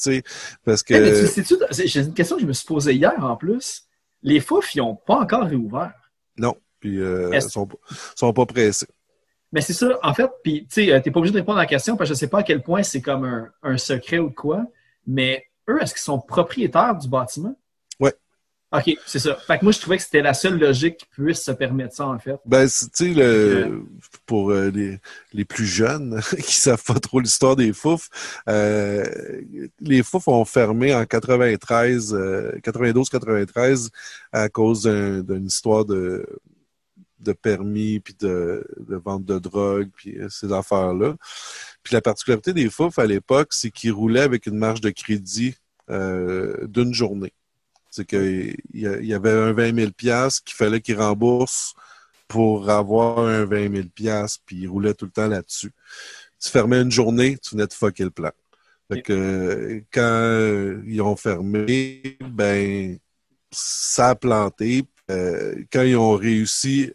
parce 0.64 0.82
que... 0.82 0.94
Eh, 0.94 1.86
j'ai 1.86 2.00
une 2.00 2.14
question 2.14 2.36
que 2.36 2.42
je 2.42 2.46
me 2.46 2.52
suis 2.52 2.66
posée 2.66 2.94
hier 2.94 3.12
en 3.22 3.36
plus. 3.36 3.82
Les 4.22 4.40
fouf, 4.40 4.74
ils 4.74 4.78
n'ont 4.78 4.96
pas 4.96 5.16
encore 5.20 5.44
réouvert. 5.44 5.92
Non, 6.36 6.56
puis 6.80 7.00
euh, 7.00 7.38
sont, 7.40 7.68
sont 8.14 8.32
pas 8.32 8.46
pressés. 8.46 8.86
Mais 9.53 9.61
c'est 9.61 9.72
ça, 9.72 9.99
en 10.03 10.12
fait, 10.12 10.30
puis 10.42 10.66
tu 10.68 10.86
sais, 10.86 10.92
euh, 10.92 11.01
t'es 11.01 11.11
pas 11.11 11.20
obligé 11.20 11.32
de 11.32 11.38
répondre 11.38 11.59
à 11.59 11.62
la 11.62 11.66
question 11.66 11.97
parce 11.97 12.11
que 12.11 12.14
je 12.14 12.18
sais 12.18 12.28
pas 12.28 12.40
à 12.40 12.42
quel 12.42 12.62
point 12.62 12.82
c'est 12.82 13.01
comme 13.01 13.24
un, 13.24 13.49
un 13.62 13.78
secret 13.78 14.18
ou 14.18 14.28
de 14.30 14.34
quoi, 14.34 14.66
mais 15.07 15.44
eux, 15.68 15.78
est-ce 15.80 15.94
qu'ils 15.94 16.03
sont 16.03 16.18
propriétaires 16.20 16.97
du 16.97 17.09
bâtiment? 17.09 17.57
Ouais. 18.01 18.12
OK, 18.72 18.97
c'est 19.07 19.20
ça. 19.20 19.36
Fait 19.36 19.59
que 19.59 19.64
moi, 19.64 19.72
je 19.72 19.80
trouvais 19.80 19.97
que 19.97 20.03
c'était 20.03 20.20
la 20.22 20.34
seule 20.34 20.59
logique 20.59 20.97
qui 20.99 21.07
puisse 21.07 21.42
se 21.42 21.53
permettre 21.53 21.94
ça, 21.94 22.09
en 22.09 22.18
fait. 22.18 22.36
Ben, 22.44 22.66
tu 22.66 22.88
sais, 22.92 23.14
le, 23.14 23.84
pour 24.26 24.51
euh, 24.51 24.70
les, 24.74 24.99
les 25.32 25.44
plus 25.44 25.64
jeunes 25.66 26.20
qui 26.44 26.55
savent 26.57 26.82
pas 26.82 26.99
trop 26.99 27.20
l'histoire 27.20 27.55
des 27.55 27.72
fouf, 27.72 28.09
euh, 28.49 29.05
les 29.80 30.03
fouf 30.03 30.26
ont 30.26 30.44
fermé 30.44 30.92
en 30.92 31.05
93, 31.07 32.12
euh, 32.12 32.53
92-93 32.64 33.90
à 34.32 34.49
cause 34.49 34.82
d'un- 34.82 35.20
d'une 35.22 35.47
histoire 35.47 35.84
de, 35.84 36.26
de 37.20 37.32
permis 37.32 38.00
puis 38.00 38.14
de, 38.20 38.66
vente 38.88 39.24
de 39.24 39.38
drogue 39.38 39.88
puis 39.94 40.18
euh, 40.18 40.28
ces 40.28 40.52
affaires-là. 40.52 41.16
Puis 41.82 41.94
la 41.94 42.00
particularité 42.00 42.52
des 42.52 42.68
fouf 42.68 42.98
à 42.98 43.06
l'époque, 43.06 43.48
c'est 43.52 43.70
qu'ils 43.70 43.92
roulaient 43.92 44.20
avec 44.20 44.46
une 44.46 44.56
marge 44.56 44.80
de 44.80 44.90
crédit 44.90 45.54
euh, 45.90 46.66
d'une 46.66 46.92
journée. 46.92 47.32
C'est 47.91 48.04
qu'il 48.04 48.57
y, 48.74 49.14
avait 49.14 49.30
un 49.30 49.53
20 49.53 49.74
000 49.74 49.91
piastres 49.92 50.45
qu'il 50.45 50.57
fallait 50.57 50.80
qu'ils 50.80 50.99
remboursent 50.99 51.74
pour 52.28 52.68
avoir 52.68 53.20
un 53.20 53.46
20 53.46 53.74
000 53.74 53.88
piastres, 53.95 54.42
puis 54.45 54.57
ils 54.57 54.66
roulaient 54.66 54.92
tout 54.92 55.07
le 55.07 55.12
temps 55.12 55.28
là-dessus. 55.28 55.72
Tu 56.38 56.50
fermais 56.50 56.82
une 56.82 56.91
journée, 56.91 57.38
tu 57.38 57.54
venais 57.54 57.66
de 57.66 57.72
fucker 57.72 58.04
le 58.04 58.11
plan. 58.11 58.32
Fait 58.92 59.00
que 59.00 59.82
quand 59.91 60.03
euh, 60.03 60.82
ils 60.86 61.00
ont 61.00 61.16
fermé, 61.16 62.18
ben 62.20 62.99
ça 63.50 64.11
a 64.11 64.14
planté. 64.14 64.84
Quand 65.08 65.82
ils 65.82 65.96
ont 65.96 66.16
réussi 66.16 66.92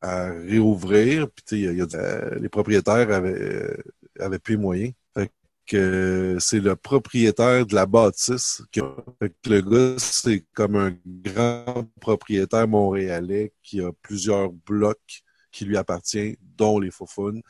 à 0.00 0.30
réouvrir, 0.32 1.28
puis 1.30 1.60
y 1.62 1.68
a- 1.68 1.72
y 1.72 1.80
a- 1.82 2.34
les 2.38 2.48
propriétaires 2.48 3.10
avaient, 3.12 3.32
euh, 3.40 3.76
avaient 4.18 4.38
plus 4.38 4.54
les 4.56 4.60
moyens. 4.60 4.92
Fait 5.14 5.30
que 5.66 5.76
euh, 5.76 6.38
c'est 6.40 6.60
le 6.60 6.76
propriétaire 6.76 7.66
de 7.66 7.74
la 7.74 7.86
bâtisse. 7.86 8.62
qui 8.72 8.80
fait 9.20 9.32
que 9.42 9.50
le 9.50 9.60
gars, 9.62 9.94
c'est 9.98 10.44
comme 10.54 10.76
un 10.76 10.96
grand 11.06 11.88
propriétaire 12.00 12.68
montréalais 12.68 13.52
qui 13.62 13.80
a 13.80 13.92
plusieurs 14.02 14.50
blocs 14.52 15.22
qui 15.50 15.64
lui 15.66 15.76
appartiennent, 15.76 16.36
dont 16.56 16.78
les 16.80 16.90
Faufounes. 16.90 17.42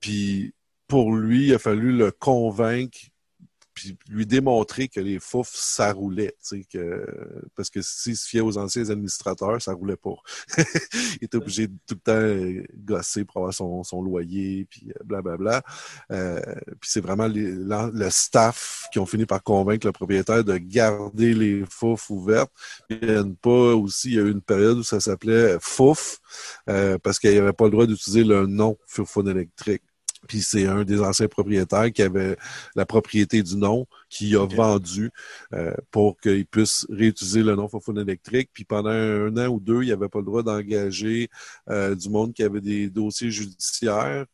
Puis 0.00 0.52
pour 0.88 1.14
lui, 1.14 1.46
il 1.48 1.54
a 1.54 1.58
fallu 1.58 1.96
le 1.96 2.10
convaincre 2.10 2.98
puis 3.80 3.96
lui 4.08 4.26
démontrer 4.26 4.88
que 4.88 5.00
les 5.00 5.18
fouf, 5.18 5.50
ça 5.54 5.92
roulait, 5.92 6.34
tu 6.46 6.58
sais, 6.60 6.64
que, 6.70 7.06
parce 7.56 7.70
que 7.70 7.80
s'il 7.82 8.16
se 8.16 8.28
fiait 8.28 8.40
aux 8.40 8.58
anciens 8.58 8.88
administrateurs, 8.90 9.60
ça 9.62 9.72
roulait 9.72 9.96
pas. 9.96 10.14
il 11.20 11.24
était 11.24 11.36
obligé 11.36 11.66
de 11.68 11.74
tout 11.86 11.94
le 11.94 12.00
temps 12.00 12.12
euh, 12.12 12.62
gosser 12.76 13.24
pour 13.24 13.38
avoir 13.38 13.54
son, 13.54 13.82
son 13.84 14.02
loyer, 14.02 14.66
puis 14.70 14.88
euh, 14.90 15.04
blablabla. 15.04 15.62
Euh, 16.12 16.40
puis 16.80 16.90
c'est 16.90 17.00
vraiment 17.00 17.26
les- 17.26 17.52
le 17.52 18.10
staff 18.10 18.84
qui 18.92 18.98
ont 18.98 19.06
fini 19.06 19.26
par 19.26 19.42
convaincre 19.42 19.86
le 19.86 19.92
propriétaire 19.92 20.44
de 20.44 20.56
garder 20.56 21.34
les 21.34 21.64
fouf 21.68 22.10
ouvertes. 22.10 22.52
Il 22.90 22.98
y 23.04 23.10
a 23.10 23.20
une 23.20 23.36
pas 23.36 23.74
aussi, 23.74 24.08
il 24.10 24.14
y 24.14 24.18
a 24.18 24.22
eu 24.22 24.30
une 24.32 24.42
période 24.42 24.78
où 24.78 24.82
ça 24.82 25.00
s'appelait 25.00 25.56
Fouf, 25.60 26.18
euh, 26.68 26.98
parce 26.98 27.18
qu'il 27.18 27.30
n'y 27.30 27.38
avait 27.38 27.52
pas 27.52 27.64
le 27.64 27.70
droit 27.70 27.86
d'utiliser 27.86 28.24
le 28.24 28.46
nom 28.46 28.76
Furphone 28.86 29.28
électrique. 29.28 29.82
Puis 30.28 30.42
c'est 30.42 30.66
un 30.66 30.84
des 30.84 31.00
anciens 31.00 31.28
propriétaires 31.28 31.90
qui 31.92 32.02
avait 32.02 32.36
la 32.74 32.84
propriété 32.84 33.42
du 33.42 33.56
nom, 33.56 33.86
qui 34.08 34.36
a 34.36 34.46
vendu 34.46 35.10
euh, 35.54 35.74
pour 35.90 36.18
qu'il 36.20 36.46
puisse 36.46 36.86
réutiliser 36.90 37.42
le 37.42 37.54
nom 37.56 37.68
Fofone 37.68 37.98
électrique. 37.98 38.50
Puis 38.52 38.64
pendant 38.64 38.90
un 38.90 39.36
an 39.36 39.48
ou 39.48 39.60
deux, 39.60 39.82
il 39.82 39.88
n'avait 39.88 40.08
pas 40.08 40.18
le 40.18 40.26
droit 40.26 40.42
d'engager 40.42 41.28
euh, 41.70 41.94
du 41.94 42.10
monde 42.10 42.34
qui 42.34 42.42
avait 42.42 42.60
des 42.60 42.90
dossiers 42.90 43.30
judiciaires. 43.30 44.26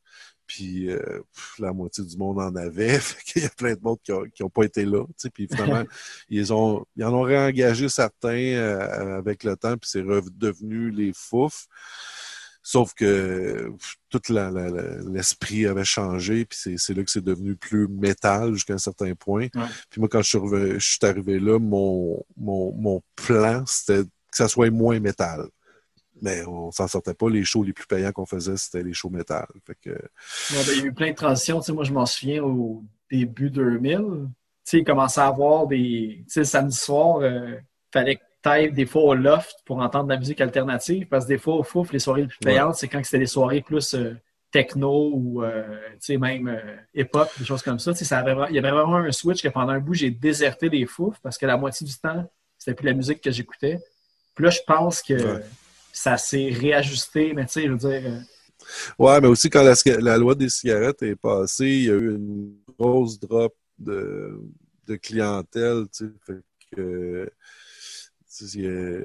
puis 0.46 0.90
euh, 0.90 1.20
pff, 1.34 1.54
la 1.60 1.72
moitié 1.72 2.04
du 2.04 2.16
monde 2.16 2.40
en 2.40 2.54
avait. 2.56 2.98
Qu'il 3.26 3.42
y 3.42 3.46
a 3.46 3.50
plein 3.50 3.74
de 3.74 3.80
monde 3.80 3.98
qui 4.02 4.42
n'ont 4.42 4.50
pas 4.50 4.64
été 4.64 4.84
là. 4.84 5.04
Puis 5.32 5.48
finalement, 5.50 5.84
ils, 6.28 6.52
ont, 6.52 6.84
ils 6.96 7.04
en 7.04 7.14
ont 7.14 7.22
réengagé 7.22 7.88
certains 7.88 8.28
euh, 8.30 9.18
avec 9.18 9.44
le 9.44 9.56
temps, 9.56 9.76
puis 9.76 9.88
c'est 9.90 10.02
redevenu 10.02 10.90
les 10.90 11.12
fouf. 11.14 11.66
Sauf 12.68 12.94
que 12.94 13.70
pff, 13.78 13.94
tout 14.10 14.20
l'esprit 15.12 15.66
avait 15.66 15.84
changé, 15.84 16.44
puis 16.44 16.58
c'est- 16.76 16.94
là 16.94 17.04
que 17.04 17.10
c'est 17.12 17.22
devenu 17.22 17.54
plus 17.54 17.86
métal 17.86 18.54
jusqu'à 18.54 18.74
un 18.74 18.78
certain 18.78 19.14
point. 19.14 19.46
Ouais. 19.54 19.66
Puis 19.88 20.00
moi, 20.00 20.08
quand 20.08 20.20
je 20.20 20.28
suis, 20.30 20.38
reve- 20.38 20.78
je 20.80 20.84
suis 20.90 20.98
arrivé 21.06 21.38
là, 21.38 21.60
mon, 21.60 22.24
mon, 22.36 22.72
mon 22.72 23.02
plan, 23.14 23.62
c'était 23.66 24.02
que 24.02 24.36
ça 24.36 24.48
soit 24.48 24.70
moins 24.70 24.98
métal. 24.98 25.46
Mais 26.20 26.44
on 26.44 26.72
s'en 26.72 26.88
sortait 26.88 27.14
pas. 27.14 27.30
Les 27.30 27.44
shows 27.44 27.62
les 27.62 27.72
plus 27.72 27.86
payants 27.86 28.10
qu'on 28.10 28.26
faisait, 28.26 28.56
c'était 28.56 28.82
les 28.82 28.94
shows 28.94 29.10
métal. 29.10 29.46
Fait 29.64 29.76
que, 29.80 29.90
Ouais, 29.90 30.64
ben, 30.66 30.72
il 30.72 30.78
y 30.78 30.82
a 30.82 30.86
eu 30.86 30.92
plein 30.92 31.10
de 31.12 31.16
transitions. 31.16 31.60
Tu 31.60 31.66
sais, 31.66 31.72
moi, 31.72 31.84
je 31.84 31.92
m'en 31.92 32.04
souviens 32.06 32.42
au 32.42 32.82
début 33.08 33.48
2000. 33.50 33.98
Tu 33.98 34.02
sais, 34.64 34.78
il 34.78 34.84
commençait 34.84 35.20
à 35.20 35.26
avoir 35.28 35.68
des. 35.68 36.24
Tu 36.26 36.32
sais, 36.32 36.40
le 36.40 36.46
samedi 36.46 36.76
soir, 36.76 37.24
il 37.24 37.62
fallait 37.92 38.18
des 38.72 38.86
fois 38.86 39.02
au 39.02 39.14
loft 39.14 39.54
pour 39.64 39.78
entendre 39.78 40.04
de 40.06 40.12
la 40.12 40.18
musique 40.18 40.40
alternative. 40.40 41.06
Parce 41.08 41.24
que 41.24 41.28
des 41.28 41.38
fois, 41.38 41.56
au 41.56 41.62
Fouf, 41.62 41.92
les 41.92 41.98
soirées 41.98 42.22
les 42.22 42.26
plus 42.28 42.38
Ouais. 42.44 42.52
payantes, 42.52 42.76
c'est 42.76 42.88
quand 42.88 43.02
c'était 43.04 43.18
des 43.20 43.26
soirées 43.26 43.60
plus 43.62 43.94
euh, 43.94 44.14
techno 44.50 45.10
ou 45.14 45.42
euh, 45.42 45.62
même 46.10 46.48
euh, 46.48 46.76
hip-hop, 46.94 47.28
des 47.38 47.44
choses 47.44 47.62
comme 47.62 47.78
ça. 47.78 47.92
Avait, 48.16 48.34
il 48.50 48.54
y 48.54 48.58
avait 48.58 48.70
vraiment 48.70 48.96
un 48.96 49.12
switch 49.12 49.42
que 49.42 49.48
pendant 49.48 49.72
un 49.72 49.80
bout, 49.80 49.94
j'ai 49.94 50.10
déserté 50.10 50.68
les 50.68 50.86
Fouf 50.86 51.16
parce 51.22 51.36
que 51.38 51.46
la 51.46 51.56
moitié 51.56 51.86
du 51.86 51.94
temps, 51.98 52.24
c'était 52.58 52.74
plus 52.74 52.86
la 52.86 52.94
musique 52.94 53.20
que 53.20 53.30
j'écoutais. 53.30 53.78
Puis 54.34 54.44
là, 54.44 54.50
je 54.50 54.60
pense 54.66 55.02
que 55.02 55.14
Ouais. 55.14 55.44
ça 55.92 56.16
s'est 56.16 56.50
réajusté, 56.50 57.32
mais 57.34 57.46
tu 57.46 57.52
sais, 57.52 57.62
je 57.66 57.72
veux 57.72 57.78
dire. 57.78 58.02
euh, 58.10 58.20
Ouais, 58.98 59.20
mais 59.20 59.28
aussi 59.28 59.48
quand 59.50 59.62
la, 59.62 60.16
loi 60.18 60.34
des 60.34 60.48
cigarettes 60.48 61.02
est 61.02 61.16
passée, 61.16 61.66
il 61.66 61.84
y 61.84 61.90
a 61.90 61.94
eu 61.94 62.14
une 62.16 62.54
grosse 62.78 63.18
drop 63.20 63.54
de, 63.78 64.40
de 64.86 64.96
clientèle, 64.96 65.84
tu 65.92 66.06
sais, 66.06 66.12
fait 66.26 66.42
que 66.74 67.30
il, 68.40 68.66
a, 68.66 69.00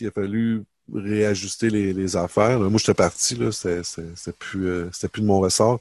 il 0.00 0.06
a 0.06 0.10
fallu 0.10 0.62
réajuster 0.92 1.68
les, 1.68 1.92
les 1.92 2.16
affaires. 2.16 2.58
là. 2.58 2.70
Moi, 2.70 2.78
j'étais 2.78 2.94
parti, 2.94 3.34
là, 3.34 3.52
c'était 3.52 4.32
plus, 4.38 4.66
euh, 4.68 4.90
plus 5.12 5.20
de 5.20 5.26
mon 5.26 5.40
ressort. 5.40 5.80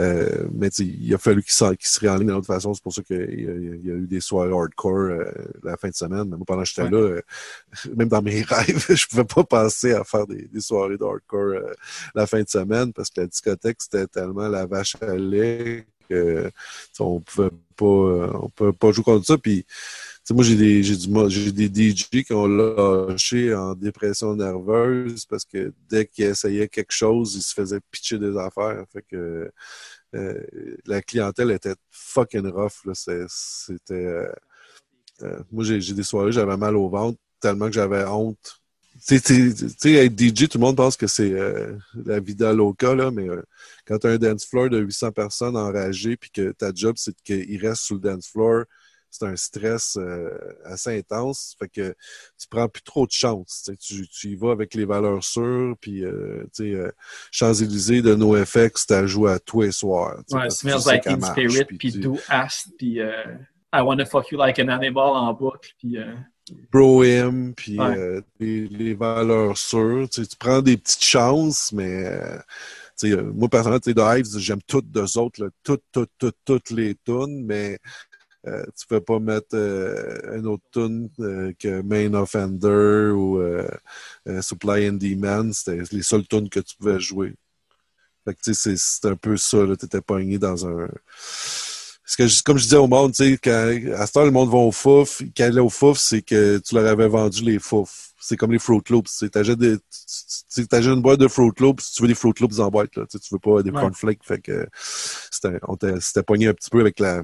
Euh, 0.00 0.46
mais 0.54 0.68
il 0.68 1.14
a 1.14 1.18
fallu 1.18 1.42
qu'il 1.42 1.52
qu'il 1.76 1.88
se 1.88 2.00
réenligne 2.00 2.28
d'une 2.28 2.36
autre 2.36 2.46
façon. 2.46 2.72
C'est 2.72 2.82
pour 2.82 2.94
ça 2.94 3.02
qu'il 3.02 3.16
y, 3.18 3.90
a- 3.90 3.92
a 3.92 3.96
eu 3.96 4.06
des 4.06 4.20
soirées 4.20 4.50
hardcore 4.52 4.96
euh, 4.96 5.24
la 5.62 5.76
fin 5.76 5.88
de 5.90 5.94
semaine. 5.94 6.24
Mais 6.30 6.36
moi, 6.36 6.44
pendant 6.46 6.62
que 6.62 6.68
j'étais 6.68 6.82
Ouais. 6.82 6.90
là, 6.90 6.96
euh, 6.98 7.20
même 7.96 8.08
dans 8.08 8.22
mes 8.22 8.40
rêves, 8.48 8.86
je 8.88 9.06
pouvais 9.06 9.24
pas 9.24 9.44
penser 9.44 9.92
à 9.92 10.04
faire 10.04 10.26
des, 10.26 10.48
des 10.48 10.60
soirées 10.60 10.96
de 10.96 11.04
hardcore 11.04 11.40
euh, 11.56 11.72
la 12.14 12.26
fin 12.26 12.42
de 12.42 12.48
semaine 12.48 12.92
parce 12.94 13.10
que 13.10 13.20
la 13.20 13.26
discothèque, 13.26 13.76
c'était 13.80 14.06
tellement 14.06 14.48
la 14.48 14.64
vache 14.66 14.96
à 15.02 15.14
lait 15.16 15.86
que 16.08 16.44
tu 16.46 16.50
sais, 16.94 17.02
on 17.02 17.20
pouvait 17.20 17.50
pas 17.76 17.84
euh, 17.84 18.30
on 18.42 18.48
pouvait 18.48 18.72
pas 18.72 18.90
jouer 18.90 19.04
contre 19.04 19.26
ça. 19.26 19.38
Puis 19.38 19.64
moi, 20.34 20.44
j'ai 20.44 20.56
des, 20.56 20.82
j'ai 20.82 21.52
des 21.52 21.90
DJ 21.90 22.24
qui 22.24 22.32
ont 22.32 22.46
lâché 22.46 23.54
en 23.54 23.74
dépression 23.74 24.36
nerveuse 24.36 25.26
parce 25.26 25.44
que 25.44 25.72
dès 25.88 26.06
qu'ils 26.06 26.26
essayaient 26.26 26.68
quelque 26.68 26.92
chose, 26.92 27.34
ils 27.34 27.42
se 27.42 27.52
faisaient 27.52 27.80
pitcher 27.90 28.18
des 28.18 28.36
affaires. 28.36 28.84
Fait 28.92 29.02
que 29.02 29.50
euh, 30.14 30.44
la 30.86 31.02
clientèle 31.02 31.50
était 31.50 31.74
fucking 31.90 32.46
rough. 32.46 32.84
Là. 32.84 32.92
C'était, 32.94 33.94
euh, 33.94 34.32
euh, 35.22 35.40
moi, 35.50 35.64
j'ai, 35.64 35.94
des 35.94 36.02
soirées, 36.02 36.32
j'avais 36.32 36.56
mal 36.56 36.76
au 36.76 36.88
ventre 36.88 37.18
tellement 37.40 37.66
que 37.66 37.72
j'avais 37.72 38.04
honte. 38.04 38.60
Tu 39.06 39.18
sais, 39.18 39.92
être 39.92 40.20
DJ, 40.20 40.48
tout 40.48 40.58
le 40.58 40.64
monde 40.64 40.76
pense 40.76 40.96
que 40.96 41.06
c'est 41.06 41.32
la 42.04 42.20
vida 42.20 42.52
loca, 42.52 42.94
là, 42.94 43.10
mais 43.10 43.28
quand 43.86 43.98
tu 43.98 44.06
as 44.08 44.10
un 44.10 44.18
dance 44.18 44.44
floor 44.44 44.68
de 44.68 44.78
800 44.78 45.12
personnes 45.12 45.56
enragées 45.56 46.18
puis 46.18 46.30
que 46.30 46.52
ta 46.52 46.70
job, 46.74 46.96
c'est 46.98 47.14
qu'ils 47.22 47.66
restent 47.66 47.84
sur 47.84 47.94
le 47.94 48.02
dance 48.02 48.28
floor, 48.28 48.64
c'est 49.10 49.26
un 49.26 49.36
stress 49.36 49.96
euh, 49.96 50.30
assez 50.64 50.98
intense. 50.98 51.54
Fait 51.58 51.68
que 51.68 51.94
tu 52.38 52.46
prends 52.48 52.68
plus 52.68 52.82
trop 52.82 53.06
de 53.06 53.12
chance. 53.12 53.62
Tu, 53.66 53.76
tu, 53.76 54.08
tu 54.08 54.28
y 54.28 54.36
vas 54.36 54.52
avec 54.52 54.74
les 54.74 54.84
valeurs 54.84 55.22
sûres, 55.24 55.74
puis 55.80 56.04
euh, 56.04 56.42
tu 56.54 56.64
sais, 56.64 56.74
euh, 56.74 56.90
Champs-Élysées 57.32 58.02
de 58.02 58.14
NoFX, 58.14 58.86
t'as 58.86 59.06
joué 59.06 59.32
à 59.32 59.38
tous 59.38 59.62
les 59.62 59.72
soirs. 59.72 60.16
tu 60.28 60.36
Ouais, 60.36 60.48
tu 60.48 60.54
Smells 60.56 60.80
Like 60.86 61.02
Teen 61.04 61.20
Spirit, 61.22 61.64
puis 61.78 61.92
tu- 61.92 62.00
Do 62.00 62.18
Ast, 62.28 62.68
puis 62.78 63.00
euh, 63.00 63.24
I 63.74 63.80
Wanna 63.82 64.04
Fuck 64.06 64.30
You 64.30 64.38
Like 64.38 64.58
an 64.60 64.68
Animal 64.68 65.08
en 65.08 65.32
boucle, 65.34 65.70
puis 65.78 65.96
Bro-Him, 66.72 67.54
puis 67.54 67.78
Ouais. 67.78 68.20
les, 68.38 68.66
les 68.68 68.94
valeurs 68.94 69.56
sûres. 69.56 70.08
Tu, 70.10 70.26
tu 70.26 70.36
prends 70.36 70.62
des 70.62 70.76
petites 70.76 71.04
chances, 71.04 71.72
mais 71.72 72.04
tu 72.98 73.08
sais, 73.08 73.12
euh, 73.12 73.22
moi, 73.32 73.48
personnellement, 73.48 73.80
tu 73.80 73.90
sais, 73.90 73.94
The 73.94 74.00
Hives, 74.34 74.38
j'aime 74.38 74.60
toutes 74.66 74.90
deux 74.90 75.16
autres, 75.18 75.42
là, 75.44 75.50
toutes, 75.62 75.84
toutes, 75.92 76.10
toutes, 76.18 76.36
toutes 76.44 76.70
les 76.70 76.94
tunes, 76.96 77.44
mais 77.44 77.78
euh, 78.46 78.64
tu 78.78 78.86
peux 78.86 79.00
pas 79.00 79.18
mettre 79.18 79.54
euh, 79.54 80.38
une 80.38 80.46
autre 80.46 80.64
tune 80.72 81.10
euh, 81.20 81.52
que 81.58 81.82
Main 81.82 82.14
Offender 82.14 83.10
ou 83.12 83.38
euh, 83.38 83.68
euh, 84.28 84.40
Supply 84.42 84.88
and 84.88 84.94
Demand. 84.94 85.52
C'était 85.52 85.82
les 85.92 86.02
seules 86.02 86.26
tunes 86.26 86.48
que 86.48 86.60
tu 86.60 86.76
pouvais 86.76 86.98
jouer. 87.00 87.34
Fait 88.24 88.34
que, 88.34 88.40
tu 88.42 88.54
sais, 88.54 88.76
c'est 88.76 88.76
c'est 88.78 89.08
un 89.08 89.16
peu 89.16 89.36
ça, 89.36 89.64
là. 89.64 89.76
T'étais 89.76 90.00
pogné 90.00 90.38
dans 90.38 90.66
un... 90.66 90.88
Parce 92.02 92.16
que, 92.16 92.42
comme 92.42 92.58
je 92.58 92.64
disais 92.64 92.76
au 92.76 92.88
monde, 92.88 93.12
tu 93.12 93.24
sais, 93.24 93.38
quand, 93.38 93.72
à 93.96 94.06
ce 94.06 94.12
temps, 94.12 94.24
le 94.24 94.30
monde 94.32 94.50
va 94.50 94.58
au 94.58 94.72
fouf. 94.72 95.22
Quand 95.36 95.46
il 95.48 95.56
est 95.56 95.60
au 95.60 95.68
fouf, 95.68 95.96
c'est 95.98 96.22
que 96.22 96.58
tu 96.58 96.74
leur 96.74 96.86
avais 96.86 97.06
vendu 97.08 97.44
les 97.44 97.58
fouf. 97.58 98.08
C'est 98.18 98.36
comme 98.36 98.52
les 98.52 98.58
Fruit 98.58 98.82
Loops. 98.90 99.18
Tu 99.18 99.30
t'achètes 99.30 99.60
une 99.60 101.00
boîte 101.00 101.20
de 101.20 101.28
Fruit 101.28 101.52
Loops, 101.58 101.92
tu 101.92 102.02
veux 102.02 102.08
des 102.08 102.14
Fruit 102.14 102.34
Loops 102.40 102.58
en 102.58 102.68
boîte, 102.68 102.96
là. 102.96 103.06
Tu 103.06 103.18
veux 103.30 103.38
pas 103.38 103.62
des 103.62 103.70
Ouais. 103.70 103.80
cornflakes. 103.80 104.24
Fait 104.24 104.40
que, 104.40 104.66
c'était, 105.30 105.58
on 105.68 105.76
t'a- 105.76 106.00
c'était 106.00 106.24
pogné 106.24 106.48
un 106.48 106.54
petit 106.54 106.68
peu 106.68 106.80
avec 106.80 106.98
la, 106.98 107.22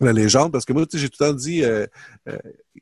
la 0.00 0.12
légende. 0.12 0.52
Parce 0.52 0.64
que 0.64 0.72
moi, 0.72 0.86
tu 0.86 0.96
sais, 0.96 1.02
j'ai 1.02 1.08
tout 1.08 1.16
le 1.20 1.26
temps 1.26 1.34
dit, 1.34 1.64
euh, 1.64 1.86
euh, 2.28 2.38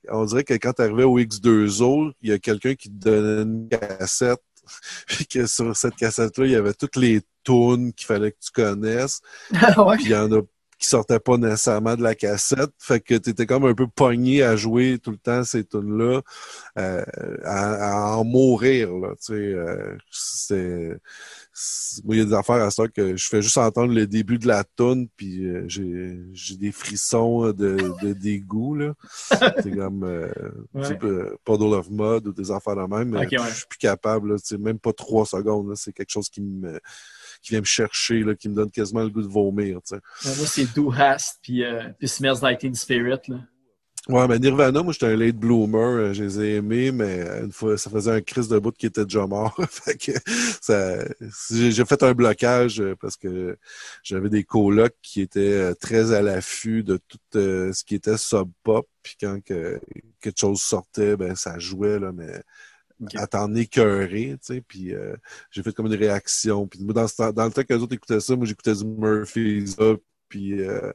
on 0.09 0.25
dirait 0.25 0.45
que 0.45 0.55
quand 0.55 0.73
t'arrivais 0.73 1.05
au 1.05 1.19
X2O, 1.19 2.13
il 2.23 2.31
y 2.31 2.33
a 2.33 2.39
quelqu'un 2.39 2.75
qui 2.75 2.89
te 2.89 2.95
donnait 2.95 3.43
une 3.43 3.69
cassette 3.69 4.41
puis 5.07 5.27
que 5.27 5.47
sur 5.47 5.77
cette 5.77 5.97
cassette-là, 5.97 6.47
il 6.47 6.53
y 6.53 6.57
avait 6.57 6.75
toutes 6.75 6.97
les 6.97 7.21
tunes 7.45 7.93
qu'il 7.93 8.07
fallait 8.07 8.33
que 8.33 8.39
tu 8.41 8.51
connaisses. 8.51 9.21
ouais. 9.53 9.97
Puis 9.97 10.07
il 10.07 10.11
y 10.11 10.17
en 10.17 10.33
a 10.33 10.41
qui 10.83 10.89
sortaient 10.89 11.21
pas 11.21 11.37
nécessairement 11.37 11.95
de 11.95 12.03
la 12.03 12.17
cassette. 12.17 12.73
Fait 12.79 13.01
que 13.01 13.15
tu 13.15 13.31
étais 13.31 13.47
comme 13.47 13.65
un 13.65 13.75
peu 13.75 13.87
pogné 13.87 14.43
à 14.43 14.57
jouer 14.57 14.99
tout 15.01 15.13
le 15.13 15.17
temps 15.17 15.45
ces 15.45 15.65
tunes-là, 15.65 16.23
euh, 16.77 17.05
à, 17.45 18.13
à 18.13 18.17
en 18.17 18.25
mourir. 18.25 18.93
Là, 18.93 19.11
tu 19.25 19.35
sais, 20.11 20.55
euh, 20.55 20.99
moi, 22.05 22.15
il 22.17 22.19
y 22.19 22.23
a 22.23 22.25
des 22.25 22.33
affaires 22.35 22.57
à 22.63 22.71
ça 22.71 22.89
que 22.89 23.17
je 23.17 23.29
fais 23.29 23.43
juste 23.43 23.59
entendre 23.59 23.93
le 23.93 24.07
début 24.07 24.39
de 24.39 24.47
la 24.49 24.65
tune, 24.77 25.09
puis 25.17 25.45
euh, 25.47 25.65
j'ai, 25.69 26.19
j'ai 26.33 26.57
des 26.57 26.73
frissons 26.73 27.53
de, 27.53 27.77
de 28.03 28.13
dégoût. 28.13 28.75
Là. 28.75 28.95
C'est 29.63 29.75
comme 29.77 30.05
euh, 30.05 30.31
Ouais. 30.75 30.99
euh, 31.05 31.37
Puddle 31.45 31.75
of 31.75 31.91
Mud 31.91 32.27
ou 32.29 32.33
des 32.33 32.51
affaires 32.51 32.77
de 32.77 32.83
même. 32.95 33.11
mais 33.11 33.27
Ok, 33.27 33.33
ouais. 33.33 33.51
Je 33.51 33.55
suis 33.57 33.67
plus 33.69 33.79
capable. 33.79 34.33
Là, 34.33 34.37
même 34.59 34.79
pas 34.79 34.93
trois 34.93 35.27
secondes. 35.27 35.69
là, 35.69 35.75
c'est 35.77 35.93
quelque 35.93 36.11
chose 36.11 36.29
qui 36.29 36.41
me 36.41 36.81
qui 37.43 37.51
vient 37.51 37.61
me 37.61 37.65
chercher, 37.67 38.21
là, 38.23 38.35
qui 38.37 38.49
me 38.49 38.55
donne 38.55 38.71
quasiment 38.71 39.03
le 39.03 39.09
goût 39.11 39.21
de 39.23 39.27
vomir. 39.27 39.81
Ouais, 39.91 39.99
Moi, 40.25 40.47
c'est 40.47 40.73
Do 40.75 40.93
Hast, 40.93 41.39
puis, 41.43 41.65
euh, 41.65 41.83
puis 41.99 42.07
Smells 42.07 42.37
Like 42.41 42.61
Teen 42.61 42.75
Spirit, 42.75 43.19
là. 43.29 43.41
Ouais, 44.09 44.27
mais 44.27 44.41
Nirvana, 44.41 44.83
moi, 44.83 44.93
j'étais 44.93 45.07
un 45.07 45.17
late 45.17 45.37
bloomer. 45.37 45.79
euh, 45.79 46.13
Je 46.13 46.25
les 46.25 46.41
ai 46.41 46.55
aimés, 46.57 46.91
mais 46.91 47.21
une 47.41 47.53
fois, 47.53 47.79
ça 47.79 47.89
faisait 47.89 48.11
un 48.11 48.21
crise 48.21 48.49
de 48.49 48.59
bout 48.59 48.73
qui 48.73 48.87
était 48.87 49.05
déjà 49.05 49.29
mort. 49.29 49.55
fait 49.71 49.97
que 49.97 50.11
ça, 50.61 51.05
j'ai 51.53 51.85
fait 51.85 52.03
un 52.03 52.13
blocage 52.13 52.81
euh, 52.81 52.97
parce 53.01 53.17
que 53.17 53.57
j'avais 54.03 54.29
des 54.29 54.43
colocs 54.43 54.97
qui 55.03 55.21
étaient 55.21 55.41
euh, 55.53 55.75
très 55.75 56.13
à 56.13 56.21
l'affût 56.21 56.83
de 56.83 56.97
tout 57.07 57.19
euh, 57.37 57.73
ce 57.73 57.85
qui 57.85 57.95
était 57.95 58.17
sub-pop. 58.19 58.89
Puis 59.05 59.15
quand 59.21 59.41
que, 59.45 59.81
quelque 60.21 60.41
chose 60.41 60.61
sortait, 60.61 61.17
ben, 61.17 61.37
ça 61.37 61.59
jouait, 61.61 62.01
là, 62.01 62.11
mais 62.13 62.43
Ok. 63.01 63.15
à 63.17 63.27
t'en 63.27 63.55
écœurer, 63.55 64.37
tu 64.45 64.55
sais. 64.57 64.61
Puis 64.63 64.95
euh, 64.95 65.17
j'ai 65.51 65.63
fait 65.63 65.73
comme 65.75 65.87
une 65.87 65.95
réaction. 65.95 66.67
Puis 66.69 66.81
dans, 66.81 67.07
dans 67.33 67.45
le 67.47 67.53
temps 67.53 67.63
que 67.65 67.75
les 67.75 67.81
autres 67.83 67.95
écoutaient 67.95 68.21
ça, 68.21 68.37
moi, 68.37 68.47
j'écoutais 68.47 68.75
du 68.75 68.85
Murphy's 68.87 69.77
Up, 69.81 70.03
puis 70.29 70.61
euh, 70.63 70.93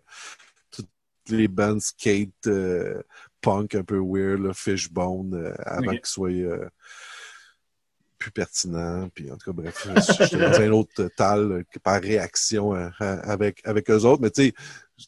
les 1.30 1.48
bands 1.48 1.80
skate, 1.80 2.30
euh, 2.48 3.02
punk 3.42 3.76
un 3.76 3.84
peu 3.84 4.00
weird, 4.00 4.40
là, 4.42 4.54
Fishbone, 4.54 5.34
euh, 5.36 5.54
avant 5.60 5.92
qu'ils 5.92 6.06
soient 6.06 6.30
euh, 6.30 6.68
plus 8.18 8.32
pertinents. 8.32 9.10
Puis 9.14 9.32
en 9.32 9.38
tout 9.38 9.52
cas, 9.54 9.62
bref, 9.62 9.88
j'étais 10.20 10.38
dans 10.38 10.60
un 10.60 10.72
autre 10.72 11.10
tal 11.16 11.64
par 11.84 12.02
réaction 12.02 12.74
à- 12.74 12.92
à- 13.00 13.32
avec, 13.32 13.62
avec 13.66 13.90
eux 13.90 14.06
autres. 14.06 14.22
Mais 14.22 14.32
tu 14.32 14.54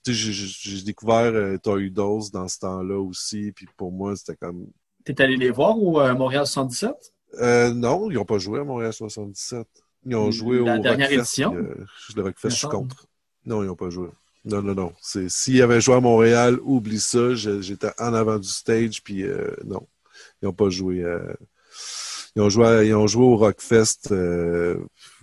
sais, 0.05 0.13
j'ai- 0.13 0.81
découvert 0.83 1.59
Toy 1.61 1.89
Dolls 1.89 2.29
dans 2.31 2.47
ce 2.47 2.59
temps-là 2.59 2.99
aussi. 2.99 3.51
Puis 3.51 3.67
pour 3.77 3.91
moi, 3.91 4.15
c'était 4.15 4.35
comme 4.35 4.67
T'es 5.05 5.19
allé 5.21 5.37
les 5.37 5.49
voir 5.49 5.77
au 5.81 5.93
Montréal 6.15 6.45
77? 6.45 6.91
euh, 7.41 7.73
non, 7.73 8.11
ils 8.11 8.15
n'ont 8.15 8.25
pas 8.25 8.37
joué 8.37 8.59
à 8.59 8.63
Montréal 8.63 8.93
77. 8.93 9.67
Ils 10.05 10.15
ont 10.15 10.29
joué 10.31 10.57
La 10.63 10.77
au 10.77 10.79
dernière 10.79 11.07
Rockfest, 11.09 11.15
édition? 11.19 11.51
puis, 11.51 11.59
euh, 11.65 11.85
le 12.15 12.21
Rockfest, 12.23 12.49
je 12.49 12.55
suis 12.55 12.67
contre. 12.67 13.05
Non, 13.45 13.63
ils 13.63 13.67
n'ont 13.67 13.75
pas 13.75 13.89
joué. 13.89 14.09
Non, 14.45 14.61
non, 14.61 14.73
non. 14.73 14.93
C'est, 15.01 15.29
s'ils 15.29 15.61
avaient 15.61 15.81
joué 15.81 15.95
à 15.95 15.99
Montréal, 15.99 16.59
oublie 16.63 16.99
ça. 16.99 17.35
J'étais 17.35 17.91
en 17.99 18.13
avant 18.13 18.39
du 18.39 18.47
stage, 18.47 19.03
puis 19.03 19.23
euh, 19.23 19.51
non. 19.65 19.87
Ils 20.41 20.45
n'ont 20.45 20.53
pas 20.53 20.69
joué. 20.69 21.03
euh, 21.03 21.33
ils, 22.35 22.41
ont 22.41 22.49
joué 22.49 22.65
à- 22.67 22.83
ils 22.83 22.95
ont 22.95 23.07
joué 23.07 23.23
au 23.25 23.37
Rockfest 23.37 24.11
euh, 24.11 24.77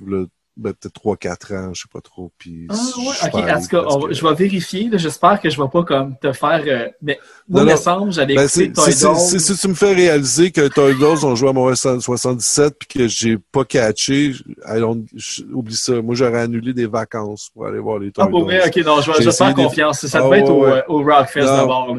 le 0.05 0.29
ben, 0.57 0.73
peut-être 0.73 0.95
3-4 0.95 1.55
ans, 1.55 1.71
je 1.75 1.83
sais 1.83 1.89
pas 1.93 2.01
trop. 2.01 2.33
Puis 2.39 2.67
Ah, 2.71 2.75
ouais, 2.75 3.29
ok. 3.33 3.35
En 3.57 3.61
tout 3.61 3.69
cas, 3.69 3.85
je 4.11 4.27
vais 4.27 4.35
vérifier. 4.35 4.89
J'espère 4.95 5.41
que 5.41 5.51
je 5.51 5.61
vais 5.61 5.69
pas 5.69 5.83
comme 5.85 6.17
te 6.19 6.33
faire. 6.33 6.63
euh, 6.67 6.89
Mais 7.03 7.19
moi, 7.49 7.63
il 7.63 7.71
me 7.73 7.77
semble, 7.77 8.13
Ben, 8.15 8.49
Toy 8.49 8.69
Dolls. 8.71 9.17
c'est- 9.17 9.39
si 9.39 9.57
tu 9.59 9.69
me 9.69 9.75
fais 9.75 9.93
réaliser 9.93 10.51
que 10.51 10.67
Toy 10.69 10.95
Dolls 10.99 11.25
ont 11.25 11.35
joué 11.37 11.51
à 11.51 11.53
Montréal 11.53 11.77
77 11.77 12.75
puis 12.79 12.89
que 12.89 13.07
j'ai 13.09 13.37
pas 13.39 13.65
catché, 13.65 14.33
je- 14.33 15.43
oublie 15.53 15.77
ça. 15.77 16.01
Moi, 16.01 16.15
j'aurais 16.15 16.41
annulé 16.41 16.73
des 16.73 16.87
vacances 16.87 17.51
pour 17.53 17.67
aller 17.67 17.79
voir 17.79 17.99
les 17.99 18.11
Toy 18.11 18.25
Ah, 18.27 18.31
Dolls. 18.31 18.61
ok, 18.67 18.77
non, 18.85 19.01
je 19.03 19.13
vais, 19.13 19.23
je 19.23 19.31
faire 19.31 19.55
confiance. 19.55 20.07
Ça 20.07 20.19
Ah, 20.21 20.25
devait 20.25 20.39
être 20.41 20.51
au, 20.51 20.63
ouais, 20.65 20.71
ouais. 20.73 20.79
euh, 20.79 20.83
au 20.89 21.03
Rockfest 21.03 21.41
d'abord. 21.45 21.97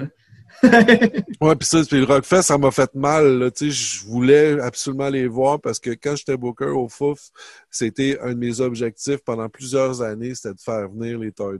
Ouais, 1.41 1.55
puis 1.55 1.67
ça, 1.67 1.81
puis 1.87 1.99
le 1.99 2.05
Rockfest, 2.05 2.41
ça 2.43 2.57
m'a 2.57 2.71
fait 2.71 2.93
mal. 2.95 3.51
tu 3.55 3.71
sais, 3.71 3.71
Je 3.71 4.05
voulais 4.05 4.59
absolument 4.59 5.09
les 5.09 5.27
voir 5.27 5.61
parce 5.61 5.79
que 5.79 5.91
quand 5.91 6.15
j'étais 6.15 6.35
booker 6.35 6.65
au 6.75 6.87
Fouf, 6.87 7.29
c'était 7.69 8.17
un 8.21 8.33
de 8.33 8.39
mes 8.39 8.59
objectifs 8.59 9.19
pendant 9.23 9.49
plusieurs 9.49 10.01
années, 10.01 10.33
c'était 10.33 10.55
de 10.55 10.59
faire 10.61 10.89
venir 10.89 11.19
les 11.19 11.31
Toy. 11.31 11.57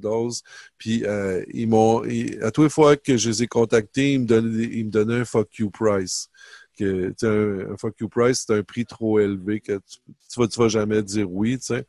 Puis 0.77 1.05
euh, 1.05 1.43
ils 1.53 1.67
m'ont, 1.67 2.01
à 2.41 2.51
toutes 2.51 2.63
les 2.65 2.69
fois 2.69 2.97
que 2.97 3.17
je 3.17 3.29
les 3.29 3.43
ai 3.43 3.47
contactés, 3.47 4.13
ils 4.13 4.21
me 4.21 4.25
donnaient, 4.25 4.63
ils 4.71 4.85
me 4.85 4.91
donnaient 4.91 5.19
un 5.21 5.25
fuck 5.25 5.53
you 5.57 5.69
price. 5.69 6.29
Que, 6.77 7.11
un, 7.23 7.73
un 7.73 7.77
fuck 7.77 7.95
you 7.99 8.07
price, 8.09 8.45
c'est 8.47 8.55
un 8.55 8.63
prix 8.63 8.85
trop 8.85 9.19
élevé 9.19 9.59
que 9.61 9.73
tu, 9.79 9.97
tu 10.31 10.39
vas, 10.39 10.47
tu 10.47 10.59
vas 10.59 10.67
jamais 10.67 11.01
dire 11.01 11.29
oui, 11.31 11.57
tu 11.57 11.65
sais. 11.67 11.85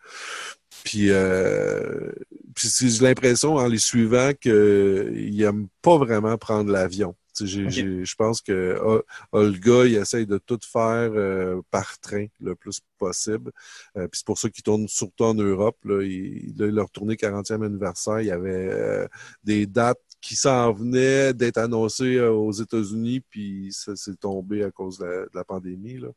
Puis, 0.84 1.10
euh, 1.10 2.12
puis 2.54 2.68
j'ai 2.80 3.04
l'impression 3.04 3.56
en 3.56 3.66
les 3.66 3.78
suivant 3.78 4.32
qu'ils 4.40 5.36
n'aiment 5.36 5.68
pas 5.82 5.98
vraiment 5.98 6.36
prendre 6.36 6.70
l'avion. 6.70 7.14
Je 7.46 8.14
pense 8.16 8.40
que 8.40 8.78
Ol- 8.80 9.02
Olga, 9.32 9.84
il 9.86 9.94
essaye 9.96 10.26
de 10.26 10.38
tout 10.38 10.58
faire 10.62 11.10
euh, 11.14 11.60
par 11.70 11.98
train 12.00 12.26
le 12.40 12.54
plus 12.54 12.80
possible. 12.98 13.52
Euh, 13.96 14.08
puis 14.08 14.18
c'est 14.18 14.26
pour 14.26 14.38
ça 14.38 14.50
qu'il 14.50 14.62
tourne 14.62 14.88
surtout 14.88 15.24
en 15.24 15.34
Europe. 15.34 15.78
Là. 15.84 16.02
Il, 16.02 16.54
là, 16.56 16.66
leur 16.70 16.90
tournée 16.90 17.14
40e 17.14 17.64
anniversaire, 17.64 18.20
il 18.20 18.26
y 18.26 18.30
avait 18.30 18.68
euh, 18.72 19.06
des 19.44 19.66
dates 19.66 20.00
qui 20.20 20.34
s'en 20.34 20.72
venaient 20.72 21.32
d'être 21.32 21.58
annoncées 21.58 22.16
euh, 22.16 22.32
aux 22.32 22.50
États-Unis, 22.50 23.20
puis 23.20 23.68
ça 23.70 23.94
s'est 23.94 24.16
tombé 24.16 24.64
à 24.64 24.70
cause 24.72 24.98
de 24.98 25.04
la, 25.04 25.20
de 25.22 25.30
la 25.32 25.44
pandémie. 25.44 25.98
Là. 25.98 26.08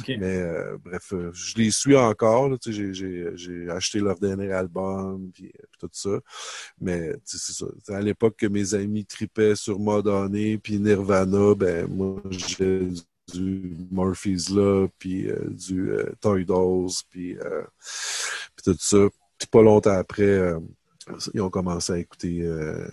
Ok. 0.00 0.08
Mais 0.18 0.38
euh, 0.38 0.76
bref, 0.84 1.12
euh, 1.12 1.30
je 1.32 1.54
les 1.56 1.70
suis 1.70 1.96
encore. 1.96 2.50
J'ai, 2.66 2.92
j'ai, 2.92 3.28
j'ai 3.34 3.70
acheté 3.70 4.00
leur 4.00 4.18
dernier 4.18 4.50
album, 4.50 5.30
puis, 5.32 5.52
tout 5.78 5.88
ça. 5.92 6.18
Mais 6.80 7.14
c'est 7.24 7.52
ça. 7.52 7.66
À 7.88 8.00
l'époque 8.00 8.36
que 8.38 8.46
mes 8.46 8.74
amis 8.74 9.04
tripaient 9.04 9.54
sur 9.54 9.78
Madonna 9.78 10.58
puis 10.64 10.80
Nirvana, 10.80 11.54
ben 11.54 11.86
moi 11.86 12.20
j'ai 12.30 12.88
du 13.32 13.86
Murphy's 13.90 14.48
là, 14.48 14.88
puis 14.98 15.30
euh, 15.30 15.38
du 15.50 15.90
euh, 15.90 16.12
Toy 16.20 16.44
Dolls, 16.44 16.90
puis, 17.10 17.38
euh, 17.38 17.62
puis 18.56 18.64
tout 18.64 18.76
ça. 18.80 18.98
Puis 19.38 19.48
pas 19.48 19.62
longtemps 19.62 19.96
après, 19.96 20.54
ils 21.34 21.40
ont 21.42 21.50
commencé 21.50 21.92
à 21.92 21.98
écouter 21.98 22.40
de 22.40 22.90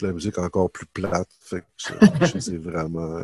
la 0.00 0.12
musique 0.12 0.38
encore 0.38 0.70
plus 0.70 0.86
plate. 0.86 1.28
Fait 1.40 1.62
que 1.62 2.40
sais 2.40 2.56
vraiment... 2.56 3.22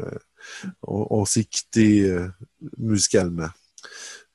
on, 0.83 1.07
on 1.11 1.25
s'est 1.25 1.45
quitté 1.45 2.13
musicalement. 2.77 3.49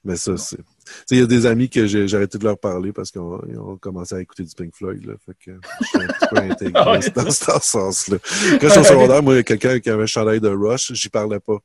Mais 0.04 0.16
ça, 0.16 0.36
c'est. 0.36 0.58
Tu 0.58 0.64
sais, 1.06 1.16
il 1.16 1.20
y 1.20 1.24
a 1.24 1.28
des 1.28 1.46
amis 1.46 1.70
que 1.70 1.86
j'ai 1.86 2.16
arrêté 2.16 2.38
de 2.38 2.44
leur 2.44 2.58
parler 2.58 2.92
parce 2.92 3.12
qu'ils 3.12 3.22
ont, 3.22 3.78
commencé 3.80 4.16
à 4.16 4.22
écouter 4.22 4.44
du 4.44 4.54
Pink 4.56 4.76
Floyd. 4.76 5.06
Là, 5.06 5.14
fait 5.24 5.34
que 5.34 5.60
je 5.82 5.88
suis 5.88 5.98
un 6.00 6.08
petit 6.08 6.28
peu 6.30 6.38
intégré 6.52 6.74
Ah 6.76 6.98
dans, 7.10 7.32
ce 7.32 7.70
sens-là. 7.70 8.18
Quand 8.60 8.68
j'étais 8.68 8.80
au 8.80 8.84
secondaire, 8.84 9.22
moi, 9.22 9.34
il 9.34 9.38
y 9.38 9.40
a 9.40 9.44
quelqu'un 9.44 9.80
qui 9.80 9.90
avait 9.90 10.04
un 10.04 10.08
chandail 10.08 10.40
de 10.40 10.50
Rush, 10.50 10.92
j'y 10.94 11.10
parlais 11.10 11.40
pas. 11.40 11.60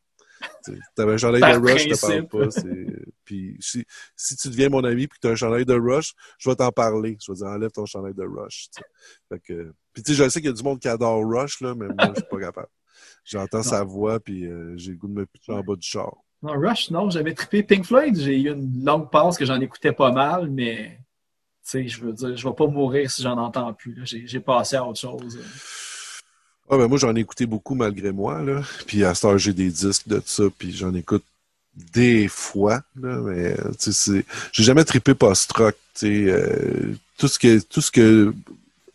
Tu 0.65 0.79
avais 0.99 1.15
un 1.15 1.17
chandail 1.17 1.41
Par 1.41 1.61
de 1.61 1.67
Rush, 1.67 1.85
je 1.85 1.95
te 1.95 2.01
parle 2.01 2.29
pas. 2.29 2.49
Puis 3.25 3.57
si, 3.59 3.85
si 4.15 4.37
tu 4.37 4.49
deviens 4.49 4.69
mon 4.69 4.85
ami 4.85 5.05
et 5.05 5.09
que 5.09 5.17
tu 5.21 5.29
as 5.29 5.31
un 5.31 5.35
chandail 5.35 5.65
de 5.65 5.75
Rush, 5.75 6.13
je 6.39 6.51
vais 6.51 6.57
t'en 6.57 6.71
parler. 6.71 7.17
Je 7.25 7.33
vais 7.33 7.39
dire 7.39 7.47
enlève 7.47 7.71
ton 7.71 7.87
chandail 7.87 8.15
de 8.15 8.25
Rush. 8.25 8.69
Fait 9.31 9.41
que, 9.41 9.73
puis 9.95 10.03
tu 10.03 10.15
sais, 10.15 10.25
je 10.25 10.29
sais 10.29 10.41
qu'il 10.41 10.51
y 10.51 10.53
a 10.53 10.57
du 10.57 10.63
monde 10.63 10.79
qui 10.79 10.89
adore 10.89 11.23
Rush, 11.25 11.63
là, 11.63 11.75
mais 11.75 11.87
moi, 11.87 12.13
je 12.15 12.21
suis 12.21 12.29
pas 12.31 12.39
capable. 12.39 12.69
J'entends 13.25 13.63
sa 13.63 13.83
voix, 13.83 14.21
puis 14.21 14.47
euh, 14.47 14.75
j'ai 14.77 14.93
le 14.93 14.99
goût 14.99 15.09
de 15.09 15.15
me 15.15 15.27
pitcher 15.27 15.53
en 15.53 15.63
bas 15.63 15.75
du 15.75 15.87
char. 15.87 16.15
Non, 16.47 16.53
Rush, 16.61 16.91
non, 16.91 17.11
j'avais 17.11 17.35
trippé 17.35 17.65
Pink 17.65 17.85
Floyd. 17.85 18.17
J'ai 18.17 18.41
eu 18.41 18.53
une 18.53 18.85
longue 18.85 19.11
pause 19.11 19.37
que 19.37 19.45
j'en 19.45 19.61
écoutais 19.61 19.91
pas 19.91 20.13
mal, 20.13 20.49
mais 20.49 20.97
je 21.73 22.01
veux 22.01 22.13
dire, 22.13 22.37
je 22.37 22.49
vais 22.49 22.55
pas 22.55 22.69
mourir 22.69 23.11
si 23.11 23.23
j'en 23.23 23.37
entends 23.37 23.73
plus. 23.73 24.03
J'ai 24.05 24.41
passé 24.41 24.77
à 24.77 24.87
autre 24.87 25.01
chose. 25.01 25.41
Ah 26.69 26.77
ben 26.77 26.89
moi 26.89 26.99
j'en 26.99 27.15
ai 27.15 27.21
écouté 27.21 27.47
beaucoup 27.47 27.75
malgré 27.75 28.13
moi. 28.13 28.41
Puis 28.87 29.05
à 29.05 29.13
heure 29.25 29.39
j'ai 29.39 29.53
des 29.53 29.71
disques 29.71 30.07
de 30.07 30.23
ça 30.25 30.45
puis 30.57 30.73
j'en 30.73 30.95
écoute 30.95 31.25
des 31.93 32.29
fois 32.29 32.83
là, 33.01 33.19
mais 33.19 33.57
j'ai 34.53 34.63
jamais 34.63 34.85
trippé 34.85 35.15
post-rock, 35.15 35.77
euh, 36.03 36.95
tout 37.19 37.29
ce 37.29 37.39
que 37.39 37.61
tout 37.61 37.81
ce 37.81 37.91
que 37.91 38.35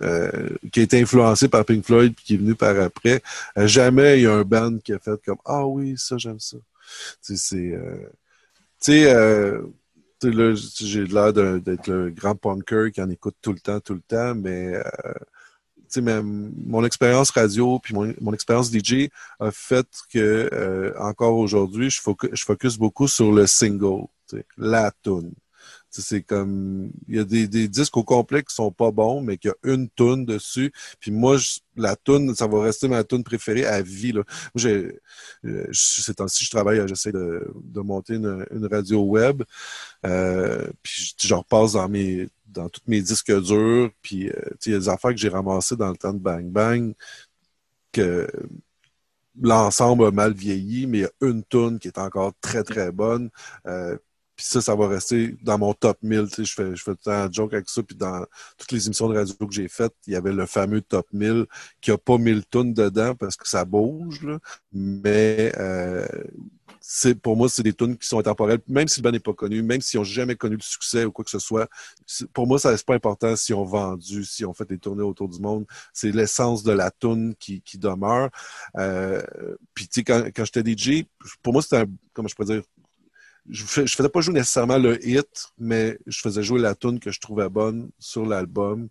euh, 0.02 0.49
qui 0.72 0.80
a 0.80 0.84
été 0.84 1.02
influencé 1.02 1.48
par 1.48 1.64
Pink 1.64 1.86
Floyd 1.86 2.14
puis 2.14 2.26
qui 2.26 2.34
est 2.34 2.38
venu 2.38 2.56
par 2.56 2.78
après, 2.80 3.22
euh, 3.57 3.68
jamais 3.68 4.19
il 4.19 4.23
y 4.23 4.28
a 4.28 4.34
un 4.34 4.44
band 4.44 4.78
qui 4.84 4.94
a 4.94 4.99
fait 4.99 5.22
comme 5.26 5.40
ah 5.45 5.65
oui, 5.65 5.95
ça 5.98 6.18
j'aime 6.18 6.40
ça. 6.40 6.57
C'est 7.22 7.55
euh, 7.73 8.09
tu 8.80 8.91
sais 8.93 9.13
euh, 9.13 9.61
là, 10.23 10.53
j'ai 10.55 11.05
l'air 11.05 11.34
d'être 11.34 11.88
le 11.88 12.09
grand 12.11 12.35
punker 12.35 12.91
qui 12.91 13.01
en 13.01 13.09
écoute 13.09 13.35
tout 13.41 13.53
le 13.53 13.59
temps, 13.59 13.80
tout 13.80 13.93
le 13.93 14.01
temps, 14.01 14.35
mais 14.35 14.76
euh, 14.76 16.22
mon 16.23 16.85
expérience 16.85 17.31
radio 17.31 17.80
puis 17.80 17.93
mon, 17.93 18.34
expérience 18.34 18.72
DJ 18.72 19.09
a 19.39 19.51
fait 19.51 19.88
que 20.11 20.49
euh, 20.53 20.93
encore 20.97 21.35
aujourd'hui, 21.38 21.89
je 21.89 22.01
focus, 22.01 22.30
je 22.34 22.45
focus 22.45 22.77
beaucoup 22.77 23.07
sur 23.07 23.31
le 23.31 23.47
single, 23.47 24.05
la 24.57 24.91
tune. 25.03 25.34
C'est 25.91 26.22
comme 26.23 26.89
il 27.07 27.15
y 27.18 27.19
a 27.19 27.23
des, 27.26 27.47
des 27.47 27.68
disques 27.68 27.97
au 27.97 28.03
complet 28.03 28.43
qui 28.43 28.53
sont 28.55 28.72
pas 28.72 28.91
bons, 28.91 29.22
mais 29.22 29.38
qu'il 29.38 29.49
y 29.49 29.69
a 29.69 29.73
une 29.73 29.89
tune 29.89 30.26
dessus. 30.26 30.72
Puis 30.99 31.11
moi, 31.11 31.38
je- 31.38 31.59
la 31.76 31.95
tune, 31.95 32.34
ça 32.35 32.47
va 32.47 32.61
rester 32.63 32.88
ma 32.88 33.03
tune 33.03 33.23
préférée 33.23 33.65
à 33.65 33.81
vie. 33.81 34.11
Là. 34.13 34.23
Moi, 34.55 34.65
euh, 35.45 35.68
ces 35.73 36.13
temps-ci, 36.13 36.45
je 36.45 36.49
travaille, 36.51 36.81
j'essaie 36.88 37.11
de, 37.11 37.47
de 37.63 37.80
monter 37.81 38.15
une, 38.15 38.45
une 38.51 38.65
radio 38.68 39.01
web. 39.03 39.43
Euh, 40.05 40.68
puis 40.84 41.13
je, 41.22 41.27
je 41.27 41.34
repasse 41.34 41.73
dans 41.73 41.88
mes 41.89 42.27
dans 42.47 42.68
tous 42.69 42.81
mes 42.88 43.01
disques 43.01 43.31
durs. 43.41 43.89
Puis 44.01 44.30
euh, 44.30 44.34
il 44.65 44.72
y 44.73 44.76
a 44.76 44.80
des 44.80 44.89
affaires 44.89 45.11
que 45.11 45.18
j'ai 45.18 45.30
ramassées 45.30 45.76
dans 45.77 45.89
le 45.89 45.97
temps 45.97 46.13
de 46.13 46.19
Bang 46.19 46.45
Bang 46.51 46.93
que 47.91 48.27
l'ensemble 49.41 50.05
a 50.05 50.11
mal 50.11 50.34
vieilli, 50.34 50.88
mais 50.88 50.99
il 50.99 51.01
y 51.01 51.05
a 51.05 51.11
une 51.22 51.43
tune 51.45 51.80
qui 51.80 51.88
est 51.88 51.97
encore 51.97 52.34
très 52.41 52.63
très 52.63 52.91
bonne. 52.91 53.30
Euh, 53.68 53.97
puis 54.41 54.49
ça, 54.49 54.59
ça 54.59 54.76
va 54.76 54.88
rester 54.88 55.35
dans 55.43 55.59
mon 55.59 55.72
top 55.76 55.99
1000. 56.01 56.26
Tu 56.30 56.34
sais, 56.34 56.45
je 56.45 56.53
fais, 56.55 56.76
je 56.76 56.81
fais 56.81 56.93
tout 56.93 56.97
le 57.05 57.11
temps 57.11 57.11
un 57.11 57.31
joke 57.31 57.53
avec 57.53 57.69
ça. 57.69 57.84
Puis 57.84 57.95
dans 57.95 58.26
toutes 58.57 58.72
les 58.72 58.88
émissions 58.88 59.07
de 59.07 59.15
radio 59.15 59.35
que 59.35 59.53
j'ai 59.53 59.68
faites, 59.68 59.93
il 60.07 60.13
y 60.13 60.15
avait 60.15 60.34
le 60.34 60.47
fameux 60.47 60.81
top 60.81 61.05
1000 61.13 61.45
qui 61.80 61.91
a 61.91 61.97
pas 61.99 62.18
1000 62.18 62.43
tonnes 62.47 62.73
dedans 62.73 63.13
parce 63.13 63.35
que 63.35 63.47
ça 63.47 63.65
bouge. 63.65 64.23
là. 64.23 64.39
Mais 64.73 65.51
euh, 65.59 66.07
c'est 66.80 67.13
pour 67.13 67.38
moi, 67.38 67.49
c'est 67.49 67.61
des 67.61 67.73
tunes 67.73 67.95
qui 67.95 68.07
sont 68.07 68.18
intemporelles. 68.18 68.61
Même 68.68 68.88
si 68.88 68.99
le 68.99 69.03
band 69.03 69.11
n'est 69.11 69.19
pas 69.19 69.34
connu, 69.34 69.61
même 69.61 69.80
s'ils 69.80 69.99
n'ont 69.99 70.03
jamais 70.03 70.35
connu 70.35 70.55
le 70.55 70.63
succès 70.63 71.05
ou 71.05 71.11
quoi 71.11 71.23
que 71.23 71.30
ce 71.30 71.38
soit, 71.38 71.69
pour 72.34 72.47
moi, 72.47 72.57
ça 72.57 72.76
c'est 72.76 72.85
pas 72.85 72.95
important 72.95 73.35
si 73.35 73.53
on 73.53 73.63
vendu, 73.63 74.23
si 74.26 74.43
on 74.43 74.55
fait 74.55 74.68
des 74.68 74.80
tournées 74.80 75.03
autour 75.03 75.30
du 75.30 75.39
monde. 75.39 75.68
C'est 75.93 76.11
l'essence 76.11 76.63
de 76.63 76.72
la 76.72 76.89
tune 76.89 77.35
qui, 77.35 77.61
qui 77.61 77.77
demeure. 77.77 78.31
Euh, 78.77 79.22
puis 79.76 79.88
tu 79.88 79.99
sais, 79.99 80.03
quand, 80.03 80.23
quand 80.35 80.45
j'étais 80.45 80.63
DJ, 80.68 81.05
pour 81.43 81.53
moi, 81.53 81.61
c'était 81.61 81.77
un, 81.77 81.85
comment 82.13 82.27
je 82.27 82.34
pourrais 82.34 82.55
dire, 82.55 82.63
je, 83.49 83.65
fais, 83.65 83.88
faisais 83.88 84.09
pas 84.09 84.22
jouer 84.22 84.34
nécessairement 84.34 84.77
le 84.77 85.05
hit, 85.05 85.47
mais 85.57 85.97
je 86.07 86.19
faisais 86.19 86.43
jouer 86.43 86.59
la 86.59 86.76
tune 86.76 86.99
que 86.99 87.11
je 87.11 87.19
trouvais 87.19 87.49
bonne 87.49 87.89
sur 87.99 88.26
l'album. 88.26 88.89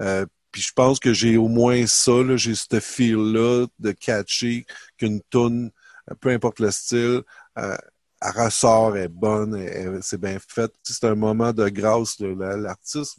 Euh, 0.00 0.26
puis 0.52 0.62
je 0.62 0.72
pense 0.72 0.98
que 0.98 1.12
j'ai 1.12 1.36
au 1.36 1.48
moins 1.48 1.86
ça, 1.86 2.36
j'ai 2.36 2.54
ce 2.54 2.80
feel-là 2.80 3.66
de 3.78 3.92
catcher 3.92 4.66
qu'une 4.96 5.20
tune, 5.30 5.70
euh, 6.10 6.14
peu 6.20 6.30
importe 6.30 6.60
le 6.60 6.70
style, 6.70 7.22
euh, 7.58 7.76
elle 8.22 8.42
ressort, 8.42 8.96
elle 8.96 9.04
est 9.04 9.08
bonne, 9.08 10.00
c'est 10.02 10.20
bien 10.20 10.38
fait. 10.38 10.72
C'est 10.82 11.04
un 11.04 11.14
moment 11.14 11.52
de 11.52 11.68
grâce. 11.68 12.18
L'artiste 12.18 13.18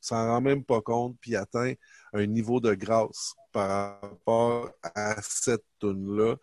s'en 0.00 0.26
rend 0.26 0.40
même 0.42 0.64
pas 0.64 0.82
compte, 0.82 1.16
puis 1.20 1.34
atteint 1.34 1.72
un 2.12 2.26
niveau 2.26 2.60
de 2.60 2.74
grâce 2.74 3.34
par 3.52 4.00
rapport 4.02 4.70
à 4.82 5.16
cette 5.22 5.64
tune-là. 5.80 6.36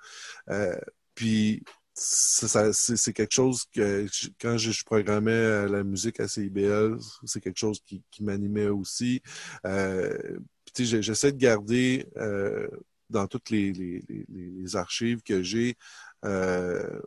Euh, 0.49 0.79
puis 1.13 1.63
c'est 1.93 3.13
quelque 3.13 3.33
chose 3.33 3.65
que 3.73 4.07
je- 4.11 4.29
quand 4.39 4.57
je, 4.57 4.71
je 4.71 4.83
programmais 4.83 5.31
euh, 5.31 5.67
la 5.67 5.83
musique 5.83 6.19
à 6.19 6.27
CIBL, 6.27 6.97
c'est 7.25 7.41
quelque 7.41 7.59
chose 7.59 7.81
qui, 7.85 8.03
qui 8.11 8.23
m'animait 8.23 8.67
aussi. 8.67 9.21
Euh, 9.65 10.17
j'essaie 10.77 11.31
de 11.33 11.37
garder 11.37 12.07
euh, 12.17 12.67
dans 13.09 13.27
toutes 13.27 13.49
les, 13.49 13.73
les- 13.73 14.03
les- 14.07 14.25
les- 14.29 14.75
archives 14.75 15.21
que 15.21 15.43
j'ai, 15.43 15.75
euh, 16.25 17.01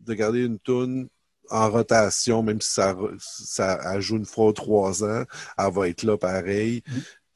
de 0.00 0.14
garder 0.14 0.44
une 0.44 0.58
tune 0.60 1.08
en 1.50 1.70
rotation, 1.70 2.42
même 2.42 2.60
si 2.60 2.72
ça, 2.72 2.96
ça 3.18 3.80
elle 3.94 4.00
joue 4.02 4.16
une 4.18 4.26
fois 4.26 4.48
ou 4.48 4.52
trois 4.52 5.02
ans, 5.04 5.24
elle 5.58 5.72
va 5.72 5.88
être 5.88 6.02
là 6.04 6.16
pareil. 6.18 6.82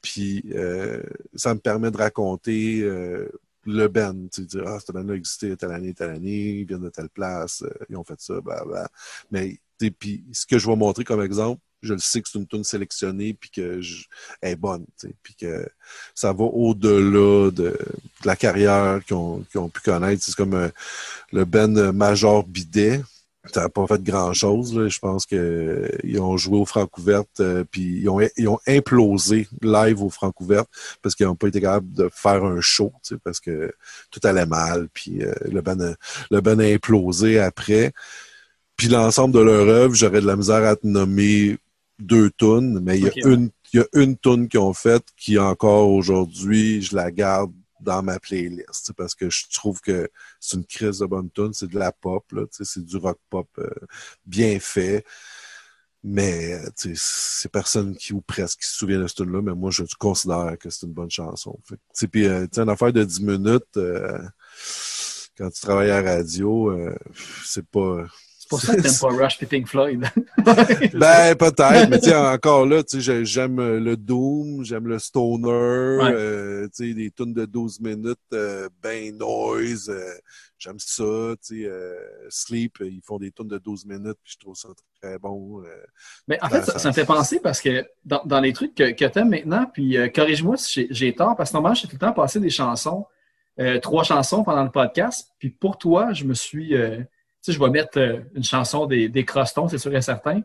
Puis 0.01 0.43
euh, 0.53 1.01
ça 1.35 1.53
me 1.53 1.59
permet 1.59 1.91
de 1.91 1.97
raconter 1.97 2.81
euh, 2.81 3.29
le 3.65 3.87
band, 3.87 4.27
tu 4.31 4.41
dire, 4.45 4.63
ah, 4.67 4.79
cette 4.79 4.95
band-là 4.95 5.15
existait 5.15 5.55
telle 5.55 5.71
année, 5.71 5.93
telle 5.93 6.11
année, 6.11 6.59
ils 6.59 6.65
viennent 6.65 6.81
de 6.81 6.89
telle 6.89 7.09
place, 7.09 7.63
euh, 7.63 7.85
ils 7.89 7.95
ont 7.95 8.03
fait 8.03 8.19
ça, 8.19 8.39
blablabla. 8.41 8.89
Mais, 9.31 9.59
tu 9.79 9.87
sais, 9.87 9.91
puis 9.91 10.23
ce 10.31 10.45
que 10.45 10.57
je 10.57 10.67
vais 10.67 10.75
montrer 10.75 11.03
comme 11.03 11.21
exemple, 11.21 11.61
je 11.83 11.93
le 11.93 11.99
sais 11.99 12.21
que 12.21 12.29
c'est 12.29 12.39
une 12.39 12.47
tune 12.47 12.63
sélectionnée 12.63 13.33
puis 13.33 13.49
que 13.49 13.81
je, 13.81 14.05
elle 14.41 14.53
est 14.53 14.55
bonne, 14.55 14.85
puis 15.21 15.35
que 15.35 15.67
ça 16.15 16.31
va 16.31 16.45
au-delà 16.45 17.51
de, 17.51 17.51
de 17.51 17.77
la 18.23 18.35
carrière 18.35 19.03
qu'ils 19.05 19.17
ont, 19.17 19.43
qu'ils 19.51 19.59
ont 19.59 19.69
pu 19.69 19.81
connaître. 19.81 20.23
C'est 20.23 20.35
comme 20.35 20.53
euh, 20.53 20.69
le 21.31 21.45
Ben 21.45 21.91
Major 21.91 22.45
Bidet. 22.45 23.01
Ça 23.51 23.61
n'a 23.63 23.69
pas 23.69 23.85
fait 23.87 24.01
grand-chose. 24.01 24.87
Je 24.87 24.99
pense 24.99 25.25
qu'ils 25.25 26.19
ont 26.21 26.37
joué 26.37 26.57
au 26.57 26.65
Francouverte, 26.65 27.41
euh, 27.41 27.65
puis 27.69 27.99
ils 28.01 28.09
ont, 28.09 28.19
ils 28.37 28.47
ont 28.47 28.59
implosé 28.67 29.47
live 29.61 30.01
au 30.01 30.09
Francouverte 30.09 30.69
parce 31.01 31.13
qu'ils 31.13 31.25
n'ont 31.25 31.35
pas 31.35 31.47
été 31.49 31.59
capables 31.59 31.91
de 31.91 32.09
faire 32.13 32.45
un 32.45 32.61
show, 32.61 32.93
tu 33.03 33.15
sais, 33.15 33.19
parce 33.21 33.41
que 33.41 33.73
tout 34.11 34.21
allait 34.23 34.45
mal, 34.45 34.87
puis 34.93 35.23
euh, 35.23 35.33
le 35.51 35.61
Ben 35.61 35.81
a- 35.81 35.95
le 36.31 36.39
Ben 36.41 36.59
a 36.61 36.63
implosé 36.73 37.37
après. 37.39 37.91
Puis 38.77 38.87
l'ensemble 38.87 39.33
de 39.33 39.39
leur 39.41 39.67
œuvre, 39.67 39.93
j'aurais 39.93 40.21
de 40.21 40.27
la 40.27 40.35
misère 40.37 40.63
à 40.63 40.75
te 40.77 40.87
nommer 40.87 41.57
deux 41.99 42.31
tunes, 42.31 42.79
mais 42.81 42.97
il 42.97 43.03
y 43.03 43.07
a 43.07 43.11
une 43.25 43.49
il 43.73 43.79
y 43.79 43.81
a 43.81 43.85
une 44.03 44.15
tune 44.17 44.47
qu'ils 44.47 44.59
ont 44.59 44.73
faite 44.73 45.03
qui 45.17 45.39
encore 45.39 45.89
aujourd'hui, 45.89 46.81
je 46.83 46.95
la 46.95 47.09
garde 47.11 47.51
dans 47.83 48.01
ma 48.01 48.19
playlist, 48.19 48.93
parce 48.93 49.15
que 49.15 49.29
je 49.29 49.45
trouve 49.51 49.81
que 49.81 50.09
c'est 50.39 50.57
une 50.57 50.65
crise 50.65 50.99
de 50.99 51.05
bonne 51.05 51.29
tune, 51.31 51.53
c'est 51.53 51.67
de 51.67 51.77
la 51.77 51.91
pop, 51.91 52.25
c'est 52.51 52.83
du 52.83 52.97
rock 52.97 53.19
pop 53.29 53.47
euh, 53.59 53.69
bien 54.25 54.59
fait. 54.59 55.05
Mais 56.05 56.59
c'est 56.75 57.49
personne 57.49 57.95
qui 57.95 58.11
ou 58.11 58.19
presque 58.19 58.59
qui 58.59 58.67
se 58.67 58.75
souvient 58.75 58.99
de 58.99 59.07
cette 59.07 59.17
tune-là, 59.17 59.41
mais 59.41 59.53
moi 59.53 59.71
je 59.71 59.83
considère 59.97 60.57
que 60.59 60.69
c'est 60.69 60.85
une 60.85 60.91
bonne 60.91 61.09
chanson. 61.09 61.57
Puis 62.11 62.25
euh, 62.27 62.45
une 62.57 62.69
affaire 62.69 62.91
de 62.91 63.05
10 63.05 63.21
minutes, 63.21 63.77
euh, 63.77 64.21
quand 65.37 65.49
tu 65.49 65.61
travailles 65.61 65.91
à 65.91 66.01
radio, 66.01 66.71
euh, 66.71 66.95
c'est 67.45 67.65
pas. 67.65 68.05
C'est 68.59 68.67
pour 68.67 68.75
ça 68.75 68.75
que 68.75 68.81
t'aimes 68.81 69.17
pas 69.17 69.23
Rush 69.23 69.41
et 69.41 69.45
Pink 69.45 69.67
Floyd. 69.67 70.05
Ben, 70.93 71.35
peut-être, 71.35 71.89
mais 71.89 71.99
tu 71.99 72.09
sais, 72.09 72.15
encore 72.15 72.65
là, 72.65 72.83
tu 72.83 72.97
sais, 72.97 73.01
j'ai- 73.01 73.25
j'aime 73.25 73.59
euh, 73.59 73.79
le 73.79 73.95
Doom, 73.97 74.63
j'aime 74.63 74.87
le 74.87 74.99
Stoner, 74.99 75.47
Ouais. 75.47 76.11
euh, 76.13 76.67
tu 76.75 76.89
sais, 76.89 76.93
des 76.93 77.11
tunes 77.11 77.33
de 77.33 77.45
12 77.45 77.79
minutes, 77.79 78.17
euh, 78.33 78.67
ben 78.81 79.15
noise, 79.17 79.89
euh, 79.89 80.13
j'aime 80.57 80.79
ça, 80.79 81.03
tu 81.45 81.61
sais, 81.61 81.65
euh, 81.65 81.95
Sleep, 82.29 82.77
ils 82.81 83.01
font 83.05 83.17
des 83.17 83.31
tunes 83.31 83.47
de 83.47 83.57
12 83.57 83.85
minutes, 83.85 84.17
puis 84.23 84.33
je 84.33 84.39
trouve 84.39 84.55
ça 84.55 84.69
très 85.01 85.17
bon. 85.19 85.61
euh. 85.61 85.65
Mais 86.27 86.37
en 86.41 86.49
fait, 86.49 86.63
ça, 86.63 86.77
ça 86.79 86.89
me 86.89 86.93
fait 86.93 87.05
penser 87.05 87.39
parce 87.39 87.61
que 87.61 87.85
dans, 88.05 88.21
dans 88.25 88.39
les 88.39 88.53
trucs 88.53 88.75
que, 88.75 88.91
que 88.91 89.05
tu 89.05 89.19
aimes 89.19 89.29
maintenant, 89.29 89.65
puis 89.73 89.97
euh, 89.97 90.07
corrige-moi 90.09 90.57
si 90.57 90.73
j'ai- 90.73 90.87
j'ai 90.91 91.15
tort, 91.15 91.35
parce 91.35 91.51
que 91.51 91.55
normalement, 91.55 91.75
j'ai 91.75 91.87
tout 91.87 91.95
le 91.95 91.99
temps 91.99 92.13
passé 92.13 92.39
des 92.39 92.49
chansons, 92.49 93.05
euh, 93.59 93.79
trois 93.79 94.03
chansons 94.03 94.43
pendant 94.43 94.63
le 94.63 94.71
podcast, 94.71 95.29
puis 95.39 95.49
pour 95.49 95.77
toi, 95.77 96.11
je 96.13 96.25
me 96.25 96.33
suis. 96.33 96.75
Euh, 97.43 97.51
tu 97.51 97.51
sais, 97.51 97.51
je 97.51 97.59
vais 97.59 97.69
mettre 97.69 97.99
euh, 97.99 98.19
une 98.35 98.43
chanson 98.43 98.85
des, 98.85 99.09
des 99.09 99.25
crostons, 99.25 99.67
c'est 99.67 99.77
sûr 99.77 99.95
et 99.95 100.01
certain. 100.01 100.41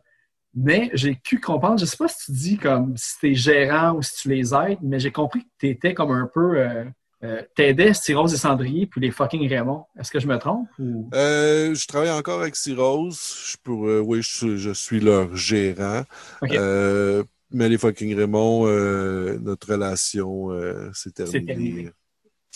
Mais 0.54 0.90
j'ai 0.94 1.14
pu 1.14 1.40
comprendre, 1.40 1.78
je 1.78 1.84
sais 1.84 1.96
pas 1.96 2.08
si 2.08 2.26
tu 2.26 2.32
dis 2.32 2.56
comme 2.56 2.96
si 2.96 3.18
t'es 3.20 3.34
gérant 3.34 3.92
ou 3.96 4.02
si 4.02 4.22
tu 4.22 4.28
les 4.30 4.54
aides, 4.54 4.78
mais 4.82 4.98
j'ai 4.98 5.12
compris 5.12 5.42
que 5.42 5.48
tu 5.60 5.68
étais 5.68 5.94
comme 5.94 6.10
un 6.10 6.28
peu. 6.32 6.58
Euh, 6.58 6.84
euh, 7.24 7.42
T'aidais 7.56 7.94
Styrose 7.94 8.32
et 8.32 8.36
Cendrier 8.36 8.86
puis 8.86 9.00
les 9.00 9.10
fucking 9.10 9.48
Raymond. 9.48 9.84
Est-ce 9.98 10.10
que 10.12 10.20
je 10.20 10.26
me 10.28 10.38
trompe? 10.38 10.68
Ou... 10.78 11.10
Euh, 11.14 11.74
je 11.74 11.86
travaille 11.86 12.12
encore 12.12 12.40
avec 12.40 12.54
Cyrose, 12.54 13.36
je 13.50 13.56
pourrais, 13.62 13.98
oui, 13.98 14.22
je, 14.22 14.28
suis- 14.28 14.58
je 14.58 14.70
suis 14.70 15.00
leur 15.00 15.34
gérant. 15.34 16.02
Ok. 16.42 16.52
Euh, 16.54 17.24
mais 17.50 17.68
les 17.68 17.76
fucking 17.78 18.14
Raymond, 18.16 18.68
euh, 18.68 19.36
notre 19.40 19.72
relation 19.72 20.52
euh, 20.52 20.90
s'est 20.92 21.10
terminée. 21.10 21.90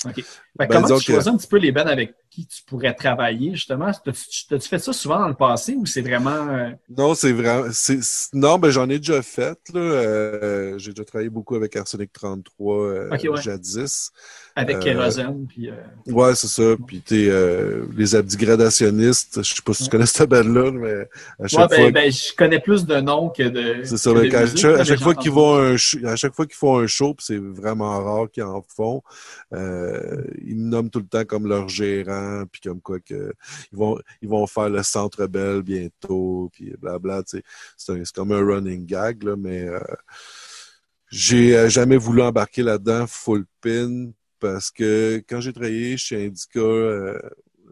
Terminé. 0.02 0.22
OK. 0.22 0.24
Fait 0.24 0.66
que 0.66 0.72
Ben, 0.72 0.82
comment 0.82 0.98
tu 0.98 1.06
que- 1.06 1.12
choisis 1.12 1.28
un 1.32 1.36
petit 1.36 1.46
peu 1.46 1.56
les 1.58 1.72
bands 1.72 1.86
avec 1.86 2.14
qui 2.30 2.46
tu 2.46 2.62
pourrais 2.64 2.94
travailler, 2.94 3.54
justement? 3.54 3.90
T'as-tu 3.92 4.46
t'as-tu 4.48 4.68
fait 4.68 4.78
ça 4.78 4.92
souvent 4.92 5.18
dans 5.20 5.28
le 5.28 5.34
passé 5.34 5.74
ou 5.74 5.84
c'est 5.86 6.00
vraiment... 6.02 6.30
euh, 6.48 6.70
Non, 6.96 7.14
c'est 7.14 7.32
vraiment. 7.32 7.68
Non, 8.32 8.58
ben 8.58 8.70
j'en 8.70 8.88
ai 8.88 8.98
déjà 8.98 9.20
fait. 9.22 9.58
Là. 9.72 9.80
Euh, 9.80 10.78
j'ai 10.78 10.92
déjà 10.92 11.04
travaillé 11.04 11.30
beaucoup 11.30 11.54
avec 11.56 11.76
Arsenic 11.76 12.12
33 12.12 12.76
euh, 12.76 13.10
ouais. 13.10 13.42
jadis. 13.42 14.10
Avec 14.54 14.76
Euh, 14.76 14.80
Kérosène, 14.80 15.46
puis... 15.46 15.70
euh, 15.70 15.74
Ouais, 16.06 16.34
c'est 16.34 16.48
ça. 16.48 16.74
Puis 16.86 17.00
t'es 17.00 17.28
euh, 17.28 17.86
les 17.96 18.14
abdigradationnistes. 18.14 19.42
Je 19.42 19.54
sais 19.54 19.62
pas 19.64 19.72
si 19.72 19.84
tu 19.84 19.90
connais 19.90 20.06
cette 20.06 20.28
band-là, 20.28 20.70
mais 20.72 21.08
à 21.42 21.48
chaque 21.48 21.70
ben, 21.70 21.76
fois. 21.76 21.90
ben, 21.90 22.12
je 22.12 22.34
connais 22.36 22.60
plus 22.60 22.84
de 22.84 22.96
noms 23.00 23.30
que 23.30 23.42
de. 23.44 23.84
C'est 23.84 23.96
ça, 23.96 24.12
là, 24.12 24.20
à 24.78 24.84
chaque 24.84 25.00
fois 25.00 25.14
qu'ils 25.14 25.32
font 25.32 25.56
un 25.56 25.76
show, 25.76 25.98
à 26.06 26.16
chaque 26.16 26.34
fois 26.34 26.46
qu'ils 26.46 26.56
font 26.56 26.78
un 26.78 26.86
show, 26.86 27.14
puis 27.14 27.24
c'est 27.26 27.38
vraiment 27.38 28.02
rare 28.02 28.30
qu'ils 28.30 28.42
en 28.42 28.62
font, 28.76 29.02
euh, 29.54 30.22
ils 30.44 30.56
me 30.56 30.68
nomment 30.68 30.90
tout 30.90 31.00
le 31.00 31.06
temps 31.06 31.24
comme 31.24 31.46
leur 31.46 31.68
gérant, 31.68 32.44
puis 32.50 32.60
comme 32.60 32.80
quoi 32.80 32.98
que 33.00 33.32
ils 33.72 33.78
vont 33.78 33.98
ils 34.20 34.28
vont 34.28 34.46
faire 34.46 34.68
le 34.68 34.82
Centre 34.82 35.26
Bell 35.26 35.62
bientôt, 35.62 36.50
puis 36.52 36.72
blabla. 36.80 37.22
C'est 37.26 37.42
comme 38.14 38.32
un 38.32 38.44
running 38.44 38.86
gag 38.86 39.22
là, 39.22 39.36
mais 39.36 39.62
euh, 39.66 39.78
j'ai 41.10 41.68
jamais 41.68 41.96
voulu 41.96 42.22
embarquer 42.22 42.62
là-dedans 42.62 43.06
full 43.06 43.44
pin 43.60 44.10
parce 44.42 44.70
que 44.70 45.22
quand 45.28 45.40
j'ai 45.40 45.52
travaillé 45.52 45.96
chez 45.96 46.26
Indica 46.26 46.58
euh, 46.60 47.18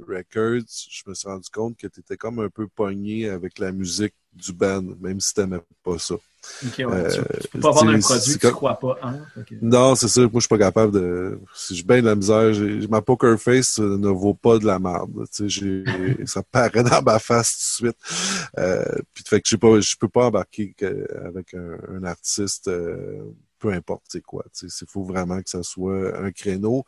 Records, 0.09 0.65
je 0.89 1.03
me 1.07 1.15
suis 1.15 1.29
rendu 1.29 1.51
compte 1.53 1.77
que 1.77 1.87
tu 1.89 2.01
étais 2.01 2.17
comme 2.17 2.39
un 2.39 2.49
peu 2.49 2.67
pogné 2.69 3.29
avec 3.29 3.59
la 3.59 3.73
musique 3.73 4.15
du 4.33 4.53
band, 4.53 4.85
même 5.01 5.21
si 5.21 5.35
t'aimais 5.35 5.61
pas 5.83 5.99
ça. 5.99 6.15
Ok, 6.15 6.73
ouais, 6.79 6.85
Euh, 6.87 7.11
tu, 7.35 7.41
tu 7.43 7.49
peux 7.49 7.61
pas 7.61 7.71
vendre 7.73 7.91
un 7.91 7.99
produit 8.01 8.33
que 8.35 8.39
tu 8.39 8.39
comme- 8.39 8.53
crois 8.55 8.79
pas. 8.79 8.97
Hein? 9.03 9.19
Non, 9.61 9.95
c'est 9.95 10.09
ça. 10.09 10.21
Moi, 10.23 10.31
je 10.37 10.41
suis 10.41 10.49
pas 10.49 10.57
capable 10.59 10.93
de. 10.93 11.39
Si 11.55 11.77
j'ai 11.77 11.83
bien 11.83 12.01
de 12.01 12.07
la 12.07 12.15
misère, 12.15 12.55
ma 12.89 13.03
poker 13.03 13.39
face 13.39 13.79
euh, 13.79 13.99
ne 13.99 14.09
vaut 14.09 14.33
pas 14.33 14.59
de 14.59 14.65
la 14.65 14.79
merde. 14.79 15.27
Tu 15.35 15.85
ça 16.27 16.43
paraît 16.45 16.83
dans 16.83 17.03
ma 17.03 17.19
face 17.19 17.77
tout 17.77 17.85
de 17.87 17.91
suite. 17.91 18.49
Euh, 18.59 18.85
puis 19.13 19.25
fait 19.27 19.41
que 19.43 19.49
je 19.51 19.57
pas, 19.57 19.81
je 19.81 19.97
peux 20.01 20.09
pas 20.09 20.27
embarquer 20.27 20.73
que- 20.73 21.07
avec 21.27 21.53
un, 21.53 21.77
un 21.97 22.05
artiste. 22.05 22.69
euh, 22.69 23.23
peu 23.61 23.73
importe 23.73 24.05
c'est 24.09 24.23
quoi. 24.23 24.45
Il 24.63 24.69
faut 24.89 25.05
vraiment 25.05 25.41
que 25.41 25.51
ça 25.51 25.63
soit 25.63 26.19
un 26.19 26.33
créneau. 26.33 26.85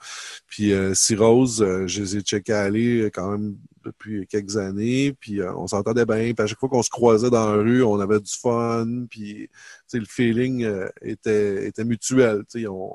Puis 0.48 0.72
euh, 0.72 0.94
Rose, 1.16 1.62
euh, 1.62 1.86
je 1.86 2.02
les 2.02 2.16
ai 2.16 2.20
checkés 2.22 2.52
aller 2.52 3.10
quand 3.14 3.30
même 3.30 3.56
depuis 3.84 4.26
quelques 4.26 4.56
années. 4.56 5.12
Puis 5.12 5.40
euh, 5.40 5.54
on 5.54 5.68
s'entendait 5.68 6.06
bien. 6.06 6.32
Puis 6.34 6.42
à 6.42 6.46
chaque 6.46 6.58
fois 6.58 6.68
qu'on 6.68 6.82
se 6.82 6.90
croisait 6.90 7.30
dans 7.30 7.52
la 7.54 7.62
rue, 7.62 7.84
on 7.84 8.00
avait 8.00 8.20
du 8.20 8.32
fun. 8.32 9.06
Puis 9.08 9.48
le 9.92 10.04
feeling 10.06 10.64
euh, 10.64 10.88
était, 11.02 11.68
était 11.68 11.84
mutuel. 11.84 12.42
On, 12.68 12.90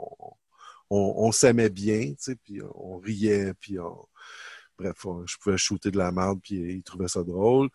on, 0.89 1.13
on 1.17 1.31
s'aimait 1.31 1.69
bien, 1.69 2.13
puis 2.43 2.61
on 2.75 2.97
riait, 2.97 3.53
puis 3.59 3.79
on... 3.79 4.07
bref, 4.77 5.05
je 5.25 5.37
pouvais 5.37 5.57
shooter 5.57 5.91
de 5.91 5.97
la 5.97 6.11
merde, 6.11 6.39
puis 6.41 6.55
il 6.77 6.83
trouvait 6.83 7.09
ça 7.09 7.23
drôle. 7.23 7.69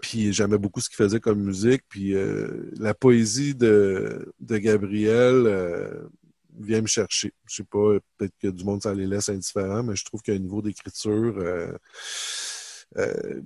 Puis 0.00 0.32
j'aimais 0.32 0.58
beaucoup 0.58 0.80
ce 0.80 0.88
qu'il 0.88 0.96
faisait 0.96 1.20
comme 1.20 1.42
musique, 1.42 1.82
puis 1.88 2.14
euh, 2.14 2.70
la 2.78 2.94
poésie 2.94 3.54
de, 3.54 4.32
de 4.40 4.56
Gabriel 4.58 5.46
euh, 5.46 6.08
vient 6.58 6.80
me 6.80 6.86
chercher. 6.86 7.34
Je 7.46 7.56
sais 7.56 7.64
pas, 7.64 7.98
peut-être 8.16 8.34
que 8.40 8.48
du 8.48 8.64
monde 8.64 8.82
ça 8.82 8.94
les 8.94 9.06
laisse 9.06 9.28
indifférents, 9.28 9.82
mais 9.82 9.96
je 9.96 10.04
trouve 10.04 10.22
qu'à 10.22 10.32
un 10.32 10.38
niveau 10.38 10.62
d'écriture, 10.62 11.34
euh, 11.36 11.72
euh, 12.96 13.42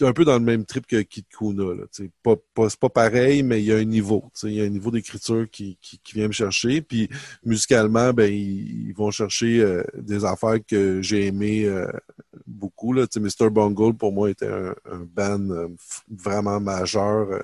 un 0.00 0.12
peu 0.12 0.24
dans 0.24 0.34
le 0.38 0.44
même 0.44 0.64
trip 0.64 0.86
que 0.86 1.02
Kid 1.02 1.24
Kuna. 1.28 1.74
Là, 1.74 1.84
pas, 2.22 2.36
pas, 2.54 2.68
c'est 2.70 2.78
pas 2.78 2.88
pareil, 2.88 3.42
mais 3.42 3.60
il 3.60 3.66
y 3.66 3.72
a 3.72 3.76
un 3.76 3.84
niveau. 3.84 4.30
Il 4.42 4.52
y 4.52 4.60
a 4.60 4.64
un 4.64 4.68
niveau 4.68 4.90
d'écriture 4.90 5.48
qui, 5.50 5.78
qui, 5.80 5.98
qui 5.98 6.14
vient 6.14 6.28
me 6.28 6.32
chercher. 6.32 6.82
Puis 6.82 7.08
musicalement, 7.44 8.12
ben, 8.12 8.32
ils, 8.32 8.88
ils 8.88 8.94
vont 8.94 9.10
chercher 9.10 9.60
euh, 9.60 9.82
des 9.94 10.24
affaires 10.24 10.58
que 10.66 11.00
j'ai 11.02 11.26
aimées 11.26 11.66
euh, 11.66 11.86
beaucoup. 12.46 12.92
Là. 12.92 13.06
Mr. 13.16 13.50
Bungle, 13.50 13.94
pour 13.94 14.12
moi, 14.12 14.30
était 14.30 14.46
un, 14.48 14.74
un 14.90 15.04
band 15.04 15.50
euh, 15.50 15.68
vraiment 16.08 16.60
majeur 16.60 17.30
euh, 17.30 17.40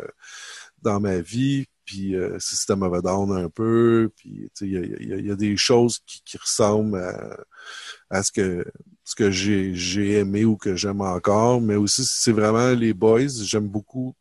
dans 0.83 1.01
ma 1.01 1.21
vie. 1.21 1.67
Puis 1.85 2.15
euh, 2.17 2.39
System 2.39 2.83
of 2.83 2.93
a 2.93 3.01
Down 3.01 3.33
un 3.33 3.49
peu. 3.49 4.11
Puis 4.17 4.51
il 4.61 4.71
y 4.73 4.77
a, 4.77 4.81
y 4.81 5.13
a- 5.15 5.21
y 5.21 5.31
a 5.31 5.37
des 5.37 5.57
choses 5.57 6.01
qui, 6.07 6.21
qui 6.25 6.37
ressemblent 6.37 6.99
à, 6.99 7.39
à 8.11 8.23
ce 8.23 8.31
que 8.33 8.65
ce 9.09 9.15
que 9.15 9.31
j'ai 9.31 9.75
j'ai 9.75 10.19
aimé 10.19 10.45
ou 10.45 10.57
que 10.57 10.77
j'aime 10.77 11.01
encore, 11.01 11.61
mais 11.63 11.77
aussi 11.77 12.05
c'est 12.05 12.33
vraiment 12.33 12.71
les 12.75 12.93
boys. 12.95 13.29
J'aime 13.43 13.67
beaucoup 13.69 14.15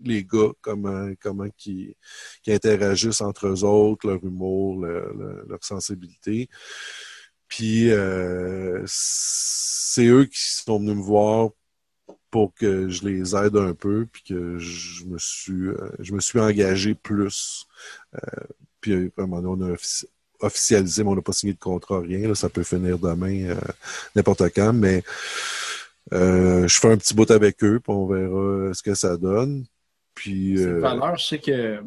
les 0.00 0.24
gars, 0.24 0.52
comment 0.62 1.08
comment 1.20 1.48
qui 1.56 1.96
qui 2.42 2.52
interagissent 2.52 3.20
entre 3.20 3.48
eux 3.48 3.64
autres, 3.64 4.06
leur 4.08 4.24
humour, 4.24 4.80
le- 4.84 5.12
le- 5.18 5.44
leur 5.48 5.62
sensibilité. 5.64 6.48
Puis 7.48 7.90
euh, 7.90 8.82
c'est 8.86 10.06
eux 10.06 10.24
qui 10.24 10.38
sont 10.40 10.78
venus 10.78 10.96
me 10.96 11.02
voir 11.02 11.50
pour 12.30 12.54
que 12.54 12.88
je 12.88 13.04
les 13.08 13.36
aide 13.36 13.56
un 13.56 13.74
peu, 13.74 14.06
puis 14.12 14.22
que 14.24 14.58
je 14.58 15.04
me 15.06 15.18
suis 15.18 15.68
euh, 15.68 15.90
je 16.00 16.14
me 16.14 16.20
suis 16.20 16.40
engagé 16.40 16.94
plus. 16.94 17.66
Euh, 18.14 18.18
puis 18.80 18.94
à 18.94 18.96
un 19.22 19.26
moment 19.26 19.42
donné, 19.56 19.64
on 19.66 19.72
a 19.72 19.76
offici- 19.76 20.06
officialisé, 20.42 21.02
mais 21.04 21.10
on 21.10 21.14
n'a 21.16 21.22
pas 21.22 21.32
signé 21.32 21.52
de 21.54 21.58
contrat, 21.58 22.00
rien. 22.00 22.28
Là, 22.28 22.34
ça 22.34 22.48
peut 22.48 22.62
finir 22.62 22.98
demain, 22.98 23.50
euh, 23.50 23.54
n'importe 24.14 24.42
quand, 24.54 24.72
mais 24.72 25.02
euh, 26.12 26.66
je 26.68 26.78
fais 26.80 26.90
un 26.92 26.96
petit 26.96 27.14
bout 27.14 27.30
avec 27.30 27.62
eux, 27.64 27.80
puis 27.82 27.92
on 27.92 28.06
verra 28.06 28.38
euh, 28.38 28.74
ce 28.74 28.82
que 28.82 28.94
ça 28.94 29.16
donne. 29.16 29.64
Puis 30.14 30.54
C'est 30.58 30.72
valeur, 30.72 31.16
je 31.16 31.24
sais 31.26 31.38
que 31.38 31.80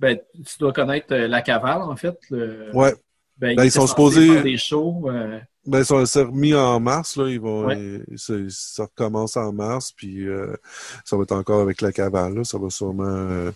ben, 0.00 0.18
tu 0.34 0.58
dois 0.58 0.72
connaître 0.72 1.14
La 1.14 1.42
Cavale, 1.42 1.82
en 1.82 1.96
fait. 1.96 2.16
le- 2.30 2.70
ouais, 2.74 2.94
Ben, 3.38 3.56
Ben, 3.56 3.64
ils 3.64 3.66
étaient 3.66 3.70
sont 3.80 3.86
supposés- 3.86 4.32
faire 4.34 4.42
des 4.42 4.56
shows. 4.58 5.08
Ben, 5.64 5.84
ça 5.84 6.06
s'est 6.06 6.22
remis 6.22 6.54
en 6.54 6.80
mars, 6.80 7.16
là. 7.16 7.28
Ils 7.28 7.40
vont, 7.40 7.66
Ouais. 7.66 8.00
ça, 8.16 8.34
ça 8.48 8.82
recommence 8.84 9.36
en 9.36 9.52
mars, 9.52 9.92
puis 9.92 10.26
euh, 10.28 10.54
ça 11.04 11.16
va 11.16 11.22
être 11.22 11.32
encore 11.32 11.60
avec 11.60 11.80
la 11.82 11.92
cavale, 11.92 12.34
là. 12.34 12.44
Ça 12.44 12.58
va 12.58 12.68
sûrement. 12.70 13.04
euh, 13.06 13.50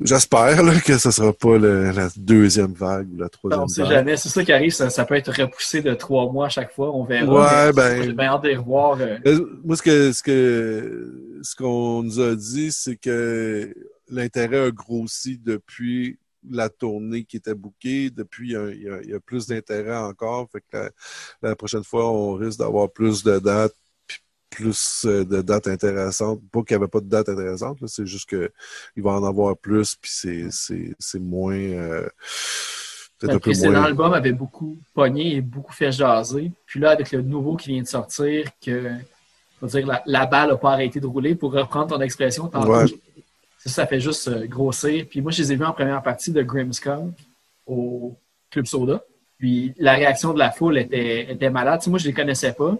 J'espère 0.00 0.56
que 0.84 0.96
ce 0.96 1.10
sera 1.10 1.32
pas 1.32 1.58
le- 1.58 1.90
la 1.90 2.08
deuxième 2.16 2.72
vague 2.72 3.08
ou 3.12 3.16
la 3.18 3.28
troisième 3.28 3.62
On 3.64 3.68
sait 3.68 3.82
vague. 3.82 3.90
jamais. 3.92 4.16
C'est 4.16 4.28
ça 4.28 4.44
qui 4.44 4.52
arrive. 4.52 4.72
Ça, 4.72 4.90
ça 4.90 5.04
peut 5.04 5.14
être 5.16 5.32
repoussé 5.32 5.82
de 5.82 5.92
trois 5.94 6.30
mois 6.30 6.46
à 6.46 6.48
chaque 6.48 6.72
fois. 6.72 6.94
On 6.94 7.04
verra. 7.04 7.66
Ouais, 7.66 7.72
ben- 7.72 8.02
J'ai 8.04 8.12
bien 8.12 8.26
hâte 8.26 8.42
de 8.44 8.50
euh, 8.50 9.46
Moi, 9.64 9.76
ce 9.76 9.82
que 9.82 10.12
ce 10.12 10.22
que 10.22 11.40
ce 11.42 11.56
qu'on 11.56 12.02
nous 12.04 12.20
a 12.20 12.34
dit, 12.36 12.70
c'est 12.70 12.96
que 12.96 13.74
l'intérêt 14.08 14.66
a 14.66 14.70
grossi 14.70 15.38
depuis 15.38 16.18
la 16.48 16.68
tournée 16.68 17.24
qui 17.24 17.36
était 17.36 17.54
bookée. 17.54 18.10
Depuis, 18.10 18.50
il 18.50 18.52
y 18.52 18.56
a, 18.56 18.70
il 18.70 18.82
y 18.82 18.88
a- 18.88 19.00
il 19.02 19.10
y 19.10 19.14
a 19.14 19.20
plus 19.20 19.46
d'intérêt 19.48 19.96
encore. 19.96 20.48
Fait 20.52 20.60
que 20.60 20.76
la, 20.76 20.90
la 21.42 21.56
prochaine 21.56 21.84
fois, 21.84 22.08
on 22.10 22.34
risque 22.34 22.60
d'avoir 22.60 22.88
plus 22.90 23.24
de 23.24 23.38
dates, 23.40 23.74
plus 24.50 25.04
euh, 25.06 25.24
de 25.24 25.42
dates 25.42 25.68
intéressantes. 25.68 26.40
Pas 26.50 26.62
qu'il 26.62 26.76
n'y 26.76 26.82
avait 26.82 26.90
pas 26.90 27.00
de 27.00 27.08
dates 27.08 27.28
intéressantes, 27.28 27.78
c'est 27.86 28.06
juste 28.06 28.28
que 28.28 28.50
il 28.96 29.02
va 29.02 29.12
en 29.12 29.24
avoir 29.24 29.56
plus, 29.56 29.94
puis 29.94 30.10
c'est 30.12 30.46
c'est 30.50 30.94
c'est 30.98 31.20
moins 31.20 31.54
euh, 31.54 32.08
peut-être 33.18 33.22
Le 33.22 33.30
un 33.30 33.32
peu 33.34 33.40
précédent 33.40 33.72
moins. 33.72 33.84
album 33.84 34.12
avait 34.14 34.32
beaucoup 34.32 34.78
pogné 34.94 35.36
et 35.36 35.40
beaucoup 35.40 35.72
fait 35.72 35.92
jaser. 35.92 36.52
Puis 36.66 36.80
là, 36.80 36.90
avec 36.90 37.10
le 37.12 37.22
nouveau 37.22 37.56
qui 37.56 37.68
vient 37.70 37.82
de 37.82 37.88
sortir, 37.88 38.48
que 38.64 38.90
on 39.60 39.66
va 39.66 39.78
dire, 39.78 39.86
la, 39.86 40.02
la 40.06 40.26
balle 40.26 40.50
n'a 40.50 40.56
pas 40.56 40.72
arrêté 40.72 41.00
de 41.00 41.06
rouler, 41.06 41.34
pour 41.34 41.52
reprendre 41.52 41.88
ton 41.88 42.00
expression 42.00 42.50
Ouais. 42.54 42.86
ça, 43.58 43.70
ça 43.70 43.86
fait 43.86 44.00
juste 44.00 44.28
euh, 44.28 44.46
grossir. 44.46 45.06
Puis 45.10 45.20
moi, 45.20 45.32
je 45.32 45.42
les 45.42 45.52
ai 45.52 45.56
vus 45.56 45.64
en 45.64 45.72
première 45.72 46.02
partie 46.02 46.30
de 46.30 46.42
Grimmskunk 46.42 47.12
au 47.66 48.16
Club 48.50 48.66
Soda. 48.66 49.02
Puis 49.38 49.74
la 49.78 49.94
réaction 49.94 50.32
de 50.32 50.38
la 50.38 50.50
foule 50.50 50.78
était, 50.78 51.32
était 51.32 51.50
malade. 51.50 51.80
Tu 51.80 51.84
sais, 51.84 51.90
moi, 51.90 51.98
je 51.98 52.06
les 52.06 52.12
connaissais 52.12 52.52
pas. 52.52 52.76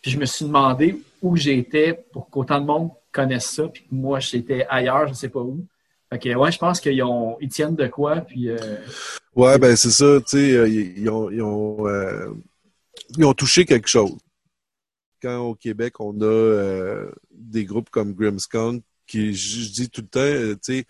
Puis 0.00 0.10
je 0.10 0.18
me 0.18 0.24
suis 0.26 0.44
demandé 0.44 1.00
où 1.22 1.36
j'étais 1.36 2.04
pour 2.12 2.28
qu'autant 2.28 2.60
de 2.60 2.66
monde 2.66 2.90
connaisse 3.12 3.46
ça. 3.46 3.68
Puis 3.68 3.84
que 3.84 3.94
moi, 3.94 4.18
j'étais 4.20 4.66
ailleurs, 4.68 5.08
je 5.08 5.14
sais 5.14 5.28
pas 5.28 5.40
où. 5.40 5.64
Fait 6.12 6.34
ouais, 6.34 6.52
je 6.52 6.58
pense 6.58 6.80
qu'ils 6.80 7.02
tiennent 7.50 7.76
de 7.76 7.86
quoi. 7.86 8.16
Puis, 8.20 8.50
euh, 8.50 8.76
Ouais, 9.34 9.58
ben 9.58 9.74
c'est 9.76 9.90
ça, 9.90 10.20
tu 10.20 10.36
sais, 10.36 10.52
euh, 10.52 10.68
ils, 10.68 11.08
ont, 11.08 11.30
ils, 11.30 11.40
ont, 11.40 11.86
euh, 11.86 12.34
ils 13.16 13.24
ont 13.24 13.32
touché 13.32 13.64
quelque 13.64 13.88
chose. 13.88 14.18
Quand 15.22 15.38
au 15.38 15.54
Québec, 15.54 16.00
on 16.00 16.20
a 16.20 17.06
des 17.30 17.64
groupes 17.64 17.88
comme 17.88 18.12
Grimmskunk 18.12 18.82
qui, 19.06 19.32
je, 19.34 19.70
dis 19.70 19.88
tout 19.88 20.02
le 20.02 20.06
temps, 20.08 20.58
tu 20.62 20.80
sais, 20.80 20.84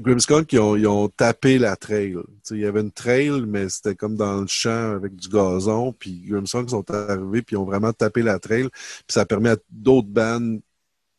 Grimmskunk, 0.00 0.52
ils 0.52 0.58
ont, 0.58 0.74
ont 1.04 1.08
tapé 1.08 1.58
la 1.58 1.76
trail. 1.76 2.16
Il 2.50 2.58
y 2.58 2.66
avait 2.66 2.80
une 2.80 2.92
trail, 2.92 3.42
mais 3.46 3.68
c'était 3.68 3.94
comme 3.94 4.16
dans 4.16 4.40
le 4.40 4.46
champ 4.46 4.92
avec 4.96 5.14
du 5.16 5.28
gazon. 5.28 5.92
Puis 5.92 6.22
Grimmskunk 6.26 6.70
sont 6.70 6.90
arrivés, 6.90 7.42
puis 7.42 7.54
ils 7.54 7.58
ont 7.58 7.64
vraiment 7.64 7.92
tapé 7.92 8.22
la 8.22 8.38
trail. 8.38 8.68
Puis 8.70 9.04
ça 9.14 9.26
permet 9.26 9.50
à 9.50 9.56
d'autres 9.70 10.08
bandes 10.08 10.60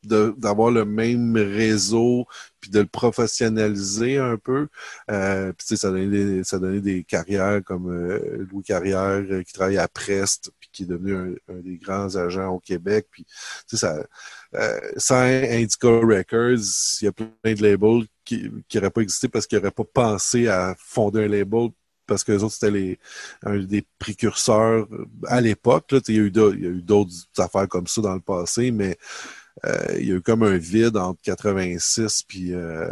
de- 0.04 0.34
d'avoir 0.38 0.72
le 0.72 0.86
même 0.86 1.36
réseau, 1.38 2.26
puis 2.60 2.72
de 2.72 2.80
le 2.80 2.88
professionnaliser 2.88 4.18
un 4.18 4.38
peu. 4.38 4.68
Euh, 5.12 5.54
puis 5.54 5.78
ça 5.78 5.90
donnait 5.92 6.08
des, 6.08 6.44
ça 6.44 6.60
donnait 6.60 6.82
des 6.82 7.04
carrières 7.04 7.64
comme 7.64 7.90
euh, 7.92 8.48
Louis 8.52 8.64
Carrière 8.64 9.24
euh, 9.32 9.44
qui 9.44 9.54
travaille 9.54 9.78
à 9.78 9.88
Prest, 9.88 10.52
qui 10.72 10.84
est 10.84 10.88
devenu 10.88 11.16
un, 11.16 11.54
un 11.54 11.60
des 11.60 11.78
grands 11.78 12.16
agents 12.16 12.50
au 12.50 12.60
Québec. 12.60 13.08
Puis 13.12 13.24
tu 13.26 13.32
sais, 13.68 13.78
ça, 13.78 14.06
euh, 14.56 14.80
sans 14.98 15.22
Indica 15.24 15.88
Records, 15.88 16.64
il 17.02 17.06
y 17.06 17.08
a 17.08 17.12
plein 17.12 17.54
de 17.54 17.62
labels 17.62 18.06
qui 18.26 18.50
n'auraient 18.74 18.90
pas 18.90 19.02
existé 19.02 19.28
parce 19.28 19.48
qu'ils 19.48 19.58
n'auraient 19.58 19.72
pas 19.72 19.84
pensé 19.86 20.48
à 20.48 20.76
fonder 20.78 21.26
un 21.26 21.28
label 21.28 21.70
parce 22.08 22.24
que 22.26 22.34
les 22.34 22.44
autres, 22.44 22.56
c'était 22.56 22.72
les, 22.72 23.00
un 23.44 23.58
des 23.60 23.86
précurseurs 23.98 24.88
à 25.28 25.40
l'époque. 25.40 25.92
là. 25.92 26.02
Tu 26.02 26.14
sais, 26.14 26.14
Il 26.14 26.36
y 26.36 26.68
a 26.68 26.70
eu 26.70 26.82
d'autres- 26.82 27.12
affaires 27.38 27.68
comme 27.70 27.88
ça 27.88 28.02
dans 28.02 28.14
le 28.16 28.20
passé, 28.20 28.72
mais 28.72 28.98
euh, 29.66 29.98
il 30.00 30.08
y 30.08 30.12
a 30.12 30.16
eu 30.16 30.22
comme 30.22 30.44
un 30.44 30.58
vide 30.58 30.98
entre 30.98 31.22
86 31.22 32.24
puis 32.28 32.54
euh, 32.54 32.90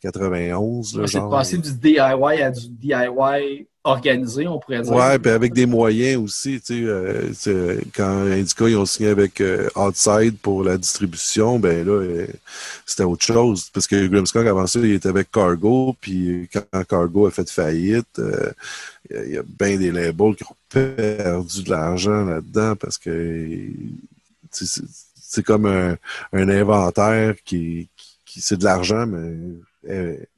91. 0.00 0.96
Là, 0.96 1.06
c'est 1.06 1.18
passer 1.30 1.58
du 1.58 1.72
DIY 1.72 1.98
à 2.42 2.50
du 2.50 2.68
DIY 2.68 3.68
organisé, 3.84 4.46
on 4.46 4.58
pourrait 4.58 4.82
dire. 4.82 4.92
Ouais, 4.92 5.18
puis 5.18 5.30
avec 5.30 5.52
des 5.52 5.66
moyens 5.66 6.22
aussi, 6.22 6.60
tu 6.60 6.84
sais, 7.34 7.48
euh, 7.48 7.80
quand 7.94 8.26
Indica 8.26 8.68
ils 8.68 8.76
ont 8.76 8.84
signé 8.84 9.08
avec 9.08 9.40
euh, 9.40 9.68
Outside 9.74 10.36
pour 10.38 10.64
la 10.64 10.76
distribution, 10.76 11.58
ben 11.58 11.86
là, 11.86 11.92
euh, 11.92 12.26
c'était 12.84 13.04
autre 13.04 13.24
chose. 13.24 13.70
Parce 13.72 13.86
que 13.86 14.06
Grimmskunk, 14.06 14.46
avant 14.46 14.66
ça, 14.66 14.80
il 14.80 14.92
était 14.92 15.08
avec 15.08 15.30
Cargo, 15.30 15.96
puis 16.00 16.48
quand 16.52 16.84
Cargo 16.84 17.26
a 17.26 17.30
fait 17.30 17.48
faillite, 17.50 18.18
euh, 18.18 18.50
il 19.10 19.32
y 19.32 19.38
a- 19.38 19.42
bien 19.42 19.76
des 19.76 19.90
labels 19.90 20.36
qui 20.36 20.44
ont 20.44 20.56
perdu 20.68 21.62
de 21.62 21.70
l'argent 21.70 22.24
là-dedans 22.24 22.76
parce 22.76 22.98
que 22.98 23.66
c'est 24.52 25.42
comme 25.42 25.66
un, 25.66 25.96
un 26.32 26.48
inventaire 26.48 27.34
qui, 27.44 27.88
qui, 28.26 28.40
c'est 28.40 28.56
de 28.58 28.64
l'argent, 28.64 29.06
mais 29.06 30.28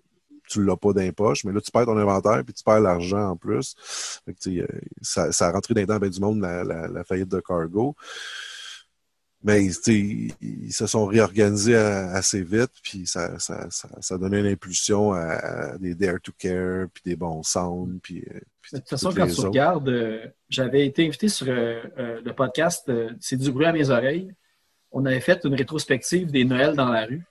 tu 0.53 0.65
l'as 0.65 0.77
pas 0.77 0.93
d'impoche, 0.93 1.45
mais 1.45 1.53
là, 1.53 1.61
tu 1.61 1.71
perds 1.71 1.87
ton 1.87 1.97
inventaire 1.97 2.43
puis 2.45 2.55
tu 2.55 2.65
perds 2.65 2.81
l'argent 2.81 3.31
en 3.31 3.37
plus. 3.37 3.75
Fait 4.25 4.35
que, 4.35 4.61
euh, 4.61 4.67
ça, 5.01 5.33
ça 5.33 5.49
a 5.49 5.53
rentré 5.53 5.75
dans 5.75 5.81
les 5.81 5.87
dents 5.87 5.99
ben 5.99 6.11
du 6.11 6.21
monde, 6.21 6.41
la, 6.41 6.65
la, 6.65 6.89
la 6.89 7.05
faillite 7.05 7.29
de 7.29 7.41
Cargo. 7.41 7.95
Mais 9.45 9.65
ils, 9.65 10.73
se 10.73 10.87
sont 10.87 11.05
réorganisés 11.07 11.75
assez 11.75 12.43
vite, 12.43 12.71
puis 12.81 13.09
ça, 13.09 13.41
ça, 13.41 13.67
ça, 13.71 13.89
ça 14.01 14.15
a 14.15 14.19
donné 14.19 14.39
une 14.39 14.47
impulsion 14.47 15.13
à, 15.13 15.21
à 15.21 15.79
des 15.79 15.97
Dare 15.97 16.21
to 16.23 16.31
Care, 16.39 16.87
puis 16.95 17.03
des 17.05 17.17
bons 17.17 17.43
sounds, 17.43 17.99
puis, 18.01 18.25
euh, 18.33 18.39
puis 18.63 18.71
De 18.75 18.79
toute 18.79 18.89
façon, 18.89 19.13
quand 19.13 19.25
les 19.25 19.33
tu 19.33 19.41
autres. 19.41 19.49
regardes, 19.49 19.89
euh, 19.89 20.27
j'avais 20.49 20.87
été 20.87 21.05
invité 21.05 21.29
sur 21.29 21.49
euh, 21.49 21.83
euh, 21.99 22.21
le 22.25 22.33
podcast 22.33 22.91
C'est 23.21 23.37
du 23.37 23.51
bruit 23.51 23.67
à 23.67 23.73
mes 23.73 23.91
oreilles. 23.91 24.33
On 24.93 25.05
avait 25.07 25.21
fait 25.21 25.41
une 25.45 25.55
rétrospective 25.55 26.31
des 26.31 26.45
Noëls 26.45 26.77
dans 26.77 26.89
la 26.89 27.07
rue. 27.07 27.25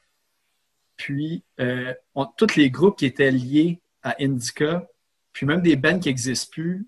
Puis, 1.01 1.43
euh, 1.59 1.93
on- 2.13 2.25
tous 2.27 2.55
les 2.55 2.69
groupes 2.69 2.95
qui 2.99 3.07
étaient 3.07 3.31
liés 3.31 3.81
à 4.03 4.15
Indica, 4.19 4.87
puis 5.33 5.47
même 5.47 5.61
des 5.61 5.75
bands 5.75 5.97
qui 5.97 6.09
n'existent 6.09 6.51
plus, 6.51 6.85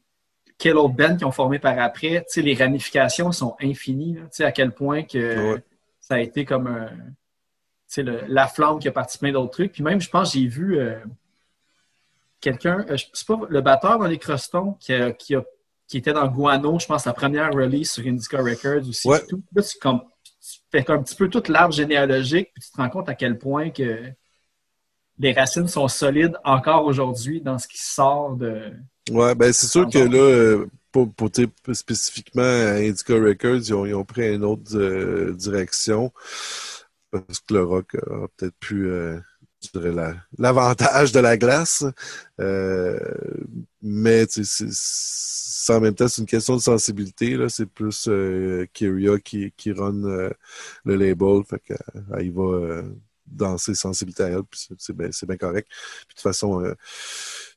quelles 0.60 0.78
autres 0.78 0.94
bands 0.94 1.18
qui 1.18 1.26
ont 1.26 1.32
formé 1.32 1.58
par 1.58 1.80
après, 1.80 2.20
tu 2.20 2.26
sais, 2.28 2.42
les 2.44 2.54
ramifications 2.54 3.32
sont 3.32 3.56
infinies. 3.60 4.14
là. 4.14 4.22
Tu 4.24 4.28
sais, 4.34 4.44
à 4.46 4.52
quel 4.52 4.72
point 4.72 5.02
que 5.02 5.54
Ouais. 5.54 5.64
ça 6.00 6.14
a 6.16 6.20
été 6.20 6.46
comme 6.46 6.68
un, 6.68 6.92
le- 7.98 8.22
la 8.28 8.48
flamme 8.48 8.78
qui 8.80 8.88
a 8.88 8.92
parti 8.92 9.18
plein 9.18 9.32
d'autres 9.32 9.52
trucs. 9.52 9.72
Puis 9.72 9.82
même, 9.84 10.00
je 10.00 10.10
pense, 10.12 10.34
j'ai 10.34 10.46
vu 10.48 10.78
euh, 10.78 11.00
quelqu'un, 12.40 12.86
euh, 12.90 12.98
c'est 13.14 13.28
pas 13.28 13.40
le 13.50 13.62
batteur 13.62 13.98
dans 13.98 14.06
les 14.08 14.20
Crostons 14.20 14.74
qui, 14.80 14.94
a- 14.94 15.12
qui, 15.12 15.34
a- 15.36 15.44
qui 15.88 15.98
était 15.98 16.14
dans 16.14 16.28
Guano, 16.28 16.78
je 16.80 16.86
pense, 16.86 17.06
la 17.06 17.14
première 17.14 17.52
release 17.52 17.92
sur 17.94 18.06
Indica 18.06 18.38
Records 18.38 18.88
aussi. 18.88 19.08
Ouais. 19.08 19.26
Tout. 19.28 19.42
Là, 19.56 19.64
tu, 19.64 19.78
comme, 19.80 20.02
tu 20.44 20.60
fais 20.72 20.90
un 20.92 21.02
petit 21.02 21.16
peu 21.16 21.30
toute 21.30 21.48
l'arbre 21.48 21.74
généalogique, 21.74 22.50
puis 22.54 22.64
tu 22.64 22.72
te 22.72 22.78
rends 22.78 22.90
compte 22.90 23.10
à 23.10 23.16
quel 23.16 23.38
point 23.38 23.70
que 23.70 24.12
les 25.20 25.32
racines 25.32 25.68
sont 25.68 25.88
solides 25.88 26.38
encore 26.44 26.86
aujourd'hui 26.86 27.42
dans 27.42 27.58
ce 27.58 27.68
qui 27.68 27.78
sort 27.78 28.36
de. 28.36 28.74
Ouais, 29.10 29.36
ben 29.36 29.54
c'est 29.54 29.68
sûr 29.68 29.88
que 29.90 30.00
là, 30.00 30.66
pour, 30.92 31.14
pour 31.14 31.30
spécifiquement 31.74 32.42
à 32.42 32.76
Indica 32.76 33.14
Records, 33.14 33.56
ils 33.56 33.74
ont, 33.74 33.86
ils 33.86 33.94
ont 33.94 34.06
pris 34.06 34.34
une 34.34 34.44
autre 34.44 34.76
euh, 34.76 35.34
direction. 35.34 36.12
Parce 37.12 37.40
que 37.40 37.54
le 37.54 37.64
rock 37.64 37.96
a 37.96 38.28
peut-être 38.36 38.56
plus, 38.60 38.90
euh, 38.90 39.20
dirais, 39.72 39.92
la- 39.92 40.16
l'avantage 40.38 41.12
de 41.12 41.20
la 41.20 41.38
glace. 41.38 41.84
Euh, 42.40 43.00
mais 43.82 44.28
tu 44.28 44.44
sais, 44.46 45.74
en 45.74 45.80
même 45.82 45.96
temps, 45.96 46.08
c'est 46.08 46.22
une 46.22 46.28
question 46.28 46.56
de 46.56 46.62
sensibilité. 46.62 47.36
Là. 47.38 47.50
C'est 47.50 47.66
plus 47.66 48.08
euh, 48.08 48.66
Kyria 48.74 49.20
qui, 49.20 49.52
qui 49.58 49.72
run 49.72 50.04
euh, 50.06 50.30
le 50.86 50.96
label. 50.96 51.44
Fait 51.50 51.60
que, 51.60 51.74
euh, 51.74 52.22
il 52.24 52.32
va 52.34 52.44
euh, 52.44 52.84
dans 53.26 53.58
ses 53.58 53.76
sensibilités 53.76 54.24
à 54.24 54.28
elle. 54.30 54.44
Puis 54.44 54.68
c'est- 54.78 54.94
bien, 54.94 55.10
c'est 55.12 55.26
bien 55.26 55.38
correct. 55.38 55.68
Puis 55.70 56.08
de 56.10 56.14
toute 56.16 56.22
façon, 56.22 56.62
euh, 56.64 56.74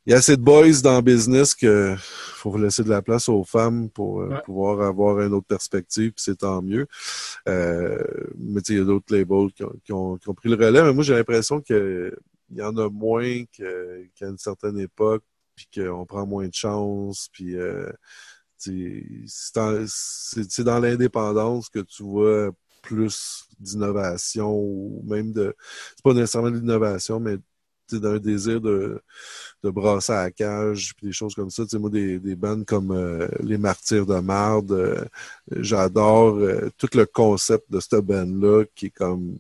il 0.06 0.10
y 0.12 0.14
a 0.14 0.18
assez 0.18 0.36
de 0.36 0.42
boys 0.42 0.80
dans 0.82 0.96
le 0.96 1.02
business 1.02 1.54
que 1.54 1.94
faut 1.98 2.56
laisser 2.56 2.84
de 2.84 2.88
la 2.90 3.02
place 3.02 3.28
aux 3.28 3.44
femmes 3.44 3.90
pour 3.90 4.20
euh, 4.20 4.28
Ouais. 4.28 4.42
pouvoir 4.44 4.80
avoir 4.82 5.20
une 5.20 5.32
autre 5.32 5.46
perspective, 5.46 6.12
puis 6.12 6.22
c'est 6.22 6.38
tant 6.38 6.62
mieux. 6.62 6.86
Euh, 7.48 7.98
mais 8.38 8.60
tu 8.62 8.68
sais, 8.68 8.72
il 8.74 8.78
y 8.78 8.82
a 8.82 8.84
d'autres 8.84 9.14
labels 9.14 9.52
qui 9.52 9.64
ont, 9.64 9.72
qui, 9.84 9.92
ont, 9.92 10.16
qui 10.16 10.28
ont 10.28 10.34
pris 10.34 10.48
le 10.48 10.54
relais, 10.56 10.82
mais 10.82 10.92
moi 10.92 11.02
j'ai 11.02 11.14
l'impression 11.14 11.60
que 11.60 12.16
il 12.50 12.58
y 12.58 12.62
en 12.62 12.76
a 12.76 12.88
moins 12.88 13.42
que- 13.56 14.06
qu'à 14.14 14.26
une 14.28 14.38
certaine 14.38 14.78
époque, 14.78 15.24
puis 15.56 15.66
qu'on 15.74 16.06
prend 16.06 16.24
moins 16.26 16.46
de 16.46 16.54
chance, 16.54 17.28
puis 17.32 17.56
euh, 17.56 17.90
tu 18.62 19.04
sais, 19.26 19.52
c'est 19.52 19.58
en- 19.60 19.84
c'est 19.88 20.50
c'est 20.50 20.64
dans 20.64 20.78
l'indépendance 20.78 21.68
que 21.68 21.80
tu 21.80 22.02
vois 22.04 22.52
plus 22.86 23.46
d'innovation 23.58 24.52
ou 24.54 25.02
même 25.06 25.32
de 25.32 25.54
c'est 25.96 26.02
pas 26.04 26.14
nécessairement 26.14 26.50
de 26.50 26.56
l'innovation, 26.58 27.20
mais 27.20 27.38
d'un 27.94 28.18
désir 28.18 28.60
de, 28.60 29.00
de 29.62 29.70
brasser 29.70 30.12
à 30.12 30.24
la 30.24 30.30
cage, 30.30 30.94
puis 30.96 31.06
des 31.08 31.12
choses 31.12 31.34
comme 31.34 31.50
ça. 31.50 31.64
Tu 31.66 31.78
moi, 31.78 31.90
des, 31.90 32.18
des 32.18 32.36
bandes 32.36 32.64
comme 32.64 32.90
euh, 32.92 33.28
Les 33.40 33.58
Martyrs 33.58 34.06
de 34.06 34.18
Marde, 34.20 34.72
euh, 34.72 35.04
j'adore 35.50 36.36
euh, 36.36 36.70
tout 36.78 36.88
le 36.94 37.06
concept 37.06 37.70
de 37.70 37.80
cette 37.80 37.94
band-là 38.04 38.64
qui 38.74 38.86
est 38.86 38.90
comme. 38.90 39.38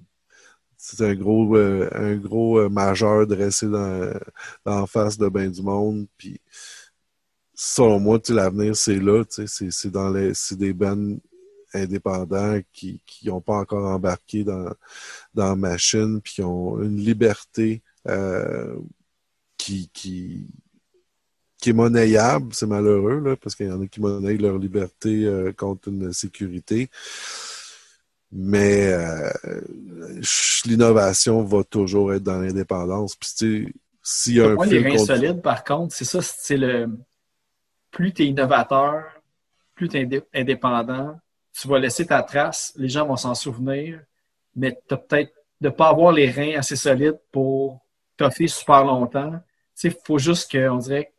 C'est 0.78 1.04
un 1.04 1.14
gros, 1.14 1.56
un 1.56 2.16
gros 2.16 2.68
majeur 2.68 3.26
dressé 3.26 3.66
dans, 3.66 4.12
la 4.64 4.86
face 4.86 5.18
de 5.18 5.28
ben 5.28 5.50
du 5.50 5.62
monde. 5.62 6.06
Puis 6.16 6.40
selon 7.54 7.98
moi, 7.98 8.20
tu 8.20 8.32
l'avenir, 8.34 8.76
c'est 8.76 8.98
là. 9.00 9.24
tu 9.24 9.46
sais, 9.48 9.70
C'est 9.70 9.90
dans 9.90 10.10
les. 10.10 10.32
Des 10.52 10.72
bands 10.72 11.16
indépendants 11.76 12.58
qui 12.72 13.00
n'ont 13.24 13.40
pas 13.40 13.54
encore 13.56 13.86
embarqué 13.86 14.44
dans, 14.44 14.70
dans 15.34 15.48
la 15.50 15.56
machine, 15.56 16.20
puis 16.20 16.34
qui 16.34 16.42
ont 16.42 16.80
une 16.82 16.98
liberté 16.98 17.82
euh, 18.08 18.76
qui, 19.56 19.88
qui, 19.92 20.46
qui 21.58 21.70
est 21.70 21.72
monnayable. 21.72 22.52
C'est 22.52 22.66
malheureux, 22.66 23.20
là, 23.20 23.36
parce 23.36 23.54
qu'il 23.54 23.66
y 23.66 23.70
en 23.72 23.82
a 23.82 23.86
qui 23.86 24.00
monnaient 24.00 24.36
leur 24.36 24.58
liberté 24.58 25.24
euh, 25.24 25.52
contre 25.52 25.88
une 25.88 26.12
sécurité. 26.12 26.90
Mais 28.32 28.92
euh, 28.92 29.30
l'innovation 30.66 31.44
va 31.44 31.62
toujours 31.64 32.12
être 32.12 32.24
dans 32.24 32.40
l'indépendance. 32.40 33.14
Puis, 33.16 33.30
tu 33.36 33.64
sais, 33.66 33.72
s'il 34.02 34.34
y 34.34 34.40
a 34.40 34.48
un 34.50 34.54
Moi, 34.54 34.66
les 34.66 34.82
reins 34.82 34.90
contre- 34.90 35.06
solides, 35.06 35.42
par 35.42 35.64
contre, 35.64 35.94
c'est 35.94 36.04
ça, 36.04 36.20
c'est 36.22 36.56
le. 36.56 36.88
Plus 37.90 38.12
tu 38.12 38.24
es 38.24 38.26
innovateur, 38.26 39.04
plus 39.74 39.88
tu 39.88 39.96
es 39.96 40.22
indépendant, 40.34 41.18
tu 41.58 41.68
vas 41.68 41.78
laisser 41.78 42.06
ta 42.06 42.22
trace, 42.22 42.72
les 42.76 42.88
gens 42.88 43.06
vont 43.06 43.16
s'en 43.16 43.34
souvenir, 43.34 44.00
mais 44.54 44.78
tu 44.88 44.94
peut-être 44.94 45.32
de 45.60 45.68
pas 45.70 45.88
avoir 45.88 46.12
les 46.12 46.30
reins 46.30 46.58
assez 46.58 46.76
solides 46.76 47.18
pour 47.32 47.80
toffer 48.16 48.46
super 48.46 48.84
longtemps. 48.84 49.32
Il 49.82 49.94
faut 50.04 50.18
juste 50.18 50.50
que, 50.50 50.68
on 50.68 50.78
dirait, 50.78 51.12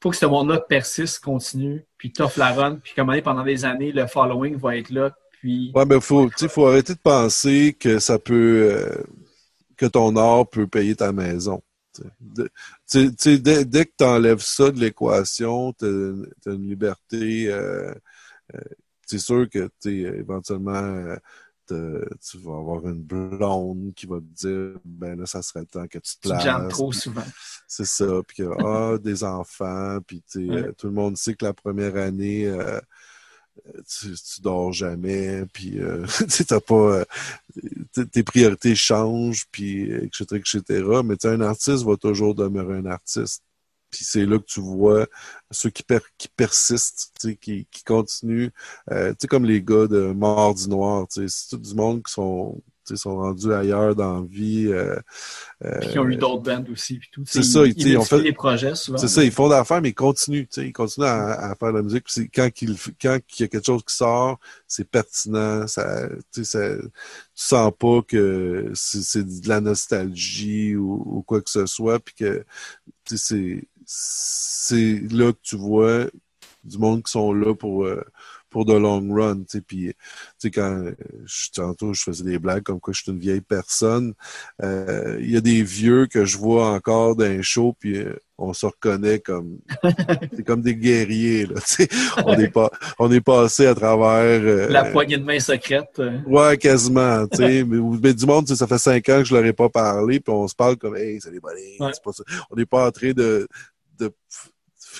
faut 0.00 0.10
que 0.10 0.16
ce 0.16 0.26
monde-là 0.26 0.60
persiste, 0.60 1.20
continue, 1.20 1.84
puis 1.98 2.12
toffe 2.12 2.36
la 2.36 2.52
run, 2.52 2.76
puis 2.76 2.92
comme 2.94 3.12
dit, 3.12 3.20
pendant 3.20 3.42
des 3.42 3.64
années, 3.64 3.92
le 3.92 4.06
following 4.06 4.56
va 4.56 4.76
être 4.76 4.90
là, 4.90 5.10
puis. 5.32 5.72
Ouais, 5.74 5.84
mais 5.84 6.00
faut, 6.00 6.30
faut 6.48 6.66
arrêter 6.66 6.94
de 6.94 7.00
penser 7.00 7.76
que 7.78 7.98
ça 7.98 8.18
peut, 8.18 8.70
euh, 8.72 9.02
que 9.76 9.86
ton 9.86 10.14
art 10.16 10.48
peut 10.48 10.66
payer 10.66 10.94
ta 10.94 11.12
maison. 11.12 11.62
De- 12.20 12.44
tu 12.44 12.50
sais, 12.86 13.08
tu 13.10 13.14
sais, 13.18 13.38
dès, 13.38 13.64
dès 13.64 13.86
que 13.86 13.92
tu 13.98 14.04
enlèves 14.04 14.40
ça 14.40 14.70
de 14.70 14.78
l'équation, 14.78 15.72
tu 15.72 15.84
as, 15.84 16.50
une 16.52 16.68
liberté. 16.68 17.48
euh, 17.48 17.92
euh, 18.54 18.60
c'est 19.10 19.18
sûr 19.18 19.48
que 19.48 19.68
tu 19.80 20.06
éventuellement, 20.06 20.72
euh, 21.72 22.04
tu 22.20 22.38
vas 22.38 22.56
avoir 22.58 22.86
une 22.88 23.02
blonde 23.02 23.92
qui 23.94 24.06
va 24.06 24.18
te 24.18 24.24
dire 24.46 24.80
ben 24.84 25.18
là, 25.18 25.26
ça 25.26 25.42
serait 25.42 25.60
le 25.60 25.66
temps 25.66 25.86
que 25.86 25.98
tu 25.98 26.16
te 26.16 26.28
Tu 26.28 26.38
jammes 26.38 26.66
places. 26.66 26.68
trop 26.68 26.92
souvent. 26.92 27.24
C'est 27.68 27.86
ça. 27.86 28.06
Puis 28.26 28.38
que, 28.38 28.50
ah, 28.58 28.98
des 28.98 29.22
enfants. 29.24 29.98
Puis, 30.06 30.22
tu 30.30 30.50
euh, 30.50 30.72
tout 30.76 30.88
le 30.88 30.92
monde 30.92 31.16
sait 31.16 31.34
que 31.34 31.44
la 31.44 31.52
première 31.54 31.96
année, 31.96 32.46
euh, 32.46 32.80
tu, 33.88 34.14
tu 34.14 34.40
dors 34.42 34.72
jamais. 34.72 35.44
Puis, 35.52 35.80
euh, 35.80 36.06
tu 36.30 36.44
t'as 36.44 36.60
pas. 36.60 37.04
euh, 37.94 38.04
tes 38.12 38.22
priorités 38.22 38.74
changent, 38.74 39.46
puis, 39.52 39.92
etc., 39.92 40.24
etc. 40.36 40.84
Mais, 41.04 41.16
tu 41.16 41.28
sais, 41.28 41.34
un 41.34 41.40
artiste 41.40 41.84
va 41.84 41.96
toujours 41.96 42.34
demeurer 42.34 42.78
un 42.78 42.86
artiste. 42.86 43.42
Puis 43.90 44.04
c'est 44.04 44.26
là 44.26 44.38
que 44.38 44.44
tu 44.44 44.60
vois 44.60 45.06
ceux 45.50 45.70
qui, 45.70 45.82
per- 45.82 45.98
qui 46.18 46.28
persistent, 46.28 47.12
tu 47.20 47.28
sais, 47.30 47.36
qui, 47.36 47.66
qui 47.70 47.84
continuent. 47.84 48.50
Euh, 48.90 49.10
tu 49.10 49.16
sais, 49.22 49.26
comme 49.28 49.44
les 49.44 49.62
gars 49.62 49.86
de 49.86 50.12
Mardi 50.12 50.68
Noir, 50.68 51.06
tu 51.08 51.22
sais, 51.22 51.28
c'est 51.28 51.56
tout 51.56 51.62
du 51.62 51.74
monde 51.74 52.02
qui 52.04 52.12
sont, 52.12 52.60
tu 52.86 52.94
sais, 52.94 53.02
sont 53.02 53.16
rendus 53.16 53.52
ailleurs 53.52 53.94
dans 53.96 54.20
la 54.20 54.26
vie. 54.26 54.68
euh, 54.68 54.96
Puis 55.80 55.90
ils 55.94 55.98
ont 55.98 56.08
eu 56.08 56.16
d'autres 56.16 56.42
bands 56.42 56.64
aussi, 56.70 56.98
puis 56.98 57.08
tout. 57.12 57.22
c'est 57.26 57.42
ça, 57.42 57.66
ils, 57.66 57.80
sais, 57.80 57.90
ils 57.90 57.98
ont 57.98 58.04
fait- 58.04 58.22
les 58.22 58.32
projets 58.32 58.74
souvent. 58.74 58.98
c'est 58.98 59.08
ça, 59.08 59.24
ils 59.24 59.30
font 59.32 59.48
d'affaires, 59.48 59.82
mais 59.82 59.90
ils 59.90 59.94
continuent, 59.94 60.42
tu 60.44 60.60
sais, 60.62 60.66
ils 60.66 60.72
continuent 60.72 61.06
à, 61.06 61.50
à 61.50 61.54
faire 61.56 61.72
de 61.72 61.78
la 61.78 61.82
musique. 61.82 62.04
Puis 62.04 62.30
quand 62.30 62.48
il, 62.62 62.76
quand 63.00 63.18
il 63.38 63.40
y 63.40 63.44
a 63.44 63.48
quelque 63.48 63.66
chose 63.66 63.82
qui 63.86 63.94
sort, 63.94 64.38
c'est 64.66 64.88
pertinent, 64.88 65.66
ça, 65.66 66.08
ça, 66.42 66.60
tu 66.72 66.90
sens 67.34 67.72
pas 67.78 68.02
que 68.06 68.70
c'est 68.74 69.24
de 69.24 69.48
la 69.48 69.60
nostalgie 69.60 70.76
ou, 70.76 71.02
ou 71.18 71.22
quoi 71.22 71.40
que 71.40 71.50
ce 71.50 71.66
soit, 71.66 71.98
puis 72.00 72.14
que, 72.14 72.44
tu 73.04 73.16
sais, 73.18 73.36
c'est, 73.36 73.68
c'est 73.92 75.00
là 75.10 75.32
que 75.32 75.38
tu 75.42 75.56
vois 75.56 76.06
du 76.62 76.78
monde 76.78 77.02
qui 77.02 77.10
sont 77.10 77.32
là 77.32 77.54
pour, 77.54 77.84
euh, 77.84 78.04
pour 78.50 78.64
de 78.64 78.74
long 78.74 79.00
run, 79.12 79.38
tu 79.38 79.44
sais, 79.48 79.60
puis, 79.60 79.86
tu 79.86 79.94
sais, 80.38 80.50
quand, 80.50 80.84
je, 81.24 81.50
tantôt, 81.54 81.92
je 81.94 82.02
faisais 82.02 82.24
des 82.24 82.38
blagues 82.38 82.62
comme 82.62 82.78
quoi 82.80 82.92
je 82.92 83.02
suis 83.02 83.10
une 83.10 83.18
vieille 83.18 83.40
personne, 83.40 84.12
euh, 84.62 85.16
il 85.20 85.30
y 85.30 85.36
a 85.36 85.40
des 85.40 85.62
vieux 85.62 86.06
que 86.06 86.24
je 86.24 86.36
vois 86.36 86.70
encore 86.70 87.16
dans 87.16 87.24
un 87.24 87.42
show, 87.42 87.74
puis 87.78 87.96
euh, 87.98 88.14
on 88.40 88.52
se 88.52 88.66
reconnaît 88.66 89.20
comme 89.20 89.58
c'est 90.34 90.44
comme 90.44 90.62
des 90.62 90.74
guerriers 90.74 91.46
là, 91.46 91.60
tu 91.60 91.84
sais. 91.84 91.88
on 92.24 92.32
est 92.38 92.48
pas 92.48 92.70
on 92.98 93.12
est 93.12 93.20
passé 93.20 93.66
à 93.66 93.74
travers 93.74 94.40
euh, 94.42 94.66
La 94.68 94.84
poignée 94.86 95.18
de 95.18 95.24
main 95.24 95.38
secrète. 95.38 96.00
ouais 96.26 96.56
quasiment 96.56 97.26
tu 97.28 97.36
sais 97.36 97.64
mais, 97.68 97.78
mais 98.02 98.14
du 98.14 98.24
monde 98.24 98.48
ça 98.48 98.66
fait 98.66 98.78
cinq 98.78 99.08
ans 99.10 99.18
que 99.18 99.24
je 99.24 99.34
leur 99.34 99.44
ai 99.44 99.52
pas 99.52 99.68
parlé 99.68 100.20
puis 100.20 100.32
on 100.32 100.48
se 100.48 100.54
parle 100.54 100.76
comme 100.76 100.96
hey 100.96 101.20
Ouais. 101.20 101.90
c'est 101.92 102.02
pas 102.02 102.12
ça 102.12 102.24
on 102.50 102.56
n'est 102.56 102.64
pas 102.66 102.86
en 102.86 102.90
train 102.90 103.12
de 103.12 103.46
de 104.00 104.12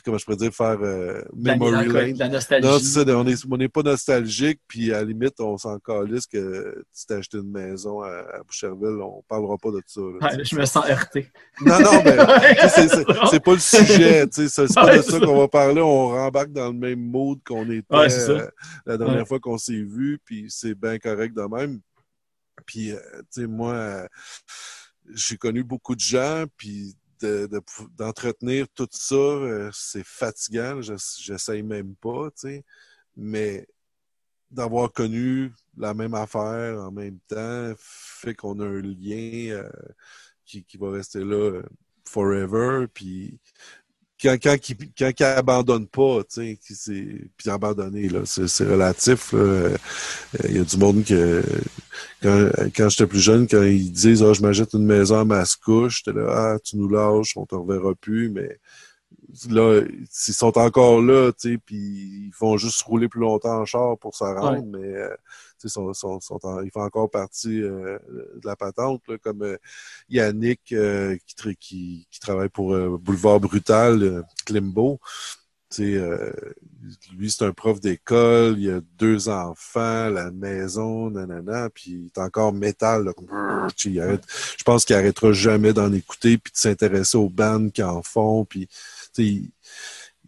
comment 0.05 0.19
je 0.19 0.25
pourrais 0.25 0.37
dire 0.37 0.53
faire 0.55 0.79
euh, 0.83 1.21
memory 1.35 1.89
lane 1.89 2.17
la 2.19 2.29
nostalgie. 2.29 2.67
non, 2.69 2.79
c'est 2.79 2.85
ça, 2.85 3.01
on 3.19 3.27
est- 3.27 3.45
on 3.51 3.57
n'est 3.57 3.69
pas 3.69 3.83
nostalgique, 3.83 4.61
puis 4.69 4.93
à 4.93 4.99
la 4.99 5.05
limite, 5.05 5.41
on 5.41 5.57
s'en 5.59 5.79
calisse 5.81 6.27
que 6.27 6.85
tu 6.97 7.07
t'es 7.07 7.15
acheté 7.15 7.39
une 7.39 7.51
maison 7.51 8.01
à, 8.03 8.11
à 8.11 8.43
Boucherville, 8.45 9.01
on 9.03 9.23
parlera 9.27 9.57
pas 9.59 9.71
de 9.71 9.81
ça. 9.87 10.01
là, 10.01 10.37
Ouais, 10.37 10.45
je 10.45 10.55
me 10.55 10.65
sens 10.65 10.85
heurté. 10.89 11.33
Non, 11.63 11.81
non, 11.81 12.03
mais 12.05 12.17
c'est- 12.69 13.41
pas 13.41 13.53
le 13.53 13.59
sujet, 13.59 14.29
tu 14.29 14.49
sais, 14.49 14.67
c'est 14.69 14.75
pas 14.75 14.97
de 14.97 15.03
ça 15.03 15.19
qu'on 15.19 15.39
va 15.39 15.49
parler, 15.49 15.81
on 15.81 16.09
rembarque 16.09 16.53
dans 16.53 16.69
le 16.69 16.79
même 16.79 17.01
mood 17.01 17.41
qu'on 17.45 17.69
était 17.71 17.97
Ouais, 17.97 18.13
euh, 18.29 18.49
la 18.87 18.97
dernière 18.97 19.17
Ouais. 19.21 19.25
fois 19.27 19.41
qu'on 19.41 19.59
s'est 19.59 19.73
vu, 19.83 20.21
puis 20.25 20.47
c'est 20.51 20.75
bien 20.75 20.99
correct 20.99 21.35
de 21.35 21.43
même. 21.43 21.81
Puis, 22.67 22.93
euh, 22.93 22.99
tu 23.33 23.41
sais, 23.43 23.47
moi, 23.49 24.07
j'ai 25.13 25.37
connu 25.37 25.65
beaucoup 25.65 25.95
de 25.97 26.01
gens, 26.01 26.45
puis 26.57 26.95
d'entretenir 27.97 28.67
tout 28.75 28.89
ça, 28.91 29.15
euh, 29.17 29.71
c'est 29.73 30.05
fatigant, 30.07 30.81
je- 30.83 30.95
j'essaye 31.21 31.63
même 31.63 31.95
pas, 31.97 32.31
tu 32.31 32.41
sais, 32.49 32.65
mais 33.17 33.67
d'avoir 34.51 34.93
connu 34.93 35.53
la 35.77 35.95
même 35.95 36.15
affaire 36.15 36.81
en 36.81 36.91
même 36.93 37.19
temps 37.29 37.73
fait 37.79 38.35
qu'on 38.35 38.61
a 38.61 38.67
un 38.67 38.83
lien 38.83 39.53
euh, 39.57 39.71
qui, 40.45 40.65
qui 40.65 40.77
va 40.79 40.91
rester 40.93 41.21
là 41.21 41.37
euh, 41.37 41.63
forever, 42.07 42.87
puis 42.93 43.39
quand, 44.23 44.37
quand, 44.43 44.69
il, 44.69 44.77
quand 44.99 45.11
il 45.19 45.25
abandonne 45.25 45.87
pas, 45.87 46.23
tu 46.25 46.57
sais, 46.57 46.59
qui 46.61 46.75
puis 47.37 47.51
abandonner, 47.51 48.09
là, 48.09 48.21
c'est 48.25 48.49
c'est 48.49 48.67
relatif, 48.67 49.33
là. 49.33 49.39
Euh, 49.39 49.77
Il 50.49 50.57
y 50.57 50.61
a 50.61 50.65
du 50.65 50.77
monde 50.77 51.05
que, 51.05 51.43
quand, 52.23 52.51
quand 52.77 52.89
j'étais 52.89 53.07
plus 53.07 53.21
jeune, 53.21 53.47
quand 53.49 53.63
ils 53.63 53.91
disent, 53.93 54.23
ah, 54.23 54.33
je 54.33 54.43
m'achète 54.43 54.75
une 54.75 54.87
maison 54.87 55.21
à 55.21 55.25
Mascouche, 55.25 56.03
j'étais 56.05 56.19
là, 56.19 56.55
ah, 56.55 56.59
tu 56.63 56.77
nous 56.77 56.89
lâches, 56.89 57.37
on 57.37 57.47
te 57.47 57.55
reverra 57.55 57.95
plus, 57.95 58.29
mais 58.31 58.59
là, 59.49 59.83
ils 60.29 60.35
sont 60.35 60.59
encore 60.59 61.01
là, 61.01 61.33
tu 61.33 61.53
sais, 61.53 61.59
puis 61.59 61.77
ils 61.77 62.33
font 62.35 62.57
juste 62.57 62.83
rouler 62.83 63.09
plus 63.09 63.21
longtemps 63.21 63.61
en 63.61 63.65
char 63.65 63.97
pour 63.99 64.15
se 64.15 64.25
rendre, 64.25 64.65
mais, 64.67 64.79
euh, 64.97 65.15
sont, 65.69 65.93
sont, 65.93 66.19
ils 66.65 66.71
font 66.71 66.83
encore 66.83 67.11
partie 67.11 67.63
euh, 67.63 67.99
de 68.09 68.47
la 68.47 68.57
patente, 68.57 69.03
là, 69.09 69.19
comme 69.19 69.43
euh, 69.43 69.57
Yannick 70.09 70.73
euh, 70.73 71.17
qui, 71.27 71.57
qui, 71.57 72.07
qui 72.11 72.21
travaille 72.21 72.49
pour 72.49 72.75
euh, 72.75 72.97
Boulevard 72.99 73.41
Brutal, 73.41 74.03
euh, 74.03 74.23
Klimbo. 74.47 74.99
Lui, 75.79 77.31
c'est 77.31 77.45
un 77.45 77.53
prof 77.53 77.79
d'école, 77.81 78.59
il 78.59 78.71
a 78.71 78.81
deux 78.99 79.29
enfants, 79.29 80.09
la 80.11 80.33
maison, 80.33 81.11
nanana, 81.11 81.71
puis 81.71 81.93
il 81.93 82.07
est 82.07 82.19
encore 82.19 82.53
métal. 82.53 83.05
Là, 83.05 83.13
comme, 83.13 83.29
il 83.85 84.01
arrête- 84.01 84.25
je 84.59 84.65
pense 84.65 84.85
qu'il 84.85 84.97
arrêtera 84.97 85.33
jamais 85.33 85.73
d'en 85.73 85.93
écouter, 85.93 86.39
puis 86.39 86.53
de 86.53 86.59
s'intéresser 86.59 87.17
aux 87.19 87.29
bandes 87.29 87.71
qui 87.71 87.85
en 87.85 88.03
font, 88.03 88.45
puis 88.45 88.69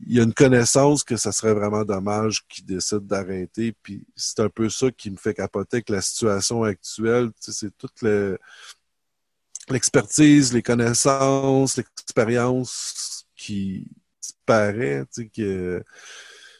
il, 0.07 0.17
y 0.17 0.21
a 0.21 0.23
une 0.23 0.35
connaissance 0.35 1.05
que 1.05 1.17
ça 1.17 1.33
serait 1.33 1.55
vraiment 1.55 1.85
dommage 1.85 2.47
qu'il 2.49 2.65
décide 2.65 3.07
d'arrêter, 3.07 3.75
puis 3.83 4.07
c'est 4.17 4.41
un 4.41 4.49
peu 4.49 4.69
ça 4.69 4.91
qui 4.91 5.11
me 5.11 5.17
fait 5.17 5.35
capoter 5.35 5.77
avec 5.77 5.89
la 5.89 6.01
situation 6.01 6.63
actuelle. 6.63 7.29
Tu 7.41 7.53
sais, 7.53 7.53
c'est 7.53 7.77
toute 7.77 8.03
le- 8.03 8.39
l'expertise, 9.69 10.53
les 10.53 10.63
connaissances, 10.63 11.77
l'expérience 11.77 13.27
qui 13.37 13.89
disparaît, 14.21 15.05
tu 15.13 15.23
sais, 15.23 15.29
que... 15.29 15.85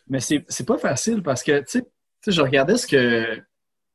Mais 0.09 0.21
c'est 0.21 0.67
pas 0.67 0.79
facile 0.79 1.23
parce 1.23 1.43
que, 1.43 1.61
tu 1.61 1.81
sais, 1.81 2.33
je 2.33 2.41
regardais 2.41 2.77
ce 2.77 2.87
que, 2.87 3.37
tu 3.37 3.43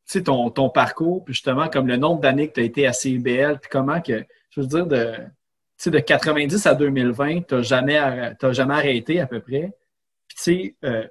sais, 0.06 0.24
ton, 0.24 0.50
ton 0.50 0.70
parcours, 0.70 1.24
puis 1.24 1.34
justement, 1.34 1.70
comme 1.70 1.88
le 1.88 1.98
nombre 1.98 2.22
d'années 2.22 2.48
que 2.48 2.54
tu 2.54 2.60
as 2.62 2.64
été 2.64 2.88
à 2.88 2.94
CIBL, 2.94 3.60
puis 3.60 3.70
comment 3.70 4.02
que, 4.02 4.26
je 4.52 4.62
veux 4.62 4.68
dire, 4.68 4.88
de, 4.88 5.16
sais, 5.78 5.92
de 5.92 6.00
90 6.00 6.66
à 6.66 6.76
2020, 6.76 7.42
tu 7.42 7.56
n'as 7.56 7.62
jamais, 7.62 8.36
t'as 8.40 8.52
jamais 8.52 8.74
arrêté 8.74 9.20
à 9.20 9.28
peu 9.28 9.40
près. 9.40 9.74
Tu 10.30 10.36
sais, 10.36 10.76
euh, 10.84 11.08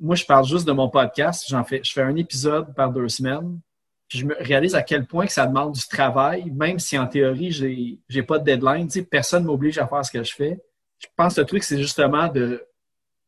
moi, 0.00 0.14
je 0.14 0.24
parle 0.24 0.46
juste 0.46 0.66
de 0.66 0.72
mon 0.72 0.88
podcast. 0.88 1.44
J'en 1.48 1.64
fais, 1.64 1.80
je 1.82 1.92
fais 1.92 2.02
un 2.02 2.16
épisode 2.16 2.74
par 2.74 2.90
deux 2.90 3.08
semaines. 3.08 3.60
Puis, 4.08 4.20
je 4.20 4.26
me 4.26 4.36
réalise 4.38 4.74
à 4.74 4.82
quel 4.82 5.06
point 5.06 5.26
que 5.26 5.32
ça 5.32 5.46
demande 5.46 5.72
du 5.72 5.86
travail, 5.88 6.50
même 6.50 6.78
si 6.78 6.98
en 6.98 7.06
théorie, 7.06 7.50
j'ai, 7.50 7.98
j'ai 8.08 8.22
pas 8.22 8.38
de 8.38 8.44
deadline. 8.44 8.86
Tu 8.86 9.00
sais, 9.00 9.04
personne 9.04 9.44
m'oblige 9.44 9.78
à 9.78 9.86
faire 9.86 10.04
ce 10.04 10.10
que 10.10 10.22
je 10.22 10.34
fais. 10.34 10.60
Je 10.98 11.06
pense 11.16 11.34
que 11.34 11.40
le 11.40 11.46
truc, 11.46 11.64
c'est 11.64 11.78
justement 11.78 12.28
de, 12.28 12.64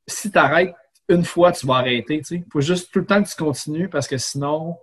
si 0.07 0.31
tu 0.31 0.39
arrêtes 0.39 0.75
une 1.09 1.25
fois, 1.25 1.53
tu 1.53 1.67
vas 1.67 1.77
arrêter. 1.77 2.23
Il 2.31 2.45
faut 2.53 2.61
juste 2.61 2.93
tout 2.93 3.01
le 3.01 3.07
temps 3.07 3.23
que 3.23 3.29
tu 3.29 3.37
continues 3.37 3.89
parce 3.89 4.07
que 4.07 4.19
sinon, 4.19 4.77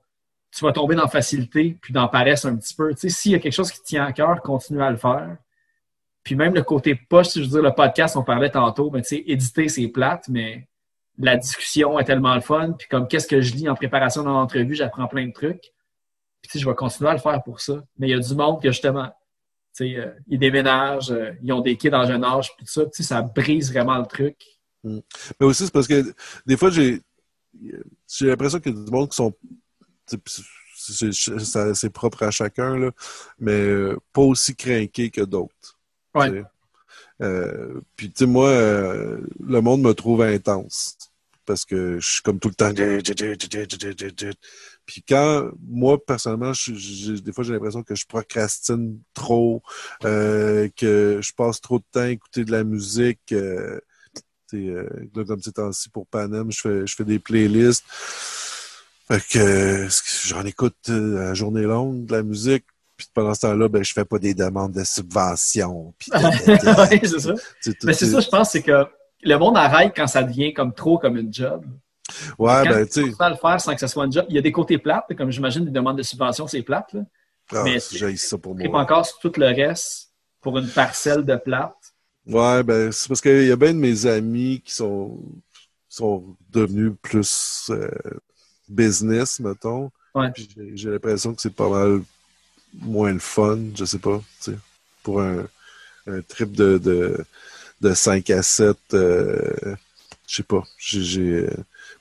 tu 0.52 0.64
vas 0.64 0.72
tomber 0.72 0.96
dans 0.96 1.08
facilité 1.08 1.78
puis 1.82 1.94
dans 1.94 2.08
paresse 2.08 2.46
un 2.46 2.56
petit 2.56 2.74
peu. 2.74 2.94
Tu 2.94 3.02
sais, 3.02 3.10
S'il 3.10 3.32
y 3.34 3.36
a 3.36 3.40
quelque 3.40 3.54
chose 3.54 3.72
qui 3.72 3.80
te 3.80 3.86
tient 3.86 4.06
à 4.06 4.14
cœur, 4.14 4.42
continue 4.42 4.82
à 4.82 4.90
le 4.90 4.98
faire. 4.98 5.38
Puis 6.26 6.36
même 6.36 6.56
le 6.56 6.64
côté 6.64 6.96
poche, 6.96 7.36
je 7.36 7.42
veux 7.42 7.48
dire, 7.48 7.62
le 7.62 7.72
podcast, 7.72 8.18
on 8.18 8.24
parlait 8.24 8.50
tantôt, 8.50 8.90
mais 8.90 9.04
tu 9.04 9.10
sais, 9.10 9.24
éditer, 9.28 9.70
c'est 9.70 9.88
plate, 9.88 10.28
mais 10.28 10.68
la 11.20 11.38
discussion 11.38 12.00
est 12.00 12.04
tellement 12.04 12.34
le 12.34 12.42
fun. 12.42 12.74
Puis 12.74 12.88
comme 12.90 13.08
qu'est-ce 13.08 13.28
que 13.28 13.40
je 13.42 13.54
lis 13.54 13.70
en 13.70 13.76
préparation 13.76 14.24
d'une 14.24 14.32
entrevue, 14.32 14.74
j'apprends 14.74 15.08
plein 15.08 15.28
de 15.28 15.32
trucs. 15.32 15.72
Puis 16.42 16.60
je 16.60 16.68
vais 16.68 16.74
continuer 16.76 17.12
à 17.12 17.14
le 17.14 17.20
faire 17.20 17.42
pour 17.44 17.62
ça. 17.62 17.84
Mais 18.00 18.08
il 18.08 18.12
y 18.12 18.14
a 18.16 18.20
du 18.20 18.34
monde 18.34 18.60
que 18.60 18.70
justement, 18.72 19.08
tu 19.78 19.94
sais, 19.94 19.96
euh, 19.98 20.12
ils 20.28 20.40
déménagent, 20.40 21.12
euh, 21.12 21.32
ils 21.44 21.54
ont 21.54 21.62
des 21.62 21.78
kids 21.78 21.92
dans 21.92 22.06
jeune 22.08 22.24
âge, 22.24 22.52
puis 22.58 22.66
tout 22.66 22.72
ça, 22.72 22.86
tu 22.86 22.92
sais, 22.94 23.04
ça 23.04 23.22
brise 23.22 23.72
vraiment 23.72 24.00
le 24.00 24.08
truc. 24.08 24.36
Mais 24.84 25.46
aussi, 25.46 25.66
c'est 25.66 25.74
parce 25.74 25.88
que 25.88 26.12
des 26.46 26.58
fois, 26.58 26.72
j'ai 26.72 27.02
j'ai 28.08 28.28
l'impression 28.28 28.60
qu'il 28.60 28.76
y 28.76 28.82
a 28.82 28.84
du 28.84 28.92
monde 28.92 29.10
qui 29.10 29.16
sont. 29.16 29.34
c'est- 30.08 31.90
propre 31.90 32.24
à 32.24 32.32
chacun, 32.32 32.78
là, 32.78 32.92
mais 33.40 33.52
euh, 33.54 33.98
pas 34.12 34.22
aussi 34.22 34.56
craqués 34.56 35.10
que 35.10 35.22
d'autres. 35.22 35.75
Ouais. 36.16 36.44
Euh, 37.22 37.82
puis, 37.96 38.10
tu 38.10 38.20
sais, 38.20 38.26
moi, 38.26 38.50
euh, 38.50 39.22
le 39.46 39.62
monde 39.62 39.82
me 39.82 39.94
trouve 39.94 40.22
intense 40.22 40.98
parce 41.46 41.64
que 41.64 42.00
je 42.00 42.12
suis 42.14 42.22
comme 42.22 42.40
tout 42.40 42.50
le 42.50 42.56
temps. 42.56 42.72
Puis 44.86 45.04
quand, 45.08 45.50
moi, 45.68 46.04
personnellement, 46.04 46.54
je- 46.54 47.20
des 47.20 47.32
fois, 47.32 47.44
j'ai 47.44 47.54
l'impression 47.54 47.84
que 47.84 47.96
je 47.96 48.06
procrastine 48.06 49.00
trop, 49.14 49.62
euh, 50.04 50.68
que 50.76 51.20
je 51.22 51.34
passe 51.34 51.62
trop 51.62 51.80
de 51.80 51.84
temps 51.92 52.02
à 52.02 52.10
écouter 52.10 52.46
de 52.46 52.52
la 52.52 52.64
musique. 52.64 53.32
euh, 53.32 53.80
euh, 54.54 54.88
là, 55.16 55.24
comme 55.26 55.42
ces 55.42 55.52
temps-ci 55.52 55.90
pour 55.90 56.08
Panem, 56.08 56.52
je 56.52 56.62
fais, 56.62 56.88
je 56.88 56.96
fais 56.96 57.04
des 57.04 57.20
playlists. 57.20 57.84
Fait 59.08 59.22
que 59.32 59.40
euh, 59.40 59.90
j'en 60.26 60.46
écoute 60.46 60.78
euh, 60.90 61.16
la 61.20 61.34
journée 61.34 61.64
longue 61.64 62.06
de 62.06 62.12
la 62.14 62.24
musique. 62.24 62.66
Puis 62.98 63.08
pendant 63.14 63.34
ce 63.34 63.42
temps-là, 63.42 63.68
ben, 63.68 63.84
je 63.84 63.94
fais 63.94 64.06
pas 64.06 64.20
des 64.20 64.34
demandes 64.34 64.72
de 64.72 64.84
subvention. 64.84 65.94
Puis, 65.98 66.12
ouais, 66.14 67.02
c'est 67.04 67.20
ça. 67.20 67.34
Mais 67.84 67.94
c'est 67.94 68.06
ça, 68.06 68.20
je 68.20 68.30
pense, 68.30 68.52
c'est 68.52 68.62
que 68.62 68.86
le 69.22 69.38
monde 69.38 69.58
arrête 69.58 69.94
quand 69.96 70.08
ça 70.08 70.24
devient 70.24 70.54
comme 70.54 70.74
trop 70.74 70.98
comme 70.98 71.18
une 71.18 71.34
job. 71.34 71.66
Ouais, 72.38 72.62
quand 72.64 72.70
ben, 72.70 72.86
tu 72.86 73.12
sais, 73.12 73.30
le 73.30 73.36
faire 73.36 73.60
sans 73.60 73.74
que 73.74 73.80
ça 73.80 73.88
soit 73.88 74.06
une 74.06 74.12
job, 74.12 74.26
il 74.30 74.36
y 74.36 74.38
a 74.38 74.42
des 74.42 74.52
côtés 74.52 74.78
plates, 74.78 75.14
comme 75.18 75.32
j'imagine 75.32 75.66
des 75.66 75.72
demandes 75.72 75.98
de 75.98 76.04
subvention, 76.04 76.48
c'est 76.48 76.62
plate. 76.62 76.94
Là. 76.94 77.02
ah, 77.52 77.64
mais 77.64 77.80
j'ai 77.92 78.16
ça 78.16 78.38
pour 78.38 78.60
Et 78.60 78.66
pas 78.66 78.70
moi. 78.70 78.82
encore 78.82 79.06
sur 79.06 79.20
tout 79.20 79.34
le 79.38 79.48
reste 79.48 80.12
pour 80.40 80.58
une 80.58 80.70
parcelle 80.70 81.26
de 81.26 81.36
plate. 81.36 81.76
Ouais, 82.28 82.64
ben, 82.64 82.92
c'est 82.92 83.08
parce 83.08 83.22
qu'il 83.22 83.46
y 83.46 83.52
a 83.52 83.56
bien 83.56 83.74
de 83.74 83.80
mes 83.80 84.06
amis 84.06 84.62
qui 84.64 84.74
sont, 84.74 85.20
sont 85.90 86.36
devenus 86.50 86.94
plus 87.02 87.68
euh, 87.72 87.90
business, 88.70 89.40
mettons. 89.40 89.92
Ouais. 90.14 90.32
J'ai 90.74 90.92
l'impression 90.92 91.34
que 91.34 91.42
c'est 91.42 91.54
pas 91.54 91.70
mal 91.70 92.02
moins 92.82 93.14
le 93.14 93.20
fun, 93.20 93.60
je 93.76 93.86
sais 93.86 94.00
pas, 94.00 94.22
pour 95.04 95.22
un, 95.22 95.46
un 96.08 96.22
trip 96.22 96.54
de, 96.54 96.78
de, 96.78 97.26
de 97.82 97.94
5 97.94 98.30
à 98.32 98.44
7, 98.44 98.78
euh, 98.94 99.76
je 100.28 100.38
sais 100.38 100.44
pas, 100.44 100.64
j'ai 100.78 101.04
j'ai 101.04 101.22
euh, 101.46 101.50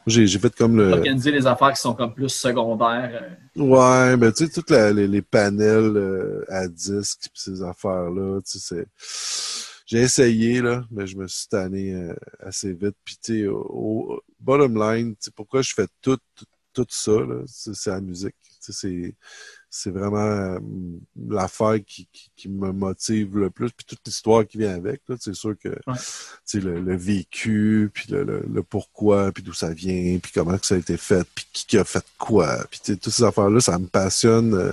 j'ai 0.06 0.26
j'ai 0.26 0.38
fait 0.38 0.54
comme 0.54 0.76
le... 0.76 0.92
Organiser 0.92 1.30
les 1.32 1.46
affaires 1.46 1.72
qui 1.72 1.80
sont 1.80 1.94
comme 1.94 2.14
plus 2.14 2.28
secondaires. 2.30 3.10
euh, 3.56 3.62
Ouais, 3.62 4.16
ben 4.16 4.32
tu 4.32 4.46
sais, 4.46 4.50
tous 4.62 4.72
les, 4.72 5.06
les 5.06 5.22
panels 5.22 5.96
euh, 5.96 6.44
à 6.48 6.66
disque 6.68 7.28
pis 7.32 7.40
ces 7.40 7.62
affaires-là, 7.62 8.40
tu 8.42 8.58
sais. 8.58 8.86
J'ai 9.86 9.98
essayé, 10.00 10.60
là, 10.62 10.84
mais 10.90 11.06
je 11.06 11.16
me 11.16 11.26
suis 11.28 11.46
tanné 11.48 11.92
euh, 11.94 12.14
assez 12.40 12.72
vite. 12.72 12.96
Puis, 13.04 13.16
tu 13.22 13.40
sais, 13.42 13.46
au, 13.46 13.58
au 13.60 14.22
bottom 14.40 14.76
line, 14.82 15.12
tu 15.12 15.26
sais, 15.26 15.30
pourquoi 15.30 15.62
je 15.62 15.74
fais 15.74 15.86
tout, 16.00 16.18
tout, 16.34 16.46
tout 16.72 16.86
ça, 16.88 17.12
là, 17.12 17.42
c'est 17.46 17.74
c'est 17.74 17.90
la 17.90 18.00
musique. 18.00 18.34
Tu 18.64 18.72
sais, 18.72 18.72
c'est... 18.72 19.14
C'est 19.76 19.90
vraiment 19.90 20.18
euh, 20.18 20.58
l'affaire 21.28 21.78
qui, 21.84 22.06
qui, 22.12 22.30
qui 22.36 22.48
me 22.48 22.70
motive 22.70 23.36
le 23.36 23.50
plus, 23.50 23.70
puis 23.72 23.84
toute 23.84 23.98
l'histoire 24.06 24.46
qui 24.46 24.58
vient 24.58 24.72
avec. 24.72 25.00
C'est 25.18 25.34
sûr 25.34 25.54
que 25.60 25.68
Ouais. 25.68 26.60
le, 26.60 26.80
le 26.80 26.96
vécu, 26.96 27.90
puis 27.92 28.06
le, 28.12 28.22
le, 28.22 28.44
le 28.48 28.62
pourquoi, 28.62 29.32
puis 29.32 29.42
d'où 29.42 29.52
ça 29.52 29.70
vient, 29.70 30.16
puis 30.22 30.30
comment 30.32 30.56
que 30.58 30.64
ça 30.66 30.76
a 30.76 30.78
été 30.78 30.96
fait, 30.96 31.26
puis 31.34 31.44
qui, 31.52 31.66
qui 31.66 31.76
a 31.78 31.82
fait 31.82 32.04
quoi. 32.18 32.58
Puis 32.70 32.96
toutes 32.96 33.08
ces 33.12 33.24
affaires-là, 33.24 33.58
ça 33.58 33.76
me 33.80 33.86
passionne. 33.88 34.54
euh, 34.54 34.72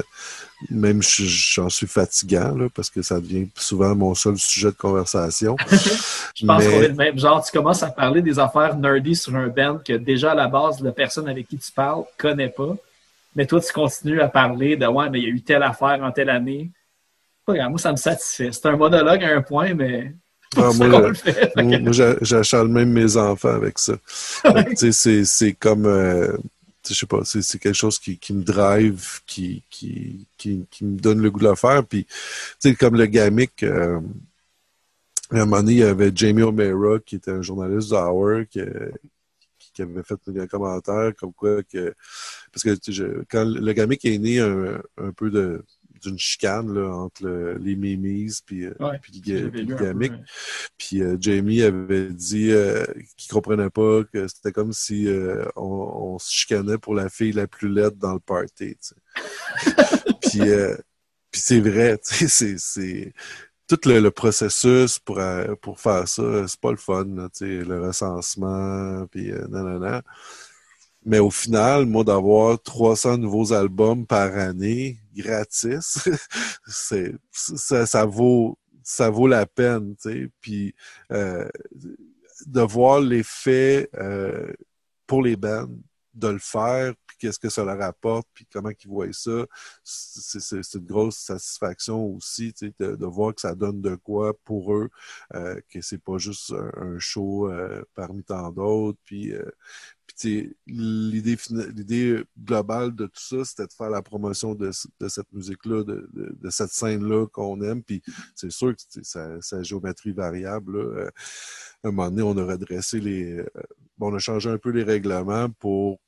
même 0.70 1.02
je- 1.02 1.24
j'en 1.26 1.70
suis 1.70 1.88
fatigant, 1.88 2.56
là, 2.56 2.68
parce 2.72 2.92
que 2.92 3.02
ça 3.02 3.20
devient 3.20 3.50
souvent 3.56 3.96
mon 3.96 4.14
seul 4.14 4.38
sujet 4.38 4.68
de 4.68 4.76
conversation. 4.78 5.56
Je 6.36 6.46
pense 6.46 6.64
Mais- 6.64 6.72
qu'on 6.72 6.82
est 6.84 6.88
le 6.90 6.94
même. 6.94 7.18
Genre, 7.18 7.44
tu 7.44 7.52
commences 7.52 7.82
à 7.82 7.90
parler 7.90 8.22
des 8.22 8.38
affaires 8.38 8.78
nerdy 8.78 9.16
sur 9.16 9.36
un 9.36 9.48
band 9.48 9.80
que 9.84 9.94
déjà 9.94 10.34
à 10.34 10.36
la 10.36 10.48
base, 10.48 10.80
la 10.82 10.92
personne 10.92 11.28
avec 11.28 11.48
qui 11.48 11.58
tu 11.58 11.72
parles 11.72 12.04
connaît 12.20 12.50
pas. 12.50 12.76
Mais 13.36 13.46
toi, 13.46 13.62
tu 13.62 13.72
continues 13.72 14.22
à 14.22 14.28
parler 14.28 14.76
de 14.76 14.86
ouais, 14.86 15.10
mais 15.10 15.20
il 15.20 15.24
y 15.24 15.28
a 15.28 15.30
eu 15.30 15.42
telle 15.42 15.64
affaire 15.64 16.00
en 16.04 16.12
telle 16.12 16.30
année. 16.30 16.72
Pas 17.46 17.56
grave, 17.56 17.70
moi, 17.70 17.80
ça 17.80 17.92
me 17.92 17.98
satisfait. 17.98 18.50
C'est 18.52 18.66
un 18.68 18.76
monologue 18.78 19.24
à 19.24 19.36
un 19.36 19.42
point, 19.42 19.74
mais 19.74 20.14
Ah, 20.58 20.70
moi, 20.76 20.88
le- 21.10 21.14
fait. 21.14 21.52
J'achale 22.22 22.68
même 22.68 22.92
mes 22.92 23.16
enfants 23.18 23.54
avec 23.56 23.80
ça. 23.80 23.94
C'est, 24.76 25.24
c'est 25.26 25.54
comme, 25.54 25.86
euh, 25.86 26.36
je 26.88 26.94
sais 26.94 27.06
pas, 27.06 27.22
c'est, 27.24 27.42
c'est 27.42 27.60
quelque 27.60 27.76
chose 27.76 28.00
qui, 28.00 28.18
qui 28.18 28.34
me 28.34 28.44
drive, 28.44 29.20
qui, 29.26 29.64
qui, 29.70 30.26
qui, 30.38 30.66
qui 30.70 30.84
me 30.84 31.00
donne 31.00 31.22
le 31.22 31.30
goût 31.32 31.40
de 31.40 31.48
le 31.48 31.56
faire. 31.56 31.86
Puis, 31.86 32.06
tu 32.06 32.12
sais, 32.60 32.76
comme 32.76 32.96
le 32.96 33.06
gamic, 33.06 33.64
euh, 33.64 34.00
à 35.32 35.36
un 35.38 35.46
moment 35.46 35.58
donné, 35.58 35.72
il 35.74 35.78
y 35.80 35.84
avait 35.84 36.12
Jamie 36.14 36.42
O'Meara, 36.42 37.00
qui 37.06 37.16
était 37.16 37.32
un 37.32 37.42
journaliste 37.42 37.92
de 37.92 37.96
Hour, 37.96 38.42
qui, 38.50 38.62
qui 39.74 39.82
avait 39.84 40.04
fait 40.04 40.20
un 40.38 40.48
commentaire 40.48 41.12
comme 41.18 41.34
quoi 41.34 41.64
que, 41.64 41.94
parce 42.52 42.64
que 42.64 42.92
je- 42.92 43.24
quand 43.30 43.46
le 43.46 43.74
gamic 43.74 44.04
est 44.06 44.18
né 44.18 44.40
un, 44.40 44.82
un 44.98 45.12
peu 45.12 45.30
de, 45.30 45.64
d'une 46.04 46.18
chicane 46.18 46.74
là, 46.74 46.90
entre 46.96 47.24
le- 47.26 47.58
les 47.58 47.76
mimis 47.76 48.40
puis, 48.46 48.66
euh, 48.66 48.74
Ouais, 48.80 48.98
puis 49.02 49.22
le, 49.26 49.50
puis 49.52 49.66
le 49.66 49.76
peu, 49.76 49.84
gamic. 49.84 50.12
ouais. 50.14 50.18
Puis 50.78 51.02
euh, 51.04 51.16
Jamie 51.20 51.62
avait 51.62 52.10
dit 52.10 52.52
euh, 52.52 52.84
qu'il 53.18 53.32
comprenait 53.32 53.70
pas 53.70 54.04
que 54.12 54.28
c'était 54.28 54.52
comme 54.52 54.74
si 54.74 55.08
euh, 55.08 55.46
on, 55.56 55.64
on 56.16 56.20
se 56.20 56.32
chicanait 56.32 56.78
pour 56.80 56.96
la 56.96 57.08
fille 57.10 57.32
la 57.34 57.48
plus 57.48 57.70
laide 57.70 57.98
dans 57.98 58.14
le 58.14 58.20
party. 58.20 58.76
puis 60.22 60.42
euh, 60.42 60.76
puis 61.32 61.42
c'est 61.42 61.60
vrai, 61.62 61.98
tu 61.98 62.16
sais, 62.16 62.28
c'est 62.28 62.56
c'est 62.58 63.14
tout 63.68 63.80
le, 63.86 64.00
le 64.02 64.12
processus 64.12 65.00
pour 65.00 65.20
pour 65.62 65.80
faire 65.80 66.08
ça, 66.08 66.48
c'est 66.48 66.60
pas 66.60 66.72
le 66.72 66.78
fun, 66.78 67.06
là, 67.16 67.30
tu 67.30 67.46
sais, 67.46 67.64
le 67.64 67.80
recensement, 67.88 69.06
puis 69.08 69.32
nanana. 69.50 70.02
Mais 71.04 71.20
au 71.20 71.32
final, 71.32 71.86
moi, 71.86 72.04
d'avoir 72.04 72.62
300 72.62 73.18
nouveaux 73.18 73.54
albums 73.54 74.06
par 74.06 74.38
année, 74.38 75.00
gratis, 75.16 76.08
c'est, 76.68 77.16
ça, 77.32 77.86
ça 77.86 78.06
vaut, 78.06 78.58
ça 78.84 79.10
vaut 79.10 79.28
la 79.28 79.46
peine, 79.46 79.96
tu 79.96 80.12
sais. 80.12 80.30
Puis, 80.42 80.76
euh, 81.12 81.48
de 82.46 82.62
voir 82.62 83.00
l'effet 83.00 83.90
euh, 83.96 84.52
pour 85.08 85.24
les 85.24 85.36
bands, 85.36 85.68
de 86.14 86.28
le 86.28 86.40
faire, 86.40 86.94
puis 87.08 87.18
qu'est-ce 87.20 87.40
que 87.40 87.50
ça 87.50 87.64
leur 87.64 87.82
apporte, 87.82 88.28
puis 88.34 88.46
comment 88.52 88.70
ils 88.70 88.88
voient 88.88 89.12
ça, 89.14 89.46
c'est, 89.84 90.74
une 90.76 90.86
grosse 90.86 91.18
satisfaction 91.18 92.06
aussi, 92.16 92.54
tu 92.54 92.68
sais, 92.68 92.74
de, 92.80 92.96
de 92.96 93.06
voir 93.06 93.34
que 93.34 93.42
ça 93.42 93.56
donne 93.56 93.82
de 93.82 93.96
quoi 93.96 94.34
pour 94.44 94.74
eux, 94.74 94.90
euh, 95.36 95.60
que 95.70 95.82
c'est 95.82 96.02
pas 96.04 96.18
juste 96.18 96.52
un, 96.52 96.72
un 96.96 97.00
show 97.00 97.50
euh, 97.50 97.84
parmi 97.96 98.24
tant 98.24 98.52
d'autres, 98.52 99.00
puis 99.06 99.34
l'idée, 100.68 101.38
globale 102.44 102.96
de 102.96 103.06
tout 103.06 103.22
ça, 103.22 103.44
c'était 103.46 103.68
de 103.68 103.74
faire 103.74 103.90
la 103.90 104.02
promotion 104.02 104.56
de, 104.56 104.72
ce- 104.72 104.88
de 105.00 105.08
cette 105.08 105.32
musique-là, 105.34 105.84
de, 105.84 106.50
cette 106.50 106.72
scène-là 106.72 107.28
qu'on 107.28 107.62
aime. 107.62 107.84
Puis 107.84 108.02
c'est 108.36 108.52
sûr 108.52 108.76
que 108.76 108.82
sa, 109.04 109.64
géométrie 109.64 110.12
variable, 110.14 110.78
euh, 110.78 111.10
à 111.84 111.88
un 111.90 111.92
moment 111.92 112.10
donné, 112.12 112.22
on 112.24 112.38
a 112.38 112.46
redressé 112.46 113.00
les. 113.00 113.34
euh, 113.40 113.46
on 114.00 114.14
a 114.16 114.20
changé 114.20 114.50
un 114.50 114.58
peu 114.58 114.72
les 114.72 114.84
règlements 114.84 115.50
pour 115.60 116.00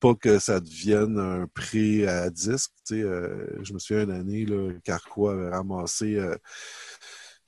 pas 0.00 0.14
que 0.14 0.38
ça 0.38 0.60
devienne 0.60 1.18
un 1.18 1.46
prix 1.48 2.06
à 2.06 2.30
disque. 2.30 2.72
Tu 2.86 2.96
sais, 2.96 3.02
euh, 3.02 3.46
je 3.64 3.72
me 3.74 3.78
souviens 3.78 4.04
une 4.04 4.12
année, 4.12 4.44
là, 4.46 4.72
Carquois 4.84 5.32
avait 5.34 5.50
ramassé 5.50 6.16
euh, 6.16 6.36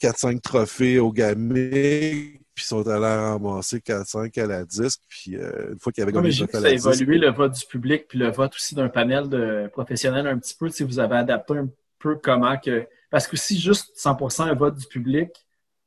4-5 0.01 0.41
trophées 0.43 0.99
au 0.99 1.13
Gamic, 1.13 2.43
puis 2.61 2.67
ils 2.67 2.69
sont 2.69 2.87
allés 2.89 3.07
ramasser 3.07 3.79
4-5 3.79 4.39
à 4.43 4.47
la 4.47 4.65
disque, 4.65 5.01
puis 5.09 5.37
euh, 5.37 5.73
une 5.73 5.79
fois 5.79 5.93
qu'il 5.93 6.03
y 6.03 6.05
avait 6.05 6.13
que 6.13 6.19
à 6.57 6.61
ça 6.61 6.69
a 6.69 6.71
évolué 6.93 7.19
le 7.19 7.31
vote 7.31 7.53
du 7.53 7.65
public 7.67 8.07
puis 8.09 8.19
le 8.19 8.31
vote 8.31 8.55
aussi 8.55 8.75
d'un 8.75 8.89
panel 8.89 9.29
de 9.29 9.69
professionnels 9.73 10.27
un 10.27 10.39
petit 10.39 10.55
peu. 10.55 10.69
Si 10.69 10.85
vous 10.85 10.99
avez 10.99 11.17
adapté 11.17 11.55
un 11.57 11.69
peu 11.99 12.17
comment 12.17 12.57
que. 12.59 12.87
Parce 13.11 13.27
que 13.27 13.37
si 13.37 13.59
juste 13.59 13.93
100% 13.97 14.43
un 14.43 14.55
vote 14.55 14.77
du 14.77 14.87
public, 14.87 15.31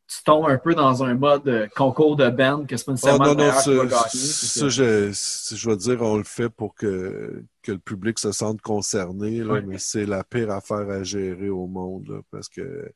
tu 0.07 0.23
tombes 0.23 0.47
un 0.49 0.57
peu 0.57 0.75
dans 0.75 1.03
un 1.03 1.13
mode 1.13 1.47
euh, 1.47 1.67
concours 1.75 2.15
de 2.15 2.29
band 2.29 2.65
que 2.65 2.75
c'est 2.75 2.85
pas 2.85 2.91
Ah 2.91 2.93
nécessairement 2.93 3.25
non, 3.25 3.35
non, 3.35 3.51
ça, 3.53 3.71
gagner. 3.71 3.87
ça, 3.89 4.61
que- 4.65 4.69
je, 4.69 5.55
je 5.55 5.69
veux 5.69 5.77
dire, 5.77 6.01
on 6.01 6.17
le 6.17 6.23
fait 6.25 6.49
pour 6.49 6.75
que, 6.75 7.43
que 7.61 7.71
le 7.71 7.79
public 7.79 8.19
se 8.19 8.31
sente 8.33 8.61
concerné, 8.61 9.37
là, 9.39 9.61
mais 9.65 9.77
c'est 9.79 10.05
la 10.05 10.23
pire 10.23 10.51
affaire 10.51 10.89
à 10.89 11.03
gérer 11.03 11.49
au 11.49 11.67
monde, 11.67 12.07
là, 12.09 12.19
parce 12.31 12.49
que 12.49 12.91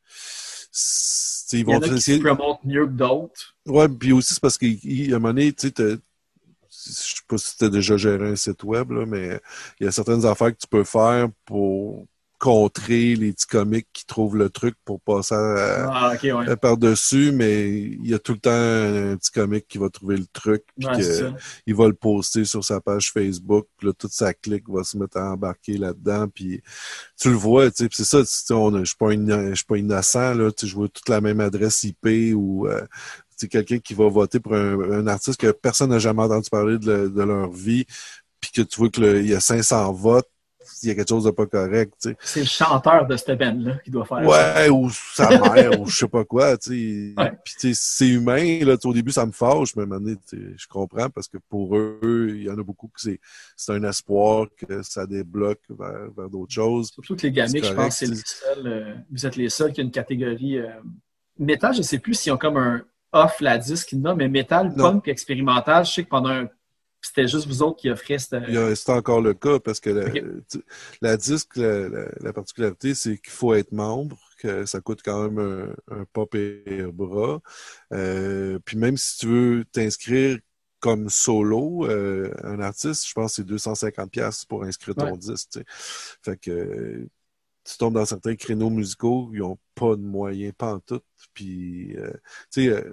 ils 1.53 1.65
Il 1.67 1.73
y 1.73 1.75
en 1.75 1.79
vont 1.79 1.81
a 1.81 1.89
qui 1.89 1.95
essayer. 1.95 2.17
se 2.17 2.23
promotent 2.23 2.63
mieux 2.63 2.85
que 2.85 2.91
d'autres. 2.91 3.55
Ouais, 3.65 3.87
puis 3.89 4.11
aussi 4.13 4.33
c'est 4.33 4.39
parce 4.41 4.57
qu'à 4.57 4.67
un 4.67 5.09
moment 5.19 5.29
donné, 5.29 5.53
tu 5.53 5.69
sais, 5.69 5.73
je 6.69 7.15
sais 7.15 7.21
pas 7.27 7.37
si 7.37 7.57
tu 7.57 7.65
as 7.65 7.69
déjà 7.69 7.97
géré 7.97 8.29
un 8.29 8.35
site 8.35 8.63
web, 8.63 8.91
là, 8.91 9.05
mais 9.05 9.39
il 9.79 9.85
y 9.85 9.87
a 9.87 9.91
certaines 9.91 10.25
affaires 10.25 10.51
que 10.53 10.59
tu 10.61 10.67
peux 10.67 10.83
faire 10.83 11.29
pour 11.45 12.05
contrer 12.39 13.15
les 13.15 13.33
petits 13.33 13.47
comiques 13.47 13.87
qui 13.93 14.05
trouvent 14.05 14.37
le 14.37 14.49
truc 14.49 14.75
pour 14.85 15.01
passer 15.01 15.35
Ah, 15.35 16.11
ouais. 16.21 16.49
à- 16.49 16.55
par-dessus, 16.57 17.31
mais 17.31 17.69
il 17.69 18.07
y 18.07 18.13
a 18.13 18.19
tout 18.19 18.33
le 18.33 18.39
temps 18.39 18.51
un, 18.51 19.17
petit 19.17 19.31
comique 19.31 19.67
qui 19.67 19.77
va 19.77 19.89
trouver 19.89 20.17
le 20.17 20.25
truc, 20.27 20.63
puis 20.77 20.87
Ouais, 20.87 21.01
c'est 21.01 21.31
il 21.65 21.75
va 21.75 21.87
le 21.87 21.93
poster 21.93 22.45
sur 22.45 22.63
sa 22.63 22.79
page 22.79 23.11
Facebook, 23.11 23.67
puis 23.77 23.87
là, 23.87 23.93
toute 23.93 24.11
sa 24.11 24.33
clique 24.33 24.69
va 24.69 24.83
se 24.83 24.97
mettre 24.97 25.17
à 25.17 25.31
embarquer 25.33 25.77
là-dedans, 25.77 26.27
puis 26.27 26.61
tu 27.19 27.29
le 27.29 27.35
vois, 27.35 27.71
tu 27.71 27.85
sais, 27.85 27.89
c'est 27.91 28.05
ça, 28.05 28.19
je 28.21 28.85
suis 28.85 28.95
pas, 28.97 29.13
inno- 29.13 29.77
innocent, 29.77 30.33
là, 30.35 30.51
tu 30.51 30.65
sais, 30.65 30.67
je 30.71 30.75
vois 30.75 30.89
toute 30.89 31.09
la 31.09 31.21
même 31.21 31.39
adresse 31.39 31.83
IP 31.83 32.33
ou 32.35 32.67
euh, 32.67 32.81
tu 32.81 32.87
sais, 33.37 33.47
quelqu'un 33.47 33.79
qui 33.79 33.93
va 33.93 34.07
voter 34.09 34.39
pour 34.39 34.53
un, 34.55 34.79
un 34.91 35.07
artiste 35.07 35.39
que 35.39 35.51
personne 35.51 35.89
n'a 35.91 35.99
jamais 35.99 36.23
entendu 36.23 36.49
parler 36.49 36.77
de, 36.79 36.91
le- 36.91 37.09
de 37.09 37.21
leur 37.23 37.51
vie, 37.51 37.85
puis 38.41 38.51
que 38.51 38.61
tu 38.61 38.77
vois 38.79 38.89
qu'il 38.89 39.27
y 39.27 39.33
a 39.33 39.39
500 39.39 39.91
votes, 39.93 40.29
il 40.83 40.89
y 40.89 40.91
a 40.91 40.95
quelque 40.95 41.09
chose 41.09 41.23
de 41.25 41.31
pas 41.31 41.45
correct, 41.45 41.93
tu 42.01 42.09
sais. 42.09 42.17
C'est 42.21 42.39
le 42.41 42.45
chanteur 42.45 43.07
de 43.07 43.17
cette 43.17 43.37
band-là 43.39 43.77
qui 43.83 43.91
doit 43.91 44.05
faire 44.05 44.29
ça. 44.29 44.63
Ouais, 44.63 44.69
ou 44.69 44.89
sa 44.89 45.29
mère, 45.29 45.79
ou 45.79 45.87
je 45.87 45.97
sais 45.97 46.07
pas 46.07 46.23
quoi, 46.25 46.57
tu 46.57 47.13
sais. 47.15 47.21
Ouais. 47.21 47.31
Puis, 47.43 47.53
tu 47.59 47.73
sais, 47.73 47.81
c'est 47.81 48.07
humain, 48.09 48.63
là, 48.65 48.75
au 48.83 48.93
début, 48.93 49.11
ça 49.11 49.25
me 49.25 49.31
fâche, 49.31 49.75
mais 49.75 49.85
maintenant, 49.85 50.13
je 50.31 50.67
comprends, 50.67 51.09
parce 51.09 51.27
que 51.27 51.37
pour 51.49 51.75
eux, 51.75 52.27
il 52.29 52.43
y 52.43 52.49
en 52.49 52.57
a 52.57 52.63
beaucoup 52.63 52.87
que 52.87 53.01
c'est, 53.01 53.19
c'est 53.55 53.73
un 53.73 53.83
espoir 53.83 54.47
que 54.57 54.81
ça 54.83 55.05
débloque 55.05 55.61
vers, 55.69 56.11
vers 56.15 56.29
d'autres 56.29 56.53
choses. 56.53 56.91
Surtout 56.91 57.15
que 57.15 57.23
les 57.23 57.31
gamiques, 57.31 57.65
je 57.65 57.73
pense 57.73 57.99
que 57.99 58.05
c'est 58.05 58.13
les 58.13 58.21
seuls. 58.23 58.67
euh, 58.67 58.95
vous 59.11 59.25
êtes 59.25 59.35
les 59.35 59.49
seuls 59.49 59.71
qui 59.73 59.81
ont 59.81 59.85
une 59.85 59.91
catégorie. 59.91 60.59
Euh, 60.59 60.69
métal, 61.37 61.73
je 61.73 61.79
ne 61.79 61.83
sais 61.83 61.99
plus 61.99 62.13
s'ils 62.13 62.31
ont 62.31 62.37
comme 62.37 62.57
un 62.57 62.83
off 63.13 63.39
la 63.41 63.57
disque, 63.57 63.93
non, 63.93 64.15
mais 64.15 64.27
métal, 64.27 64.73
punk, 64.75 65.07
expérimental, 65.07 65.85
je 65.85 65.91
sais 65.91 66.03
que 66.03 66.09
pendant 66.09 66.29
un. 66.29 66.49
C'était 67.01 67.27
juste 67.27 67.47
vous 67.47 67.61
autres 67.63 67.77
qui 67.77 67.89
offriez 67.89 68.19
cette. 68.19 68.43
C'est 68.75 68.91
encore 68.91 69.21
le 69.21 69.33
cas, 69.33 69.59
parce 69.59 69.79
que 69.79 69.89
la, 69.89 70.05
la 71.01 71.17
disque, 71.17 71.55
la, 71.57 71.87
la- 71.89 72.11
la 72.19 72.33
particularité, 72.33 72.95
c'est 72.95 73.17
qu'il 73.17 73.31
faut 73.31 73.53
être 73.53 73.71
membre, 73.71 74.17
que 74.39 74.65
ça 74.65 74.81
coûte 74.81 75.01
quand 75.03 75.29
même 75.29 75.39
un, 75.89 75.95
un 76.01 76.05
pop 76.11 76.33
et 76.35 76.63
un 76.81 76.89
bras. 76.89 77.41
Euh, 77.93 78.59
puis 78.65 78.77
même 78.77 78.97
si 78.97 79.17
tu 79.19 79.27
veux 79.27 79.65
t'inscrire 79.71 80.39
comme 80.79 81.09
solo, 81.09 81.85
euh, 81.87 82.31
un 82.43 82.59
artiste, 82.59 83.07
je 83.07 83.13
pense 83.13 83.31
que 83.31 83.35
c'est 83.37 83.45
250$ 83.45 84.09
piastres 84.11 84.47
pour 84.47 84.63
inscrire 84.63 84.95
ton 84.95 85.13
Ouais. 85.13 85.17
disque. 85.17 85.49
tu 85.51 85.59
sais. 85.59 85.65
Fait 86.23 86.37
que 86.37 87.07
tu 87.63 87.77
tombes 87.77 87.95
dans 87.95 88.05
certains 88.05 88.35
créneaux 88.35 88.69
musicaux, 88.69 89.29
ils 89.33 89.39
n'ont 89.39 89.59
pas 89.75 89.95
de 89.95 90.01
moyens, 90.01 90.53
pas 90.57 90.73
en 90.75 90.79
tout. 90.79 91.01
Puis, 91.33 91.95
euh, 91.97 92.11
tu 92.51 92.65
sais, 92.69 92.85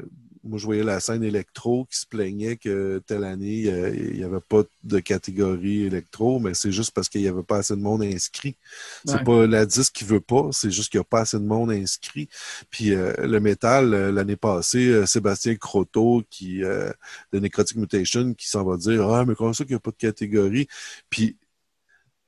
moi, 0.44 0.58
je 0.58 0.64
voyais 0.66 0.84
la 0.84 1.00
scène 1.00 1.24
électro 1.24 1.86
qui 1.90 1.98
se 1.98 2.06
plaignait 2.06 2.56
que 2.56 3.02
telle 3.06 3.24
année, 3.24 3.62
il 3.62 4.16
n'y 4.16 4.24
avait 4.24 4.40
pas 4.40 4.62
de 4.82 4.98
catégorie 5.00 5.84
électro, 5.84 6.38
mais 6.38 6.54
c'est 6.54 6.72
juste 6.72 6.92
parce 6.92 7.08
qu'il 7.08 7.22
n'y 7.22 7.28
avait 7.28 7.42
pas 7.42 7.58
assez 7.58 7.74
de 7.76 7.80
monde 7.80 8.02
inscrit. 8.02 8.56
C'est 9.04 9.18
Ouais. 9.18 9.24
pas 9.24 9.46
la 9.46 9.66
disque 9.66 9.92
qui 9.94 10.04
veut 10.04 10.20
pas, 10.20 10.48
c'est 10.52 10.70
juste 10.70 10.90
qu'il 10.90 10.98
n'y 10.98 11.02
a 11.02 11.04
pas 11.04 11.20
assez 11.22 11.38
de 11.38 11.44
monde 11.44 11.70
inscrit. 11.70 12.28
Puis 12.70 12.92
euh, 12.94 13.12
le 13.18 13.40
métal, 13.40 13.94
euh, 13.94 14.12
l'année 14.12 14.36
passée, 14.36 14.88
euh, 14.88 15.06
Sébastien 15.06 15.56
Croteau, 15.56 16.22
qui 16.30 16.62
euh, 16.64 16.90
de 17.32 17.38
Necrotic 17.40 17.76
Mutation, 17.76 18.34
qui 18.34 18.48
s'en 18.48 18.64
va 18.64 18.76
dire 18.76 19.08
Ah, 19.08 19.24
mais 19.24 19.34
comment 19.34 19.52
ça 19.52 19.64
qu'il 19.64 19.72
n'y 19.72 19.76
a 19.76 19.80
pas 19.80 19.90
de 19.90 19.96
catégorie? 19.96 20.68
Puis 21.10 21.36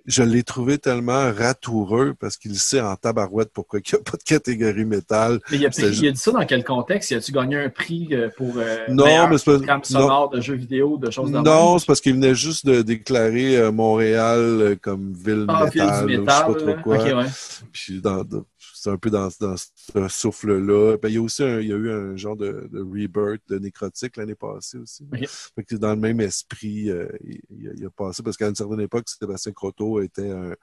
je 0.06 0.22
l'ai 0.22 0.42
trouvé 0.42 0.78
tellement 0.78 1.32
ratoureux 1.32 2.14
parce 2.18 2.36
qu'il 2.36 2.54
sait 2.56 2.80
en 2.80 2.94
tabarouette 2.96 3.50
pourquoi 3.52 3.80
il 3.80 3.82
n'y 3.92 3.98
a 3.98 4.02
pas 4.02 4.16
de 4.16 4.22
catégorie 4.22 4.84
métal. 4.84 5.40
Mais 5.50 5.56
il 5.58 5.66
a, 5.66 5.70
il 5.76 6.06
a 6.08 6.10
dit 6.12 6.16
ça 6.18 6.30
dans 6.32 6.44
quel 6.46 6.64
contexte? 6.64 7.10
Y 7.10 7.14
a-tu 7.16 7.32
gagné 7.32 7.56
un 7.56 7.68
prix 7.68 8.08
euh, 8.12 8.28
pour 8.36 8.54
euh, 8.56 8.76
Non, 8.88 9.28
mais 9.28 9.36
pas- 9.38 9.58
non. 9.58 9.82
sonore 9.82 10.30
de 10.30 10.40
jeux 10.40 10.54
vidéo, 10.54 10.96
de 10.98 11.10
choses 11.10 11.30
Non, 11.30 11.78
c'est 11.78 11.86
parce 11.86 12.00
qu'il 12.00 12.14
venait 12.14 12.34
juste 12.34 12.66
de 12.66 12.82
déclarer 12.82 13.56
euh, 13.56 13.72
Montréal 13.72 14.38
euh, 14.40 14.76
comme 14.80 15.12
ville 15.12 15.44
Ah, 15.48 15.66
ville 15.66 15.82
métal, 15.82 16.06
du 16.06 16.06
ou 16.06 16.08
je 16.08 16.14
sais 16.20 16.24
pas 16.24 16.48
métal. 16.48 16.56
trop 16.74 16.82
quoi. 16.82 16.96
Ok, 16.98 17.04
ouais. 17.04 17.30
Puis 17.72 18.00
dans, 18.00 18.24
dans- 18.24 18.44
c'est 18.86 18.92
un 18.92 18.98
peu 18.98 19.10
dans, 19.10 19.28
dans 19.40 19.56
ce 19.56 20.08
souffle-là. 20.08 20.96
Ben, 20.98 21.08
il 21.08 21.14
y 21.14 21.18
a 21.18 21.22
aussi 21.22 21.42
un, 21.42 21.58
il 21.60 21.66
y 21.68 21.72
a 21.72 21.76
eu 21.76 21.90
un 21.90 22.16
genre 22.16 22.36
de, 22.36 22.68
de 22.70 22.80
rebirth 22.80 23.42
de 23.48 23.58
nécrotique 23.58 24.16
l'année 24.16 24.36
passée 24.36 24.78
aussi. 24.78 25.04
Ok. 25.12 25.26
Fait 25.26 25.64
que 25.64 25.74
dans 25.74 25.90
le 25.90 26.00
même 26.00 26.20
esprit, 26.20 26.88
euh, 26.90 27.08
il, 27.24 27.40
il 27.50 27.84
a- 27.84 27.90
passé, 27.90 28.22
parce 28.22 28.36
qu'à 28.36 28.48
une 28.48 28.54
certaine 28.54 28.80
époque, 28.80 29.08
Sébastien 29.08 29.52
Croteau 29.52 30.00
était 30.00 30.30
un, 30.30 30.54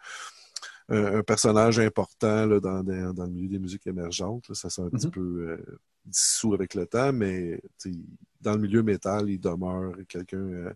un, 0.89 1.15
un 1.17 1.23
personnage 1.23 1.79
important 1.79 2.45
là, 2.45 2.59
dans, 2.61 2.81
dans, 2.83 3.13
dans 3.13 3.25
le 3.25 3.31
milieu 3.31 3.49
des 3.49 3.59
musiques 3.59 3.87
émergentes. 3.87 4.47
là. 4.47 4.55
Ça 4.55 4.69
s'est 4.69 4.81
un 4.81 4.89
petit 4.89 5.07
Mhm. 5.07 5.11
peu 5.11 5.21
euh, 5.49 5.79
dissous 6.05 6.53
avec 6.53 6.75
le 6.75 6.85
temps, 6.85 7.11
mais 7.11 7.61
dans 8.41 8.53
le 8.53 8.59
milieu 8.59 8.83
métal, 8.83 9.29
il 9.29 9.39
demeure 9.39 9.95
quelqu'un 10.07 10.73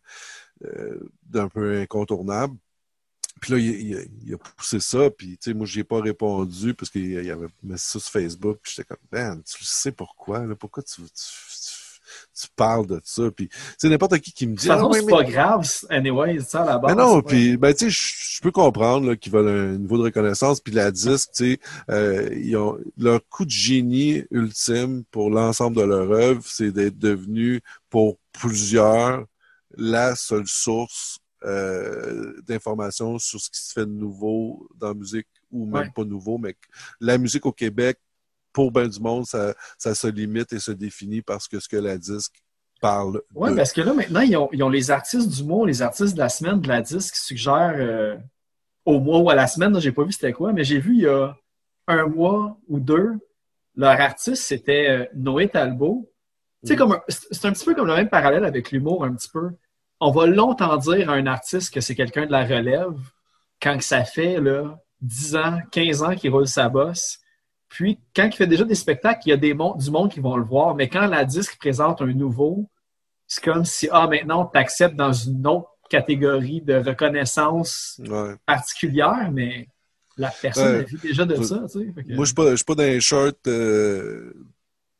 euh, 0.65 0.99
d'un 1.23 1.47
peu 1.49 1.77
incontournable. 1.79 2.55
Puis 3.41 3.53
là, 3.53 3.59
il, 3.59 3.65
il- 3.91 4.07
il 4.25 4.33
a 4.33 4.37
poussé 4.37 4.79
ça, 4.79 5.09
puis 5.09 5.37
tu 5.37 5.51
sais, 5.51 5.53
moi, 5.53 5.65
j'y 5.65 5.79
ai 5.81 5.83
pas 5.83 6.01
répondu 6.01 6.73
parce 6.73 6.89
qu'il 6.89 7.05
il 7.11 7.31
avait 7.31 7.47
mis 7.63 7.77
ça 7.77 7.99
sur 7.99 8.11
Facebook, 8.11 8.57
puis 8.61 8.73
j'étais 8.75 8.87
comme, 8.87 8.97
man, 9.11 9.41
tu 9.43 9.57
le 9.61 9.65
sais 9.65 9.91
pourquoi, 9.91 10.45
là, 10.45 10.55
pourquoi 10.55 10.83
tu, 10.83 11.01
tu, 11.01 11.07
tu, 11.07 11.73
tu 12.41 12.47
parles 12.55 12.87
de 12.87 13.01
ça, 13.03 13.29
puis 13.35 13.49
c'est 13.77 13.89
n'importe 13.89 14.17
qui 14.19 14.31
qui 14.31 14.47
me 14.47 14.53
De 14.53 14.57
dit, 14.59 14.67
toute 14.67 14.75
façon, 14.75 14.85
Ah, 14.85 14.89
ouais, 14.89 14.99
c'est 14.99 15.05
mais- 15.05 15.11
pas 15.11 15.23
grave, 15.23 15.69
anyway, 15.89 16.39
ça 16.39 16.63
à 16.63 16.65
la 16.65 16.77
base. 16.77 16.95
mais 16.95 17.01
non, 17.03 17.21
puis 17.21 17.57
ben 17.57 17.73
tu 17.73 17.85
sais, 17.85 17.89
je 17.89 18.27
je 18.37 18.41
peux 18.43 18.51
comprendre 18.51 19.07
là, 19.09 19.15
qu'ils 19.15 19.31
veulent 19.33 19.47
un 19.73 19.77
niveau 19.77 19.97
de 19.97 20.03
reconnaissance, 20.03 20.61
puis 20.61 20.71
la 20.73 20.91
disque, 20.91 21.29
tu 21.35 21.53
sais, 21.55 21.59
euh, 21.89 22.29
ils 22.35 22.55
ont 22.55 22.77
leur 22.97 23.19
coup 23.29 23.45
de 23.45 23.49
génie 23.49 24.23
ultime 24.29 25.03
pour 25.11 25.31
l'ensemble 25.31 25.75
de 25.75 25.81
leur 25.81 26.11
œuvre, 26.11 26.43
c'est 26.45 26.71
d'être 26.71 26.99
devenu 26.99 27.61
pour 27.89 28.19
plusieurs 28.31 29.25
la 29.75 30.15
seule 30.15 30.45
source 30.47 31.17
euh, 31.47 32.33
d'informations 32.47 33.17
sur 33.17 33.39
ce 33.39 33.49
qui 33.49 33.59
se 33.59 33.71
fait 33.73 33.85
de 33.85 33.91
nouveau 33.91 34.67
dans 34.75 34.89
la 34.89 34.93
musique 34.93 35.27
ou 35.49 35.65
même 35.65 35.83
Ouais. 35.83 35.91
pas 35.95 36.03
nouveau, 36.03 36.37
mais 36.37 36.55
la 36.99 37.17
musique 37.17 37.45
au 37.45 37.51
Québec 37.53 37.97
pour 38.53 38.71
ben 38.71 38.87
du 38.87 38.99
monde, 38.99 39.25
ça, 39.25 39.53
ça 39.77 39.93
se 39.95 40.07
limite 40.07 40.51
et 40.53 40.59
se 40.59 40.71
définit 40.71 41.21
parce 41.21 41.47
que 41.47 41.59
ce 41.59 41.69
que 41.69 41.77
la 41.77 41.97
disque 41.97 42.35
parle. 42.81 43.21
Oui, 43.35 43.51
de. 43.51 43.55
parce 43.55 43.71
que 43.71 43.81
là, 43.81 43.93
maintenant, 43.93 44.21
ils 44.21 44.35
ont, 44.35 44.49
ils 44.51 44.63
ont 44.63 44.69
les 44.69 44.91
artistes 44.91 45.29
du 45.29 45.43
mois, 45.43 45.65
les 45.65 45.81
artistes 45.81 46.13
de 46.15 46.19
la 46.19 46.29
semaine 46.29 46.59
de 46.59 46.67
la 46.67 46.81
disque 46.81 47.13
qui 47.15 47.21
suggèrent 47.21 47.75
euh, 47.77 48.17
au 48.85 48.99
mois 48.99 49.19
ou 49.19 49.29
à 49.29 49.35
la 49.35 49.47
semaine. 49.47 49.79
J'ai 49.79 49.91
pas 49.91 50.03
vu 50.03 50.11
c'était 50.11 50.33
quoi, 50.33 50.53
mais 50.53 50.63
j'ai 50.63 50.79
vu 50.79 50.93
il 50.95 51.01
y 51.01 51.07
a 51.07 51.37
un 51.87 52.07
mois 52.07 52.59
ou 52.67 52.79
deux, 52.79 53.13
leur 53.75 53.99
artiste, 54.01 54.43
c'était 54.43 54.89
euh, 54.89 55.05
Noé 55.15 55.47
Talbot. 55.47 56.11
C'est 56.63 56.75
c'est 57.31 57.45
un 57.45 57.53
petit 57.53 57.63
peu 57.63 57.75
comme 57.75 57.87
le 57.87 57.95
même 57.95 58.09
parallèle 58.09 58.43
avec 58.43 58.71
l'humour, 58.71 59.05
un 59.05 59.13
petit 59.13 59.29
peu. 59.29 59.51
On 59.99 60.11
va 60.11 60.27
longtemps 60.27 60.77
dire 60.77 61.09
à 61.09 61.13
un 61.13 61.25
artiste 61.25 61.73
que 61.73 61.81
c'est 61.81 61.95
quelqu'un 61.95 62.25
de 62.25 62.31
la 62.31 62.45
relève 62.45 62.93
quand 63.61 63.77
que 63.77 63.83
ça 63.83 64.03
fait 64.03 64.39
là, 64.39 64.77
10 65.01 65.35
ans, 65.35 65.59
15 65.71 66.03
ans 66.03 66.15
qu'il 66.15 66.31
roule 66.31 66.47
sa 66.47 66.69
bosse. 66.69 67.19
Puis, 67.69 67.99
quand 68.15 68.25
il 68.25 68.33
fait 68.33 68.47
déjà 68.47 68.63
des 68.63 68.75
spectacles, 68.75 69.21
il 69.25 69.29
y 69.29 69.33
a 69.33 69.37
des 69.37 69.53
mon- 69.53 69.75
du 69.75 69.89
monde 69.91 70.11
qui 70.11 70.19
vont 70.19 70.37
le 70.37 70.43
voir. 70.45 70.75
Mais 70.75 70.87
quand 70.87 71.05
la 71.07 71.25
disque 71.25 71.57
présente 71.59 72.01
un 72.01 72.05
nouveau, 72.13 72.69
c'est 73.27 73.43
comme 73.43 73.65
si, 73.65 73.89
ah, 73.91 74.07
maintenant, 74.07 74.45
tu 74.45 74.57
acceptes 74.57 74.95
dans 74.95 75.11
une 75.11 75.45
autre 75.47 75.69
catégorie 75.89 76.61
de 76.61 76.75
reconnaissance 76.75 77.99
Ouais. 78.07 78.35
particulière, 78.45 79.29
mais 79.33 79.67
la 80.17 80.29
personne 80.29 80.77
Ouais. 80.77 80.83
vu 80.85 80.97
déjà 81.01 81.25
de 81.25 81.35
Ouais. 81.35 81.43
ça, 81.43 81.61
tu 81.71 81.79
sais. 81.79 81.91
Fait 81.93 82.03
que- 82.03 82.13
Moi, 82.13 82.23
je 82.23 82.27
suis 82.27 82.35
pas, 82.35 82.51
je 82.51 82.55
suis 82.55 82.65
pas 82.65 82.75
dans 82.75 82.83
les 82.83 83.01
shorts 83.01 83.31
euh, 83.47 84.33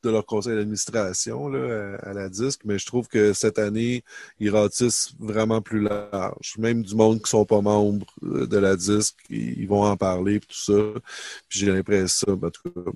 de 0.07 0.11
leur 0.11 0.25
conseil 0.25 0.55
d'administration 0.55 1.53
à, 1.53 1.95
à 2.09 2.13
la 2.13 2.29
disque, 2.29 2.61
mais 2.65 2.79
je 2.79 2.85
trouve 2.85 3.07
que 3.07 3.33
cette 3.33 3.59
année, 3.59 4.03
ils 4.39 4.49
ratissent 4.49 5.13
vraiment 5.19 5.61
plus 5.61 5.81
large. 5.81 6.55
Même 6.57 6.83
du 6.83 6.95
monde 6.95 7.21
qui 7.21 7.29
sont 7.29 7.45
pas 7.45 7.61
membres 7.61 8.07
euh, 8.23 8.47
de 8.47 8.57
la 8.57 8.75
disque, 8.75 9.17
ils, 9.29 9.67
vont 9.67 9.83
en 9.83 9.97
parler 9.97 10.35
et 10.35 10.39
tout 10.39 10.47
ça. 10.53 10.73
Puis 11.49 11.59
j'ai 11.59 11.71
l'impression, 11.71 12.33
en 12.33 12.49
tout 12.49 12.63
cas, 12.63 12.91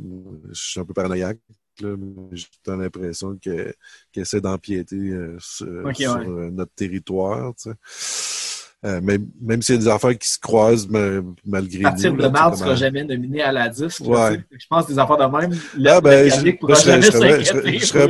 je 0.51 0.61
suis 0.61 0.79
un 0.79 0.85
peu 0.85 0.93
paranoïaque. 0.93 1.39
J'ai 1.79 2.47
l'impression 2.67 3.37
que- 3.43 3.73
qu'ils 4.11 4.21
essaient 4.21 4.41
d'empiéter 4.41 4.95
euh, 4.95 5.37
sur, 5.39 5.67
euh, 5.67 6.49
notre 6.51 6.73
territoire. 6.73 7.53
tu 7.55 7.71
sais. 7.71 8.50
Euh, 8.83 8.99
même 8.99 9.27
même 9.39 9.61
s'il 9.61 9.75
y 9.75 9.77
a 9.77 9.81
des 9.81 9.87
affaires 9.87 10.17
qui 10.17 10.27
se 10.27 10.39
croisent 10.39 10.89
ma- 10.89 11.21
malgré 11.45 11.83
Partir 11.83 12.15
de 12.15 12.27
marde 12.27 12.53
ne 12.53 12.57
sera 12.57 12.73
jamais 12.73 13.03
nominé 13.03 13.41
à 13.43 13.51
la 13.51 13.69
disque. 13.69 13.99
Ouais. 14.03 14.41
Je 14.51 14.65
pense 14.67 14.85
que 14.87 14.91
des 14.93 14.97
affaires 14.99 15.17
de 15.17 15.37
même, 15.37 15.51
le, 15.77 15.89
Ah, 15.91 16.01
ben, 16.01 16.27
je, 16.29 16.35
public 16.37 16.53
ben, 16.55 16.59
pourra 16.59 16.73
je 16.73 16.79
serais, 16.81 17.01
jamais 17.01 17.03
je 17.03 17.11
serais 17.11 17.27
bien, 17.27 17.45
s'inquiéter 17.45 17.79
je 17.79 17.85
serais 17.85 18.07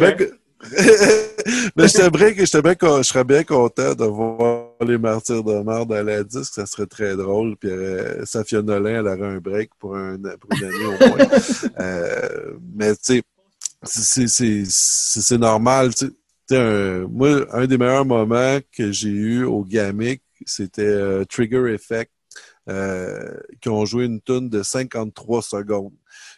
mais 1.75 1.83
je 1.83 1.87
serais 1.87 2.09
bien, 2.11 2.33
je 2.37 3.03
serais 3.03 3.23
bien, 3.23 3.43
content 3.43 3.93
de 3.95 4.05
voir 4.05 4.67
les 4.85 4.97
martyrs 4.97 5.43
de 5.43 5.53
merde 5.63 5.91
à 5.91 6.03
la 6.03 6.23
disque, 6.23 6.53
ça 6.53 6.65
serait 6.65 6.85
très 6.85 7.15
drôle. 7.15 7.57
Puis 7.57 7.69
euh, 7.69 8.23
Safia 8.25 8.61
Nolin, 8.61 8.99
elle 8.99 9.07
aurait 9.07 9.35
un 9.35 9.39
break 9.39 9.71
pour, 9.79 9.95
un, 9.95 10.17
pour 10.17 10.49
une 10.57 10.63
année 10.67 10.85
au 10.85 11.07
moins. 11.07 11.27
Euh, 11.79 12.53
mais 12.75 12.95
tu 12.95 13.21
sais, 13.83 14.27
c'est- 14.27 15.37
normal. 15.37 15.93
tu 15.95 16.05
sais. 16.05 16.11
Tu 16.47 16.55
sais, 16.55 16.57
un- 16.61 17.07
moi, 17.09 17.45
un 17.53 17.65
des 17.65 17.77
meilleurs 17.77 18.05
moments 18.05 18.57
que 18.75 18.91
j'ai 18.91 19.09
eu 19.09 19.43
au 19.43 19.63
Gamic, 19.63 20.21
c'était 20.45 20.83
euh, 20.83 21.25
Trigger 21.25 21.73
Effect. 21.73 22.11
euh, 22.69 23.39
qui 23.59 23.69
ont 23.69 23.85
joué 23.85 24.05
une 24.05 24.21
tune 24.21 24.49
de 24.49 24.63
53 24.63 25.41
secondes. 25.41 25.93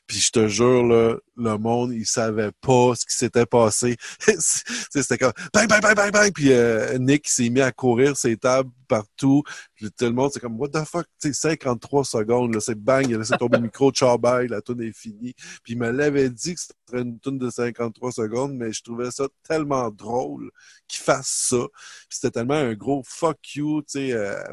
Puis 0.06 0.20
je 0.20 0.32
te 0.32 0.48
jure, 0.48 0.84
là, 0.84 1.16
le 1.38 1.58
monde, 1.58 1.94
il 1.94 2.06
savait 2.06 2.52
pas 2.62 2.94
ce 2.96 3.06
qui 3.06 3.16
s'était 3.16 3.46
passé. 3.46 3.96
C'était 4.28 5.18
comme 5.18 5.32
bang, 5.54 5.68
bang, 5.68 5.82
bang, 5.82 5.96
bang, 5.96 6.12
bang. 6.12 6.32
Puis 6.34 6.52
euh, 6.52 6.98
Nick 6.98 7.28
s'est 7.28 7.50
mis 7.50 7.62
à 7.62 7.72
courir 7.72 8.18
ses 8.18 8.38
tables 8.38 8.70
partout. 8.88 9.44
Puis 9.76 9.90
tout 9.92 10.06
le 10.06 10.12
monde, 10.12 10.30
c'est 10.34 10.40
comme, 10.40 10.60
what 10.60 10.70
the 10.70 10.84
fuck? 10.86 11.08
Tu 11.22 11.34
sais, 11.34 11.50
53 11.50 12.04
secondes, 12.06 12.54
là, 12.54 12.60
c'est 12.60 12.76
bang, 12.76 13.08
il 13.08 13.16
a 13.16 13.18
laissé 13.18 13.38
tomber 13.38 13.58
le 13.58 13.64
micro, 13.64 13.92
ciao, 13.92 14.18
bye, 14.18 14.48
la 14.48 14.62
tune 14.62 14.82
est 14.82 14.92
finie. 14.92 15.34
Puis 15.64 15.74
il 15.74 15.80
me 15.80 15.90
l'avait 15.90 16.30
dit 16.30 16.54
que 16.54 16.60
c'était 16.60 17.02
une 17.02 17.20
tune 17.20 17.38
de 17.38 17.50
53 17.50 18.12
secondes, 18.12 18.54
mais 18.54 18.72
je 18.72 18.84
trouvais 18.84 19.10
ça 19.10 19.28
tellement 19.48 19.90
drôle 19.90 20.52
qu'il 20.88 21.02
fasse 21.02 21.48
ça. 21.50 21.66
Puis 22.10 22.20
c'était 22.20 22.32
tellement 22.32 22.56
un 22.56 22.74
gros 22.74 23.04
fuck 23.06 23.56
you, 23.56 23.82
tu 23.82 24.10
sais, 24.10 24.14
euh, 24.14 24.44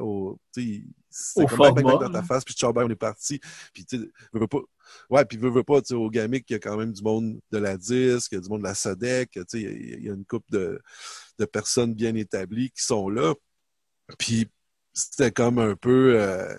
Au 1.36 1.46
comme 1.46 1.58
bang, 1.58 1.74
bang, 1.74 1.84
bang 1.84 2.00
dans 2.02 2.10
ta 2.10 2.22
face, 2.22 2.44
puis 2.44 2.54
bye, 2.60 2.84
on 2.84 2.90
est 2.90 2.94
parti. 2.94 3.40
Puis 3.72 3.84
tu 3.84 3.98
sais, 3.98 4.04
veux, 4.32 4.40
veux 4.40 4.46
pas, 4.46 4.60
Ouais, 5.08 5.24
puis 5.24 5.38
veut, 5.38 5.50
veut 5.50 5.62
pas, 5.64 5.80
tu 5.80 5.88
sais, 5.88 5.94
au 5.94 6.10
Gamic, 6.10 6.44
il 6.48 6.54
y 6.54 6.56
a 6.56 6.58
quand 6.58 6.76
même 6.76 6.92
du 6.92 7.02
monde 7.02 7.38
de 7.52 7.58
la 7.58 7.76
disque, 7.76 8.34
du 8.38 8.48
monde 8.48 8.60
de 8.60 8.66
la 8.66 8.74
SODEC, 8.74 9.30
tu 9.32 9.40
sais, 9.46 9.60
il 9.60 9.62
y 9.62 9.66
a- 9.66 9.96
il 9.98 10.04
y, 10.04 10.10
a 10.10 10.14
une 10.14 10.24
couple 10.24 10.50
de, 10.50 10.80
de 11.38 11.44
personnes 11.44 11.94
bien 11.94 12.14
établies 12.14 12.70
qui 12.70 12.82
sont 12.84 13.08
là. 13.08 13.34
Puis 14.18 14.48
c'était 14.92 15.30
comme 15.30 15.58
un 15.58 15.76
peu, 15.76 16.20
euh, 16.20 16.56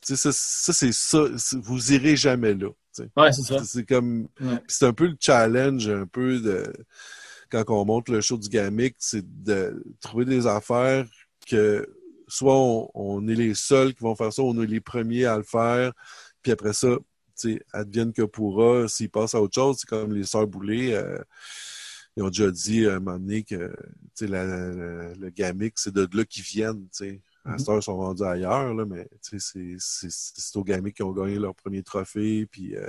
tu 0.00 0.16
sais, 0.16 0.16
ça, 0.16 0.30
ça 0.32 0.72
c'est 0.72 0.92
ça, 0.92 1.24
c'est- 1.36 1.58
vous 1.58 1.92
irez 1.92 2.16
jamais 2.16 2.54
là. 2.54 2.68
tu 2.94 3.02
sais. 3.02 3.10
Ouais, 3.16 3.32
c'est 3.32 3.42
ça. 3.42 3.58
C'est- 3.58 3.64
C'est 3.80 3.84
comme, 3.84 4.28
Ouais. 4.40 4.62
c'est 4.68 4.86
un 4.86 4.92
peu 4.92 5.06
le 5.08 5.16
challenge, 5.20 5.88
un 5.88 6.06
peu 6.06 6.40
de, 6.40 6.72
quand 7.50 7.64
on 7.68 7.84
monte 7.84 8.08
le 8.08 8.20
show 8.20 8.38
du 8.38 8.48
Gamic, 8.48 8.94
c'est 8.98 9.24
de 9.42 9.82
trouver 10.00 10.24
des 10.24 10.46
affaires 10.46 11.04
que 11.46 11.86
soit 12.34 12.56
on, 12.56 12.90
on 12.94 13.28
est 13.28 13.34
les 13.34 13.54
seuls 13.54 13.94
qui 13.94 14.02
vont 14.02 14.14
faire 14.16 14.32
ça, 14.32 14.42
on 14.42 14.60
est 14.62 14.66
les 14.66 14.80
premiers 14.80 15.24
à 15.26 15.36
le 15.36 15.42
faire, 15.42 15.92
puis 16.42 16.52
après 16.52 16.72
ça, 16.72 16.88
tu 16.96 17.54
sais, 17.54 17.62
advienne 17.72 18.12
que 18.12 18.22
pourra, 18.22 18.86
s'ils 18.88 19.10
passent 19.10 19.34
à 19.34 19.40
autre 19.42 19.54
chose, 19.54 19.78
c'est 19.80 19.88
comme 19.88 20.12
les 20.12 20.24
sœurs 20.24 20.46
Boulay, 20.46 20.94
euh, 20.94 21.18
ils 22.16 22.22
ont 22.22 22.28
déjà 22.28 22.50
dit 22.50 22.86
à 22.86 22.94
un 22.96 23.00
moment 23.00 23.18
donné 23.18 23.42
que 23.42 23.56
tu 23.56 24.10
sais, 24.14 24.26
la- 24.28 24.44
la- 24.46 25.14
le 25.14 25.30
Gamic, 25.30 25.74
c'est 25.76 25.92
de 25.92 26.08
là 26.16 26.24
qu'ils 26.24 26.44
viennent, 26.44 26.82
tu 26.84 26.88
sais. 26.92 27.20
À 27.46 27.58
cette 27.58 27.68
heure, 27.68 27.76
ils 27.78 27.82
sont 27.82 27.96
rendus 27.98 28.22
ailleurs, 28.22 28.72
là, 28.72 28.86
mais 28.86 29.06
tu 29.22 29.38
sais, 29.38 29.38
c'est- 29.38 29.76
c'est 29.78 30.10
c'est 30.10 30.56
au 30.56 30.64
Gamic 30.64 30.96
qu'ils 30.96 31.04
ont 31.04 31.12
gagné 31.12 31.38
leur 31.38 31.54
premier 31.54 31.82
trophée, 31.82 32.46
puis 32.46 32.74
euh, 32.76 32.88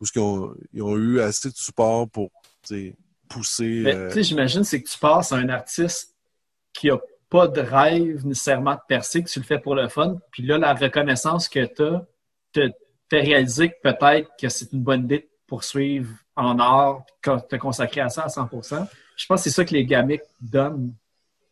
où 0.00 0.04
ils 0.14 0.20
ont, 0.20 0.54
ils 0.74 0.82
ont 0.82 0.96
eu 0.96 1.20
assez 1.20 1.48
de 1.50 1.56
support 1.56 2.08
pour 2.10 2.30
tu 2.62 2.74
sais, 2.74 2.96
pousser. 3.28 3.84
Euh, 3.86 4.08
tu 4.08 4.14
sais, 4.14 4.22
j'imagine, 4.24 4.62
c'est 4.64 4.82
que 4.82 4.88
tu 4.90 4.98
passes 4.98 5.32
à 5.32 5.36
un 5.36 5.48
artiste 5.48 6.14
qui 6.74 6.90
a 6.90 6.98
pas 7.34 7.48
de 7.48 7.60
rêve 7.60 8.24
nécessairement 8.24 8.74
de 8.74 8.80
percer, 8.86 9.24
que 9.24 9.28
tu 9.28 9.40
le 9.40 9.44
fais 9.44 9.58
pour 9.58 9.74
le 9.74 9.88
fun. 9.88 10.18
Puis 10.30 10.44
là, 10.44 10.56
la 10.56 10.72
reconnaissance 10.72 11.48
que 11.48 11.64
tu 11.64 11.82
as 11.82 12.06
te 12.52 12.70
fait 13.10 13.22
réaliser 13.22 13.70
que 13.70 13.74
peut-être 13.82 14.30
que 14.40 14.48
c'est 14.48 14.72
une 14.72 14.84
bonne 14.84 15.02
idée 15.02 15.18
de 15.18 15.28
poursuivre 15.48 16.14
en 16.36 16.60
art, 16.60 17.04
puis 17.20 17.32
te 17.50 17.56
consacrer 17.56 18.02
à 18.02 18.08
ça 18.08 18.22
à 18.22 18.28
100% 18.28 18.86
Je 19.16 19.26
pense 19.26 19.40
que 19.40 19.50
c'est 19.50 19.50
ça 19.50 19.64
que 19.64 19.74
les 19.74 19.84
gamics 19.84 20.22
donnent 20.40 20.94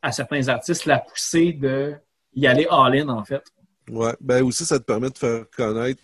à 0.01 0.13
certains 0.13 0.47
artistes, 0.47 0.87
la 0.87 1.01
poussée 1.01 1.53
de 1.53 1.97
y 2.37 2.47
aller 2.47 2.69
all-in, 2.71 3.09
en 3.09 3.25
fait. 3.25 3.43
Ouais, 3.91 4.15
ben 4.21 4.45
aussi, 4.45 4.65
ça 4.65 4.79
te 4.79 4.85
permet 4.85 5.11
de 5.11 5.19
faire 5.19 5.47
connaître 5.57 6.01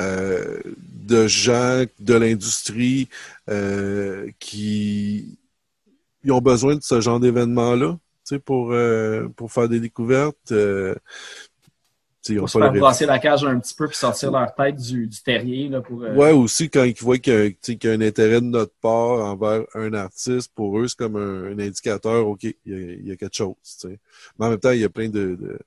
euh, 0.00 0.60
de 0.88 1.28
gens 1.28 1.84
de 2.00 2.14
l'industrie 2.14 3.08
euh, 3.48 4.28
qui 4.40 5.38
ont 6.28 6.40
besoin 6.40 6.74
de 6.74 6.82
ce 6.82 7.00
genre 7.00 7.20
d'événement-là, 7.20 7.92
tu 7.92 7.96
sais, 7.96 8.00
pour, 8.38 8.72
euh, 8.72 9.28
pour 9.36 9.52
faire 9.52 9.68
des 9.68 9.80
découvertes. 9.80 10.52
Euh, 10.52 10.94
ils 12.28 12.36
ont 12.38 12.42
Pour 12.42 12.48
se 12.50 12.58
pas 12.58 12.64
faire 12.66 12.72
le 12.74 12.80
brasser 12.80 13.06
la 13.06 13.18
cage 13.18 13.44
un 13.44 13.58
petit 13.58 13.74
peu 13.74 13.88
puis 13.88 13.96
sortir 13.96 14.30
leur 14.30 14.54
tête 14.54 14.76
du, 14.76 15.06
du 15.06 15.22
terrier. 15.22 15.68
Là, 15.68 15.80
pour, 15.80 16.02
euh, 16.04 16.14
Ouais, 16.14 16.32
aussi, 16.32 16.68
quand 16.68 16.84
ils 16.84 16.94
voient 17.00 17.18
qu'il 17.18 17.32
y, 17.32 17.36
a 17.36 17.40
un- 17.40 17.48
tu 17.50 17.56
sais, 17.62 17.76
qu'il 17.76 17.88
y 17.90 17.92
a 17.92 17.96
un 17.96 18.00
intérêt 18.02 18.40
de 18.40 18.46
notre 18.46 18.74
part 18.80 19.20
envers 19.24 19.64
un 19.74 19.92
artiste, 19.94 20.52
pour 20.54 20.78
eux, 20.78 20.86
c'est 20.86 20.98
comme 20.98 21.16
un, 21.16 21.44
un 21.52 21.58
indicateur, 21.58 22.26
OK, 22.28 22.44
il 22.44 22.56
y, 22.66 22.74
a, 22.74 22.78
il 22.78 23.06
y 23.08 23.12
a 23.12 23.16
quelque 23.16 23.34
chose. 23.36 23.54
tu 23.62 23.88
sais. 23.88 23.98
Mais 24.38 24.46
en 24.46 24.50
même 24.50 24.60
temps, 24.60 24.70
il 24.72 24.80
y 24.80 24.84
a 24.84 24.90
plein 24.90 25.08
de. 25.08 25.34
de 25.40 25.58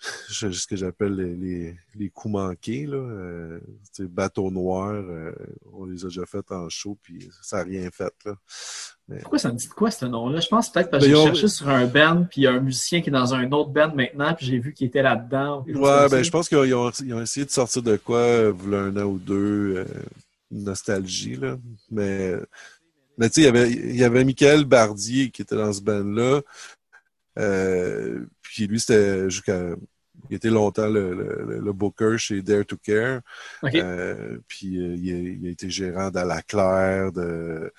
je- 0.30 0.50
ce 0.50 0.66
que 0.66 0.76
j'appelle 0.76 1.14
les, 1.14 1.34
les, 1.36 1.76
les 1.94 2.08
coups 2.10 2.32
manqués, 2.32 2.86
là. 2.86 2.96
Euh, 2.96 3.60
tu 3.94 4.02
sais, 4.04 4.08
bateau 4.08 4.50
noir, 4.50 4.92
euh, 4.92 5.32
on 5.72 5.84
les 5.86 6.04
a 6.04 6.08
déjà 6.08 6.24
fait 6.26 6.50
en 6.52 6.68
show, 6.68 6.96
puis 7.02 7.28
ça 7.42 7.58
n'a 7.58 7.62
rien 7.64 7.90
fait, 7.90 8.12
là. 8.24 8.34
Pourquoi 9.22 9.38
ça 9.40 9.50
me 9.52 9.56
dit 9.58 9.66
de 9.68 9.72
quoi 9.72 9.90
ce 9.90 10.04
nom-là? 10.06 10.38
Je 10.38 10.46
pense 10.48 10.70
peut-être 10.70 10.88
parce 10.90 11.04
que 11.04 11.10
Ben, 11.10 11.16
j'ai 11.16 11.20
ont- 11.20 11.26
cherché 11.26 11.48
sur 11.48 11.68
un 11.68 11.84
band, 11.86 12.24
puis 12.30 12.42
il 12.42 12.44
y 12.44 12.46
a 12.46 12.52
un 12.52 12.60
musicien 12.60 13.00
qui 13.02 13.08
est 13.08 13.12
dans 13.12 13.34
un 13.34 13.50
autre 13.50 13.70
band 13.70 13.92
maintenant, 13.94 14.32
puis 14.34 14.46
j'ai 14.46 14.58
vu 14.60 14.72
qu'il 14.72 14.86
était 14.86 15.02
là-dedans. 15.02 15.64
Ouais, 15.66 16.08
ben, 16.08 16.22
je 16.22 16.30
pense 16.30 16.48
qu'ils 16.48 16.58
ont, 16.74 16.90
ils 16.90 17.12
ont 17.14 17.20
essayé 17.20 17.44
de 17.44 17.50
sortir 17.50 17.82
de 17.82 17.96
quoi, 17.96 18.18
euh, 18.18 18.52
v'là 18.52 18.78
un 18.82 18.96
an 18.96 19.04
ou 19.06 19.18
deux, 19.18 19.74
euh, 19.78 19.84
une 20.52 20.62
nostalgie, 20.64 21.34
là. 21.36 21.58
Mais, 21.90 22.34
mais 23.18 23.28
tu 23.28 23.34
sais, 23.34 23.40
il 23.42 23.44
y 23.44 23.48
avait, 23.48 23.70
il 23.70 23.96
y 23.96 24.04
avait 24.04 24.24
Michael 24.24 24.64
Bardier 24.64 25.30
qui 25.30 25.42
était 25.42 25.56
dans 25.56 25.72
ce 25.72 25.80
band-là. 25.82 26.40
Euh, 27.38 28.26
puis 28.42 28.66
lui, 28.66 28.78
c'était 28.80 29.28
jusqu'à. 29.30 29.74
Il 30.30 30.36
était 30.36 30.48
longtemps 30.50 30.88
le, 30.88 31.12
le, 31.12 31.58
le 31.60 31.72
booker 31.72 32.16
chez 32.16 32.40
Dare 32.40 32.64
to 32.64 32.76
Care. 32.76 33.20
Euh, 33.74 34.38
puis 34.48 34.78
euh, 34.80 34.94
il, 34.96 35.12
a, 35.12 35.18
il 35.18 35.46
a 35.48 35.50
été 35.50 35.68
gérant 35.68 36.10
de 36.10 36.20
La 36.20 36.40
Claire, 36.42 37.10
de 37.12 37.72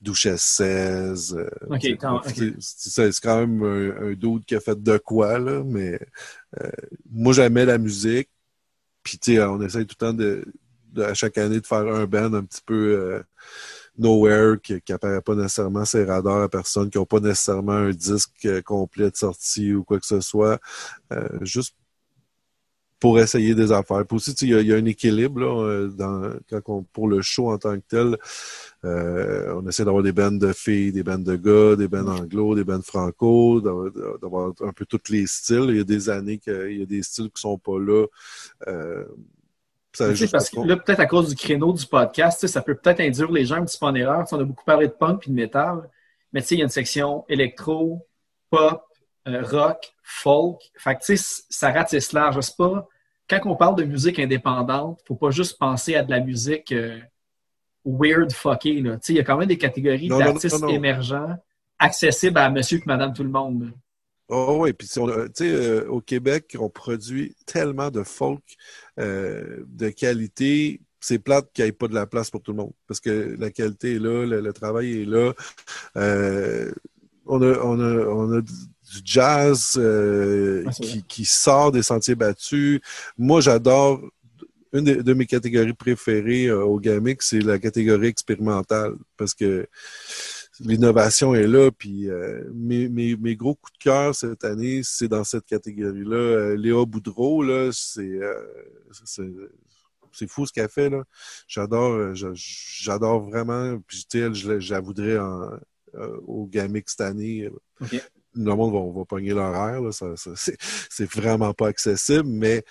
Duchesse 0.00 0.42
16. 0.42 1.34
euh, 1.38 1.48
OK, 1.70 1.78
tu 1.80 1.90
sais, 1.90 1.96
quand- 1.96 2.16
ok. 2.16 2.42
c'est- 2.58 3.20
quand 3.22 3.46
même 3.46 3.62
un, 3.62 4.08
un 4.08 4.12
dude 4.14 4.44
qui 4.44 4.56
a 4.56 4.60
fait 4.60 4.82
de 4.82 4.98
quoi, 4.98 5.38
là, 5.38 5.62
mais 5.64 5.98
euh, 6.60 6.68
moi, 7.10 7.32
j'aimais 7.32 7.64
la 7.64 7.78
musique. 7.78 8.28
Puis, 9.04 9.18
tu 9.18 9.34
sais, 9.36 9.42
on 9.44 9.60
essaye 9.62 9.86
tout 9.86 9.96
le 10.00 10.06
temps 10.06 10.12
de, 10.12 10.44
de- 10.92 11.02
à 11.02 11.14
chaque 11.14 11.38
année 11.38 11.60
de 11.60 11.66
faire 11.66 11.86
un 11.86 12.04
band 12.06 12.34
un 12.34 12.42
petit 12.44 12.62
peu 12.66 13.22
nowhere, 13.98 14.56
qui, 14.62 14.80
qui 14.80 14.92
apparaît 14.92 15.20
pas 15.20 15.34
nécessairement 15.34 15.84
ses 15.84 16.04
radars 16.04 16.42
à 16.42 16.48
personne, 16.48 16.88
qui 16.90 16.98
n'ont 16.98 17.04
pas 17.06 17.20
nécessairement 17.20 17.72
un 17.72 17.90
disque 17.90 18.62
complet 18.62 19.10
de 19.10 19.16
sortie 19.16 19.74
ou 19.74 19.84
quoi 19.84 20.00
que 20.00 20.06
ce 20.06 20.20
soit. 20.20 20.58
Euh, 21.12 21.28
juste 21.42 21.74
pour 23.02 23.18
essayer 23.18 23.56
des 23.56 23.72
affaires. 23.72 24.06
Puis 24.06 24.14
aussi, 24.16 24.32
tu 24.32 24.46
sais, 24.46 24.52
il 24.52 24.60
y, 24.60 24.68
y 24.68 24.72
a 24.72 24.76
un 24.76 24.84
équilibre 24.84 25.40
là, 25.40 25.64
euh, 25.64 25.88
dans, 25.88 26.34
quand 26.48 26.60
on, 26.68 26.82
pour 26.84 27.08
le 27.08 27.20
show 27.20 27.50
en 27.50 27.58
tant 27.58 27.74
que 27.74 27.82
tel. 27.88 28.16
Euh, 28.84 29.52
on 29.56 29.68
essaie 29.68 29.84
d'avoir 29.84 30.04
des 30.04 30.12
bandes 30.12 30.38
de 30.38 30.52
filles, 30.52 30.92
des 30.92 31.02
bandes 31.02 31.24
de 31.24 31.34
gars, 31.34 31.74
des 31.74 31.88
bandes 31.88 32.08
anglo, 32.08 32.54
des 32.54 32.62
bandes 32.62 32.84
franco, 32.84 33.60
d'avoir 33.60 34.52
un 34.60 34.72
peu 34.72 34.86
tous 34.86 35.10
les 35.10 35.26
styles. 35.26 35.66
Il 35.70 35.78
y 35.78 35.80
a 35.80 35.84
des 35.84 36.10
années 36.10 36.38
qu'il 36.38 36.78
y 36.78 36.82
a 36.82 36.86
des 36.86 37.02
styles 37.02 37.28
qui 37.30 37.40
sont 37.40 37.58
pas 37.58 37.76
là. 37.76 38.06
Euh, 38.68 39.04
ça 39.92 40.08
Tu 40.10 40.18
sais, 40.18 40.28
parce 40.28 40.48
que 40.48 40.60
là, 40.60 40.76
peut-être 40.76 41.00
à 41.00 41.06
cause 41.06 41.28
du 41.28 41.34
créneau 41.34 41.72
du 41.72 41.84
podcast, 41.84 42.40
sais, 42.40 42.46
ça 42.46 42.62
peut 42.62 42.76
peut-être 42.76 43.00
induire 43.00 43.32
les 43.32 43.44
gens 43.44 43.56
un 43.56 43.64
petit 43.64 43.78
peu 43.78 43.86
en 43.86 43.96
erreur. 43.96 44.28
Sais, 44.28 44.36
On 44.36 44.40
a 44.40 44.44
beaucoup 44.44 44.64
parlé 44.64 44.86
de 44.86 44.92
punk 44.92 45.22
puis 45.22 45.30
de 45.32 45.34
métal, 45.34 45.90
mais 46.32 46.40
tu 46.40 46.46
sais, 46.46 46.54
il 46.54 46.58
y 46.58 46.62
a 46.62 46.64
une 46.66 46.70
section 46.70 47.24
électro, 47.28 48.06
pop, 48.48 48.84
euh, 49.26 49.42
rock, 49.42 49.92
folk. 50.04 50.60
Fait 50.76 50.94
que 50.94 51.00
tu 51.04 51.16
sais, 51.16 51.42
ça 51.50 51.72
ratisse 51.72 52.12
large. 52.12 52.40
C'est 52.40 52.56
pas 52.56 52.86
quand 53.40 53.50
on 53.50 53.56
parle 53.56 53.76
de 53.76 53.84
musique 53.84 54.18
indépendante, 54.18 55.00
faut 55.06 55.14
pas 55.14 55.30
juste 55.30 55.58
penser 55.58 55.94
à 55.94 56.02
de 56.02 56.10
la 56.10 56.20
musique 56.20 56.72
euh, 56.72 56.98
weird 57.84 58.32
fuckée. 58.32 58.80
Là. 58.80 58.96
Tu 58.96 59.00
sais, 59.02 59.12
il 59.14 59.16
y 59.16 59.20
a 59.20 59.24
quand 59.24 59.38
même 59.38 59.48
des 59.48 59.58
catégories 59.58 60.08
d'artistes 60.08 60.64
émergents 60.68 61.36
accessibles 61.78 62.38
à 62.38 62.50
monsieur 62.50 62.78
et 62.78 62.82
madame 62.86 63.12
tout 63.12 63.24
le 63.24 63.30
monde. 63.30 63.72
Oh 64.28 64.58
oui, 64.60 64.72
puis 64.72 64.86
sais, 64.86 65.00
euh, 65.42 65.88
au 65.88 66.00
Québec, 66.00 66.56
on 66.58 66.68
produit 66.70 67.34
tellement 67.44 67.90
de 67.90 68.02
folk 68.02 68.42
euh, 68.98 69.64
de 69.66 69.88
qualité. 69.90 70.80
C'est 71.00 71.18
plate 71.18 71.50
qu'il 71.52 71.64
n'y 71.64 71.70
ait 71.70 71.72
pas 71.72 71.88
de 71.88 71.94
la 71.94 72.06
place 72.06 72.30
pour 72.30 72.40
tout 72.40 72.52
le 72.52 72.58
monde. 72.58 72.72
Parce 72.86 73.00
que 73.00 73.34
la 73.38 73.50
qualité 73.50 73.96
est 73.96 73.98
là, 73.98 74.24
le, 74.24 74.40
le 74.40 74.52
travail 74.52 75.02
est 75.02 75.04
là. 75.04 75.32
Euh, 75.96 76.70
on, 77.26 77.42
a, 77.42 77.58
on, 77.58 77.80
a, 77.80 78.06
on 78.06 78.38
a 78.38 78.40
du 78.92 79.00
jazz 79.04 79.72
euh, 79.76 80.64
qui, 80.82 81.02
qui 81.04 81.24
sort 81.24 81.72
des 81.72 81.82
sentiers 81.82 82.14
battus. 82.14 82.80
Moi, 83.16 83.40
j'adore. 83.40 84.00
Une 84.74 84.84
de, 84.84 85.02
de 85.02 85.12
mes 85.12 85.26
catégories 85.26 85.74
préférées 85.74 86.46
euh, 86.46 86.64
au 86.64 86.80
Gamic, 86.80 87.20
c'est 87.22 87.40
la 87.40 87.58
catégorie 87.58 88.06
expérimentale. 88.06 88.94
Parce 89.18 89.34
que 89.34 89.66
l'innovation 90.60 91.34
est 91.34 91.46
là. 91.46 91.70
Puis 91.70 92.08
euh, 92.08 92.44
mes, 92.54 92.88
mes, 92.88 93.16
mes 93.16 93.36
gros 93.36 93.54
coups 93.54 93.72
de 93.78 93.82
cœur 93.84 94.14
cette 94.14 94.44
année, 94.44 94.80
c'est 94.82 95.08
dans 95.08 95.24
cette 95.24 95.44
catégorie-là. 95.44 96.54
Léa 96.56 96.86
Boudreau, 96.86 97.42
là, 97.42 97.68
c'est 97.72 98.00
euh, 98.00 98.34
c'est 100.14 100.28
fou 100.28 100.46
ce 100.46 100.52
qu'elle 100.52 100.68
fait. 100.70 100.88
là. 100.90 101.04
J'adore, 101.46 102.14
j'adore 102.34 103.28
vraiment. 103.28 103.78
Puis 103.86 104.06
tu 104.08 104.18
sais, 104.18 104.24
elle, 104.24 104.34
je, 104.34 104.52
la- 104.52 104.58
je 104.58 104.72
la 104.72 104.80
voudrais 104.80 105.18
en, 105.18 105.50
euh, 105.94 106.16
au 106.26 106.46
Gamic 106.46 106.88
cette 106.88 107.02
année. 107.02 107.50
Le 108.34 108.54
monde 108.54 108.72
va, 108.72 108.98
va 109.00 109.04
pogner 109.04 109.30
l'horaire. 109.34 109.80
là. 109.82 109.92
Ça, 109.92 110.16
ça, 110.16 110.30
c'est 110.36 110.56
c'est 110.90 111.10
vraiment 111.12 111.52
pas 111.54 111.68
accessible, 111.68 112.24
mais 112.28 112.64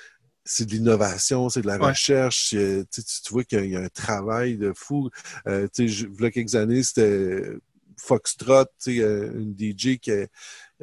c'est 0.43 0.65
de 0.65 0.71
l'innovation, 0.71 1.49
c'est 1.49 1.61
de 1.61 1.67
la 1.67 1.77
recherche. 1.89 2.49
c'est- 2.49 2.85
Tu, 2.91 3.03
tu- 3.03 3.31
vois 3.33 3.43
qu'il 3.43 3.63
y, 3.65 3.69
y 3.69 3.75
a 3.75 3.81
un 3.81 3.89
travail 3.89 4.57
de 4.57 4.73
fou. 4.75 5.09
Euh, 5.47 5.67
tu 5.73 5.87
sais, 5.87 5.87
je- 5.87 6.07
il 6.07 6.21
y 6.21 6.25
a 6.25 6.31
quelques 6.31 6.55
années, 6.55 6.81
c'était 6.83 7.43
Foxtrot, 7.97 8.65
euh, 8.87 9.33
une 9.33 9.55
DJ 9.57 9.97
qui 9.99 10.11
est, 10.11 10.29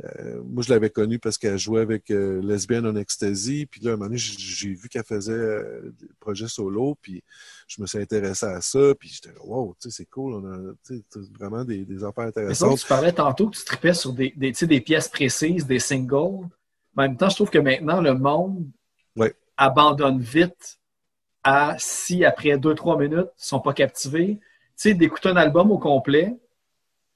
euh, 0.05 0.43
moi, 0.45 0.63
je 0.63 0.71
l'avais 0.71 0.91
connue 0.91 1.19
parce 1.19 1.39
qu'elle 1.39 1.59
jouait 1.59 1.81
avec 1.81 2.11
euh, 2.11 2.41
Lesbian 2.43 2.85
on 2.85 2.97
Ecstasy. 2.97 3.67
Puis 3.67 3.81
là, 3.81 3.93
un 3.93 3.97
moment 3.97 4.07
donné, 4.07 4.19
j'ai 4.19 4.75
vu 4.75 4.89
qu'elle 4.89 5.05
faisait 5.05 5.33
euh, 5.33 5.93
des 5.99 6.09
projets 6.21 6.49
solo. 6.49 6.97
Puis 7.01 7.23
je 7.67 7.81
me 7.81 7.87
suis 7.87 7.99
intéressé 7.99 8.47
à 8.47 8.61
ça. 8.61 8.95
Puis 8.99 9.09
j'étais 9.09 9.31
là, 9.35 9.45
wow, 9.45 9.75
c'est 9.79 10.07
cool. 10.07 10.35
On 10.35 10.47
a 10.47 10.73
vraiment 11.39 11.65
des, 11.65 11.85
des 11.85 12.05
affaires 12.05 12.27
intéressantes. 12.27 12.79
tu 12.79 12.87
parlais 12.87 13.13
tantôt 13.13 13.49
que 13.49 13.57
tu 13.57 13.65
tripais 13.65 13.95
sur 13.95 14.13
des, 14.13 14.81
pièces 14.81 15.09
précises, 15.09 15.67
des 15.67 15.81
singles. 15.81 16.47
Mais 16.97 17.05
en 17.05 17.09
même 17.09 17.17
temps, 17.17 17.29
je 17.29 17.35
trouve 17.35 17.51
que 17.51 17.59
maintenant, 17.59 18.01
le 18.01 18.15
monde 18.15 18.67
Ouais. 19.17 19.35
abandonne 19.57 20.21
vite 20.21 20.79
à 21.43 21.75
si, 21.79 22.25
après 22.25 22.57
deux, 22.57 22.75
trois 22.75 22.97
minutes, 22.99 23.29
ils 23.39 23.47
sont 23.47 23.61
pas 23.61 23.73
captivés. 23.73 24.39
Tu 24.39 24.43
sais, 24.77 24.95
d'écouter 24.95 25.31
un 25.31 25.37
album 25.37 25.73
au 25.73 25.79
complet, 25.79 26.37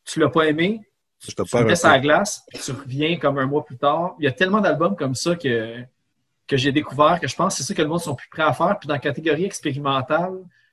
tu 0.05 0.21
l'as 0.21 0.29
pas 0.29 0.47
aimé, 0.49 0.81
Je 1.21 1.33
te 1.33 1.43
tu 1.43 1.57
le 1.57 1.65
mets 1.65 1.77
sur 1.77 1.89
la 1.89 2.01
glace, 2.01 2.43
tu 2.53 2.73
reviens 2.73 3.17
comme 3.19 3.39
un 3.39 3.47
mois 3.47 3.65
plus 3.65 3.79
tard. 3.79 4.15
Il 4.19 4.25
y 4.25 4.29
a 4.29 4.33
tellement 4.33 4.61
d'albums 4.61 4.97
comme 4.97 5.15
ça 5.15 5.37
que, 5.37 5.81
que 6.47 6.57
j'ai 6.57 6.73
découvert 6.73 7.21
que 7.21 7.29
je 7.29 7.37
pense 7.37 7.55
que 7.55 7.63
c'est 7.63 7.69
ça 7.69 7.75
que 7.75 7.83
le 7.83 7.89
monde 7.89 8.01
sont 8.01 8.15
plus 8.15 8.29
prêts 8.29 8.43
à 8.43 8.53
faire. 8.53 8.79
Puis 8.79 8.89
dans 8.89 8.95
la 8.95 9.01
catégorie 9.01 9.45
expérimentale, 9.45 10.33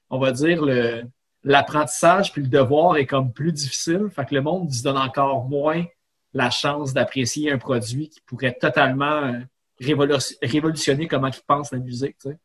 on 0.10 0.20
va 0.20 0.32
dire 0.32 0.64
le 0.64 1.04
l'apprentissage 1.44 2.34
puis 2.34 2.42
le 2.42 2.50
devoir 2.50 2.98
est 2.98 3.06
comme 3.06 3.32
plus 3.32 3.54
difficile. 3.54 4.08
Fait 4.14 4.26
que 4.26 4.36
le 4.36 4.42
monde 4.42 4.72
se 4.72 4.84
donne 4.84 4.98
encore 4.98 5.46
moins 5.48 5.86
la 6.34 6.50
chance 6.50 6.94
d'apprécier 6.94 7.52
un 7.52 7.58
produit 7.58 8.10
qui 8.10 8.20
pourrait 8.22 8.58
totalement 8.60 9.24
euh, 9.24 9.40
révolu- 9.82 10.36
révolutionner 10.42 11.08
comment 11.08 11.28
ils 11.28 11.42
pensent 11.48 11.72
la 11.72 11.80
musique. 11.80 12.18
Tu 12.22 12.30
sais. 12.32 12.38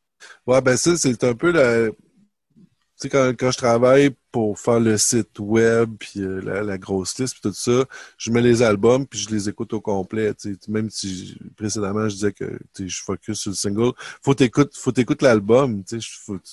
Ouais, 0.47 0.61
ben 0.62 0.77
ça, 0.77 0.97
c'est 0.97 1.24
un 1.24 1.35
peu 1.35 1.51
la. 1.51 1.90
Sais, 2.97 3.09
quand, 3.09 3.33
quand 3.39 3.51
je 3.51 3.59
travaille 3.59 4.11
pour 4.31 4.59
faire 4.59 4.81
le 4.81 4.97
site 4.99 5.39
web, 5.41 5.95
puis 5.99 6.21
euh, 6.21 6.41
la, 6.41 6.62
la 6.62 6.79
grosse 6.79 7.19
liste, 7.19 7.35
puis 7.35 7.43
tout 7.43 7.53
ça, 7.53 7.85
je 8.19 8.31
mets 8.31 8.41
les 8.41 8.62
albums, 8.62 9.07
puis 9.07 9.19
je 9.19 9.31
les 9.31 9.49
écoute 9.49 9.73
au 9.73 9.81
complet. 9.81 10.33
Même 10.69 10.91
si 10.91 11.37
précédemment, 11.57 12.09
je 12.09 12.15
disais 12.15 12.33
que 12.33 12.59
je 12.79 13.03
focus 13.03 13.41
sur 13.41 13.51
le 13.51 13.57
single, 13.57 13.93
faut 14.23 14.35
t'écouter 14.35 14.71
faut 14.75 14.93
t'écouter 14.93 15.25
l'album 15.27 15.83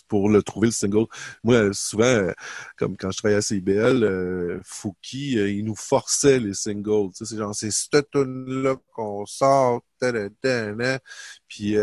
pour 0.07 0.29
le 0.29 0.41
trouver, 0.43 0.67
le 0.67 0.71
single. 0.73 1.05
Moi, 1.43 1.55
euh, 1.55 1.73
souvent, 1.73 2.03
euh, 2.05 2.31
comme 2.77 2.97
quand 2.97 3.11
je 3.11 3.17
travaillais 3.17 3.37
à 3.37 3.41
CIBL, 3.41 4.03
euh, 4.03 4.59
Fouki, 4.63 5.37
euh, 5.39 5.49
il 5.51 5.65
nous 5.65 5.75
forçait 5.75 6.39
les 6.39 6.53
singles. 6.53 7.09
C'est 7.13 7.37
genre, 7.37 7.53
c'est 7.55 7.71
cette 7.71 8.09
tune-là 8.11 8.75
qu'on 8.93 9.25
sort, 9.25 9.81
puis... 11.47 11.77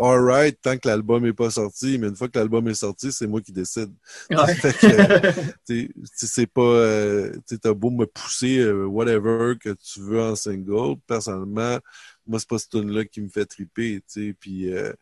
Euh, 0.00 0.04
alright, 0.04 0.60
tant 0.60 0.76
que 0.78 0.88
l'album 0.88 1.24
est 1.26 1.32
pas 1.32 1.50
sorti, 1.50 1.98
mais 1.98 2.08
une 2.08 2.16
fois 2.16 2.28
que 2.28 2.38
l'album 2.38 2.66
est 2.68 2.74
sorti, 2.74 3.12
c'est 3.12 3.26
moi 3.26 3.40
qui 3.40 3.52
décide. 3.52 3.92
Ouais. 4.30 4.36
Sais, 5.64 5.88
c'est 6.14 6.46
pas, 6.46 6.62
euh, 6.62 7.32
t'as 7.62 7.74
beau 7.74 7.90
me 7.90 8.06
pousser 8.06 8.58
euh, 8.58 8.84
whatever 8.86 9.54
que 9.58 9.70
tu 9.70 10.00
veux 10.00 10.20
en 10.20 10.36
single, 10.36 10.96
personnellement, 11.06 11.78
moi 12.26 12.38
c'est 12.38 12.48
pas 12.48 12.58
cette 12.58 12.70
tune 12.70 12.90
là 12.90 13.04
qui 13.04 13.20
me 13.20 13.28
fait 13.28 13.46
triper, 13.46 14.00
tu 14.00 14.28
sais, 14.28 14.36
puis 14.38 14.72
euh, 14.72 14.92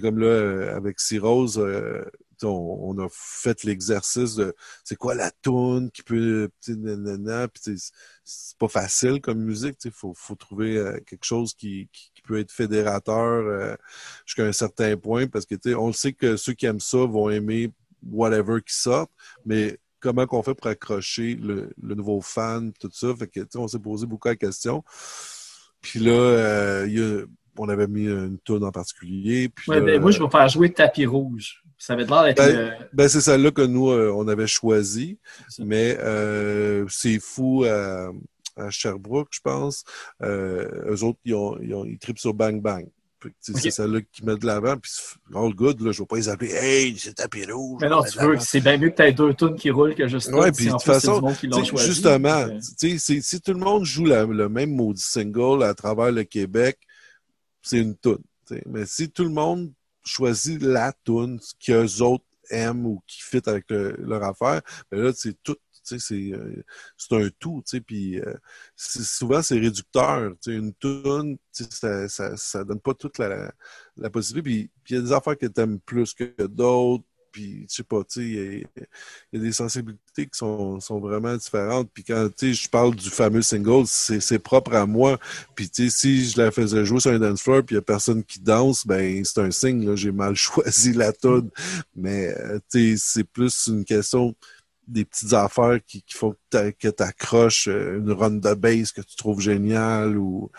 comme 0.00 0.18
là 0.18 0.26
euh, 0.26 0.76
avec 0.76 1.00
Cyrose, 1.00 1.58
euh, 1.58 2.04
on, 2.42 2.96
on 2.96 3.04
a 3.04 3.08
fait 3.10 3.64
l'exercice 3.64 4.34
de 4.36 4.54
c'est 4.84 4.96
quoi 4.96 5.14
la 5.14 5.30
tune 5.42 5.90
qui 5.92 6.02
peut, 6.02 6.50
nanana, 6.68 7.48
puis 7.48 7.78
c'est 8.24 8.58
pas 8.58 8.68
facile 8.68 9.20
comme 9.20 9.40
musique, 9.40 9.76
sais, 9.78 9.90
faut, 9.90 10.14
faut 10.14 10.36
trouver 10.36 10.76
euh, 10.76 10.98
quelque 11.06 11.24
chose 11.24 11.54
qui, 11.54 11.88
qui 11.92 12.09
peut 12.30 12.38
être 12.38 12.52
fédérateur 12.52 13.42
euh, 13.46 13.74
jusqu'à 14.24 14.44
un 14.44 14.52
certain 14.52 14.96
point, 14.96 15.26
parce 15.26 15.46
que 15.46 15.54
tu 15.56 15.70
sais, 15.70 15.74
on 15.74 15.88
le 15.88 15.92
sait 15.92 16.12
que 16.12 16.36
ceux 16.36 16.52
qui 16.52 16.66
aiment 16.66 16.80
ça 16.80 16.98
vont 16.98 17.28
aimer 17.28 17.70
whatever 18.10 18.60
qui 18.66 18.74
sort, 18.74 19.08
mais 19.44 19.78
comment 19.98 20.26
qu'on 20.26 20.42
fait 20.42 20.54
pour 20.54 20.68
accrocher 20.68 21.34
le, 21.34 21.70
le 21.82 21.94
nouveau 21.94 22.20
fan, 22.20 22.72
tout 22.80 22.90
ça, 22.92 23.08
fait 23.18 23.26
que 23.26 23.40
on 23.56 23.68
s'est 23.68 23.78
posé 23.78 24.06
beaucoup 24.06 24.28
la 24.28 24.36
question. 24.36 24.82
Puis 25.80 25.98
là, 26.00 26.12
euh, 26.12 26.86
y 26.88 27.00
a- 27.02 27.24
on 27.58 27.68
avait 27.68 27.88
mis 27.88 28.06
une 28.06 28.38
tune 28.44 28.64
en 28.64 28.70
particulier. 28.70 29.48
Puis 29.48 29.70
Ouais, 29.70 29.80
là, 29.80 29.84
ben, 29.86 30.00
moi, 30.00 30.10
je 30.12 30.22
vais 30.22 30.30
faire 30.30 30.48
jouer 30.48 30.72
Tapis 30.72 31.04
Rouge. 31.04 31.62
Ça 31.76 31.94
avait 31.94 32.04
l'air 32.04 32.24
d'être 32.24 32.36
Ben, 32.36 32.74
ben, 32.92 33.08
c'est 33.08 33.20
celle-là 33.20 33.50
que 33.50 33.62
nous, 33.62 33.90
euh, 33.90 34.12
on 34.14 34.28
avait 34.28 34.46
choisi. 34.46 35.18
Mais 35.58 35.96
euh, 36.00 36.86
c'est 36.88 37.18
fou 37.18 37.64
à, 38.56 38.70
Sherbrooke, 38.70 39.28
je 39.30 39.40
pense. 39.42 39.84
Euh, 40.22 40.68
eux 40.94 41.02
autres, 41.04 41.18
ils, 41.24 41.34
ont, 41.34 41.58
ils, 41.60 41.74
ont, 41.74 41.84
ils 41.84 41.98
trippent 41.98 42.18
sur 42.18 42.34
Bang 42.34 42.60
Bang. 42.60 42.86
C'est 43.38 43.70
celle-là 43.70 44.00
qui 44.10 44.24
met 44.24 44.36
de 44.36 44.46
l'avant. 44.46 44.78
Puis 44.78 44.90
all 45.34 45.52
good, 45.54 45.80
là, 45.82 45.92
je 45.92 46.00
vais 46.02 46.06
pas 46.06 46.16
les 46.16 46.28
appeler 46.30 46.52
Hey, 46.52 46.96
c'est 46.98 47.12
tapis 47.12 47.44
rouge. 47.50 47.78
Mais 47.82 47.90
non, 47.90 48.02
tu 48.02 48.18
veux, 48.18 48.38
c'est 48.38 48.62
bien 48.62 48.78
mieux 48.78 48.88
que 48.88 48.96
tu 48.96 49.02
aies 49.02 49.12
deux 49.12 49.34
tunes 49.34 49.56
qui 49.56 49.70
roulent 49.70 49.94
que 49.94 50.08
juste 50.08 50.32
Ouais, 50.32 50.48
une, 50.48 50.54
puis 50.54 50.64
de 50.66 50.70
toute 50.70 50.82
façon, 50.94 51.20
choisi. 51.66 51.86
Justement, 51.86 52.28
euh, 52.48 52.58
si, 53.20 53.40
tout 53.42 53.52
le 53.52 53.58
monde 53.58 53.84
joue 53.84 54.06
la- 54.06 54.24
le 54.24 54.48
même 54.48 54.74
maudit 54.74 55.02
single 55.02 55.62
à 55.64 55.74
travers 55.74 56.10
le 56.12 56.24
Québec, 56.24 56.78
c'est 57.60 57.78
une 57.78 57.94
toune. 57.94 58.22
Mais 58.66 58.86
si 58.86 59.10
tout 59.10 59.24
le 59.24 59.28
monde 59.30 59.70
choisit 60.02 60.62
la 60.62 60.92
toune 61.04 61.38
qu'eux 61.64 62.00
autres 62.00 62.24
aiment 62.48 62.86
ou 62.86 63.02
qui 63.06 63.20
fit 63.22 63.42
avec 63.46 63.64
le- 63.68 63.96
leur 63.98 64.24
affaire, 64.24 64.62
ben 64.90 64.98
là, 65.02 65.12
c'est 65.14 65.36
tout. 65.42 65.56
Tu 65.98 66.34
euh, 66.34 66.62
c'est 66.96 67.14
un 67.16 67.28
tout, 67.38 67.62
tu 67.66 67.80
puis 67.80 68.20
euh, 68.20 68.34
souvent 68.76 69.42
c'est 69.42 69.58
réducteur. 69.58 70.32
tu 70.42 70.56
Une 70.56 70.72
toune, 70.74 71.36
tu 71.54 71.64
ça, 71.70 72.08
ça, 72.08 72.36
ça 72.36 72.64
donne 72.64 72.80
pas 72.80 72.94
toute 72.94 73.18
la, 73.18 73.52
la 73.96 74.10
possibilité. 74.10 74.70
Puis 74.84 74.90
il 74.90 74.96
y 74.96 74.98
a 74.98 75.02
des 75.02 75.12
affaires 75.12 75.36
que 75.38 75.46
tu 75.46 75.60
aimes 75.60 75.80
plus 75.80 76.14
que 76.14 76.46
d'autres. 76.46 77.04
Puis, 77.32 77.64
je 77.70 77.76
sais 77.76 77.82
pas, 77.84 78.02
tu 78.02 78.22
il 78.22 78.66
y 79.32 79.36
a- 79.36 79.40
des 79.40 79.52
sensibilités 79.52 80.26
qui 80.26 80.36
sont, 80.38 80.80
sont 80.80 80.98
vraiment 81.00 81.36
différentes. 81.36 81.90
Puis 81.92 82.04
quand 82.04 82.28
tu 82.36 82.52
je 82.54 82.68
parle 82.68 82.94
du 82.94 83.10
fameux 83.10 83.42
single, 83.42 83.84
c'est 83.86 84.38
propre 84.38 84.74
à 84.74 84.86
moi. 84.86 85.18
Puis 85.54 85.68
tu 85.70 85.90
si 85.90 86.28
je 86.28 86.40
la 86.40 86.50
faisais 86.50 86.84
jouer 86.84 87.00
sur 87.00 87.12
un 87.12 87.18
dance 87.18 87.42
floor 87.42 87.62
puis 87.64 87.74
il 87.74 87.78
y 87.78 87.80
a 87.80 87.82
personne 87.82 88.24
qui 88.24 88.40
danse, 88.40 88.86
ben 88.86 89.24
c'est 89.24 89.40
un 89.40 89.50
signe, 89.50 89.94
j'ai 89.96 90.12
mal 90.12 90.34
choisi 90.36 90.92
la 90.92 91.12
tune. 91.12 91.50
Mais 91.96 92.34
euh, 92.38 92.58
tu 92.70 92.96
c'est 92.98 93.24
plus 93.24 93.66
une 93.68 93.84
question 93.84 94.34
des 94.90 95.04
petites 95.04 95.32
affaires 95.32 95.78
qui, 95.86 96.04
font 96.10 96.34
que 96.50 96.70
tu 96.90 97.02
accroches 97.02 97.66
une 97.68 98.12
run 98.12 98.30
de 98.32 98.54
bass 98.54 98.92
que 98.92 99.02
tu 99.02 99.16
trouves 99.16 99.40
géniale 99.40 100.16
ou, 100.18 100.50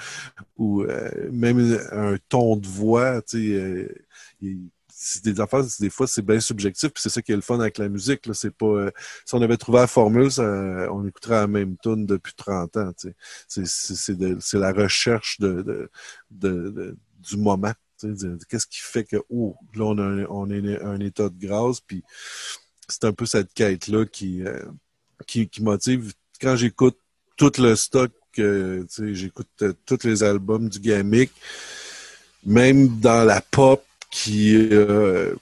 ou 0.58 0.84
euh, 0.84 1.10
même 1.32 1.80
un 1.91 2.18
ton 2.30 2.58
de 2.58 2.68
voix, 2.68 3.22
tu 3.22 3.49
sais. 3.49 3.56
euh, 3.56 3.88
c'est 4.94 5.24
des 5.24 5.40
affaires, 5.40 5.64
des 5.80 5.90
fois, 5.90 6.06
c'est 6.06 6.22
bien 6.22 6.40
subjectif, 6.40 6.90
puis 6.91 7.02
c'est 7.02 7.10
ça 7.10 7.22
qui 7.22 7.32
est 7.32 7.36
le 7.36 7.41
fun 7.41 7.60
avec 7.60 7.78
la 7.80 7.90
musique. 7.90 8.26
Là. 8.28 8.34
C'est 8.36 8.52
pas, 8.56 8.66
euh, 8.68 8.91
si 9.26 9.34
on 9.34 9.41
avait 9.41 9.58
trouvé 9.58 9.80
la 9.80 9.88
formule, 9.88 10.32
ça, 10.32 10.44
on 10.91 11.06
écouterait 11.08 11.36
la 11.36 11.48
même 11.48 11.76
tune 11.82 12.06
depuis 12.06 12.34
30 12.36 12.78
ans. 12.78 12.91
tu 12.94 13.10
sais. 13.10 13.16
C'est, 13.48 13.66
c'est, 13.68 13.95
c'est, 13.95 14.16
de- 14.16 14.38
c'est 14.40 14.60
la 14.60 14.72
recherche 14.72 15.40
de, 15.40 15.64
de, 15.64 15.90
de- 16.70 16.98
du 17.20 17.38
moment. 17.38 17.74
tu 17.99 18.16
sais, 18.16 18.28
Qu'est-ce 18.49 18.68
qui 18.68 18.80
fait 18.80 19.03
que, 19.03 19.18
oh, 19.30 19.56
là, 19.76 19.86
on, 19.86 19.98
a 19.98 20.03
un, 20.03 20.26
on 20.30 20.49
est 20.52 20.82
un 20.84 20.99
état 20.99 21.30
de 21.30 21.38
grâce, 21.48 21.80
puis 21.82 22.03
c'est 22.92 23.06
un 23.06 23.14
peu 23.14 23.26
cette 23.26 23.54
quête-là 23.54 24.06
qui, 24.06 24.44
euh, 24.44 24.64
qui, 25.26 25.48
qui 25.48 25.64
motive. 25.64 26.14
Quand 26.42 26.56
j'écoute 26.56 26.98
tout 27.38 27.52
le 27.58 27.76
stock, 27.76 28.12
euh, 28.40 28.86
j'écoute 29.14 29.48
euh, 29.62 29.74
tous 29.86 30.04
les 30.04 30.24
albums 30.24 30.70
du 30.70 30.80
Gamic, 30.80 31.32
même 32.46 33.00
dans 33.00 33.24
la 33.24 33.42
pop 33.42 33.84
qui, 34.10 34.70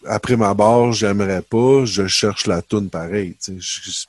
après 0.06 0.38
ma 0.38 0.54
barre, 0.54 0.92
j'aimerais 0.92 1.42
pas, 1.42 1.86
je 1.86 2.06
cherche 2.06 2.46
la 2.46 2.62
toune 2.62 2.92
pareil. 2.92 3.36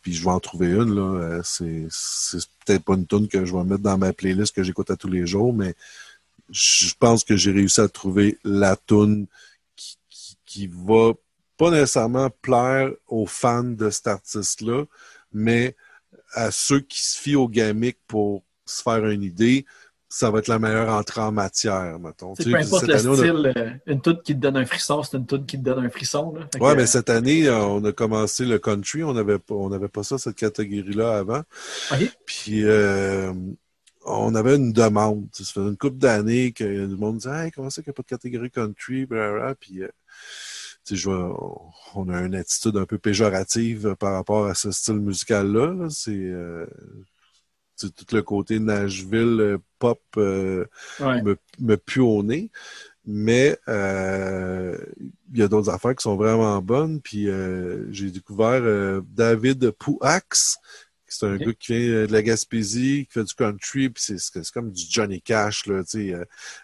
Puis 0.02 0.12
je 0.12 0.22
vais 0.22 0.30
en 0.30 0.38
trouver 0.38 0.66
une. 0.66 0.94
là. 0.96 1.40
C'est 1.42 1.86
c'est 1.88 2.46
peut-être 2.66 2.84
pas 2.84 2.92
une 2.92 3.06
toune 3.06 3.26
que 3.26 3.46
je 3.46 3.56
vais 3.56 3.64
mettre 3.64 3.82
dans 3.82 3.96
ma 3.96 4.12
playlist 4.12 4.54
que 4.54 4.62
j'écoute 4.62 4.90
à 4.90 4.96
tous 4.96 5.08
les 5.08 5.26
jours, 5.26 5.54
mais 5.54 5.74
je 6.50 6.92
pense 6.98 7.24
que 7.24 7.38
j'ai 7.38 7.52
réussi 7.52 7.80
à 7.80 7.88
trouver 7.88 8.36
la 8.44 8.76
toune 8.76 9.26
qui, 9.76 9.96
qui, 10.10 10.36
qui 10.44 10.70
va 10.70 11.14
pas 11.60 11.70
nécessairement 11.70 12.30
plaire 12.42 12.90
aux 13.06 13.26
fans 13.26 13.62
de 13.64 13.90
cet 13.90 14.06
artiste-là, 14.06 14.84
mais 15.32 15.76
à 16.32 16.50
ceux 16.50 16.80
qui 16.80 17.02
se 17.04 17.20
fient 17.20 17.36
au 17.36 17.48
gamic 17.48 17.98
pour 18.08 18.42
se 18.64 18.82
faire 18.82 19.04
une 19.06 19.22
idée, 19.22 19.66
ça 20.08 20.30
va 20.30 20.40
être 20.40 20.48
la 20.48 20.58
meilleure 20.58 20.88
entrée 20.88 21.20
en 21.20 21.30
matière, 21.32 21.98
mettons. 22.00 22.34
peu 22.34 22.54
importe 22.56 22.86
cette 22.86 22.88
le 22.88 22.94
année, 22.96 23.08
on 23.08 23.12
a- 23.12 23.16
style, 23.16 23.52
euh, 23.56 23.70
une 23.86 24.00
toute 24.00 24.22
qui 24.22 24.34
te 24.34 24.40
donne 24.40 24.56
un 24.56 24.64
frisson, 24.64 25.02
c'est 25.02 25.16
une 25.18 25.26
toute 25.26 25.46
qui 25.46 25.56
te 25.58 25.62
donne 25.62 25.84
un 25.84 25.90
frisson. 25.90 26.34
Là. 26.34 26.48
Que, 26.52 26.58
Ouais, 26.58 26.74
mais 26.74 26.82
euh, 26.82 26.86
cette 26.86 27.10
année, 27.10 27.46
euh, 27.46 27.60
on 27.62 27.84
a 27.84 27.92
commencé 27.92 28.44
le 28.44 28.58
country. 28.58 29.04
On 29.04 29.12
n'avait 29.12 29.38
pas, 29.38 29.54
on 29.54 29.70
pas 29.88 30.02
ça, 30.02 30.18
cette 30.18 30.34
catégorie-là 30.36 31.18
avant. 31.18 31.42
Puis, 32.26 32.64
euh, 32.64 33.32
on 34.04 34.34
avait 34.34 34.56
une 34.56 34.72
demande. 34.72 35.28
Ça 35.32 35.44
fait 35.44 35.60
une 35.60 35.76
couple 35.76 35.98
d'années 35.98 36.50
que 36.52 36.64
le 36.64 36.96
monde 36.96 37.18
disait, 37.18 37.44
hey, 37.44 37.50
comment 37.52 37.70
ça 37.70 37.82
qu'il 37.82 37.90
n'y 37.90 37.94
a 37.94 37.98
pas 37.98 38.02
de 38.02 38.08
catégorie 38.08 38.50
country, 38.50 39.06
blablabla. 39.06 39.54
Puis, 39.56 39.82
euh, 39.82 39.88
je 40.90 41.10
on 41.94 42.08
a 42.08 42.20
une 42.22 42.34
attitude 42.34 42.76
un 42.76 42.86
peu 42.86 42.98
péjorative 42.98 43.94
par 43.98 44.14
rapport 44.14 44.46
à 44.46 44.54
ce 44.54 44.70
style 44.70 45.00
musical-là. 45.00 45.74
là. 45.74 45.90
C'est, 45.90 46.12
euh, 46.12 46.66
tout 47.78 48.14
le 48.14 48.22
côté 48.22 48.58
Nashville 48.58 49.40
euh, 49.40 49.58
pop 49.78 50.00
euh, 50.18 50.66
ouais. 51.00 51.22
me, 51.22 51.36
me 51.60 51.76
pue 51.76 52.00
au 52.00 52.22
nez. 52.22 52.50
Mais 53.06 53.58
euh, 53.68 54.76
il 55.32 55.38
y 55.38 55.42
a 55.42 55.48
d'autres 55.48 55.70
affaires 55.70 55.96
qui 55.96 56.02
sont 56.02 56.16
vraiment 56.16 56.60
bonnes. 56.60 57.00
Puis 57.00 57.28
euh, 57.28 57.90
j'ai 57.90 58.10
découvert 58.10 58.60
euh, 58.62 59.00
David 59.06 59.70
Pouax, 59.70 60.58
C'est 61.06 61.26
un 61.26 61.36
gars 61.38 61.52
qui 61.58 61.72
vient 61.72 62.06
de 62.06 62.12
la 62.12 62.22
Gaspésie, 62.22 63.06
qui 63.06 63.14
fait 63.14 63.24
du 63.24 63.34
country, 63.34 63.88
puis 63.88 64.02
c'est 64.18 64.50
comme 64.52 64.70
du 64.70 64.84
Johnny 64.88 65.22
Cash, 65.22 65.66
là, 65.66 65.82
tu 65.82 66.12
sais. 66.12 66.14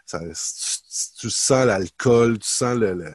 ça- 0.04 0.20
tu, 0.20 1.20
tu 1.20 1.30
sens 1.30 1.66
l'alcool, 1.66 2.38
tu 2.38 2.48
sens 2.48 2.76
le, 2.78 3.12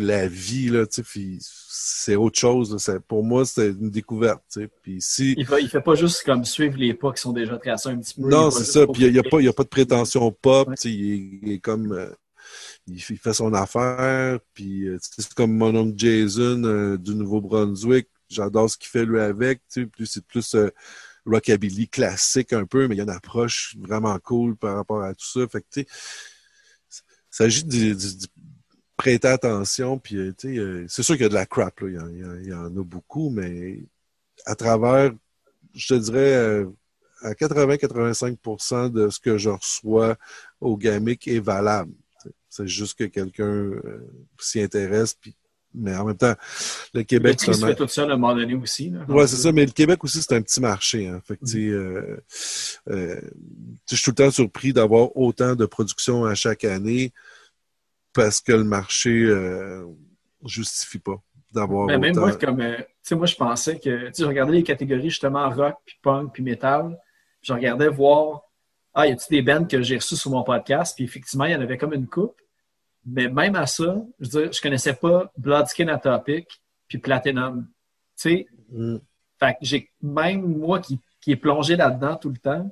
la 0.00 0.26
vie, 0.28 0.68
là, 0.68 0.84
c'est 0.88 2.16
autre 2.16 2.38
chose. 2.38 2.72
là. 2.72 2.78
C'est- 2.78 3.00
pour 3.00 3.24
moi, 3.24 3.44
c'était 3.44 3.70
une 3.70 3.90
découverte. 3.90 4.58
Puis 4.82 4.98
si... 5.00 5.32
Il, 5.36 5.46
il 5.60 5.68
fait 5.68 5.80
pas 5.80 5.94
juste 5.94 6.22
comme 6.24 6.44
suivre 6.44 6.76
les 6.78 6.94
pas 6.94 7.12
qui 7.12 7.20
sont 7.20 7.32
déjà 7.32 7.56
tracés 7.58 7.88
un 7.90 7.98
petit 7.98 8.14
peu. 8.20 8.28
Non, 8.28 8.50
c'est 8.50 8.64
ça. 8.64 8.86
Puis 8.86 9.04
il 9.04 9.12
n'y 9.12 9.18
a, 9.18 9.20
a 9.50 9.52
pas 9.52 9.62
de 9.64 9.68
prétention 9.68 10.30
pop. 10.30 10.68
Ouais. 10.68 10.74
Il, 10.84 11.12
est- 11.12 11.38
il 11.42 11.52
est 11.52 11.58
comme. 11.58 11.92
euh, 11.92 12.08
il, 12.86 13.00
fait- 13.00 13.14
il 13.14 13.18
fait 13.18 13.32
son 13.34 13.52
affaire. 13.54 14.38
Puis 14.54 14.86
euh, 14.86 14.98
c'est 15.00 15.32
comme 15.34 15.56
mon 15.56 15.74
oncle 15.74 15.94
Jason 15.96 16.62
euh, 16.64 16.96
du 16.98 17.14
Nouveau-Brunswick. 17.14 18.08
J'adore 18.28 18.70
ce 18.70 18.76
qu'il 18.76 18.88
fait 18.88 19.04
lui 19.04 19.20
avec. 19.20 19.60
Puis 19.72 20.06
c'est 20.06 20.24
plus 20.24 20.54
euh, 20.54 20.70
rockabilly 21.26 21.88
classique 21.88 22.52
un 22.52 22.64
peu, 22.66 22.86
mais 22.86 22.94
il 22.94 22.98
y 22.98 23.00
a 23.00 23.04
une 23.04 23.10
approche 23.10 23.76
vraiment 23.78 24.18
cool 24.18 24.56
par 24.56 24.76
rapport 24.76 25.02
à 25.02 25.14
tout 25.14 25.26
ça. 25.26 25.46
Fait 25.48 25.60
que 25.60 25.66
tu 25.72 25.80
sais, 25.80 25.86
il 26.90 27.36
s'agit 27.36 27.64
de 27.64 27.96
prêter 28.96 29.28
attention. 29.28 29.98
Puis 29.98 30.16
euh, 30.16 30.34
tu 30.36 30.54
sais, 30.54 30.58
euh, 30.58 30.84
c'est 30.88 31.02
sûr 31.02 31.14
qu'il 31.14 31.22
y 31.22 31.26
a 31.26 31.30
de 31.30 31.34
la 31.34 31.46
crap. 31.46 31.80
Là. 31.80 31.88
Il, 31.88 31.94
y 31.94 32.24
en, 32.24 32.36
il 32.38 32.48
y 32.48 32.52
a 32.52 32.68
beaucoup, 32.82 33.30
mais 33.30 33.80
à 34.46 34.54
travers, 34.54 35.12
je 35.74 35.94
te 35.94 35.94
dirais. 35.94 36.34
euh, 36.34 36.66
à 37.22 37.32
80-85% 37.32 38.90
de 38.90 39.08
ce 39.08 39.18
que 39.18 39.38
je 39.38 39.48
reçois 39.48 40.16
au 40.60 40.76
gamic 40.76 41.26
est 41.26 41.40
valable. 41.40 41.94
C'est 42.50 42.66
juste 42.66 42.98
que 42.98 43.04
quelqu'un 43.04 43.70
s'y 44.38 44.60
intéresse. 44.60 45.14
Puis, 45.14 45.34
mais 45.74 45.96
en 45.96 46.04
même 46.04 46.16
temps, 46.16 46.34
le 46.94 47.02
Québec, 47.02 47.38
c'est 47.40 47.52
se 47.52 47.66
fait 47.66 47.74
tout 47.74 47.88
seul 47.88 48.10
à 48.10 48.14
un 48.14 48.16
moment 48.16 48.34
donné 48.34 48.54
aussi. 48.54 48.92
Ouais, 49.08 49.26
c'est 49.26 49.36
ça, 49.36 49.52
mais 49.52 49.66
le 49.66 49.72
Québec 49.72 50.02
aussi, 50.04 50.22
c'est 50.22 50.34
un 50.34 50.42
petit 50.42 50.60
marché. 50.60 51.08
Hein. 51.08 51.20
Fait 51.26 51.36
que, 51.36 51.46
sais, 51.46 51.58
euh, 51.58 52.22
euh, 52.90 53.20
je 53.90 53.96
suis 53.96 54.04
tout 54.04 54.10
le 54.10 54.14
temps 54.14 54.30
surpris 54.30 54.72
d'avoir 54.72 55.16
autant 55.16 55.56
de 55.56 55.66
production 55.66 56.24
à 56.24 56.34
chaque 56.34 56.64
année 56.64 57.12
parce 58.14 58.40
que 58.40 58.52
le 58.52 58.64
marché 58.64 59.10
euh, 59.10 59.84
justifie 60.44 60.98
pas 60.98 61.16
d'avoir 61.52 61.86
Mais 61.86 61.98
même 61.98 62.16
moi, 62.16 62.32
comme, 62.36 62.60
euh, 62.60 62.78
moi, 63.12 63.26
je 63.26 63.36
pensais 63.36 63.78
que, 63.78 64.10
je 64.16 64.24
regardais 64.24 64.54
les 64.54 64.62
catégories 64.62 65.10
justement 65.10 65.48
rock, 65.50 65.76
puis 65.84 65.96
punk, 66.02 66.32
puis 66.32 66.42
metal. 66.42 66.98
Je 67.42 67.52
regardais 67.52 67.88
voir, 67.88 68.42
ah, 68.94 69.06
y 69.06 69.12
a-tu 69.12 69.26
des 69.30 69.42
bands 69.42 69.64
que 69.64 69.82
j'ai 69.82 69.96
reçus 69.96 70.16
sur 70.16 70.30
mon 70.30 70.42
podcast, 70.42 70.94
puis 70.96 71.04
effectivement, 71.04 71.44
il 71.44 71.52
y 71.52 71.54
en 71.54 71.60
avait 71.60 71.78
comme 71.78 71.92
une 71.92 72.08
coupe. 72.08 72.40
Mais 73.06 73.28
même 73.28 73.54
à 73.54 73.66
ça, 73.66 74.02
je 74.18 74.30
veux 74.30 74.42
dire, 74.42 74.52
je 74.52 74.60
connaissais 74.62 74.94
pas 74.94 75.30
Bloodskin 75.36 75.88
Atopic, 75.88 76.62
puis 76.88 76.98
Platinum. 76.98 77.66
Tu 78.16 78.22
sais, 78.30 78.46
Mm. 78.74 78.96
fait 79.38 79.52
que 79.52 79.58
j'ai, 79.62 79.90
même 80.02 80.58
moi 80.58 80.80
qui, 80.80 81.00
qui 81.20 81.32
est 81.32 81.36
plongé 81.36 81.76
là-dedans 81.76 82.16
tout 82.16 82.30
le 82.30 82.38
temps, 82.38 82.70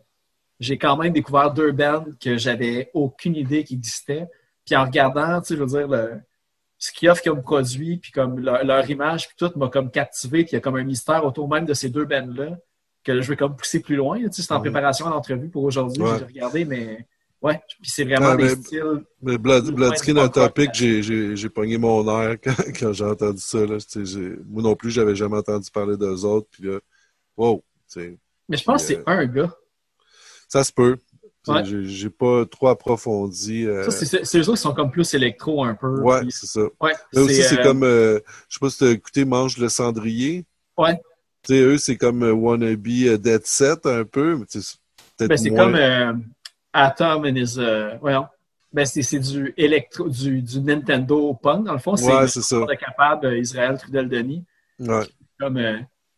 j'ai 0.61 0.79
quand 0.79 0.97
même 0.97 1.13
découvert 1.13 1.53
deux 1.53 1.73
bands 1.73 2.05
que 2.21 2.37
j'avais 2.37 2.91
aucune 2.95 3.37
idée 3.37 3.65
qui 3.65 3.75
existaient. 3.75 4.29
Puis 4.65 4.77
en 4.77 4.85
regardant, 4.85 5.41
tu 5.41 5.49
sais, 5.49 5.57
je 5.57 5.61
veux 5.61 5.67
dire, 5.67 5.89
le, 5.89 6.21
ce 6.79 6.93
qu'ils 6.93 7.09
offrent 7.11 7.23
comme 7.23 7.43
produit, 7.43 7.97
puis 7.99 8.13
comme 8.13 8.39
leur, 8.41 8.65
leur 8.65 8.89
image, 8.91 9.29
puis 9.29 9.37
tout 9.39 9.51
m'a 9.59 9.69
comme 9.69 9.91
captivé, 9.91 10.43
puis 10.45 10.53
il 10.53 10.55
y 10.55 10.57
a 10.57 10.61
comme 10.61 10.77
un 10.77 10.85
mystère 10.85 11.25
autour 11.25 11.49
même 11.49 11.65
de 11.65 11.75
ces 11.75 11.89
deux 11.89 12.05
bands-là 12.05 12.57
que 13.05 13.21
je 13.21 13.29
vais 13.29 13.37
comme 13.37 13.57
pousser 13.57 13.81
plus 13.81 13.97
loin. 13.97 14.19
Tu 14.19 14.31
sais, 14.33 14.43
c'est 14.43 14.53
en 14.53 14.61
préparation 14.61 15.07
à 15.07 15.11
l'entrevue 15.11 15.49
pour 15.49 15.65
aujourd'hui, 15.65 16.03
Ouais. 16.03 16.19
j'ai 16.19 16.25
regardé, 16.25 16.65
mais 16.65 17.07
ouais, 17.41 17.61
puis 17.81 17.91
c'est 17.91 18.05
vraiment 18.05 18.29
Ah, 18.31 18.37
des 18.37 18.51
styles. 18.51 19.03
Mais 19.21 19.37
Bloodskin 19.39 20.17
Atopic, 20.19 20.67
rock. 20.69 20.75
j'ai, 20.75 21.49
pogné 21.49 21.79
mon 21.79 22.07
air 22.23 22.37
quand, 22.45 22.55
quand 22.79 22.93
j'ai 22.93 23.05
entendu 23.05 23.41
ça. 23.41 23.59
Là. 23.67 23.79
Tu 23.79 23.87
sais, 23.89 24.05
j'ai- 24.05 24.37
moi 24.47 24.63
non 24.63 24.77
plus, 24.77 24.91
j'avais 24.93 25.17
jamais 25.17 25.39
entendu 25.39 25.69
parler 25.73 25.97
d'eux 25.97 26.25
autres. 26.25 26.47
Puis 26.53 26.63
là, 26.65 26.79
wow, 27.37 27.65
tu 27.93 28.01
sais, 28.01 28.19
Mais 28.49 28.57
je 28.57 28.63
pense 28.65 28.83
que 28.83 28.89
c'est 28.95 29.03
un 29.07 29.25
gars. 29.27 29.53
ça 30.49 30.63
se 30.63 30.73
peut. 30.73 30.97
Ouais. 31.49 31.63
J'ai, 31.65 32.09
pas 32.09 32.45
trop 32.47 32.69
approfondi. 32.69 33.67
euh, 33.67 33.89
c'est 33.91 34.39
eux 34.39 34.43
autres 34.43 34.53
qui 34.55 34.57
sont 34.63 34.75
comme 34.75 34.93
plus 34.93 35.13
électro 35.15 35.65
un 35.65 35.75
peu. 35.75 36.01
ouais, 36.01 36.21
puis- 36.21 36.31
c'est 36.31 36.47
ça. 36.47 36.61
ouais, 36.81 36.93
Là 37.13 37.23
aussi, 37.23 37.43
c'est 37.43 37.59
euh, 37.59 37.63
comme, 37.65 37.83
euh, 37.83 38.21
je 38.49 38.55
sais 38.55 38.61
pas 38.61 38.71
si 38.71 38.79
t'as 38.79 38.91
écouté 38.91 39.25
Mange 39.25 39.59
le 39.59 39.69
cendrier. 39.69 40.45
Ouais. 40.79 40.95
Tu 41.43 41.55
sais, 41.55 41.61
eux, 41.61 41.79
c'est 41.79 41.97
comme 41.97 42.23
euh, 42.23 42.33
Wannabe 42.33 42.87
euh, 42.87 43.19
Dead 43.19 43.45
Set 43.45 43.87
un 43.87 44.05
peu. 44.05 44.37
mais 44.37 44.45
peut-être 44.45 45.29
Ben, 45.29 45.37
c'est 45.37 45.51
moins- 45.51 45.73
comme 45.73 46.23
Atom 46.73 47.25
and 47.25 47.35
his. 47.37 47.59
voyons. 48.01 48.27
Ben, 48.73 48.87
c'est 48.87 49.19
du 49.19 49.53
électro, 49.57 50.09
du, 50.09 50.41
du 50.41 50.61
Nintendo 50.61 51.35
Punk, 51.35 51.67
dans 51.67 51.73
le 51.75 51.79
fond. 51.79 51.95
Ouais, 51.97 52.29
c'est 52.29 52.41
ça. 52.43 52.65
capable 52.81 53.37
Israël 53.37 53.77
Trudel-Denis. 53.79 54.45
Ouais. 54.79 55.05
Comme, 55.39 55.61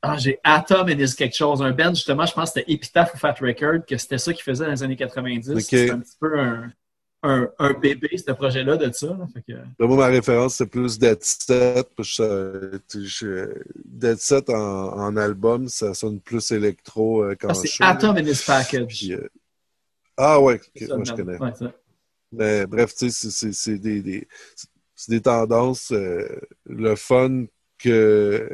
ah, 0.07 0.17
j'ai 0.19 0.39
Atom 0.45 0.89
and 0.89 0.99
his 1.01 1.15
quelque 1.15 1.35
chose. 1.37 1.63
Un 1.63 1.73
band, 1.73 1.95
justement, 1.95 2.27
je 2.27 2.33
pense 2.35 2.53
que 2.53 2.61
c'était 2.61 2.73
Epitaph 2.73 3.15
ou 3.15 3.19
Fat 3.19 3.35
Record, 3.41 3.85
que 3.87 3.97
c'était 3.97 4.19
ça 4.19 4.33
qu'ils 4.33 4.43
faisaient 4.43 4.65
dans 4.65 4.71
les 4.71 4.83
années 4.83 4.97
90. 4.97 5.51
Ok. 5.51 5.61
C'est 5.63 5.91
un 5.91 6.01
petit 6.01 6.17
peu 6.21 6.39
un, 6.39 6.73
un, 7.23 7.49
un 7.59 7.73
bébé, 7.73 8.17
ce 8.19 8.33
projet-là, 8.33 8.77
de 8.77 8.93
ça. 8.93 9.07
là. 9.07 9.27
Fait 9.33 9.43
que, 9.43 9.53
Là, 9.53 9.65
moi, 9.87 9.97
ma 9.97 10.07
référence, 10.07 10.57
c'est 10.57 10.67
plus 10.67 10.99
Dead 10.99 11.23
Set. 11.23 11.89
Sais, 12.03 12.73
je- 12.95 13.63
Dead 13.85 14.19
Set 14.19 14.51
en, 14.51 14.55
en 14.99 15.17
album, 15.17 15.69
ça 15.69 15.95
sonne 15.95 16.21
plus 16.21 16.51
électro 16.53 17.25
euh, 17.25 17.35
qu'en 17.35 17.49
ah, 17.49 17.55
c'est. 17.55 17.71
Atom 17.83 18.17
and 18.17 18.27
his 18.27 18.43
Package. 18.47 18.87
Puis, 18.89 19.15
euh, 19.15 19.27
Ah 20.17 20.39
ouais, 20.41 20.55
ok, 20.57 20.71
C'est 20.77 20.87
ça, 20.87 20.97
moi 20.97 21.05
je 21.05 21.13
connais. 21.13 21.39
nom. 21.39 21.45
Ouais, 21.47 21.55
ça. 21.55 21.73
Mais 22.33 22.67
bref, 22.67 22.95
tu 22.95 23.11
sais, 23.11 23.31
c'est- 23.53 23.79
des, 23.79 24.01
des, 24.03 24.29
c'est 24.95 25.11
des 25.13 25.21
tendances. 25.23 25.93
euh, 25.93 26.29
le 26.67 26.95
fun 26.97 27.45
que 27.79 28.49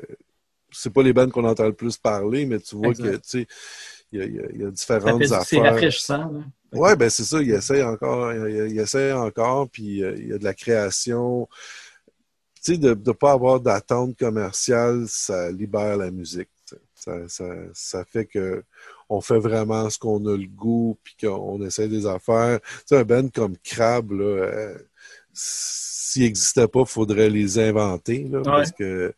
c'est 0.72 0.92
pas 0.92 1.02
les 1.02 1.12
bandes 1.12 1.30
qu'on 1.32 1.44
entend 1.44 1.66
le 1.66 1.72
plus 1.72 1.96
parler, 1.96 2.46
mais 2.46 2.58
tu 2.60 2.76
vois 2.76 2.88
Exact. 2.88 3.10
que 3.10 3.16
tu 3.16 3.20
sais, 3.24 3.46
il 4.12 4.18
y 4.18 4.22
a, 4.22 4.26
y 4.26 4.68
y 4.68 4.72
différentes 4.72 5.18
fait- 5.20 5.28
C'est 5.28 5.34
affaires. 5.34 5.62
rafraîchissant. 5.72 6.32
là. 6.32 6.40
Ouais, 6.72 6.94
ben 6.96 7.10
c'est 7.10 7.24
ça, 7.24 7.40
il 7.42 7.50
essaie 7.50 7.82
encore, 7.82 8.32
il, 8.32 8.70
il 8.70 8.78
essaie 8.78 9.12
encore, 9.12 9.68
puis 9.68 10.02
euh, 10.04 10.14
il 10.16 10.28
y 10.28 10.32
a 10.32 10.38
de 10.38 10.44
la 10.44 10.54
création. 10.54 11.48
Tu 12.62 12.72
sais, 12.74 12.78
de 12.78 12.90
ne 12.90 13.12
pas 13.12 13.32
avoir 13.32 13.58
d'attente 13.60 14.16
commerciale, 14.18 15.04
ça 15.08 15.50
libère 15.50 15.96
la 15.96 16.10
musique. 16.10 16.48
Ça, 16.94 17.12
ça, 17.28 17.46
ça 17.72 18.04
fait 18.04 18.26
que 18.26 18.62
on 19.08 19.20
fait 19.20 19.38
vraiment 19.38 19.88
ce 19.90 19.98
qu'on 19.98 20.24
a 20.26 20.36
le 20.36 20.46
goût, 20.46 20.96
puis 21.02 21.16
qu'on 21.20 21.60
essaie 21.64 21.88
des 21.88 22.06
affaires. 22.06 22.60
Tu 22.60 22.68
sais, 22.86 22.98
un 22.98 23.04
band 23.04 23.28
comme 23.34 23.56
Crab, 23.64 24.12
là, 24.12 24.24
euh, 24.24 24.78
s'il 25.32 26.22
n'existait 26.22 26.68
pas, 26.68 26.80
il 26.80 26.86
faudrait 26.86 27.30
les 27.30 27.58
inventer, 27.58 28.24
là, 28.30 28.42
parce 28.42 28.72
que 28.72 29.14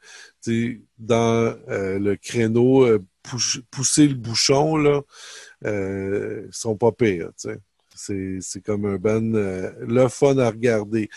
dans 0.99 1.55
euh, 1.69 1.99
le 1.99 2.17
créneau 2.17 2.85
euh, 2.85 2.99
pousser 3.71 4.09
le 4.09 4.15
bouchon, 4.15 4.77
là, 4.77 5.01
euh, 5.65 6.47
sont 6.51 6.77
pas 6.77 6.93
pires. 6.93 7.31
C'est, 7.95 8.39
c'est 8.41 8.61
comme 8.61 8.85
un 8.87 8.97
band 8.97 9.35
euh, 9.35 9.71
le 9.81 10.09
fun 10.09 10.37
à 10.39 10.49
regarder. 10.51 11.09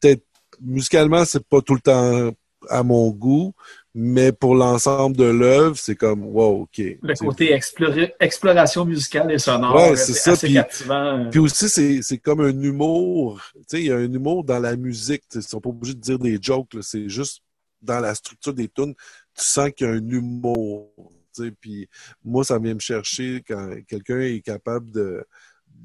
Peut-être 0.00 0.24
musicalement, 0.60 1.24
c'est 1.24 1.46
pas 1.46 1.60
tout 1.62 1.74
le 1.74 1.80
temps 1.80 2.30
à 2.70 2.82
mon 2.82 3.10
goût, 3.10 3.52
mais 3.94 4.32
pour 4.32 4.54
l'ensemble 4.54 5.16
de 5.16 5.24
l'œuvre, 5.24 5.76
c'est 5.76 5.94
comme 5.96 6.24
wow, 6.24 6.62
ok. 6.62 6.78
Le 7.02 7.14
côté 7.14 7.52
exploration 8.20 8.84
musicale 8.86 9.30
et 9.32 9.38
sonore, 9.38 9.74
Ouais, 9.76 9.96
c'est 9.96 10.14
ça, 10.14 10.32
assez 10.32 10.46
puis- 10.46 10.54
captivant. 10.54 11.28
Puis 11.30 11.40
aussi, 11.40 11.68
c'est, 11.68 12.00
c'est 12.02 12.18
comme 12.18 12.40
un 12.40 12.58
humour. 12.60 13.40
Tu 13.54 13.60
sais, 13.68 13.80
il 13.80 13.86
y 13.86 13.92
a 13.92 13.96
un 13.96 14.10
humour 14.12 14.44
dans 14.44 14.58
la 14.58 14.76
musique. 14.76 15.22
Ils 15.34 15.42
sont 15.42 15.60
pas 15.60 15.68
obligés 15.70 15.94
de 15.94 16.00
dire 16.00 16.18
des 16.18 16.38
jokes. 16.40 16.72
là. 16.74 16.80
C'est 16.82 17.08
juste 17.08 17.42
dans 17.84 18.00
la 18.00 18.14
structure 18.14 18.54
des 18.54 18.68
tunes, 18.68 18.94
tu 19.34 19.44
sens 19.44 19.70
qu'il 19.76 19.86
y 19.86 19.90
a 19.90 19.92
un 19.92 20.08
humour. 20.08 20.92
Puis 21.60 21.88
moi, 22.24 22.44
ça 22.44 22.58
vient 22.58 22.74
me 22.74 22.80
chercher 22.80 23.42
quand 23.46 23.74
quelqu'un 23.88 24.20
est 24.20 24.40
capable 24.40 24.90
de, 24.90 25.26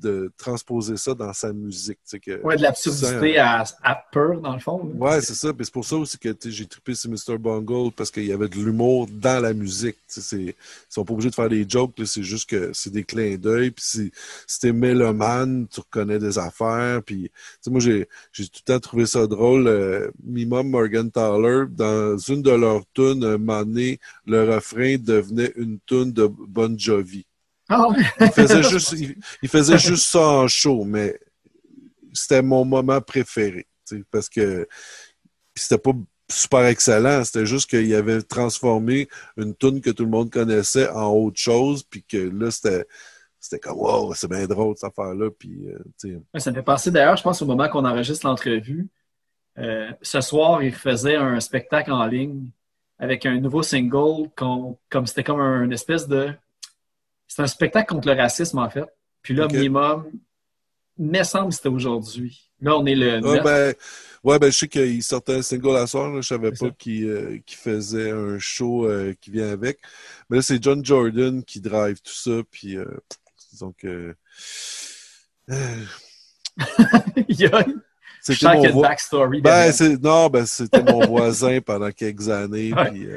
de 0.02 0.32
transposer 0.38 0.96
ça 0.98 1.14
dans 1.14 1.34
sa 1.34 1.52
musique. 1.52 1.98
tu 2.04 2.12
sais, 2.12 2.20
que 2.20 2.42
Ouais, 2.44 2.56
de 2.56 2.62
l'absurdité 2.62 3.38
à, 3.38 3.64
à 3.84 3.96
peur, 3.96 4.40
dans 4.40 4.54
le 4.54 4.60
fond. 4.60 4.78
là. 4.94 4.96
Ouais, 4.98 5.22
c'est 5.22 5.34
ça. 5.34 5.54
Puis 5.54 5.66
c'est 5.66 5.74
pour 5.74 5.84
ça 5.86 5.98
aussi 5.98 6.18
que 6.18 6.30
tu 6.30 6.50
sais, 6.50 6.52
j'ai 6.52 6.66
trippé 6.66 6.96
sur 6.96 7.10
Mr. 7.10 7.38
Bungle 7.38 7.92
parce 7.96 8.10
qu'il 8.12 8.26
y 8.26 8.32
avait 8.32 8.48
de 8.48 8.56
l'humour 8.56 9.08
dans 9.12 9.42
la 9.42 9.54
musique. 9.54 9.98
Tu 10.08 10.16
sais, 10.16 10.22
c'est- 10.22 10.42
Ils 10.42 10.56
sont 10.90 11.04
pas 11.04 11.14
obligés 11.14 11.30
de 11.30 11.36
faire 11.36 11.50
des 11.50 11.66
jokes, 11.68 11.94
c'est 12.06 12.24
juste 12.24 12.50
que 12.50 12.72
c'est 12.74 12.92
des 12.92 13.04
clins 13.04 13.36
d'œil. 13.38 13.72
Puis 13.72 13.84
si, 13.86 14.12
si 14.48 14.60
t'es 14.60 14.72
mélomane, 14.72 15.68
tu 15.68 15.80
reconnais 15.82 16.20
des 16.20 16.38
affaires. 16.38 17.02
Puis 17.04 17.24
tu 17.24 17.32
sais, 17.62 17.72
moi, 17.72 17.80
j'ai 17.82 18.08
j'ai 18.32 18.46
tout 18.48 18.62
le 18.66 18.74
temps 18.74 18.80
trouvé 18.80 19.06
ça 19.06 19.28
drôle. 19.28 19.68
Euh, 19.68 20.10
Mimum 20.24 20.70
Morgan 20.70 21.12
Tyler, 21.12 21.66
dans 21.70 22.18
une 22.18 22.42
de 22.42 22.52
leurs 22.52 22.84
tunes, 22.94 23.24
un 23.24 23.38
moment 23.38 23.64
donné, 23.64 24.00
le 24.26 24.44
refrain 24.56 24.96
devenait 24.98 25.52
une 25.58 25.80
tune 25.86 26.14
de 26.14 26.28
Bon 26.28 26.78
Jovi. 26.80 27.26
Ah 27.70 27.88
ouais. 27.90 27.98
Il 28.20 28.32
faisait 28.32 28.64
juste, 28.64 28.92
il, 28.94 29.16
il 29.44 29.50
faisait 29.50 29.78
juste 29.78 30.06
ça 30.08 30.20
en 30.28 30.48
show, 30.48 30.84
mais 30.84 31.20
c'était 32.14 32.42
mon 32.42 32.66
moment 32.66 33.00
préféré. 33.00 33.68
Parce 34.12 34.28
que 34.30 34.68
c'était 35.56 35.78
pas 35.78 35.92
super 36.32 36.66
excellent, 36.66 37.24
c'était 37.24 37.46
juste 37.46 37.70
qu'il 37.70 37.94
avait 37.96 38.22
transformé 38.22 39.08
une 39.38 39.56
tune 39.56 39.82
que 39.82 39.90
tout 39.90 40.04
le 40.04 40.10
monde 40.10 40.30
connaissait 40.32 40.90
en 40.90 41.12
autre 41.12 41.40
chose, 41.40 41.84
puis 41.84 42.04
que 42.04 42.18
là, 42.18 42.52
c'était. 42.52 42.86
C'était 43.42 43.60
comme, 43.60 43.78
wow, 43.78 44.14
c'est 44.16 44.28
bien 44.30 44.46
drôle 44.48 44.76
cette 44.76 44.90
affaire-là. 44.92 45.30
Puis, 45.32 45.66
euh, 45.70 46.20
Ça 46.38 46.52
me 46.52 46.56
fait 46.58 46.62
penser 46.62 46.92
d'ailleurs, 46.92 47.16
je 47.16 47.24
pense 47.24 47.42
au 47.42 47.46
moment 47.46 47.70
qu'on 47.70 47.86
enregistre 47.86 48.28
l'entrevue. 48.28 48.90
euh, 49.58 49.90
ce 50.02 50.20
soir, 50.20 50.62
il 50.62 50.74
faisait 50.74 51.16
un 51.16 51.40
spectacle 51.40 51.90
en 51.94 52.06
ligne 52.06 52.50
avec 52.98 53.26
un 53.26 53.40
nouveau 53.40 53.64
single, 53.64 54.30
comme 54.36 55.06
c'était 55.06 55.24
comme 55.24 55.40
un 55.40 55.70
espèce 55.72 56.06
de. 56.08 56.34
C'est 57.30 57.42
un 57.44 57.48
spectacle 57.48 57.94
contre 57.94 58.08
le 58.10 58.16
racisme, 58.20 58.58
en 58.58 58.70
fait. 58.70 58.86
Puis 59.22 59.34
là, 59.36 59.46
Ok. 59.46 59.54
minimum, 59.54 60.06
me 60.98 61.24
semble 61.24 61.50
que 61.50 61.56
c'était 61.56 61.70
aujourd'hui. 61.70 62.50
Là, 62.60 62.76
on 62.78 62.86
est 62.86 62.96
le 62.96 63.18
Ah, 63.18 63.22
9. 63.22 63.44
ben, 63.44 63.74
ouais, 64.24 64.40
ben, 64.40 64.52
je 64.52 64.58
sais 64.58 64.68
qu'il 64.68 65.02
sortait 65.04 65.36
un 65.36 65.42
single 65.44 65.78
à 65.78 65.86
soir. 65.88 66.10
Là. 66.12 66.20
Je 66.22 66.28
savais 66.28 66.52
pas 66.52 66.72
qu'il 66.72 67.08
euh, 67.08 67.38
faisait 67.48 68.12
un 68.12 68.38
show 68.40 68.86
euh, 68.88 69.14
qui 69.22 69.30
vient 69.32 69.50
avec. 69.52 69.80
Mais 70.30 70.38
là, 70.38 70.42
c'est 70.42 70.62
John 70.62 70.84
Jordan 70.84 71.44
qui 71.44 71.62
drive 71.62 72.02
tout 72.02 72.12
ça. 72.14 72.42
Puis, 72.52 72.76
euh, 72.78 72.86
que. 73.78 74.16
euh, 75.50 75.76
c'était 78.22 78.54
mon 78.54 78.70
vo- 78.72 78.82
backstory. 78.82 79.42
Ben, 79.42 79.72
non, 80.02 80.28
ben, 80.30 80.46
c'était 80.46 80.84
mon 80.84 81.06
voisin 81.06 81.60
pendant 81.62 81.92
quelques 81.92 82.28
années. 82.30 82.74
Ouais. 82.76 82.90
Puis, 82.92 83.08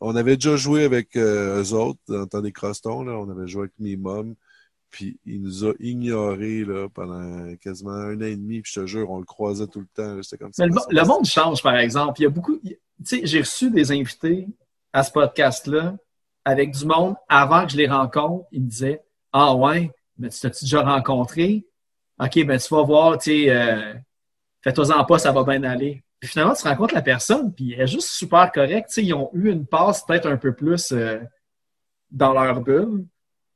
on 0.00 0.16
avait 0.16 0.36
déjà 0.36 0.56
joué 0.56 0.84
avec 0.84 1.16
euh, 1.16 1.62
eux 1.62 1.72
autres 1.74 2.00
dans 2.08 2.20
le 2.20 2.26
temps 2.26 2.40
des 2.40 2.52
crostons. 2.52 3.02
Là. 3.02 3.12
On 3.18 3.28
avait 3.30 3.48
joué 3.48 3.68
avec 3.78 3.98
mômes. 3.98 4.34
Puis 4.90 5.20
il 5.24 5.40
nous 5.40 5.64
a 5.64 5.72
ignorés 5.78 6.64
là, 6.64 6.88
pendant 6.88 7.54
quasiment 7.56 7.92
un 7.92 8.16
an 8.16 8.24
et 8.24 8.36
demi. 8.36 8.60
Puis 8.60 8.72
je 8.74 8.80
te 8.80 8.86
jure, 8.86 9.10
on 9.10 9.18
le 9.18 9.24
croisait 9.24 9.66
tout 9.68 9.80
le 9.80 9.86
temps. 9.94 10.20
C'était 10.22 10.42
comme 10.42 10.52
ça. 10.52 10.66
Le, 10.66 10.72
mo- 10.72 10.80
le 10.88 11.04
monde 11.04 11.24
change, 11.24 11.62
par 11.62 11.76
exemple. 11.76 12.20
Il 12.20 12.24
y 12.24 12.26
a 12.26 12.30
beaucoup. 12.30 12.58
Tu 12.58 12.76
sais, 13.04 13.20
j'ai 13.24 13.40
reçu 13.40 13.70
des 13.70 13.92
invités 13.92 14.48
à 14.92 15.02
ce 15.04 15.12
podcast-là 15.12 15.96
avec 16.44 16.72
du 16.72 16.84
monde 16.86 17.14
avant 17.28 17.64
que 17.66 17.72
je 17.72 17.76
les 17.76 17.86
rencontre. 17.86 18.46
Ils 18.50 18.62
me 18.62 18.68
disaient 18.68 19.00
Ah 19.32 19.54
ouais, 19.54 19.92
mais 20.18 20.28
tu 20.28 20.40
t'as-tu 20.40 20.64
déjà 20.64 20.82
rencontré? 20.82 21.66
OK, 22.18 22.44
ben 22.44 22.58
tu 22.58 22.74
vas 22.74 22.82
voir, 22.82 23.16
tu 23.16 23.48
euh, 23.48 23.94
fais-toi-en 24.62 25.04
pas, 25.04 25.18
ça 25.18 25.32
va 25.32 25.44
bien 25.44 25.62
aller. 25.62 26.02
Puis 26.20 26.28
finalement, 26.28 26.54
tu 26.54 26.68
rencontres 26.68 26.94
la 26.94 27.02
personne, 27.02 27.52
puis 27.52 27.72
elle 27.72 27.80
est 27.82 27.86
juste 27.86 28.08
super 28.10 28.52
correcte. 28.52 28.94
Ils 28.98 29.14
ont 29.14 29.30
eu 29.32 29.50
une 29.50 29.66
passe 29.66 30.04
peut-être 30.04 30.28
un 30.28 30.36
peu 30.36 30.54
plus 30.54 30.92
euh, 30.92 31.18
dans 32.10 32.34
leur 32.34 32.60
bulle. 32.60 33.06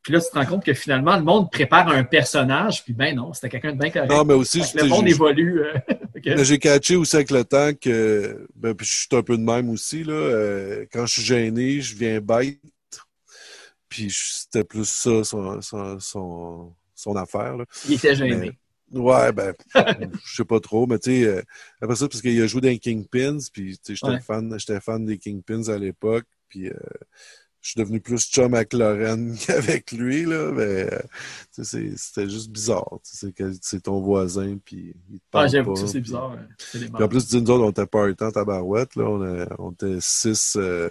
Puis 0.03 0.12
là, 0.12 0.20
tu 0.20 0.31
te 0.31 0.39
rends 0.39 0.47
compte 0.47 0.65
que 0.65 0.74
finalement, 0.74 1.16
le 1.16 1.23
monde 1.23 1.51
prépare 1.51 1.89
un 1.89 2.05
personnage, 2.05 2.85
puis 2.85 2.93
ben 2.93 3.15
non, 3.16 3.32
c'était 3.32 3.49
quelqu'un 3.49 3.73
de 3.73 3.78
bien 3.78 3.91
correct. 3.91 4.11
Non, 4.11 4.24
mais 4.24 4.35
aussi, 4.35 4.62
le 4.74 4.86
monde 4.86 5.09
évolue. 5.09 5.62
euh, 5.62 5.74
j'ai 6.45 6.59
catché 6.59 6.97
aussi 6.97 7.16
avec 7.16 7.31
le 7.31 7.45
temps 7.45 7.70
que 7.78 8.47
ben, 8.55 8.74
puis 8.74 8.86
je 8.86 8.95
suis 8.95 9.09
un 9.12 9.23
peu 9.23 9.36
de 9.36 9.43
même 9.43 9.69
aussi. 9.70 10.05
Là, 10.05 10.12
euh, 10.12 10.86
quand 10.93 11.07
je 11.07 11.15
suis 11.15 11.23
gêné, 11.23 11.81
je 11.81 11.97
viens 11.97 12.20
bête. 12.20 12.59
Puis 13.89 14.11
c'était 14.11 14.65
plus 14.65 14.89
ça 14.89 15.23
son, 15.24 15.61
son, 15.61 15.99
son, 16.01 16.74
son 16.95 17.16
affaire. 17.16 17.57
Là. 17.57 17.65
Il 17.89 17.95
était 17.95 18.15
gêné. 18.15 18.59
Ouais, 18.94 19.32
ben, 19.32 19.54
je 20.24 20.36
sais 20.36 20.44
pas 20.44 20.60
trop, 20.60 20.86
mais 20.86 20.98
tu 20.98 21.10
sais, 21.10 21.24
euh, 21.26 21.42
après 21.80 21.96
ça, 21.96 22.08
parce 22.08 22.22
qu'il 22.22 22.40
a 22.42 22.46
joué 22.46 22.60
dans 22.60 22.68
les 22.68 22.78
Kingpins, 22.78 23.38
puis 23.52 23.78
tu 23.78 23.84
sais, 23.84 23.94
j'étais 23.96 24.16
Ouais. 24.16 24.20
fan, 24.20 24.58
j'étais 24.58 24.80
fan 24.80 25.04
des 25.04 25.18
Kingpins 25.18 25.68
à 25.68 25.78
l'époque, 25.78 26.26
puis 26.48 26.68
euh, 26.68 26.74
je 27.62 27.70
suis 27.70 27.78
devenu 27.80 28.00
plus 28.00 28.28
chum 28.30 28.54
avec 28.54 28.72
Lorraine 28.74 29.36
qu'avec 29.46 29.92
lui, 29.92 30.24
là, 30.26 30.52
mais 30.52 30.92
euh, 30.92 31.00
tu 31.54 31.64
sais, 31.64 31.92
c'était 31.96 32.28
juste 32.28 32.50
bizarre. 32.50 32.98
tu 33.04 33.16
sais, 33.16 33.32
C'est 33.62 33.82
ton 33.84 34.00
voisin, 34.00 34.58
puis 34.64 34.94
il 35.10 35.20
te 35.20 35.24
Ah, 35.32 35.46
parle 35.46 35.48
j'avoue 35.48 35.72
pas, 35.72 35.74
que 35.74 35.78
c'est 35.88 36.00
bizarre. 36.00 36.32
hein. 36.32 36.46
Puis 36.94 37.04
en 37.04 37.08
plus, 37.08 37.32
nous 37.34 37.50
autres, 37.50 37.64
on 37.64 37.70
était 37.70 37.86
pas 37.86 38.04
un 38.06 38.14
temps 38.14 38.30
tabarouette, 38.30 38.96
là. 38.96 39.04
On, 39.08 39.22
a- 39.22 39.56
on 39.58 39.72
était 39.72 39.98
six. 40.00 40.56
euh, 40.56 40.88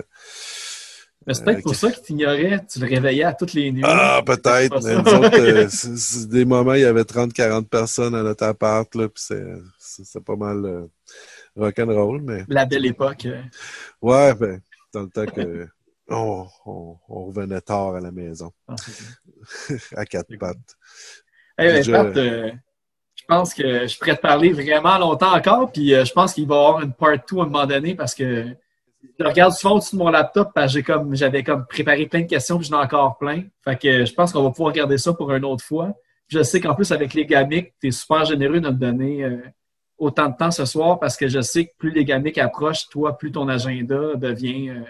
Mais 1.25 1.33
c'est 1.33 1.43
peut-être 1.43 1.59
Euh, 1.59 1.61
pour 1.61 1.75
ça 1.75 1.91
qu'il 1.91 2.03
t'ignorait. 2.03 2.59
Tu 2.69 2.79
le 2.79 2.87
réveillais 2.87 3.23
à 3.23 3.33
toutes 3.33 3.53
les 3.53 3.71
nuits. 3.71 3.83
Ah, 3.85 4.21
peut-être. 4.25 4.85
euh, 4.85 5.67
c'est- 5.69 6.27
des 6.29 6.45
moments, 6.45 6.73
il 6.73 6.81
y 6.81 6.85
avait 6.85 7.03
30-40 7.03 7.67
personnes 7.69 8.15
à 8.15 8.23
notre 8.23 8.43
appart, 8.45 8.93
là. 8.95 9.07
Puis 9.09 9.23
c'est- 9.79 10.19
pas 10.25 10.35
mal 10.35 10.65
euh, 10.65 10.85
rock'n'roll, 11.55 12.21
mais. 12.21 12.43
La 12.47 12.65
belle 12.65 12.85
époque. 12.85 13.25
euh. 13.25 13.41
Ouais, 14.01 14.33
ben, 14.35 14.59
dans 14.93 15.01
le 15.03 15.09
temps 15.09 15.25
que. 15.25 15.67
On, 16.09 16.45
on, 16.65 16.97
on 17.07 17.25
revenait 17.27 17.61
tard 17.61 17.95
à 17.95 18.01
la 18.01 18.11
maison, 18.11 18.51
Ah, 18.67 18.75
à 19.95 20.05
quatre 20.05 20.35
pattes. 20.37 20.57
Ben, 21.57 21.83
Pat, 21.89 22.17
euh, 22.17 22.51
je 23.15 23.23
pense 23.25 23.53
que 23.53 23.87
je 23.87 23.97
pourrais 23.97 24.17
te 24.17 24.21
parler 24.21 24.51
vraiment 24.51 24.97
longtemps 24.97 25.33
encore, 25.33 25.71
puis 25.71 25.93
euh, 25.95 26.03
je 26.03 26.11
pense 26.11 26.33
qu'il 26.33 26.45
va 26.45 26.55
y 26.55 26.57
avoir 26.57 26.81
une 26.81 26.91
part 26.91 27.11
2 27.11 27.39
à 27.39 27.41
un 27.41 27.45
moment 27.45 27.65
donné 27.65 27.95
parce 27.95 28.13
que 28.13 28.47
je 29.19 29.25
regarde 29.25 29.53
souvent 29.53 29.75
au-dessus 29.75 29.95
de 29.95 30.01
mon 30.01 30.09
laptop 30.09 30.51
parce 30.53 30.73
que 30.73 30.79
comme 30.79 31.15
j'avais 31.15 31.43
comme 31.43 31.65
préparé 31.65 32.07
plein 32.07 32.21
de 32.21 32.27
questions 32.27 32.57
puis 32.57 32.67
j'en 32.67 32.79
ai 32.79 32.83
encore 32.83 33.17
plein. 33.17 33.43
Fait 33.63 33.79
que 33.79 34.05
je 34.05 34.13
pense 34.13 34.31
qu'on 34.31 34.43
va 34.43 34.51
pouvoir 34.51 34.73
garder 34.73 34.97
ça 34.97 35.13
pour 35.13 35.31
une 35.31 35.45
autre 35.45 35.63
fois. 35.63 35.93
Je 36.27 36.41
sais 36.41 36.59
qu'en 36.59 36.73
plus 36.73 36.91
avec 36.91 37.13
les 37.13 37.25
gamiques, 37.25 37.73
tu 37.79 37.87
es 37.87 37.91
super 37.91 38.25
généreux 38.25 38.59
de 38.59 38.69
me 38.69 38.73
donner 38.73 39.23
euh, 39.23 39.37
autant 39.97 40.29
de 40.29 40.35
temps 40.35 40.51
ce 40.51 40.65
soir 40.65 40.99
parce 40.99 41.17
que 41.17 41.27
je 41.27 41.41
sais 41.41 41.65
que 41.65 41.71
plus 41.77 41.91
les 41.91 42.05
gamiques 42.05 42.37
approchent, 42.37 42.89
toi, 42.89 43.17
plus 43.17 43.31
ton 43.31 43.47
agenda 43.47 44.15
devient 44.15 44.69
euh, 44.69 44.81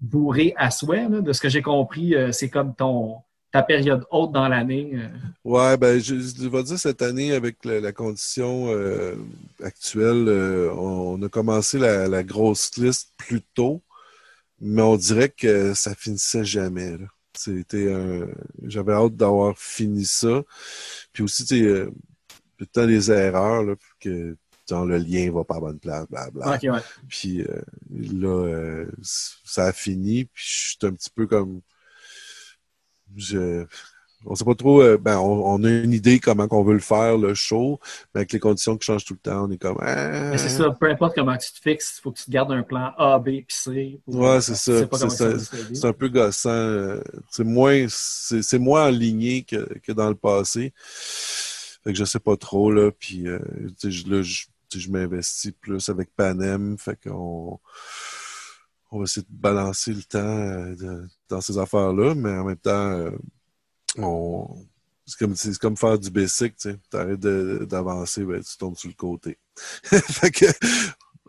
bourré 0.00 0.54
à 0.56 0.70
souhait. 0.70 1.08
là. 1.08 1.20
De 1.20 1.32
ce 1.32 1.40
que 1.40 1.48
j'ai 1.48 1.62
compris, 1.62 2.14
euh, 2.14 2.32
c'est 2.32 2.48
comme 2.48 2.74
ton 2.74 3.16
ta 3.52 3.62
période 3.62 4.04
haute 4.10 4.32
dans 4.32 4.48
l'année. 4.48 4.92
euh. 4.94 5.08
Ouais, 5.44 5.76
ben, 5.76 5.98
je, 6.00 6.16
je 6.16 6.48
vais 6.48 6.62
dire 6.62 6.78
cette 6.78 7.02
année, 7.02 7.32
avec 7.32 7.64
la, 7.64 7.80
la 7.80 7.92
condition 7.92 8.68
euh, 8.68 9.14
actuelle, 9.62 10.26
euh, 10.28 10.70
on, 10.74 11.18
on 11.18 11.22
a 11.22 11.28
commencé 11.28 11.78
la, 11.78 12.08
la 12.08 12.22
grosse 12.22 12.76
liste 12.76 13.12
plus 13.16 13.42
tôt, 13.54 13.82
mais 14.60 14.82
on 14.82 14.96
dirait 14.96 15.30
que 15.30 15.74
ça 15.74 15.94
finissait 15.94 16.44
jamais. 16.44 16.96
C'était. 17.34 17.94
J'avais 18.64 18.92
hâte 18.92 19.16
d'avoir 19.16 19.56
fini 19.56 20.04
ça. 20.04 20.42
Puis 21.12 21.22
aussi, 21.22 21.44
tu 21.44 21.64
sais, 21.64 21.86
le 22.58 22.66
temps 22.66 22.86
des 22.86 23.10
erreurs, 23.10 23.62
là, 23.62 23.76
puis 23.76 23.90
que 24.00 24.36
le 24.70 24.98
lien 24.98 25.30
va 25.32 25.44
pas 25.44 25.56
à 25.56 25.60
bonne 25.60 25.78
place, 25.78 26.06
blablabla. 26.10 26.56
Ok, 26.56 26.62
ouais. 26.74 26.80
Puis 27.08 27.42
euh, 27.42 27.62
là, 27.90 28.84
ça 29.02 29.66
a 29.66 29.72
fini, 29.72 30.26
puis 30.26 30.44
je 30.44 30.68
suis 30.70 30.78
un 30.82 30.92
petit 30.92 31.10
peu 31.10 31.26
comme... 31.26 31.60
Je... 33.16 33.66
On 34.26 34.34
sait 34.34 34.44
pas 34.44 34.56
trop, 34.56 34.82
euh, 34.82 34.98
ben, 34.98 35.16
on, 35.18 35.44
on 35.54 35.62
a 35.62 35.70
une 35.70 35.92
idée 35.92 36.18
comment 36.18 36.48
qu'on 36.48 36.64
veut 36.64 36.72
le 36.74 36.80
faire, 36.80 37.16
le 37.16 37.34
show, 37.34 37.78
mais 38.12 38.22
avec 38.22 38.32
les 38.32 38.40
conditions 38.40 38.76
qui 38.76 38.84
changent 38.84 39.04
tout 39.04 39.14
le 39.14 39.20
temps, 39.20 39.44
on 39.44 39.50
est 39.52 39.58
comme... 39.58 39.78
Ah, 39.80 40.30
Mais 40.32 40.38
c'est 40.38 40.48
ça, 40.48 40.70
peu 40.70 40.90
importe 40.90 41.14
comment 41.14 41.36
tu 41.36 41.52
te 41.52 41.60
fixes, 41.60 41.94
il 41.98 42.00
faut 42.02 42.10
que 42.10 42.18
tu 42.18 42.24
te 42.24 42.30
gardes 42.32 42.50
un 42.50 42.64
plan 42.64 42.92
A, 42.98 43.20
B, 43.20 43.24
puis 43.24 43.44
C. 43.50 44.00
pour- 44.04 44.16
Ouais, 44.16 44.40
c'est 44.40 44.56
ça. 44.56 44.72
C'est 45.72 45.86
un 45.86 45.92
peu 45.92 46.08
gossant. 46.08 46.50
euh, 46.50 47.00
C'est 47.30 47.44
moins, 47.44 47.86
c'est 47.88 48.58
moins 48.58 48.86
aligné 48.86 49.44
que, 49.44 49.68
que 49.78 49.92
dans 49.92 50.08
le 50.08 50.16
passé. 50.16 50.72
Fait 51.84 51.92
que 51.92 51.98
je 51.98 52.04
sais 52.04 52.18
pas 52.18 52.36
trop, 52.36 52.72
là. 52.72 52.90
Puis, 52.90 53.28
euh, 53.28 53.38
là, 54.08 54.22
je, 54.22 54.46
je 54.74 54.90
m'investis 54.90 55.52
plus 55.60 55.88
avec 55.88 56.10
Panem. 56.16 56.76
Fait 56.76 56.98
qu'on 57.08 57.60
on 58.90 58.98
va 58.98 59.04
essayer 59.04 59.22
de 59.30 59.36
balancer 59.36 59.92
le 59.92 60.02
temps 60.02 60.18
euh, 60.18 60.74
de- 60.74 61.06
dans 61.28 61.40
ces 61.40 61.58
affaires-là, 61.58 62.14
mais 62.14 62.30
en 62.38 62.44
même 62.44 62.56
temps, 62.56 62.90
euh, 62.90 63.10
on. 63.98 64.48
C'est 65.06 65.58
comme, 65.58 65.76
faire 65.76 65.98
du 65.98 66.10
basic, 66.10 66.54
tu 66.56 66.70
sais. 66.70 66.76
T'arrêtes 66.90 67.20
d'avancer, 67.20 68.24
ben, 68.24 68.42
tu 68.42 68.58
tombes 68.58 68.76
sur 68.76 68.88
le 68.90 68.94
côté. 68.94 69.38
fait 69.82 70.30
que, 70.30 70.44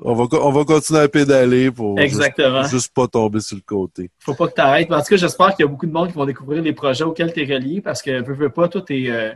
on 0.02 0.14
va, 0.16 0.28
co- 0.28 0.42
on 0.44 0.52
va 0.52 0.66
continuer 0.66 1.00
à 1.00 1.08
pédaler 1.08 1.72
pour 1.72 1.98
juste- 1.98 2.14
Exactement. 2.16 2.64
juste 2.64 2.94
pas 2.94 3.08
tomber 3.08 3.40
sur 3.40 3.56
le 3.56 3.62
côté. 3.66 4.12
Faut 4.20 4.34
pas 4.34 4.50
que 4.50 4.54
tu 4.56 4.60
arrêtes. 4.60 4.92
En 4.92 5.00
tout 5.00 5.06
cas, 5.08 5.16
j'espère 5.16 5.56
qu'il 5.56 5.64
y 5.64 5.68
a 5.68 5.72
beaucoup 5.72 5.86
de 5.86 5.94
monde 5.94 6.10
qui 6.10 6.14
vont 6.14 6.26
découvrir 6.26 6.62
les 6.62 6.74
projets 6.74 7.06
auxquels 7.06 7.32
tu 7.32 7.42
es 7.42 7.56
relié 7.56 7.80
parce 7.80 8.02
que, 8.02 8.22
veux, 8.22 8.34
veux 8.34 8.50
pas, 8.50 8.68
toi, 8.68 8.84
euh, 8.92 9.34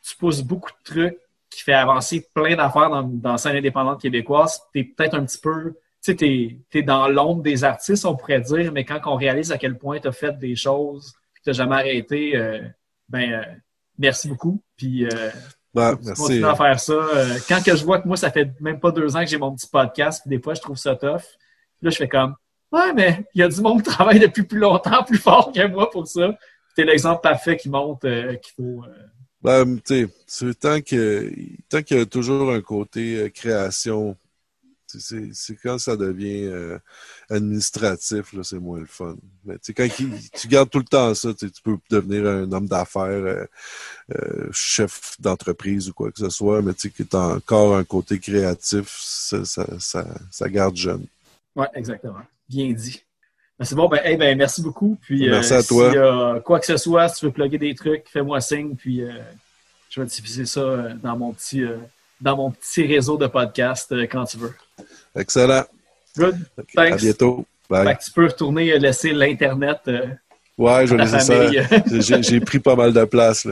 tu 0.00 0.16
pousses 0.16 0.42
beaucoup 0.42 0.70
de 0.70 0.84
trucs 0.84 1.18
qui 1.50 1.62
fait 1.62 1.72
avancer 1.74 2.24
plein 2.32 2.54
d'affaires 2.54 2.88
dans, 2.88 3.02
dans 3.02 3.32
la 3.32 3.38
scène 3.38 3.56
indépendante 3.56 4.00
québécoise. 4.00 4.60
Tu 4.72 4.78
es 4.80 4.84
peut-être 4.84 5.14
un 5.14 5.24
petit 5.24 5.38
peu, 5.38 5.74
sais, 6.02 6.16
t'es, 6.16 6.58
t'es 6.70 6.82
dans 6.82 7.08
l'ombre 7.08 7.42
des 7.42 7.64
artistes, 7.64 8.04
on 8.04 8.16
pourrait 8.16 8.40
dire, 8.40 8.72
mais 8.72 8.84
quand 8.84 9.00
on 9.06 9.16
réalise 9.16 9.52
à 9.52 9.58
quel 9.58 9.78
point 9.78 10.00
tu 10.00 10.08
as 10.08 10.12
fait 10.12 10.36
des 10.38 10.56
choses 10.56 11.14
et 11.36 11.38
que 11.38 11.50
tu 11.50 11.56
jamais 11.56 11.76
arrêté, 11.76 12.36
euh, 12.36 12.60
ben, 13.12 13.32
euh, 13.32 13.42
merci 13.98 14.28
beaucoup. 14.28 14.62
Puis, 14.76 15.04
euh, 15.04 15.30
Ben, 15.74 15.96
tu 15.96 16.12
continues 16.12 16.44
à 16.44 16.54
faire 16.54 16.80
ça. 16.80 16.92
Euh, 16.92 17.38
quand 17.48 17.62
que 17.64 17.76
je 17.76 17.84
vois 17.84 18.00
que 18.00 18.08
moi, 18.08 18.16
ça 18.16 18.30
fait 18.30 18.50
même 18.60 18.80
pas 18.80 18.90
deux 18.90 19.14
ans 19.16 19.20
que 19.20 19.26
j'ai 19.26 19.38
mon 19.38 19.54
petit 19.54 19.68
podcast, 19.68 20.22
puis 20.22 20.36
des 20.36 20.42
fois, 20.42 20.54
je 20.54 20.60
trouve 20.60 20.76
ça 20.76 20.96
tough. 20.96 21.20
Puis 21.20 21.82
là, 21.82 21.90
je 21.90 21.96
fais 21.96 22.08
comme, 22.08 22.34
ouais, 22.72 22.92
mais 22.94 23.24
il 23.34 23.40
y 23.40 23.42
a 23.44 23.48
du 23.48 23.60
monde 23.60 23.82
qui 23.82 23.90
travaille 23.90 24.18
depuis 24.18 24.42
plus 24.42 24.58
longtemps, 24.58 25.02
plus 25.06 25.18
fort 25.18 25.52
que 25.52 25.66
moi 25.66 25.90
pour 25.90 26.06
ça. 26.06 26.36
T'es 26.74 26.84
l'exemple 26.84 27.20
parfait 27.22 27.56
qui 27.56 27.68
montre 27.68 28.08
qu'il 28.36 28.54
faut. 28.56 28.82
Ben, 29.42 29.78
tu 29.80 30.08
sais, 30.26 30.54
tant 30.54 30.80
que 30.80 31.30
tant 31.68 31.82
qu'il 31.82 31.98
y 31.98 32.00
a 32.00 32.06
toujours 32.06 32.50
un 32.52 32.60
côté 32.60 33.30
création, 33.34 34.14
tu 34.14 34.21
c'est 34.98 35.56
quand 35.62 35.78
ça 35.78 35.96
devient 35.96 36.44
euh, 36.44 36.78
administratif, 37.30 38.34
c'est 38.42 38.58
moins 38.58 38.80
le 38.80 38.86
fun. 38.86 39.16
Mais 39.44 39.56
quand 39.76 39.86
il- 39.98 40.30
tu 40.30 40.48
gardes 40.48 40.70
tout 40.70 40.78
le 40.78 40.84
temps 40.84 41.14
ça, 41.14 41.32
tu 41.34 41.48
peux 41.62 41.76
devenir 41.90 42.26
un 42.26 42.50
homme 42.52 42.66
d'affaires, 42.68 43.06
euh, 43.06 43.44
euh, 44.14 44.48
chef 44.52 45.16
d'entreprise 45.20 45.88
ou 45.88 45.92
quoi 45.94 46.10
que 46.12 46.18
ce 46.18 46.28
soit, 46.30 46.62
mais 46.62 46.74
tu 46.74 46.92
as 47.12 47.18
encore 47.18 47.76
un 47.76 47.84
côté 47.84 48.18
créatif, 48.18 48.88
ça, 49.00 49.44
ça, 49.44 49.66
ça, 49.78 50.06
ça 50.30 50.48
garde 50.48 50.76
jeune. 50.76 51.06
Ouais, 51.56 51.68
exactement. 51.74 52.22
Bien 52.48 52.72
dit. 52.72 53.02
Ben, 53.58 53.64
c'est 53.64 53.74
bon, 53.74 53.88
ben, 53.88 54.00
hey, 54.02 54.16
ben, 54.16 54.36
merci 54.36 54.62
beaucoup. 54.62 54.98
Puis, 55.00 55.28
Merci 55.28 55.54
à 55.54 55.62
toi. 55.62 56.34
A 56.36 56.40
quoi 56.40 56.58
que 56.60 56.66
ce 56.66 56.76
soit, 56.76 57.08
si 57.08 57.20
tu 57.20 57.26
veux 57.26 57.32
plugger 57.32 57.58
des 57.58 57.74
trucs, 57.74 58.08
fais-moi 58.08 58.40
signe, 58.40 58.74
puis 58.74 59.02
je 59.90 60.00
vais 60.00 60.06
diffuser 60.06 60.46
ça 60.46 60.88
dans 61.02 61.16
mon 61.16 61.32
petit, 61.32 61.62
dans 62.22 62.36
mon 62.36 62.50
petit 62.52 62.86
réseau 62.86 63.16
de 63.16 63.26
podcast 63.26 63.90
euh, 63.92 64.06
quand 64.10 64.24
tu 64.24 64.38
veux. 64.38 64.54
Excellent. 65.16 65.64
Good. 66.16 66.38
Thanks. 66.74 66.92
À 66.92 66.96
bientôt. 66.96 67.44
Bye. 67.68 67.98
Tu 68.02 68.10
peux 68.12 68.26
retourner 68.26 68.72
euh, 68.72 68.78
laisser 68.78 69.12
l'Internet. 69.12 69.80
Euh, 69.88 70.06
ouais, 70.56 70.86
je 70.86 70.94
vais 70.94 71.04
laisser 71.04 71.20
ça. 71.20 72.20
J'ai 72.22 72.40
pris 72.40 72.60
pas 72.60 72.76
mal 72.76 72.92
de 72.92 73.04
place. 73.04 73.46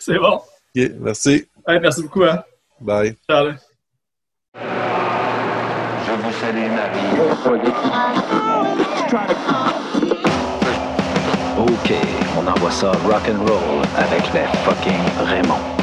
C'est 0.00 0.18
bon. 0.18 0.40
Merci. 0.74 1.46
Ouais, 1.66 1.80
merci 1.80 2.02
beaucoup. 2.02 2.24
Hein. 2.24 2.42
Bye. 2.80 3.16
Ciao. 3.28 3.50
Je 4.54 4.60
vous 6.12 6.32
salue, 6.40 6.70
Marie. 6.70 7.06
OK, 11.58 11.92
on 12.38 12.46
envoie 12.46 12.70
ça 12.70 12.92
rock 12.92 13.22
and 13.28 13.38
roll 13.46 13.82
avec 13.96 14.22
les 14.34 14.46
fucking 14.64 15.00
Raymond. 15.24 15.75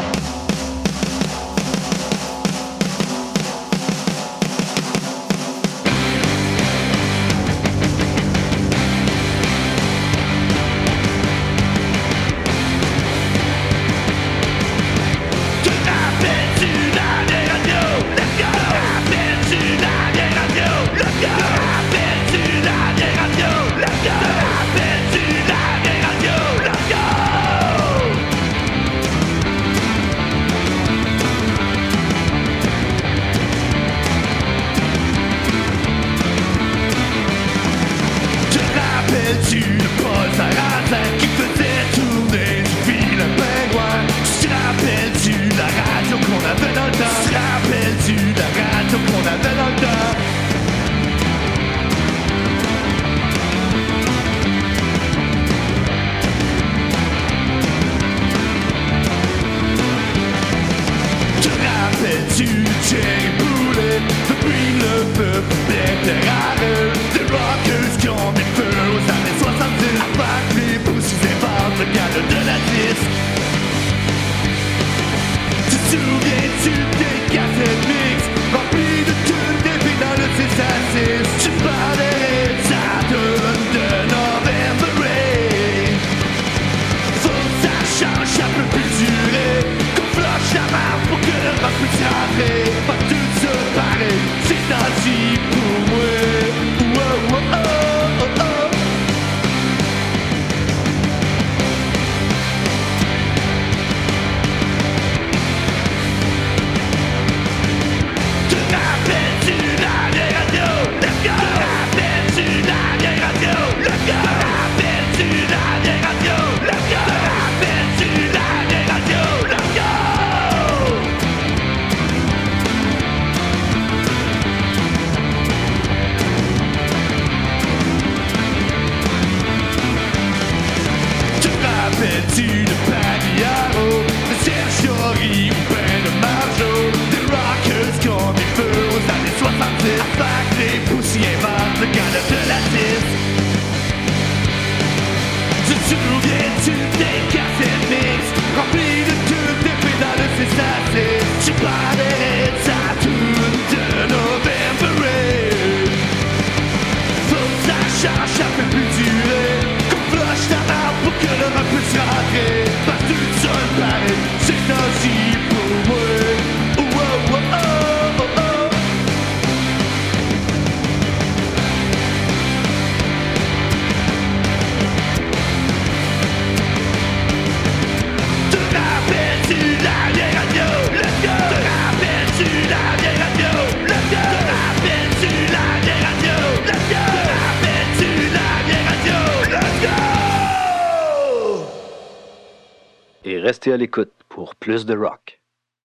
à 193.74 193.78
l'écoute. 193.78 194.13